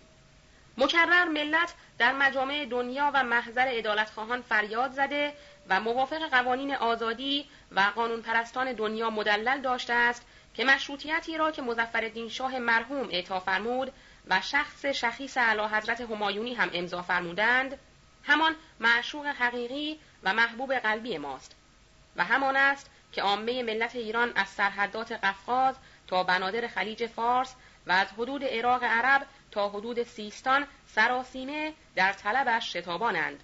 [0.78, 5.32] مکرر ملت در مجامع دنیا و محضر ادالتخواهان فریاد زده
[5.68, 11.62] و موافق قوانین آزادی و قانون پرستان دنیا مدلل داشته است که مشروطیتی را که
[11.62, 13.92] مزفر شاه مرحوم اعطا فرمود
[14.26, 17.78] و شخص شخیص اعلی حضرت همایونی هم امضا فرمودند
[18.24, 21.56] همان معشوق حقیقی و محبوب قلبی ماست
[22.16, 25.74] و همان است که عامه ملت ایران از سرحدات قفقاز
[26.06, 27.54] تا بنادر خلیج فارس
[27.86, 33.42] و از حدود عراق عرب تا حدود سیستان سراسیمه در طلبش شتابانند.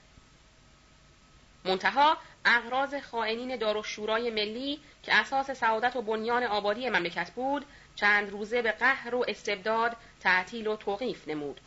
[1.64, 7.66] منتها اغراض خائنین دارالشورای ملی که اساس سعادت و بنیان آبادی مملکت بود
[7.96, 11.60] چند روزه به قهر و استبداد تعطیل و توقیف نمود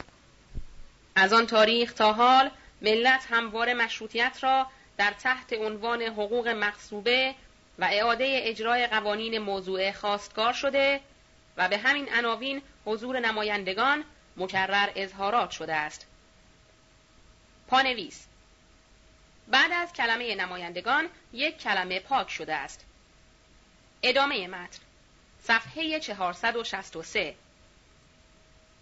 [1.16, 7.36] از آن تاریخ تا حال ملت همواره مشروطیت را در تحت عنوان حقوق مقصوبه
[7.80, 11.00] و اعاده اجرای قوانین موضوع خواستگار شده
[11.58, 14.04] و به همین عناوین حضور نمایندگان
[14.38, 16.08] مکرر اظهارات شده است.
[17.68, 18.28] پانویس
[19.48, 22.86] بعد از کلمه نمایندگان یک کلمه پاک شده است.
[24.04, 24.80] ادامه متن
[25.42, 27.36] صفحه 463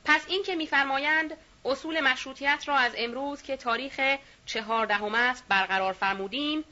[0.06, 6.64] پس این که میفرمایند اصول مشروطیت را از امروز که تاریخ چهاردهم است برقرار فرمودیم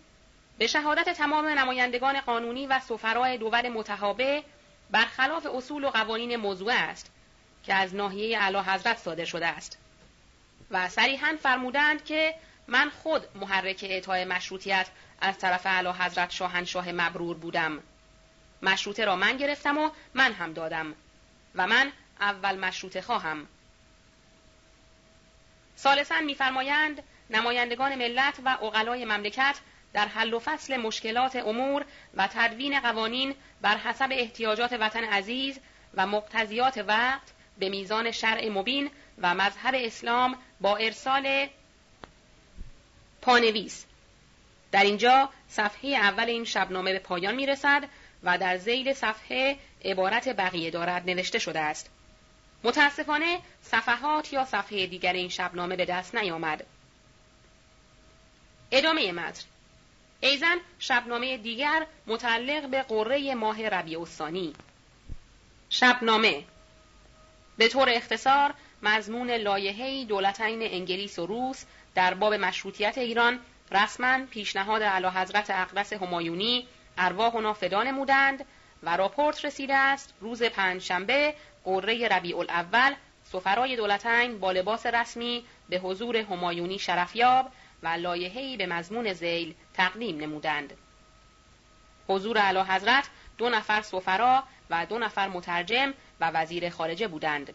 [0.58, 4.44] به شهادت تمام نمایندگان قانونی و سفرای دول متحابه
[4.92, 7.12] برخلاف اصول و قوانین موضوع است
[7.64, 9.78] که از ناحیه اعلی حضرت صادر شده است
[10.72, 12.36] و صریحا فرمودند که
[12.70, 14.88] من خود محرک اعطای مشروطیت
[15.22, 17.84] از طرف اعلی حضرت شاهنشاه مبرور بودم.
[18.62, 20.96] مشروطه را من گرفتم و من هم دادم
[21.56, 21.92] و من
[22.22, 23.48] اول مشروطه خواهم.
[25.76, 29.60] سالسا میفرمایند نمایندگان ملت و اقلای مملکت
[29.94, 35.60] در حل و فصل مشکلات امور و تدوین قوانین بر حسب احتیاجات وطن عزیز
[35.94, 41.50] و مقتضیات وقت به میزان شرع مبین و مذهب اسلام با ارسال
[43.30, 43.86] پانویس
[44.72, 47.84] در اینجا صفحه اول این شبنامه به پایان می رسد
[48.24, 51.90] و در زیل صفحه عبارت بقیه دارد نوشته شده است.
[52.64, 56.66] متاسفانه صفحات یا صفحه دیگر این شبنامه به دست نیامد.
[58.72, 59.44] ادامه متن
[60.20, 64.54] ایزن شبنامه دیگر متعلق به قره ماه ربیع الثانی
[65.70, 66.44] شبنامه
[67.58, 71.66] به طور اختصار مضمون لایحه‌ای دولتین انگلیس و روس
[72.00, 73.40] در باب مشروطیت ایران
[73.72, 78.46] رسما پیشنهاد اعلی حضرت اقدس همایونی ارواح فدا نمودند
[78.84, 85.78] و راپورت رسیده است روز پنجشنبه قره ربیع الاول سفرای دولتین با لباس رسمی به
[85.78, 87.52] حضور همایونی شرفیاب
[87.84, 90.78] و لایحه‌ای به مضمون زیل تقدیم نمودند.
[92.08, 97.54] حضور اعلی حضرت دو نفر سفرا و دو نفر مترجم و وزیر خارجه بودند.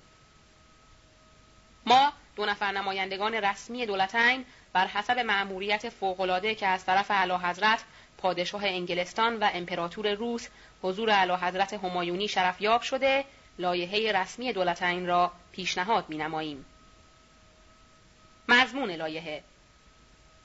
[1.87, 7.85] ما دو نفر نمایندگان رسمی دولتین بر حسب مأموریت فوقالعاده که از طرف اعلی حضرت
[8.19, 10.49] پادشاه انگلستان و امپراتور روس
[10.83, 13.25] حضور اعلی حضرت همایونی شرفیاب شده
[13.59, 16.65] لایحه رسمی دولتین را پیشنهاد می نماییم.
[18.49, 19.43] مضمون لایحه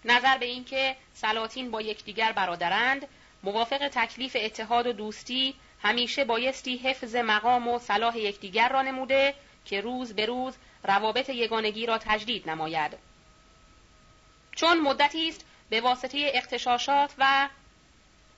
[0.06, 3.08] نظر به اینکه سلاطین با یکدیگر برادرند
[3.43, 9.34] موافق تکلیف اتحاد و دوستی همیشه بایستی حفظ مقام و صلاح یکدیگر را نموده
[9.66, 12.98] که روز به روز روابط یگانگی را تجدید نماید.
[14.56, 17.49] چون مدتی است به واسطه اختشاشات و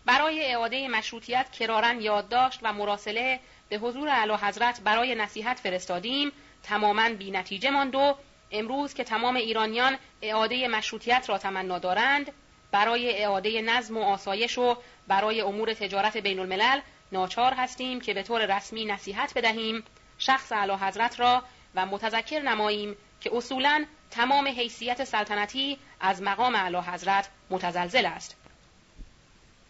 [0.05, 3.39] برای اعاده مشروطیت کرارن یادداشت و مراسله
[3.69, 6.31] به حضور اعلی حضرت برای نصیحت فرستادیم
[6.63, 8.17] تماما بی نتیجه ماند و
[8.51, 12.31] امروز که تمام ایرانیان اعاده مشروطیت را تمنا دارند
[12.71, 16.79] برای اعاده نظم و آسایش و برای امور تجارت بین الملل
[17.11, 19.83] ناچار هستیم که به طور رسمی نصیحت بدهیم.
[20.17, 21.43] شخص اعلی حضرت را
[21.75, 28.35] و متذکر نماییم که اصولا تمام حیثیت سلطنتی از مقام اعلی حضرت متزلزل است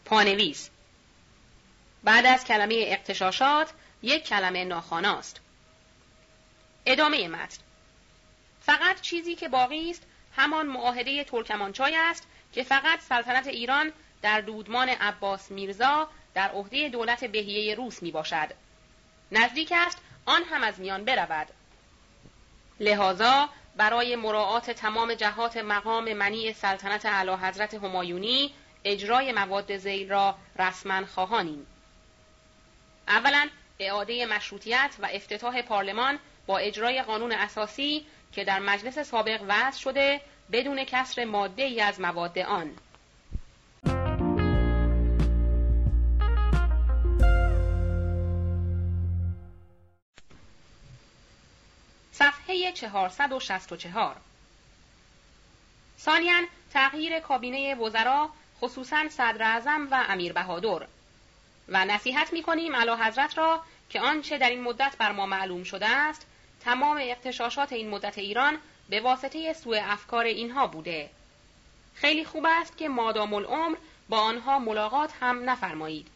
[0.06, 0.70] پانویس
[2.04, 3.74] بعد از کلمه اقتشاشات
[4.04, 5.40] یک کلمه ناخاناست
[6.86, 7.58] ادامه متن
[8.62, 10.04] فقط چیزی که باقی است
[10.36, 17.26] همان معاهده ترکمانچای است که فقط سلطنت ایران در دودمان عباس میرزا در عهده دولت
[17.26, 18.54] بهیه روس می باشد.
[19.32, 21.48] نزدیک است آن هم از میان برود.
[22.82, 28.53] لحاظا برای مراعات تمام جهات مقام منی سلطنت اعلی حضرت همایونی
[28.84, 31.68] اجرای مواد زیل را رسما خواهانیم.
[33.08, 39.80] اولا اعاده مشروطیت و افتتاح پارلمان با اجرای قانون اساسی که در مجلس سابق وضع
[39.80, 42.76] شده بدون کسر ماده ای از مواد آن
[52.22, 54.16] صفحه 464
[56.00, 56.41] ثانیا
[56.74, 58.30] تغییر کابینه وزرا
[58.61, 60.88] خصوصا صدر اعظم و امیر بهادر.
[61.67, 65.64] و نصیحت می کنیم علا حضرت را که آنچه در این مدت بر ما معلوم
[65.64, 66.25] شده است
[66.59, 68.58] تمام اقتشاشات این مدت ایران
[68.90, 71.09] به واسطه سوء افکار اینها بوده.
[71.95, 73.77] خیلی خوب است که مادام العمر
[74.09, 76.08] با آنها ملاقات هم نفرمایید.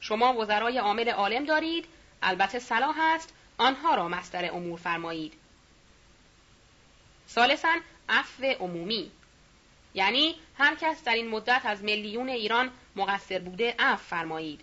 [0.00, 1.84] شما وزرای عامل عالم دارید
[2.22, 5.32] البته صلاح است آنها را مستر امور فرمایید.
[7.28, 7.76] ثالثا
[8.08, 9.10] عفو عمومی.
[9.94, 14.60] یعنی هر کس در این مدت از میلیون ایران مقصر بوده عفو فرمایید.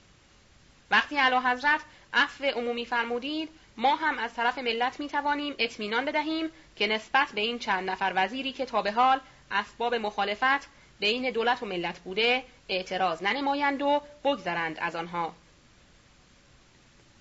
[0.91, 1.81] وقتی اعلی حضرت
[2.13, 7.41] عفو عمومی فرمودید ما هم از طرف ملت می توانیم اطمینان بدهیم که نسبت به
[7.41, 9.19] این چند نفر وزیری که تا به حال
[9.51, 10.67] اسباب مخالفت
[10.99, 15.33] بین دولت و ملت بوده اعتراض ننمایند و بگذرند از آنها.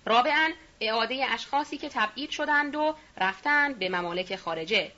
[0.05, 0.51] رابعا
[0.81, 4.91] اعاده اشخاصی که تبعید شدند و رفتند به ممالک خارجه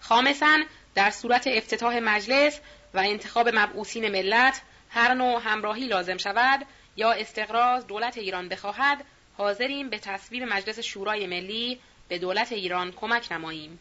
[0.00, 0.58] خامسا
[0.94, 2.60] در صورت افتتاح مجلس
[2.94, 6.66] و انتخاب مبعوثین ملت هر نوع همراهی لازم شود
[6.96, 9.04] یا استقراض دولت ایران بخواهد
[9.38, 13.78] حاضریم به تصویب مجلس شورای ملی به دولت ایران کمک نماییم.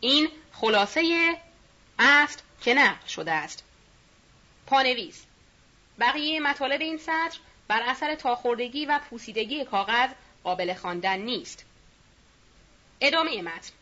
[0.00, 1.36] این خلاصه
[1.98, 3.64] است که نقل شده است.
[4.66, 5.24] پانویس
[6.00, 10.10] بقیه مطالب این سطر بر اثر تاخوردگی و پوسیدگی کاغذ
[10.44, 11.64] قابل خواندن نیست.
[13.00, 13.72] ادامه متن.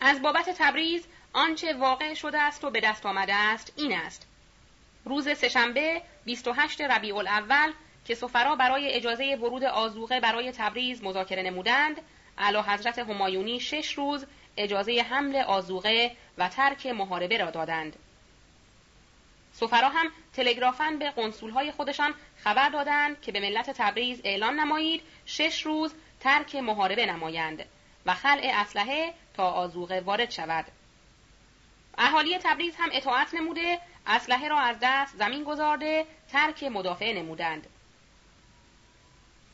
[0.00, 4.26] از بابت تبریز آنچه واقع شده است و به دست آمده است این است.
[5.04, 7.72] روز سهشنبه 28 ربیع الاول
[8.06, 11.96] که سفرا برای اجازه ورود آزوقه برای تبریز مذاکره نمودند
[12.38, 17.96] اعلی حضرت همایونی شش روز اجازه حمل آزوقه و ترک محاربه را دادند.
[19.60, 25.02] سفرا هم تلگرافن به قنسولهای خودشان خبر دادند که به ملت تبریز اعلان نمایید.
[25.26, 27.64] شش روز ترک محاربه نمایند
[28.06, 30.64] و خلع اسلحه تا آزوقه وارد شود.
[31.98, 37.66] اهالی تبریز هم اطاعت نموده اسلحه را از دست زمین گذارده ترک مدافع نمودند.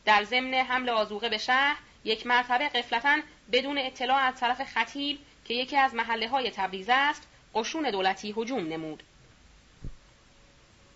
[0.05, 3.19] در ضمن حمل آزوقه به شهر یک مرتبه قفلتا
[3.53, 8.69] بدون اطلاع از طرف خطیب که یکی از محله های تبریز است قشون دولتی هجوم
[8.69, 9.03] نمود.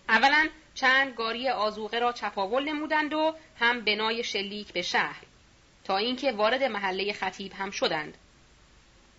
[0.08, 5.22] اولا چند گاری آزوقه را چپاول نمودند و هم بنای شلیک به شهر
[5.84, 8.18] تا اینکه وارد محله خطیب هم شدند.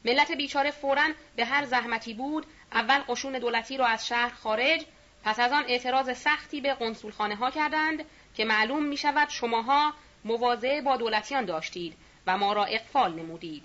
[0.05, 4.85] ملت بیچاره فورا به هر زحمتی بود اول قشون دولتی را از شهر خارج
[5.23, 9.93] پس از آن اعتراض سختی به قنسولخانه ها کردند که معلوم می شود شماها
[10.25, 13.63] مواضعه با دولتیان داشتید و ما را اقفال نمودید.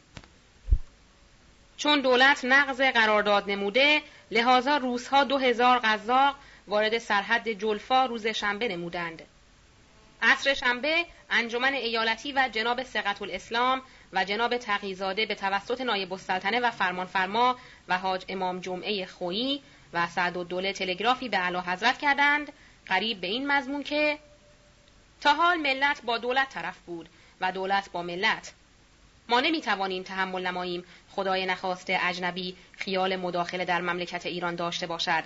[1.77, 6.37] چون دولت نقض قرارداد نموده لحاظا روزها دو هزار قذاق
[6.69, 9.23] وارد سرحد جلفا روز شنبه نمودند.
[10.23, 13.83] عصر شنبه انجمن ایالتی و جناب سقط الاسلام
[14.13, 17.57] و جناب تقیزاده به توسط نایب السلطنه و فرمانفرما
[17.89, 22.53] و حاج امام جمعه خویی و سعد الدوله تلگرافی به اعلی حضرت کردند.
[22.87, 24.19] قریب به این مضمون که
[25.21, 27.09] تا حال ملت با دولت طرف بود
[27.41, 28.53] و دولت با ملت.
[29.29, 30.85] ما نمی توانیم تحمل نماییم.
[31.11, 35.25] خدای نخواسته اجنبی خیال مداخله در مملکت ایران داشته باشد.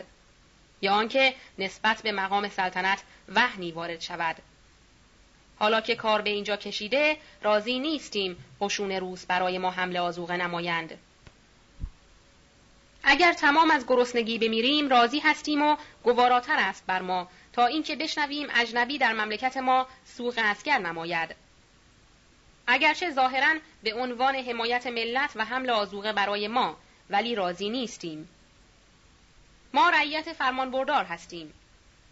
[0.81, 4.37] یا آنکه نسبت به مقام سلطنت وحنی وارد شود.
[5.59, 10.99] حالا که کار به اینجا کشیده راضی نیستیم قشون روس برای ما حمله آزوغه نمایند.
[13.09, 17.29] اگر تمام از گرسنگی بمیریم راضی هستیم و گواراتر است بر ما.
[17.53, 21.35] تا اینکه بشنویم اجنبی در مملکت ما سوق اسگر نماید.
[22.67, 26.77] اگرچه ظاهرا به عنوان حمایت ملت و حمل آزوغه برای ما
[27.11, 28.29] ولی راضی نیستیم.
[29.77, 31.55] ما رعیت فرمانبردار هستیم.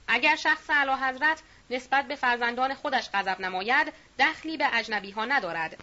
[0.08, 5.76] اگر شخص اعلی حضرت نسبت به فرزندان خودش غضب نماید دخلی به اجنبی ها ندارد.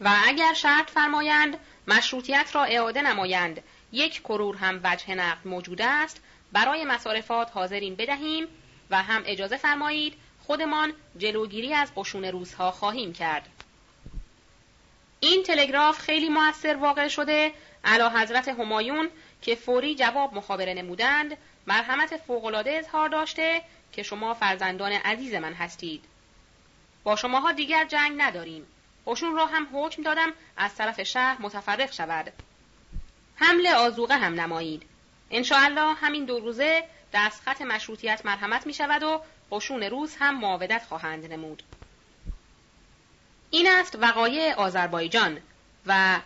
[0.00, 1.56] و اگر شرط فرمایند
[1.86, 3.62] مشروطیت را اعاده نمایند.
[3.92, 6.20] یک کرور هم وجه نقد موجود است.
[6.52, 8.46] برای مصارفات حاضرین بدهیم
[8.90, 10.14] و هم اجازه فرمایید
[10.46, 13.48] خودمان جلوگیری از قشون روزها خواهیم کرد.
[15.20, 17.52] این تلگراف خیلی موثر واقع شده.
[17.84, 19.10] علا حضرت همایون
[19.42, 21.36] که فوری جواب مخابره نمودند
[21.66, 26.04] مرحمت فوقالعاده اظهار داشته که شما فرزندان عزیز من هستید.
[27.04, 28.66] با شماها دیگر جنگ نداریم.
[29.06, 32.32] قشون را هم حکم دادم از طرف شهر متفرق شود.
[33.36, 34.82] حمل آزوقه هم نمایید.
[35.30, 41.32] انشاءالله همین دو روزه دستخط مشروطیت مرحمت می شود و قشون روز هم معاودت خواهند
[41.32, 41.62] نمود.
[43.50, 45.40] این است وقایع آذربایجان
[45.86, 46.20] و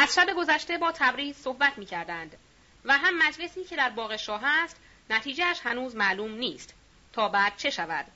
[0.00, 2.36] از شب گذشته با تبریز صحبت می کردند
[2.84, 4.76] و هم مجلسی که در باغ شاه است
[5.10, 6.74] نتیجهش هنوز معلوم نیست.
[7.12, 8.06] تا بعد چه شود؟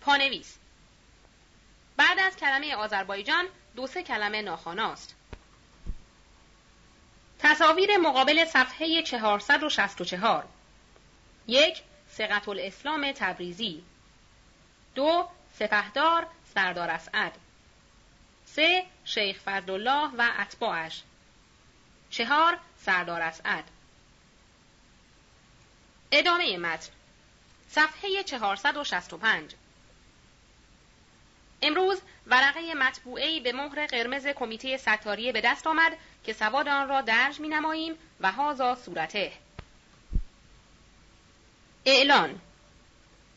[0.00, 0.56] پانویس.
[1.96, 5.14] بعد از کلمه آذربایجان دو سه کلمه ناخاناست
[7.38, 10.44] تصاویر مقابل صفحه 464
[11.46, 13.84] یک سقط الاسلام تبریزی.
[14.94, 15.28] دو
[15.58, 17.32] سپهدار سردار اسعد.
[18.56, 21.02] سه شیخ فردالله و اتباعش.
[22.10, 23.64] چهار سردار اسعد.
[26.12, 26.92] ادامه متن.
[27.70, 29.54] صفحه 465
[31.62, 37.00] امروز ورقه مطبوعه به مهر قرمز کمیته ستاریه به دست آمد که سواد آن را
[37.00, 39.32] درج می نماییم و هازا صورته.
[41.84, 42.40] اعلان.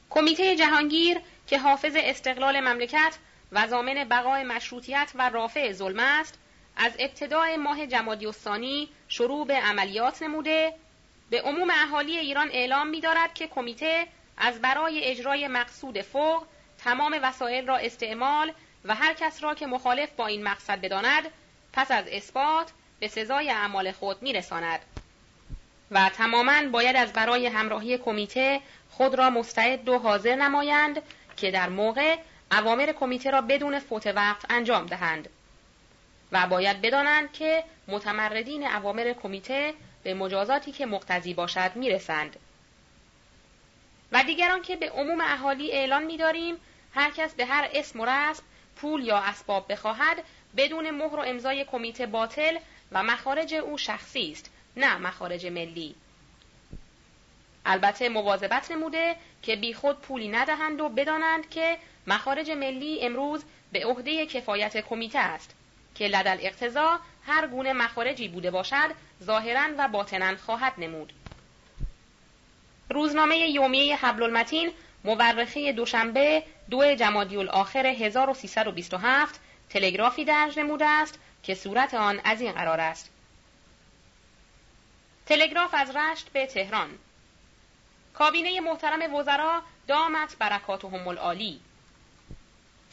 [0.09, 3.17] کمیته جهانگیر که حافظ استقلال مملکت
[3.51, 6.39] و زامن بقای مشروطیت و رافع ظلم است.
[6.75, 10.73] از ابتدای ماه جمادی الثانی شروع به عملیات نموده.
[11.29, 16.45] به عموم اهالی ایران اعلام می دارد که کمیته از برای اجرای مقصود فوق
[16.77, 18.53] تمام وسایل را استعمال
[18.85, 21.23] و هر کس را که مخالف با این مقصد بداند
[21.73, 24.79] پس از اثبات به سزای اعمال خود میرساند.
[25.91, 28.61] و تماما باید از برای همراهی کمیته
[28.91, 31.01] خود را مستعد و حاضر نمایند
[31.37, 32.17] که در موقع
[32.51, 35.29] اوامر کمیته را بدون فوت وقت انجام دهند
[36.31, 42.35] و باید بدانند که متمردین اوامر کمیته به مجازاتی که مقتضی باشد می‌رسند.
[44.11, 46.55] و دیگران که به عموم اهالی اعلان می‌داریم
[46.93, 48.43] هر کس به هر اسم و رسم
[48.75, 50.23] پول یا اسباب بخواهد
[50.57, 52.57] بدون مهر و امضای کمیته باطل
[52.91, 55.95] و مخارج او شخصی است نه مخارج ملی.
[57.65, 61.77] البته مواظبت نموده که بیخود پولی ندهند و بدانند که
[62.07, 65.55] مخارج ملی امروز به عهده کفایت کمیته است
[65.95, 68.89] که لدل اقتضا هر گونه مخارجی بوده باشد
[69.23, 71.13] ظاهرا و باطنا خواهد نمود.
[72.89, 74.71] روزنامه یومیه حبل المتین
[75.03, 82.51] مورخه دوشنبه دو جمادی الاخر 1327 تلگرافی درج نموده است که صورت آن از این
[82.51, 83.11] قرار است.
[85.25, 86.89] تلگراف از رشت به تهران.
[88.13, 91.59] کابینه محترم وزرا دامت برکاتهم العالی.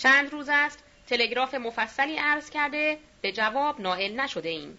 [0.05, 4.79] چند روز است تلگراف مفصلی عرض کرده به جواب نائل نشده ایم.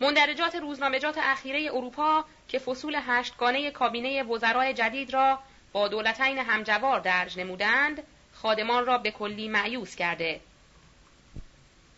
[0.00, 5.38] مندرجات روزنامجات اخیره اروپا که فصول هشتگانه کابینه وزرای جدید را
[5.72, 8.02] با دولتین همجوار درج نمودند
[8.34, 10.40] خادمان را به کلی معیوس کرده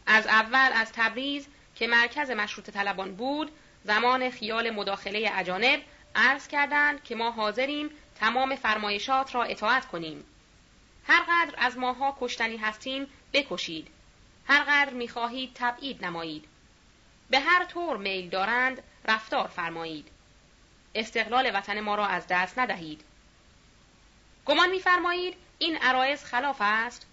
[0.06, 3.50] از اول از تبریز که مرکز مشروط طلبان بود
[3.84, 5.80] زمان خیال مداخله اجانب
[6.14, 7.90] عرض کردند که ما حاضریم
[8.20, 10.24] تمام فرمایشات را اطاعت کنیم
[11.06, 13.88] هر قدر از ماها کشتنی هستیم بکشید.
[14.46, 16.44] هر قدر می‌خواهید تبعید نمایید.
[17.30, 20.08] به هر طور میل دارند رفتار فرمایید.
[20.94, 23.04] استقلال وطن ما را از دست ندهید.
[24.46, 27.06] گمان میفرمایید این عرایز خلاف است؟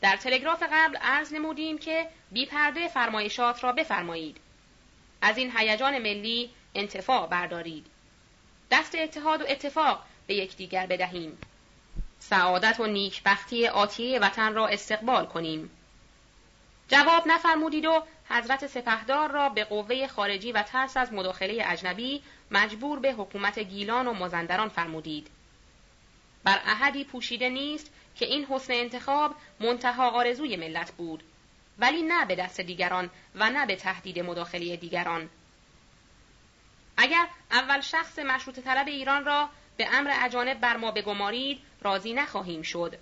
[0.00, 4.40] در تلگراف قبل عرض نمودیم که بی پرده فرمایشات را بفرمایید.
[5.22, 7.86] از این هیجان ملی انتفاع بردارید.
[8.70, 11.38] دست اتحاد و اتفاق به یکدیگر بدهیم.
[12.18, 15.70] سعادت و نیکبختی آتیه وطن را استقبال کنیم.
[16.88, 22.98] جواب نفرمودید و حضرت سپهدار را به قوه خارجی و ترس از مداخله اجنبی مجبور
[22.98, 25.28] به حکومت گیلان و مازندران فرمودید.
[26.44, 31.22] بر احدی پوشیده نیست که این حسن انتخاب منتها آرزوی ملت بود
[31.78, 35.28] ولی نه به دست دیگران و نه به تهدید مداخله دیگران.
[36.96, 39.48] اگر اول شخص مشروط طلب ایران را
[39.78, 42.98] به امر اجانب بر ما بگمارید راضی نخواهیم شد.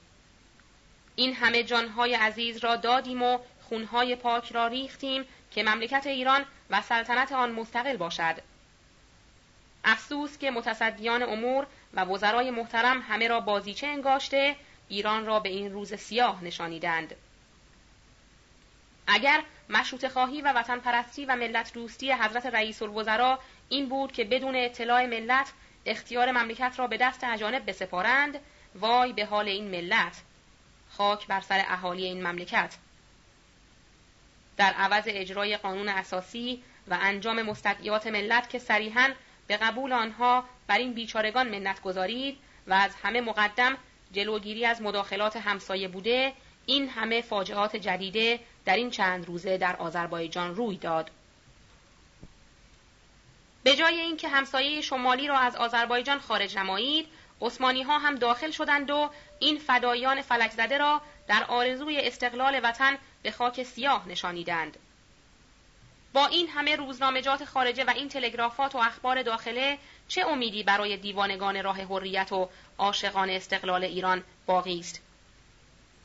[1.16, 6.82] این همه جانهای عزیز را دادیم و خونهای پاک را ریختیم که مملکت ایران و
[6.82, 8.36] سلطنت آن مستقل باشد.
[9.84, 14.56] افسوس که متصدیان امور و وزرای محترم همه را بازیچه انگاشته
[14.88, 17.14] ایران را به این روز سیاه نشانیدند.
[19.06, 23.38] اگر مشروط خواهی و وطن پرستی و ملت دوستی حضرت رئیس الوزراء
[23.68, 25.52] این بود که بدون اطلاع ملت
[25.86, 28.39] اختیار مملکت را به دست اجانب بسپارند.
[28.74, 30.23] وای به حال این ملت.
[30.90, 32.76] خاک بر سر اهالی این مملکت.
[34.56, 39.12] در عوض اجرای قانون اساسی و انجام مستقیات ملت که صریحا
[39.47, 43.76] به قبول آنها بر این بیچارگان منت گذارید و از همه مقدم
[44.12, 46.32] جلوگیری از مداخلات همسایه بوده
[46.66, 51.10] این همه فاجعات جدیده در این چند روزه در آذربایجان روی داد.
[53.66, 57.08] به جای اینکه همسایه شمالی را از آذربایجان خارج نمایید
[57.40, 62.98] عثمانی ها هم داخل شدند و این فدایان فلک زده را در آرزوی استقلال وطن
[63.22, 64.76] به خاک سیاه نشانیدند.
[66.12, 69.78] با این همه روزنامجات خارجه و این تلگرافات و اخبار داخله
[70.08, 75.02] چه امیدی برای دیوانگان راه حریت و عاشقان استقلال ایران باقی است؟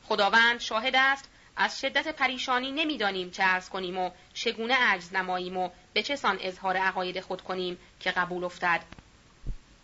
[0.07, 5.69] خداوند شاهد است از شدت پریشانی نمی‌دانیم چه ارز کنیم و چگونه عجز نماییم و
[5.93, 8.81] به چه سان اظهار عقاید خود کنیم که قبول افتد.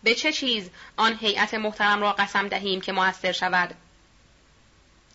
[0.03, 3.75] به چه چیز آن هیئت محترم را قسم دهیم که موثر شود؟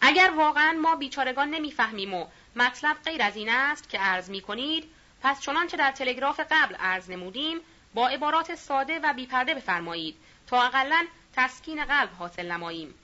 [0.01, 4.85] اگر واقعا ما بیچارگان نمی‌فهمیم و مطلب غیر از این است که عرض می کنید
[5.23, 7.61] پس چنانچه در تلگراف قبل عرض نمودیم
[7.95, 10.17] با عبارات ساده و بیپرده بفرمایید
[10.47, 11.07] تا اقلا
[11.37, 12.95] تسکین قلب حاصل نماییم.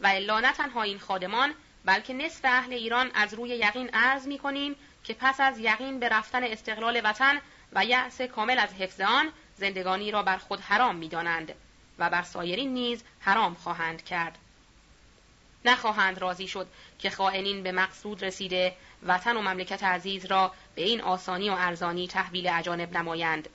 [0.00, 4.38] و الا نه تنها این خادمان بلکه نصف اهل ایران از روی یقین عرض می
[4.38, 7.40] کنیم که پس از یقین به رفتن استقلال وطن
[7.72, 11.54] و یأس کامل از حفظ آن زندگانی را بر خود حرام می دانند
[11.98, 14.38] و بر سایرین نیز حرام خواهند کرد.
[15.64, 16.66] نخواهند راضی شد
[16.98, 22.08] که خائنین به مقصود رسیده وطن و مملکت عزیز را به این آسانی و ارزانی
[22.08, 23.48] تحویل اجانب نمایند.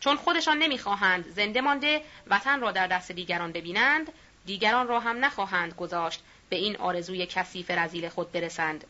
[0.00, 4.12] چون خودشان نمی‌خواهند زنده مانده وطن را در دست دیگران ببینند
[4.46, 6.22] دیگران را هم نخواهند گذاشت
[6.52, 8.84] به این آرزوی کثیف رزیل خود برسند.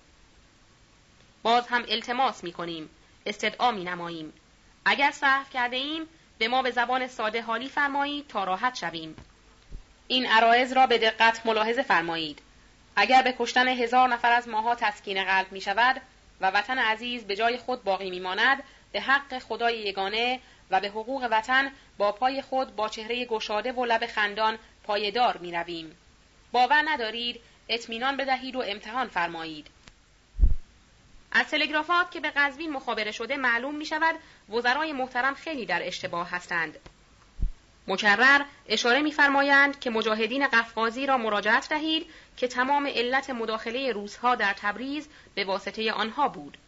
[1.42, 2.90] باز هم التماس می کنیم
[3.26, 4.32] استدعا می نماییم
[4.84, 6.06] اگر صحف کرده ایم
[6.38, 9.16] به ما به زبان ساده حالی فرمایید تا راحت شویم.
[10.08, 12.42] این عرایز را به دقت ملاحظه فرمایید.
[12.96, 16.02] اگر به کشتن هزار نفر از ماها تسکین قلب می شود
[16.40, 20.88] و وطن عزیز به جای خود باقی می ماند به حق خدای یگانه و به
[20.88, 25.96] حقوق وطن با پای خود با چهره گشاده و لب خندان پایدار می رویم.
[26.52, 29.66] باور ندارید اطمینان بدهید و امتحان فرمایید.
[31.32, 34.14] از تلگرافات که به قزوین مخابره شده معلوم می شود
[34.48, 36.78] وزرای محترم خیلی در اشتباه هستند.
[37.88, 44.52] مکرر اشاره می‌فرمایند که مجاهدین قفقازی را مراجعت دهید که تمام علت مداخله روزها در
[44.52, 46.58] تبریز به واسطه آنها بود.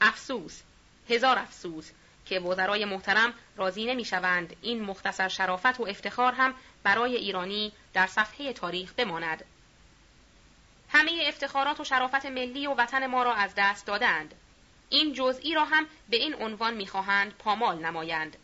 [0.00, 0.62] افسوس،
[1.10, 1.90] هزار افسوس
[2.26, 8.52] که وزرای محترم راضی نمی‌شوند این مختصر شرافت و افتخار هم برای ایرانی در صفحه
[8.52, 9.44] تاریخ بماند.
[10.92, 14.34] همه افتخارات و شرافت ملی و وطن ما را از دست دادند.
[14.88, 18.36] این جزئی را هم به این عنوان می‌خواهند پامال نمایند.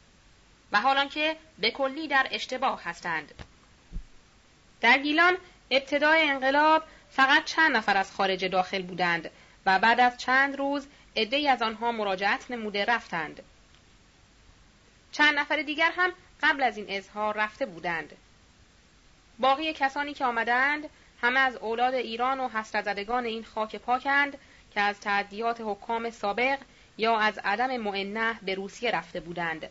[0.73, 3.35] و حالان که به کلی در اشتباه هستند.
[4.81, 5.37] در گیلان
[5.71, 9.31] ابتدای انقلاب فقط چند نفر از خارج داخل بودند
[9.67, 10.87] و بعد از چند روز
[11.17, 13.43] عدهای از آنها مراجعت نموده رفتند.
[15.13, 16.13] چند نفر دیگر هم
[16.43, 18.17] قبل از این اظهار رفته بودند.
[19.39, 20.91] باقی کسانی که آمدند
[21.23, 24.39] همه از اولاد ایران و حسرزدگان این خاک پاکند
[24.75, 26.59] که از تعدیات حکام سابق
[26.99, 29.69] یا از عدم معنه به روسیه رفته بودند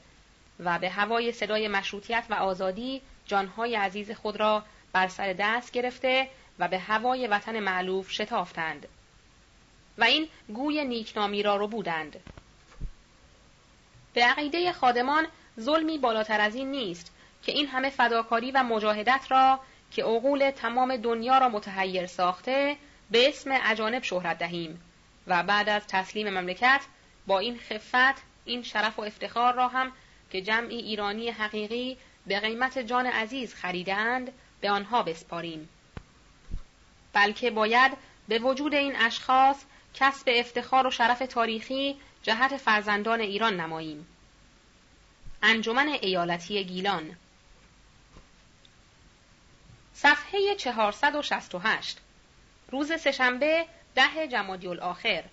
[0.60, 6.30] و به هوای صدای مشروطیت و آزادی جانهای عزیز خود را بر سر دست گرفته
[6.60, 8.88] و به هوای وطن معلوف شتافتند.
[9.98, 12.20] و این گوی نیکنامی را رو بودند.
[14.14, 15.28] به عقیده خادمان
[15.60, 17.12] ظلمی بالاتر از این نیست
[17.44, 19.60] که این همه فداکاری و مجاهدت را
[19.98, 22.78] که عقول تمام دنیا را متحیر ساخته
[23.12, 24.82] به اسم اجانب شهرت دهیم
[25.28, 26.82] و بعد از تسلیم مملکت
[27.28, 29.92] با این خفت این شرف و افتخار را هم
[30.32, 35.70] که جمعی ایرانی حقیقی به قیمت جان عزیز خریدند به آنها بسپاریم.
[37.14, 37.92] بلکه باید
[38.28, 44.08] به وجود این اشخاص کسب افتخار و شرف تاریخی جهت فرزندان ایران نماییم.
[45.44, 47.16] انجمن ایالتی گیلان
[49.98, 51.98] صفحه 468
[52.72, 55.24] روز سهشنبه ده جمادی الاخر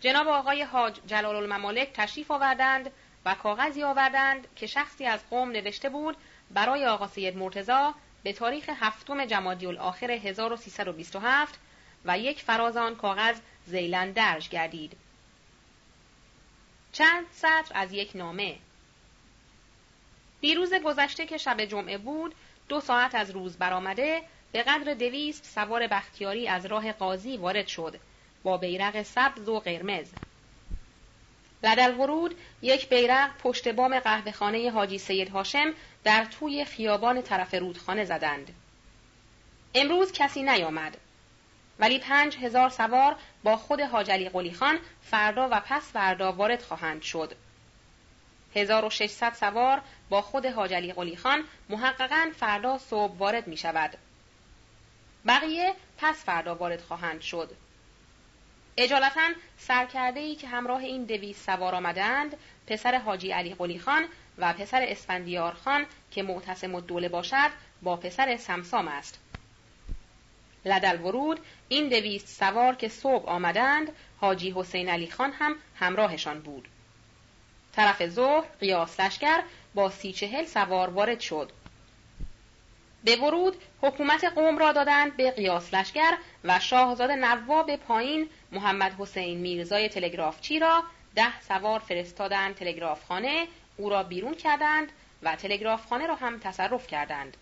[0.00, 2.90] جناب آقای حاج جلال الممالک تشریف آوردند
[3.24, 6.16] و کاغذی آوردند که شخصی از قوم نوشته بود
[6.50, 11.58] برای آقا سید مرتزا به تاریخ هفتم جمادی الاخر 1327
[12.04, 14.96] و یک فراز آن کاغذ زیلن درج گردید.
[16.92, 18.58] چند سطر از یک نامه.
[20.40, 22.34] دیروز گذشته که شب جمعه بود
[22.68, 24.22] دو ساعت از روز برآمده
[24.52, 28.00] به قدر دویست سوار بختیاری از راه قاضی وارد شد
[28.42, 30.12] با بیرق سبز و قرمز
[31.62, 35.74] لدل ورود یک بیرق پشت بام قهوهخانه حاجی سید هاشم
[36.04, 38.54] در توی خیابان طرف رودخانه زدند.
[39.74, 40.96] امروز کسی نیامد.
[41.78, 46.62] ولی پنج هزار سوار با خود حاج علی قلی خان فردا و پس فردا وارد
[46.62, 47.34] خواهند شد.
[48.54, 53.98] 1600 سوار با خود حاج علی قلی خان محققا فردا صبح وارد می شود.
[55.26, 57.50] بقیه پس فردا وارد خواهند شد.
[58.76, 62.36] اجالتا سرکرده ای که همراه این دویست سوار آمدند
[62.66, 64.04] پسر حاجی علی قلی خان
[64.38, 67.50] و پسر اسفندیار خان که معتصم الدوله باشد
[67.82, 69.18] با پسر سمسام است.
[70.64, 76.68] لدل ورود این دویست سوار که صبح آمدند حاجی حسین علی خان هم همراهشان بود.
[77.72, 79.42] طرف ظهر قیاس لشکر
[79.74, 81.52] با سی چهل سوار وارد شد.
[83.04, 89.38] به ورود حکومت قوم را دادند به قیاس لشکر و شاهزاده نواب پایین محمد حسین
[89.38, 90.82] میرزای تلگرافچی را
[91.14, 97.36] ده سوار فرستادند تلگرافخانه او را بیرون کردند و تلگرافخانه را هم تصرف کردند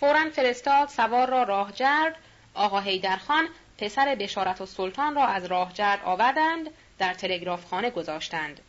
[0.00, 2.16] فورا فرستاد سوار را راه جرد
[2.54, 6.70] آقا حیدرخان پسر بشارت و سلطان را از راه جرد آوردند
[7.02, 8.60] در تلگرافخانه گذاشتند.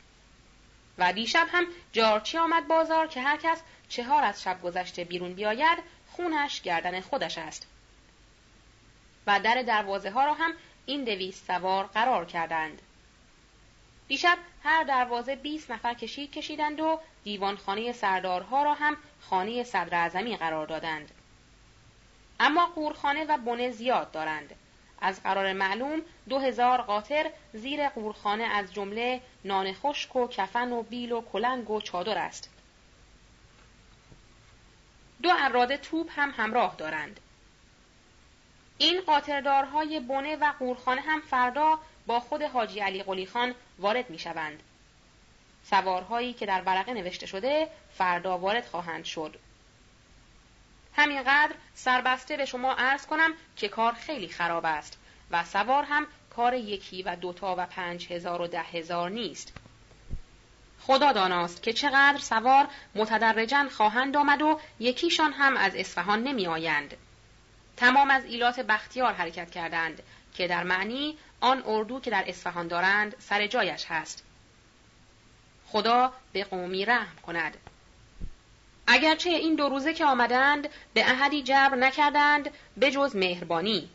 [0.97, 5.79] و دیشب هم جارچی آمد بازار که هر کس چهار از شب گذشته بیرون بیاید
[6.11, 7.67] خونش گردن خودش است.
[9.27, 10.53] و در دروازه ها را هم
[10.85, 12.81] این دویست سوار قرار کردند.
[14.07, 20.67] دیشب هر دروازه 20 نفر کشید کشیدند و دیوانخانه سردارها را هم خانه صدر قرار
[20.67, 21.11] دادند.
[22.39, 24.55] اما قورخانه و بنه زیاد دارند.
[25.03, 30.81] از قرار معلوم دو هزار قاطر زیر قورخانه از جمله نان خشک و کفن و
[30.81, 32.49] بیل و کلنگ و چادر است
[35.21, 37.19] دو اراده توپ هم همراه دارند
[38.77, 44.19] این قاطردارهای بنه و قورخانه هم فردا با خود حاجی علی قلی خان وارد می
[44.19, 44.63] شوند.
[45.63, 47.67] سوارهایی که در ورقه نوشته شده
[47.97, 49.39] فردا وارد خواهند شد.
[50.95, 54.99] همینقدر سربسته به شما عرض کنم که کار خیلی خراب است
[55.31, 59.53] و سوار هم کار یکی و دوتا و پنج هزار و ده هزار نیست.
[60.79, 66.97] خدا داناست که چقدر سوار متدرجن خواهند آمد و یکیشان هم از اصفهان نمی آیند.
[67.77, 73.15] تمام از ایلات بختیار حرکت کردند که در معنی آن اردو که در اصفهان دارند
[73.19, 74.23] سر جایش هست.
[75.67, 77.57] خدا به قومی رحم کند.
[78.87, 83.89] اگرچه این دو روزه که آمدند به احدی جبر نکردند به جز مهربانی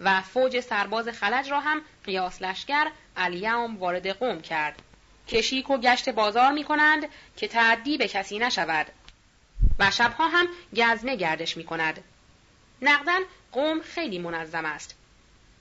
[0.00, 4.82] و فوج سرباز خلج را هم قیاس لشگر الیوم وارد قوم کرد.
[5.28, 8.86] کشیک و گشت بازار می کنند که تعدی به کسی نشود
[9.78, 12.04] و شبها هم گزمه گردش می کند.
[12.82, 13.20] نقدن
[13.52, 14.96] قوم خیلی منظم است.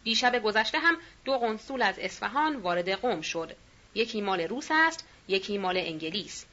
[0.03, 3.55] دیشب گذشته هم دو قنسول از اصفهان وارد قوم شد.
[3.95, 6.45] یکی مال روس است، یکی مال انگلیس.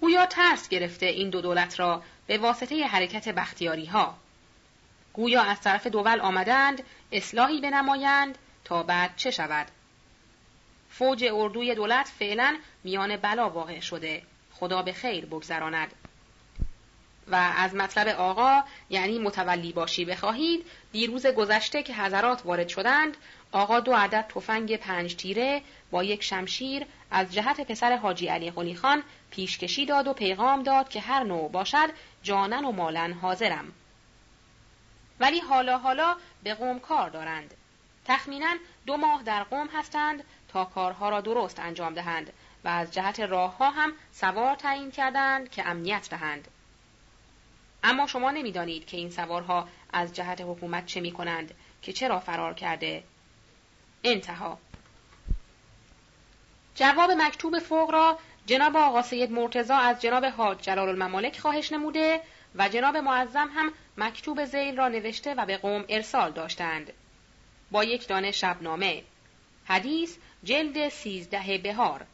[0.00, 4.16] گویا ترس گرفته این دو دولت را به واسطه حرکت بختیاری ها.
[5.12, 9.66] گویا از طرف دول آمدند اصلاحی بنمایند تا بعد چه شود.
[10.90, 14.22] فوج اردوی دولت فعلا میان بلا واقع شده.
[14.52, 15.94] خدا به خیر بگذراند.
[17.30, 23.16] و از مطلب آقا یعنی متولی باشی بخواهید دیروز گذشته که حضرات وارد شدند
[23.52, 28.74] آقا دو عدد تفنگ پنج تیره با یک شمشیر از جهت پسر حاجی علی قلی
[28.74, 31.90] خان پیشکشی داد و پیغام داد که هر نوع باشد
[32.22, 33.72] جانن و مالن حاضرم
[35.20, 37.54] ولی حالا حالا به قوم کار دارند
[38.04, 42.32] تخمینا دو ماه در قوم هستند تا کارها را درست انجام دهند
[42.64, 46.48] و از جهت راه ها هم سوار تعیین کردند که امنیت دهند.
[47.84, 52.54] اما شما نمی‌دانید که این سوارها از جهت حکومت چه می کنند که چرا فرار
[52.54, 53.04] کرده.
[54.04, 54.58] انتها
[56.74, 58.18] جواب مکتوب فوق را
[58.50, 62.20] جناب آقا سید مرتزا از جناب حاج جلال الممالک خواهش نموده
[62.54, 66.92] و جناب معظم هم مکتوب زیل را نوشته و به قوم ارسال داشتند.
[67.70, 69.02] با یک دانه شبنامه
[69.64, 72.06] حدیث جلد سیزده بهار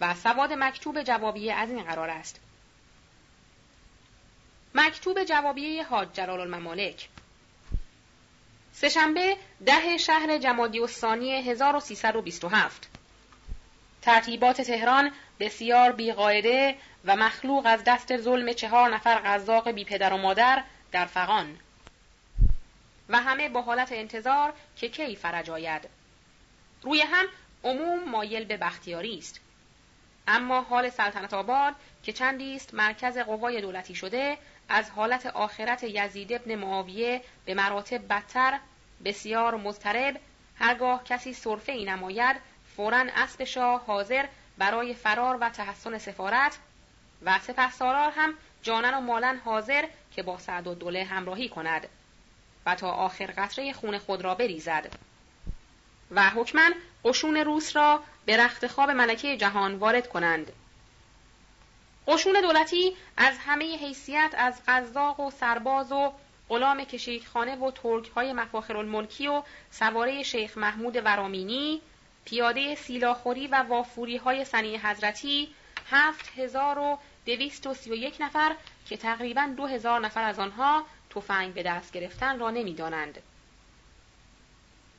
[0.00, 2.40] و سواد مکتوب جوابیه از این قرار است.
[4.74, 7.08] مکتوب جوابیه حاج جلال الممالک
[8.72, 12.88] سهشنبه ده شهر جمادی الثانی 1327
[14.02, 20.16] ترتیبات تهران بسیار بیقاعده و مخلوق از دست ظلم چهار نفر قذاق بی پدر و
[20.16, 21.58] مادر در فغان.
[23.08, 25.88] و همه با حالت انتظار که کی فرج آید.
[26.82, 27.26] روی هم
[27.64, 29.40] عموم مایل به بختیاری است.
[30.28, 36.32] اما حال سلطنت آباد که چندی است مرکز قوای دولتی شده از حالت آخرت یزید
[36.32, 38.58] ابن معاویه به مراتب بدتر
[39.04, 40.20] بسیار مضطرب
[40.58, 42.36] هرگاه کسی صرفه ای نماید
[42.76, 44.26] فورا اسب شاه حاضر
[44.58, 46.58] برای فرار و تحسن سفارت
[47.22, 49.84] و سپهسالار هم جانن و مالن حاضر
[50.16, 51.88] که با سعد و دوله همراهی کند
[52.66, 54.92] و تا آخر قطره خون خود را بریزد.
[56.10, 60.52] و حکمن قشون روس را به رخت خواب ملکه جهان وارد کنند.
[62.06, 66.12] قشون دولتی از همه حیثیت از قزاق و سرباز و
[66.48, 71.80] غلام کشیکخانه و ترک های مفاخر الملکی و سواره شیخ محمود ورامینی
[72.26, 75.48] پیاده سیلاخوری و وافوری های سنی حضرتی
[75.90, 78.56] هفت هزار و دویست و سی و یک نفر
[78.88, 83.22] که تقریبا دو هزار نفر از آنها تفنگ به دست گرفتن را نمی‌دانند.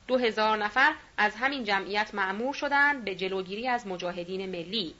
[0.06, 4.94] دو هزار نفر از همین جمعیت معمور شدند به جلوگیری از مجاهدین ملی.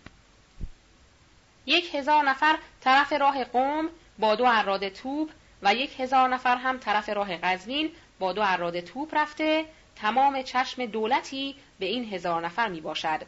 [1.66, 5.30] یک هزار نفر طرف راه قوم با دو عراد توپ
[5.62, 9.64] و یک هزار نفر هم طرف راه قزوین با دو عراد توپ رفته
[10.00, 13.20] تمام چشم دولتی به این هزار نفر می باشد.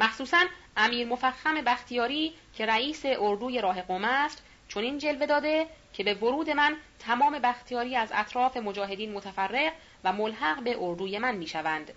[0.00, 0.44] مخصوصا
[0.76, 6.14] امیر مفخم بختیاری که رئیس اردوی راه قوم است چون این جلوه داده که به
[6.14, 9.72] ورود من تمام بختیاری از اطراف مجاهدین متفرق
[10.04, 11.92] و ملحق به اردوی من می شوند.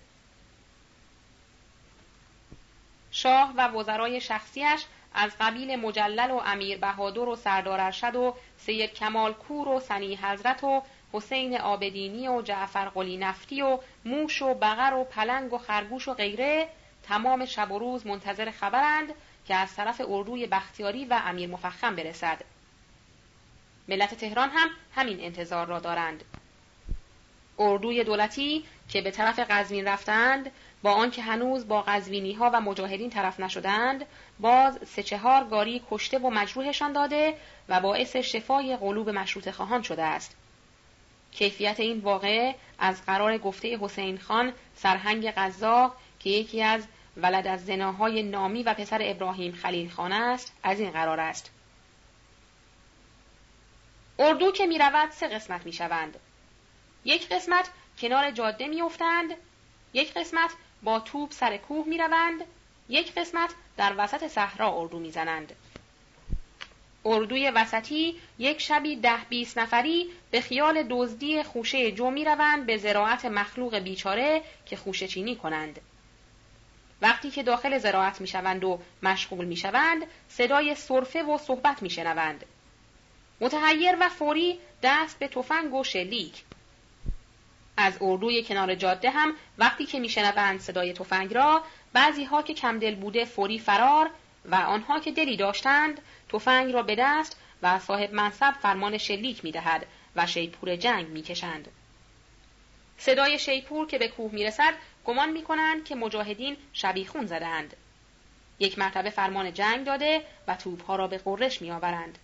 [3.10, 8.94] شاه و وزرای شخصیش از قبیل مجلل و امیر بهادر و سردار ارشد و سید
[8.94, 14.54] کمال کور و سنی حضرت و حسین آبدینی و جعفر قلی نفتی و موش و
[14.54, 16.68] بغر و پلنگ و خرگوش و غیره
[17.02, 19.14] تمام شب و روز منتظر خبرند
[19.46, 22.38] که از طرف اردوی بختیاری و امیر مفخم برسد.
[23.88, 26.24] ملت تهران هم همین انتظار را دارند.
[27.58, 30.50] اردوی دولتی که به طرف قزوین رفتند
[30.82, 34.06] با آنکه هنوز با قزوینی ها و مجاهدین طرف نشدند
[34.40, 37.36] باز سه چهار گاری کشته و مجروحشان داده
[37.68, 40.36] و باعث شفای قلوب مشروط خواهان شده است
[41.32, 46.86] کیفیت این واقعه از قرار گفته حسین خان سرهنگ قزاق که یکی از
[47.16, 51.50] ولد از زناهای نامی و پسر ابراهیم خلیل خان است از این قرار است
[54.18, 56.18] اردو که می رود سه قسمت می شوند.
[57.04, 59.30] یک قسمت کنار جاده می افتند،
[59.92, 60.50] یک قسمت
[60.82, 62.44] با توپ سر کوه می روند،
[62.88, 65.52] یک قسمت در وسط صحرا اردو می زنند.
[67.04, 72.76] اردوی وسطی یک شبی ده بیست نفری به خیال دزدی خوشه جو می روند به
[72.76, 75.80] زراعت مخلوق بیچاره که خوشه چینی کنند.
[77.02, 81.90] وقتی که داخل زراعت می شوند و مشغول می شوند صدای صرفه و صحبت می
[81.90, 82.44] شنوند.
[83.40, 86.42] متحیر و فوری دست به تفنگ و شلیک
[87.76, 91.62] از اردوی کنار جاده هم وقتی که میشنوند صدای تفنگ را
[91.92, 94.10] بعضی ها که کمدل بوده فوری فرار
[94.44, 96.00] و آنها که دلی داشتند
[96.32, 99.86] تفنگ را به دست و صاحب منصب فرمان شلیک می‌دهد
[100.16, 101.68] و شیپور جنگ می‌کشند
[102.98, 107.76] صدای شیپور که به کوه می‌رسد گمان می‌کنند که مجاهدین شبیخون زدند
[108.58, 112.18] یک مرتبه فرمان جنگ داده و توپها را به قررش میآورند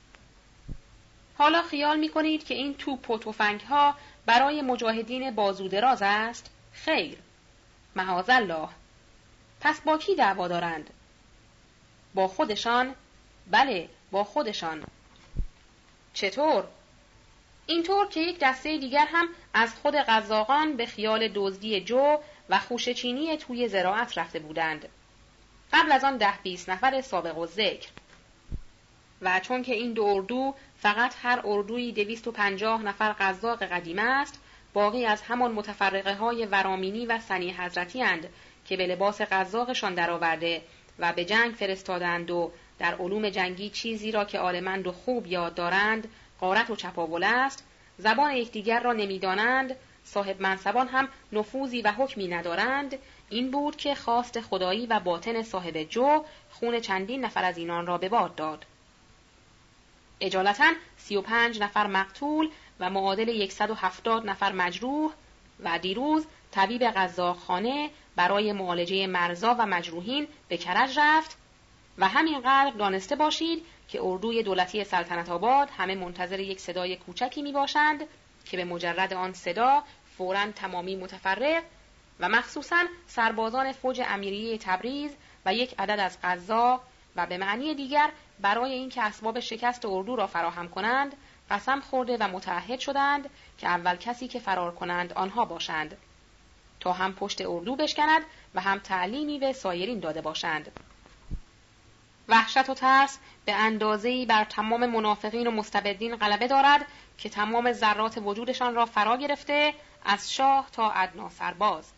[1.38, 3.94] حالا خیال می کنید که این توپ و تفنگ ها
[4.26, 7.18] برای مجاهدین بازو دراز است؟ خیر.
[7.96, 8.68] معاذ الله.
[9.60, 10.90] پس با کی دعوا دارند؟
[12.14, 12.94] با خودشان؟
[13.50, 14.84] بله، با خودشان.
[16.12, 16.64] چطور؟
[17.66, 22.18] اینطور که یک دسته دیگر هم از خود غذاقان به خیال دزدی جو
[22.48, 24.88] و خوشچینی توی زراعت رفته بودند.
[25.72, 27.88] قبل از آن ده بیست نفر سابق و ذکر.
[29.22, 33.98] و چون که این دو اردو فقط هر اردوی دویست و پنجاه نفر قذاق قدیم
[33.98, 34.40] است
[34.72, 38.28] باقی از همان متفرقه های ورامینی و سنی حضرتی اند
[38.64, 40.62] که به لباس قزاقشان درآورده
[40.98, 45.54] و به جنگ فرستادند و در علوم جنگی چیزی را که عالمند و خوب یاد
[45.54, 46.08] دارند
[46.40, 47.64] قارت و چپاول است.
[47.98, 49.76] زبان یکدیگر را نمی‌دانند.
[50.04, 52.98] صاحب منصبان هم نفوذی و حکمی ندارند.
[53.30, 57.98] این بود که خواست خدایی و باطن صاحب جو خون چندین نفر از اینان را
[57.98, 58.66] به باد داد.
[60.20, 65.12] اجالتا سی و پنج نفر مقتول و معادل یکصد و هفتاد نفر مجروح
[65.64, 71.38] و دیروز طبیب غذاخانه برای معالجه مرزا و مجروحین به کرج رفت.
[71.98, 77.52] و همینقدر دانسته باشید که اردوی دولتی سلطنت آباد همه منتظر یک صدای کوچکی می
[77.52, 78.04] باشند
[78.44, 79.82] که به مجرد آن صدا
[80.16, 81.62] فورا تمامی متفرق
[82.20, 85.16] و مخصوصا سربازان فوج امیریه تبریز
[85.46, 86.80] و یک عدد از غذا
[87.16, 88.10] و به معنی دیگر
[88.40, 91.16] برای اینکه اسباب شکست اردو را فراهم کنند
[91.50, 95.96] قسم خورده و متعهد شدند که اول کسی که فرار کنند آنها باشند.
[96.80, 98.22] تا هم پشت اردو بشکند
[98.54, 100.70] و هم تعلیمی به سایرین داده باشند.
[102.56, 106.86] وحشت و ترس به اندازه‌ای بر تمام منافقین و مستبدین غلبه دارد
[107.18, 111.92] که تمام ذرات وجودشان را فرا گرفته از شاه تا ادنا سرباز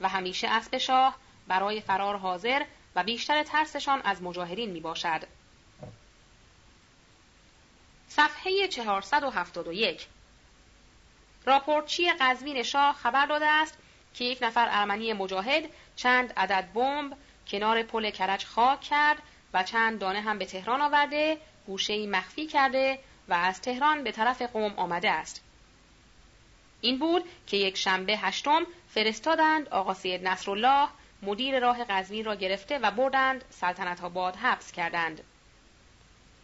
[0.00, 1.16] و همیشه اسب شاه
[1.48, 2.64] برای فرار حاضر
[2.96, 5.22] و بیشتر ترسشان از مجاهرین می باشد.
[8.08, 10.06] صفحه 471
[11.44, 13.78] راپورتچی قزوین شاه خبر داده است
[14.14, 15.64] که یک نفر ارمنی مجاهد
[15.96, 17.16] چند عدد بمب
[17.50, 19.22] کنار پل کرج خاک کرد
[19.54, 22.98] و چند دانه هم به تهران آورده گوشه مخفی کرده
[23.28, 25.42] و از تهران به طرف قوم آمده است.
[26.80, 30.88] این بود که یک شنبه هشتم فرستادند آقا سید نصرالله
[31.22, 35.20] مدیر راه قزوین را گرفته و بردند سلطنت آباد حبس کردند.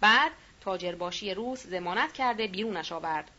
[0.01, 3.31] بعد تاجرباشی روس زمانت کرده بیرونش آورد.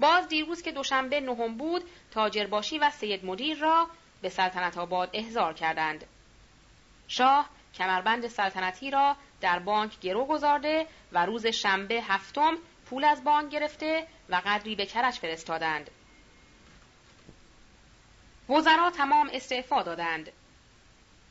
[0.00, 3.88] باز دیروز که دوشنبه نهم بود تاجرباشی و سید مدیر را
[4.22, 6.04] به سلطنت آباد احضار کردند.
[7.08, 12.56] شاه کمربند سلطنتی را در بانک گرو گذارده و روز شنبه هفتم
[12.90, 15.90] پول از بانک گرفته و قدری به کرج فرستادند.
[18.48, 20.32] وزرا تمام استعفا دادند.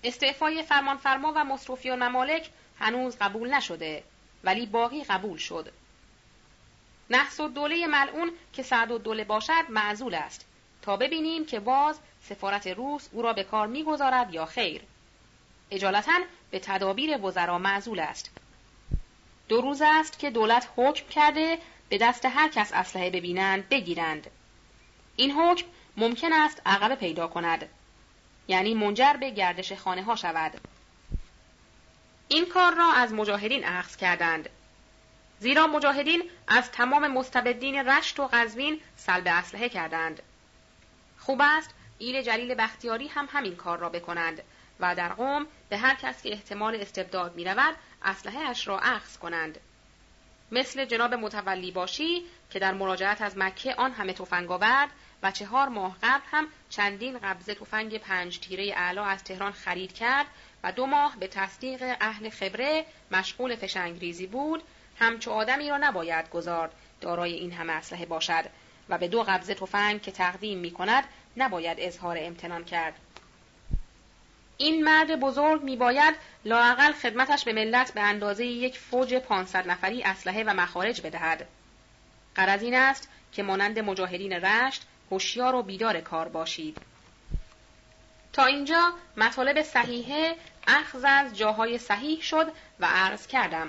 [0.04, 2.50] استعفای فرمانفرما و مصروفی ممالک
[2.80, 4.04] هنوز قبول نشده
[4.44, 5.74] ولی باقی قبول شد.
[7.10, 10.46] نحس و دوله ملعون که سعد و دوله باشد معزول است
[10.82, 14.82] تا ببینیم که باز سفارت روس او را به کار می‌گذارد یا خیر.
[15.72, 16.20] اجالتا
[16.52, 18.32] به تدابیر وزرا معزول است.
[19.48, 21.58] دو روز است که دولت حکم کرده
[21.90, 24.28] به دست هر کس اسلحه ببینند بگیرند.
[25.16, 25.66] این حکم
[25.98, 27.70] ممکن است عقب پیدا کند.
[28.48, 30.62] یعنی منجر به گردش خانه ها شود.
[32.28, 34.50] این کار را از مجاهدین اخذ کردند.
[35.40, 40.22] زیرا مجاهدین از تمام مستبدین رشت و قزوین سلب اسلحه کردند.
[41.20, 44.42] خوب است ایل جلیل بختیاری هم همین کار را بکنند
[44.80, 49.18] و در قوم به هر کس که احتمال استبداد می رود اسلحه اش را اخذ
[49.18, 49.60] کنند.
[50.52, 54.90] مثل جناب متولی باشی که در مراجعت از مکه آن همه تفنگ آورد
[55.24, 60.26] و چهار ماه قبل هم چندین قبضه تفنگ پنج تیره اعلا از تهران خرید کرد
[60.64, 64.64] و دو ماه به تصدیق اهل خبره مشغول فشنگریزی بود
[65.00, 66.72] همچو آدمی را نباید گذارد
[67.02, 68.46] دارای این همه اسلحه باشد
[68.90, 71.04] و به دو قبضه تفنگ که تقدیم می کند
[71.38, 72.94] نباید اظهار امتنان کرد
[74.58, 80.44] این مرد بزرگ میباید لااقل خدمتش به ملت به اندازه یک فوج پانصد نفری اسلحه
[80.44, 81.48] و مخارج بدهد.
[82.36, 86.78] غرض این است که مانند مجاهدین رشت هوشیار و بیدار کار باشید.
[88.34, 90.36] تا اینجا مطالب صحیحه
[90.68, 93.68] اخذ از جاهای صحیح شد و عرض کردم.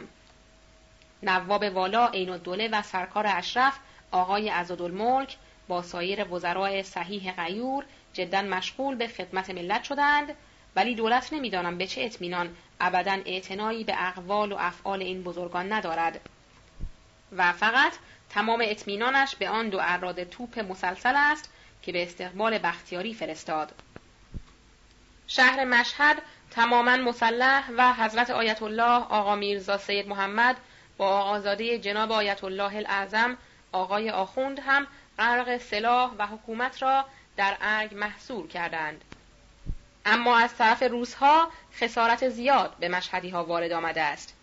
[1.23, 3.79] نواب والا عین الدوله و سرکار اشرف
[4.11, 5.37] آقای عزادالملک
[5.69, 10.35] با سایر وزرای صحیح غیور جدا مشغول به خدمت ملت شدند
[10.77, 16.21] ولی دولت نمی‌دانم به چه اطمینان ابدا اعتنایی به اقوال و افعال این بزرگان ندارد.
[17.33, 17.93] و فقط
[18.31, 23.73] تمام اطمینانش به آن دو اراد توپ مسلسل است که به استقبال بختیاری فرستاد.
[25.27, 30.57] شهر مشهد تماما مسلح و حضرت آیت الله آقا میرزا سید محمد
[30.97, 33.37] با آقازاده جناب آیت الله الاعظم
[33.73, 34.87] آقای آخوند هم
[35.19, 37.05] غرق سلاح و حکومت را
[37.37, 39.05] در ارگ محصور کردند.
[40.07, 44.37] اما از طرف روسها خسارت زیاد به مشهدی ها وارد آمده است.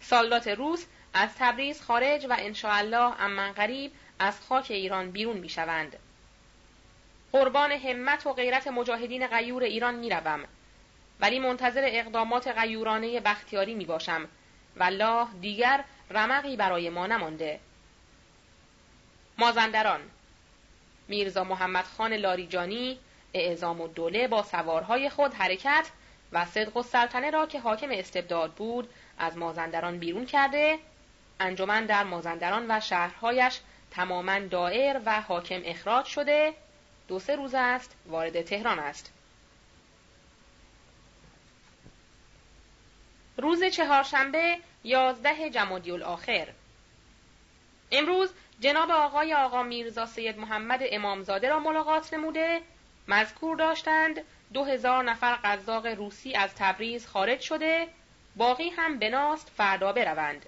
[0.00, 5.96] سالدات روس از تبریز خارج و انشاءالله امن قریب از خاک ایران بیرون می شوند.
[7.32, 10.40] قربان همت و غیرت مجاهدین غیور ایران می روم.
[11.20, 14.28] ولی منتظر اقدامات غیورانه بختیاری می باشم
[14.76, 17.60] والله دیگر رمقی برای ما نمانده.
[19.38, 20.00] مازندران
[21.08, 22.98] میرزا محمد خان لاریجانی
[23.36, 25.90] اعزام و دوله با سوارهای خود حرکت
[26.32, 30.78] و صدق و سلطنه را که حاکم استبداد بود از مازندران بیرون کرده
[31.40, 36.54] انجمن در مازندران و شهرهایش تماما دائر و حاکم اخراج شده.
[37.08, 39.12] دو سه روز است وارد تهران است.
[43.36, 46.48] روز چهارشنبه یازده جمادی الاخر
[47.92, 52.60] امروز جناب آقای آقا میرزا سید محمد امامزاده را ملاقات نموده.
[53.08, 54.20] مذکور داشتند.
[54.52, 57.88] دو هزار نفر قذاق روسی از تبریز خارج شده.
[58.36, 60.46] باقی هم بناست فردا بروند.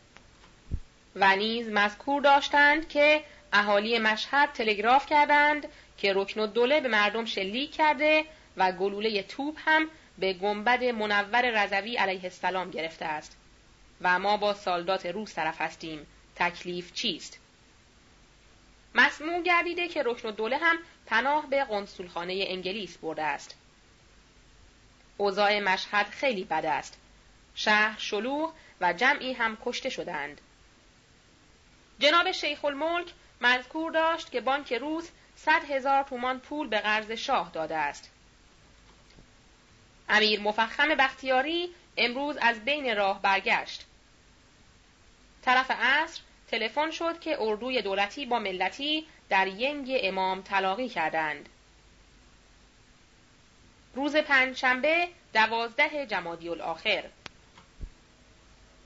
[1.17, 7.73] و نیز مذکور داشتند که اهالی مشهد تلگراف کردند که رکن الدوله به مردم شلیک
[7.73, 8.25] کرده
[8.57, 13.37] و گلوله توپ هم به گنبد منور رضوی علیه السلام گرفته است.
[14.01, 16.07] و ما با سالدات روس طرف هستیم.
[16.37, 17.39] تکلیف چیست؟
[18.95, 20.79] مسموع گردیده که رکن الدوله هم
[21.09, 23.55] پناه به قنصولخانه انگلیس برده است.
[25.17, 26.99] اوضاع مشهد خیلی بد است.
[27.55, 30.41] شهر شلوغ و جمعی هم کشته شدند
[31.99, 37.51] جناب شیخ الملک مذکور داشت که بانک روس صد هزار تومان پول به قرض شاه
[37.53, 38.11] داده است.
[40.09, 43.87] امیر مفخم بختیاری امروز از بین راه برگشت.
[45.43, 46.21] طرف عصر
[46.51, 51.49] تلفن شد که اردوی دولتی با ملتی در ینگ امام تلاقی کردند.
[53.95, 57.05] روز پنجشنبه دوازده جمادی الاخر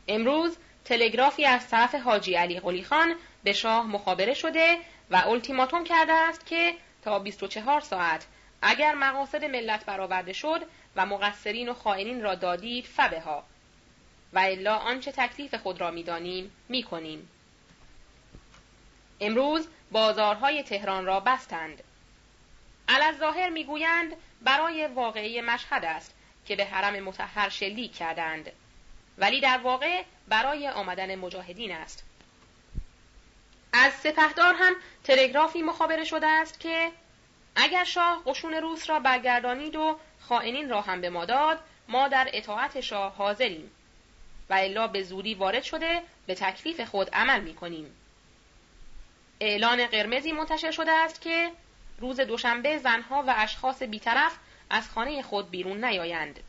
[0.09, 4.79] امروز تلگرافی از طرف حاجی علی قلی خان به شاه مخابره شده
[5.11, 8.27] و التیماتوم کرده است که تا 24 ساعت
[8.63, 10.63] اگر مقاصد ملت برآورده شد
[10.97, 13.45] و مقصرین و خائنین را دادید فبه ها
[14.33, 17.29] و الا آنچه تکلیف خود را می‌دانیم می‌کنیم.
[19.23, 21.83] امروز بازارهای تهران را بستند.
[23.19, 26.15] ظاهر می‌گویند برای واقعی مشهد است
[26.47, 28.53] که به حرم متحر شلیک کردند.
[29.19, 32.05] ولی در واقع برای آمدن مجاهدین است.
[33.73, 36.91] از سپهدار هم تلگرافی مخابره شده است که
[37.57, 42.29] اگر شاه قشون روس را برگردانید و خائنین را هم به ما داد ما در
[42.33, 43.71] اطاعت شاه حاضریم.
[44.51, 47.95] و الا به زودی وارد شده به تکلیف خود عمل می کنیم.
[49.43, 51.51] اعلان قرمزی منتشر شده است که
[51.99, 54.33] روز دوشنبه زنها و اشخاص بیطرف
[54.71, 56.41] از خانه خود بیرون نیایند.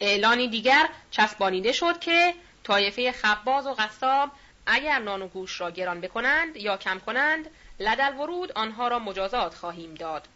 [0.00, 2.34] اعلانی دیگر چسبانیده شد که
[2.64, 4.30] طایفه خباز و قصاب
[4.66, 7.50] اگر نان و گوش را گران بکنند یا کم کنند
[7.80, 10.28] لدل ورود آنها را مجازات خواهیم داد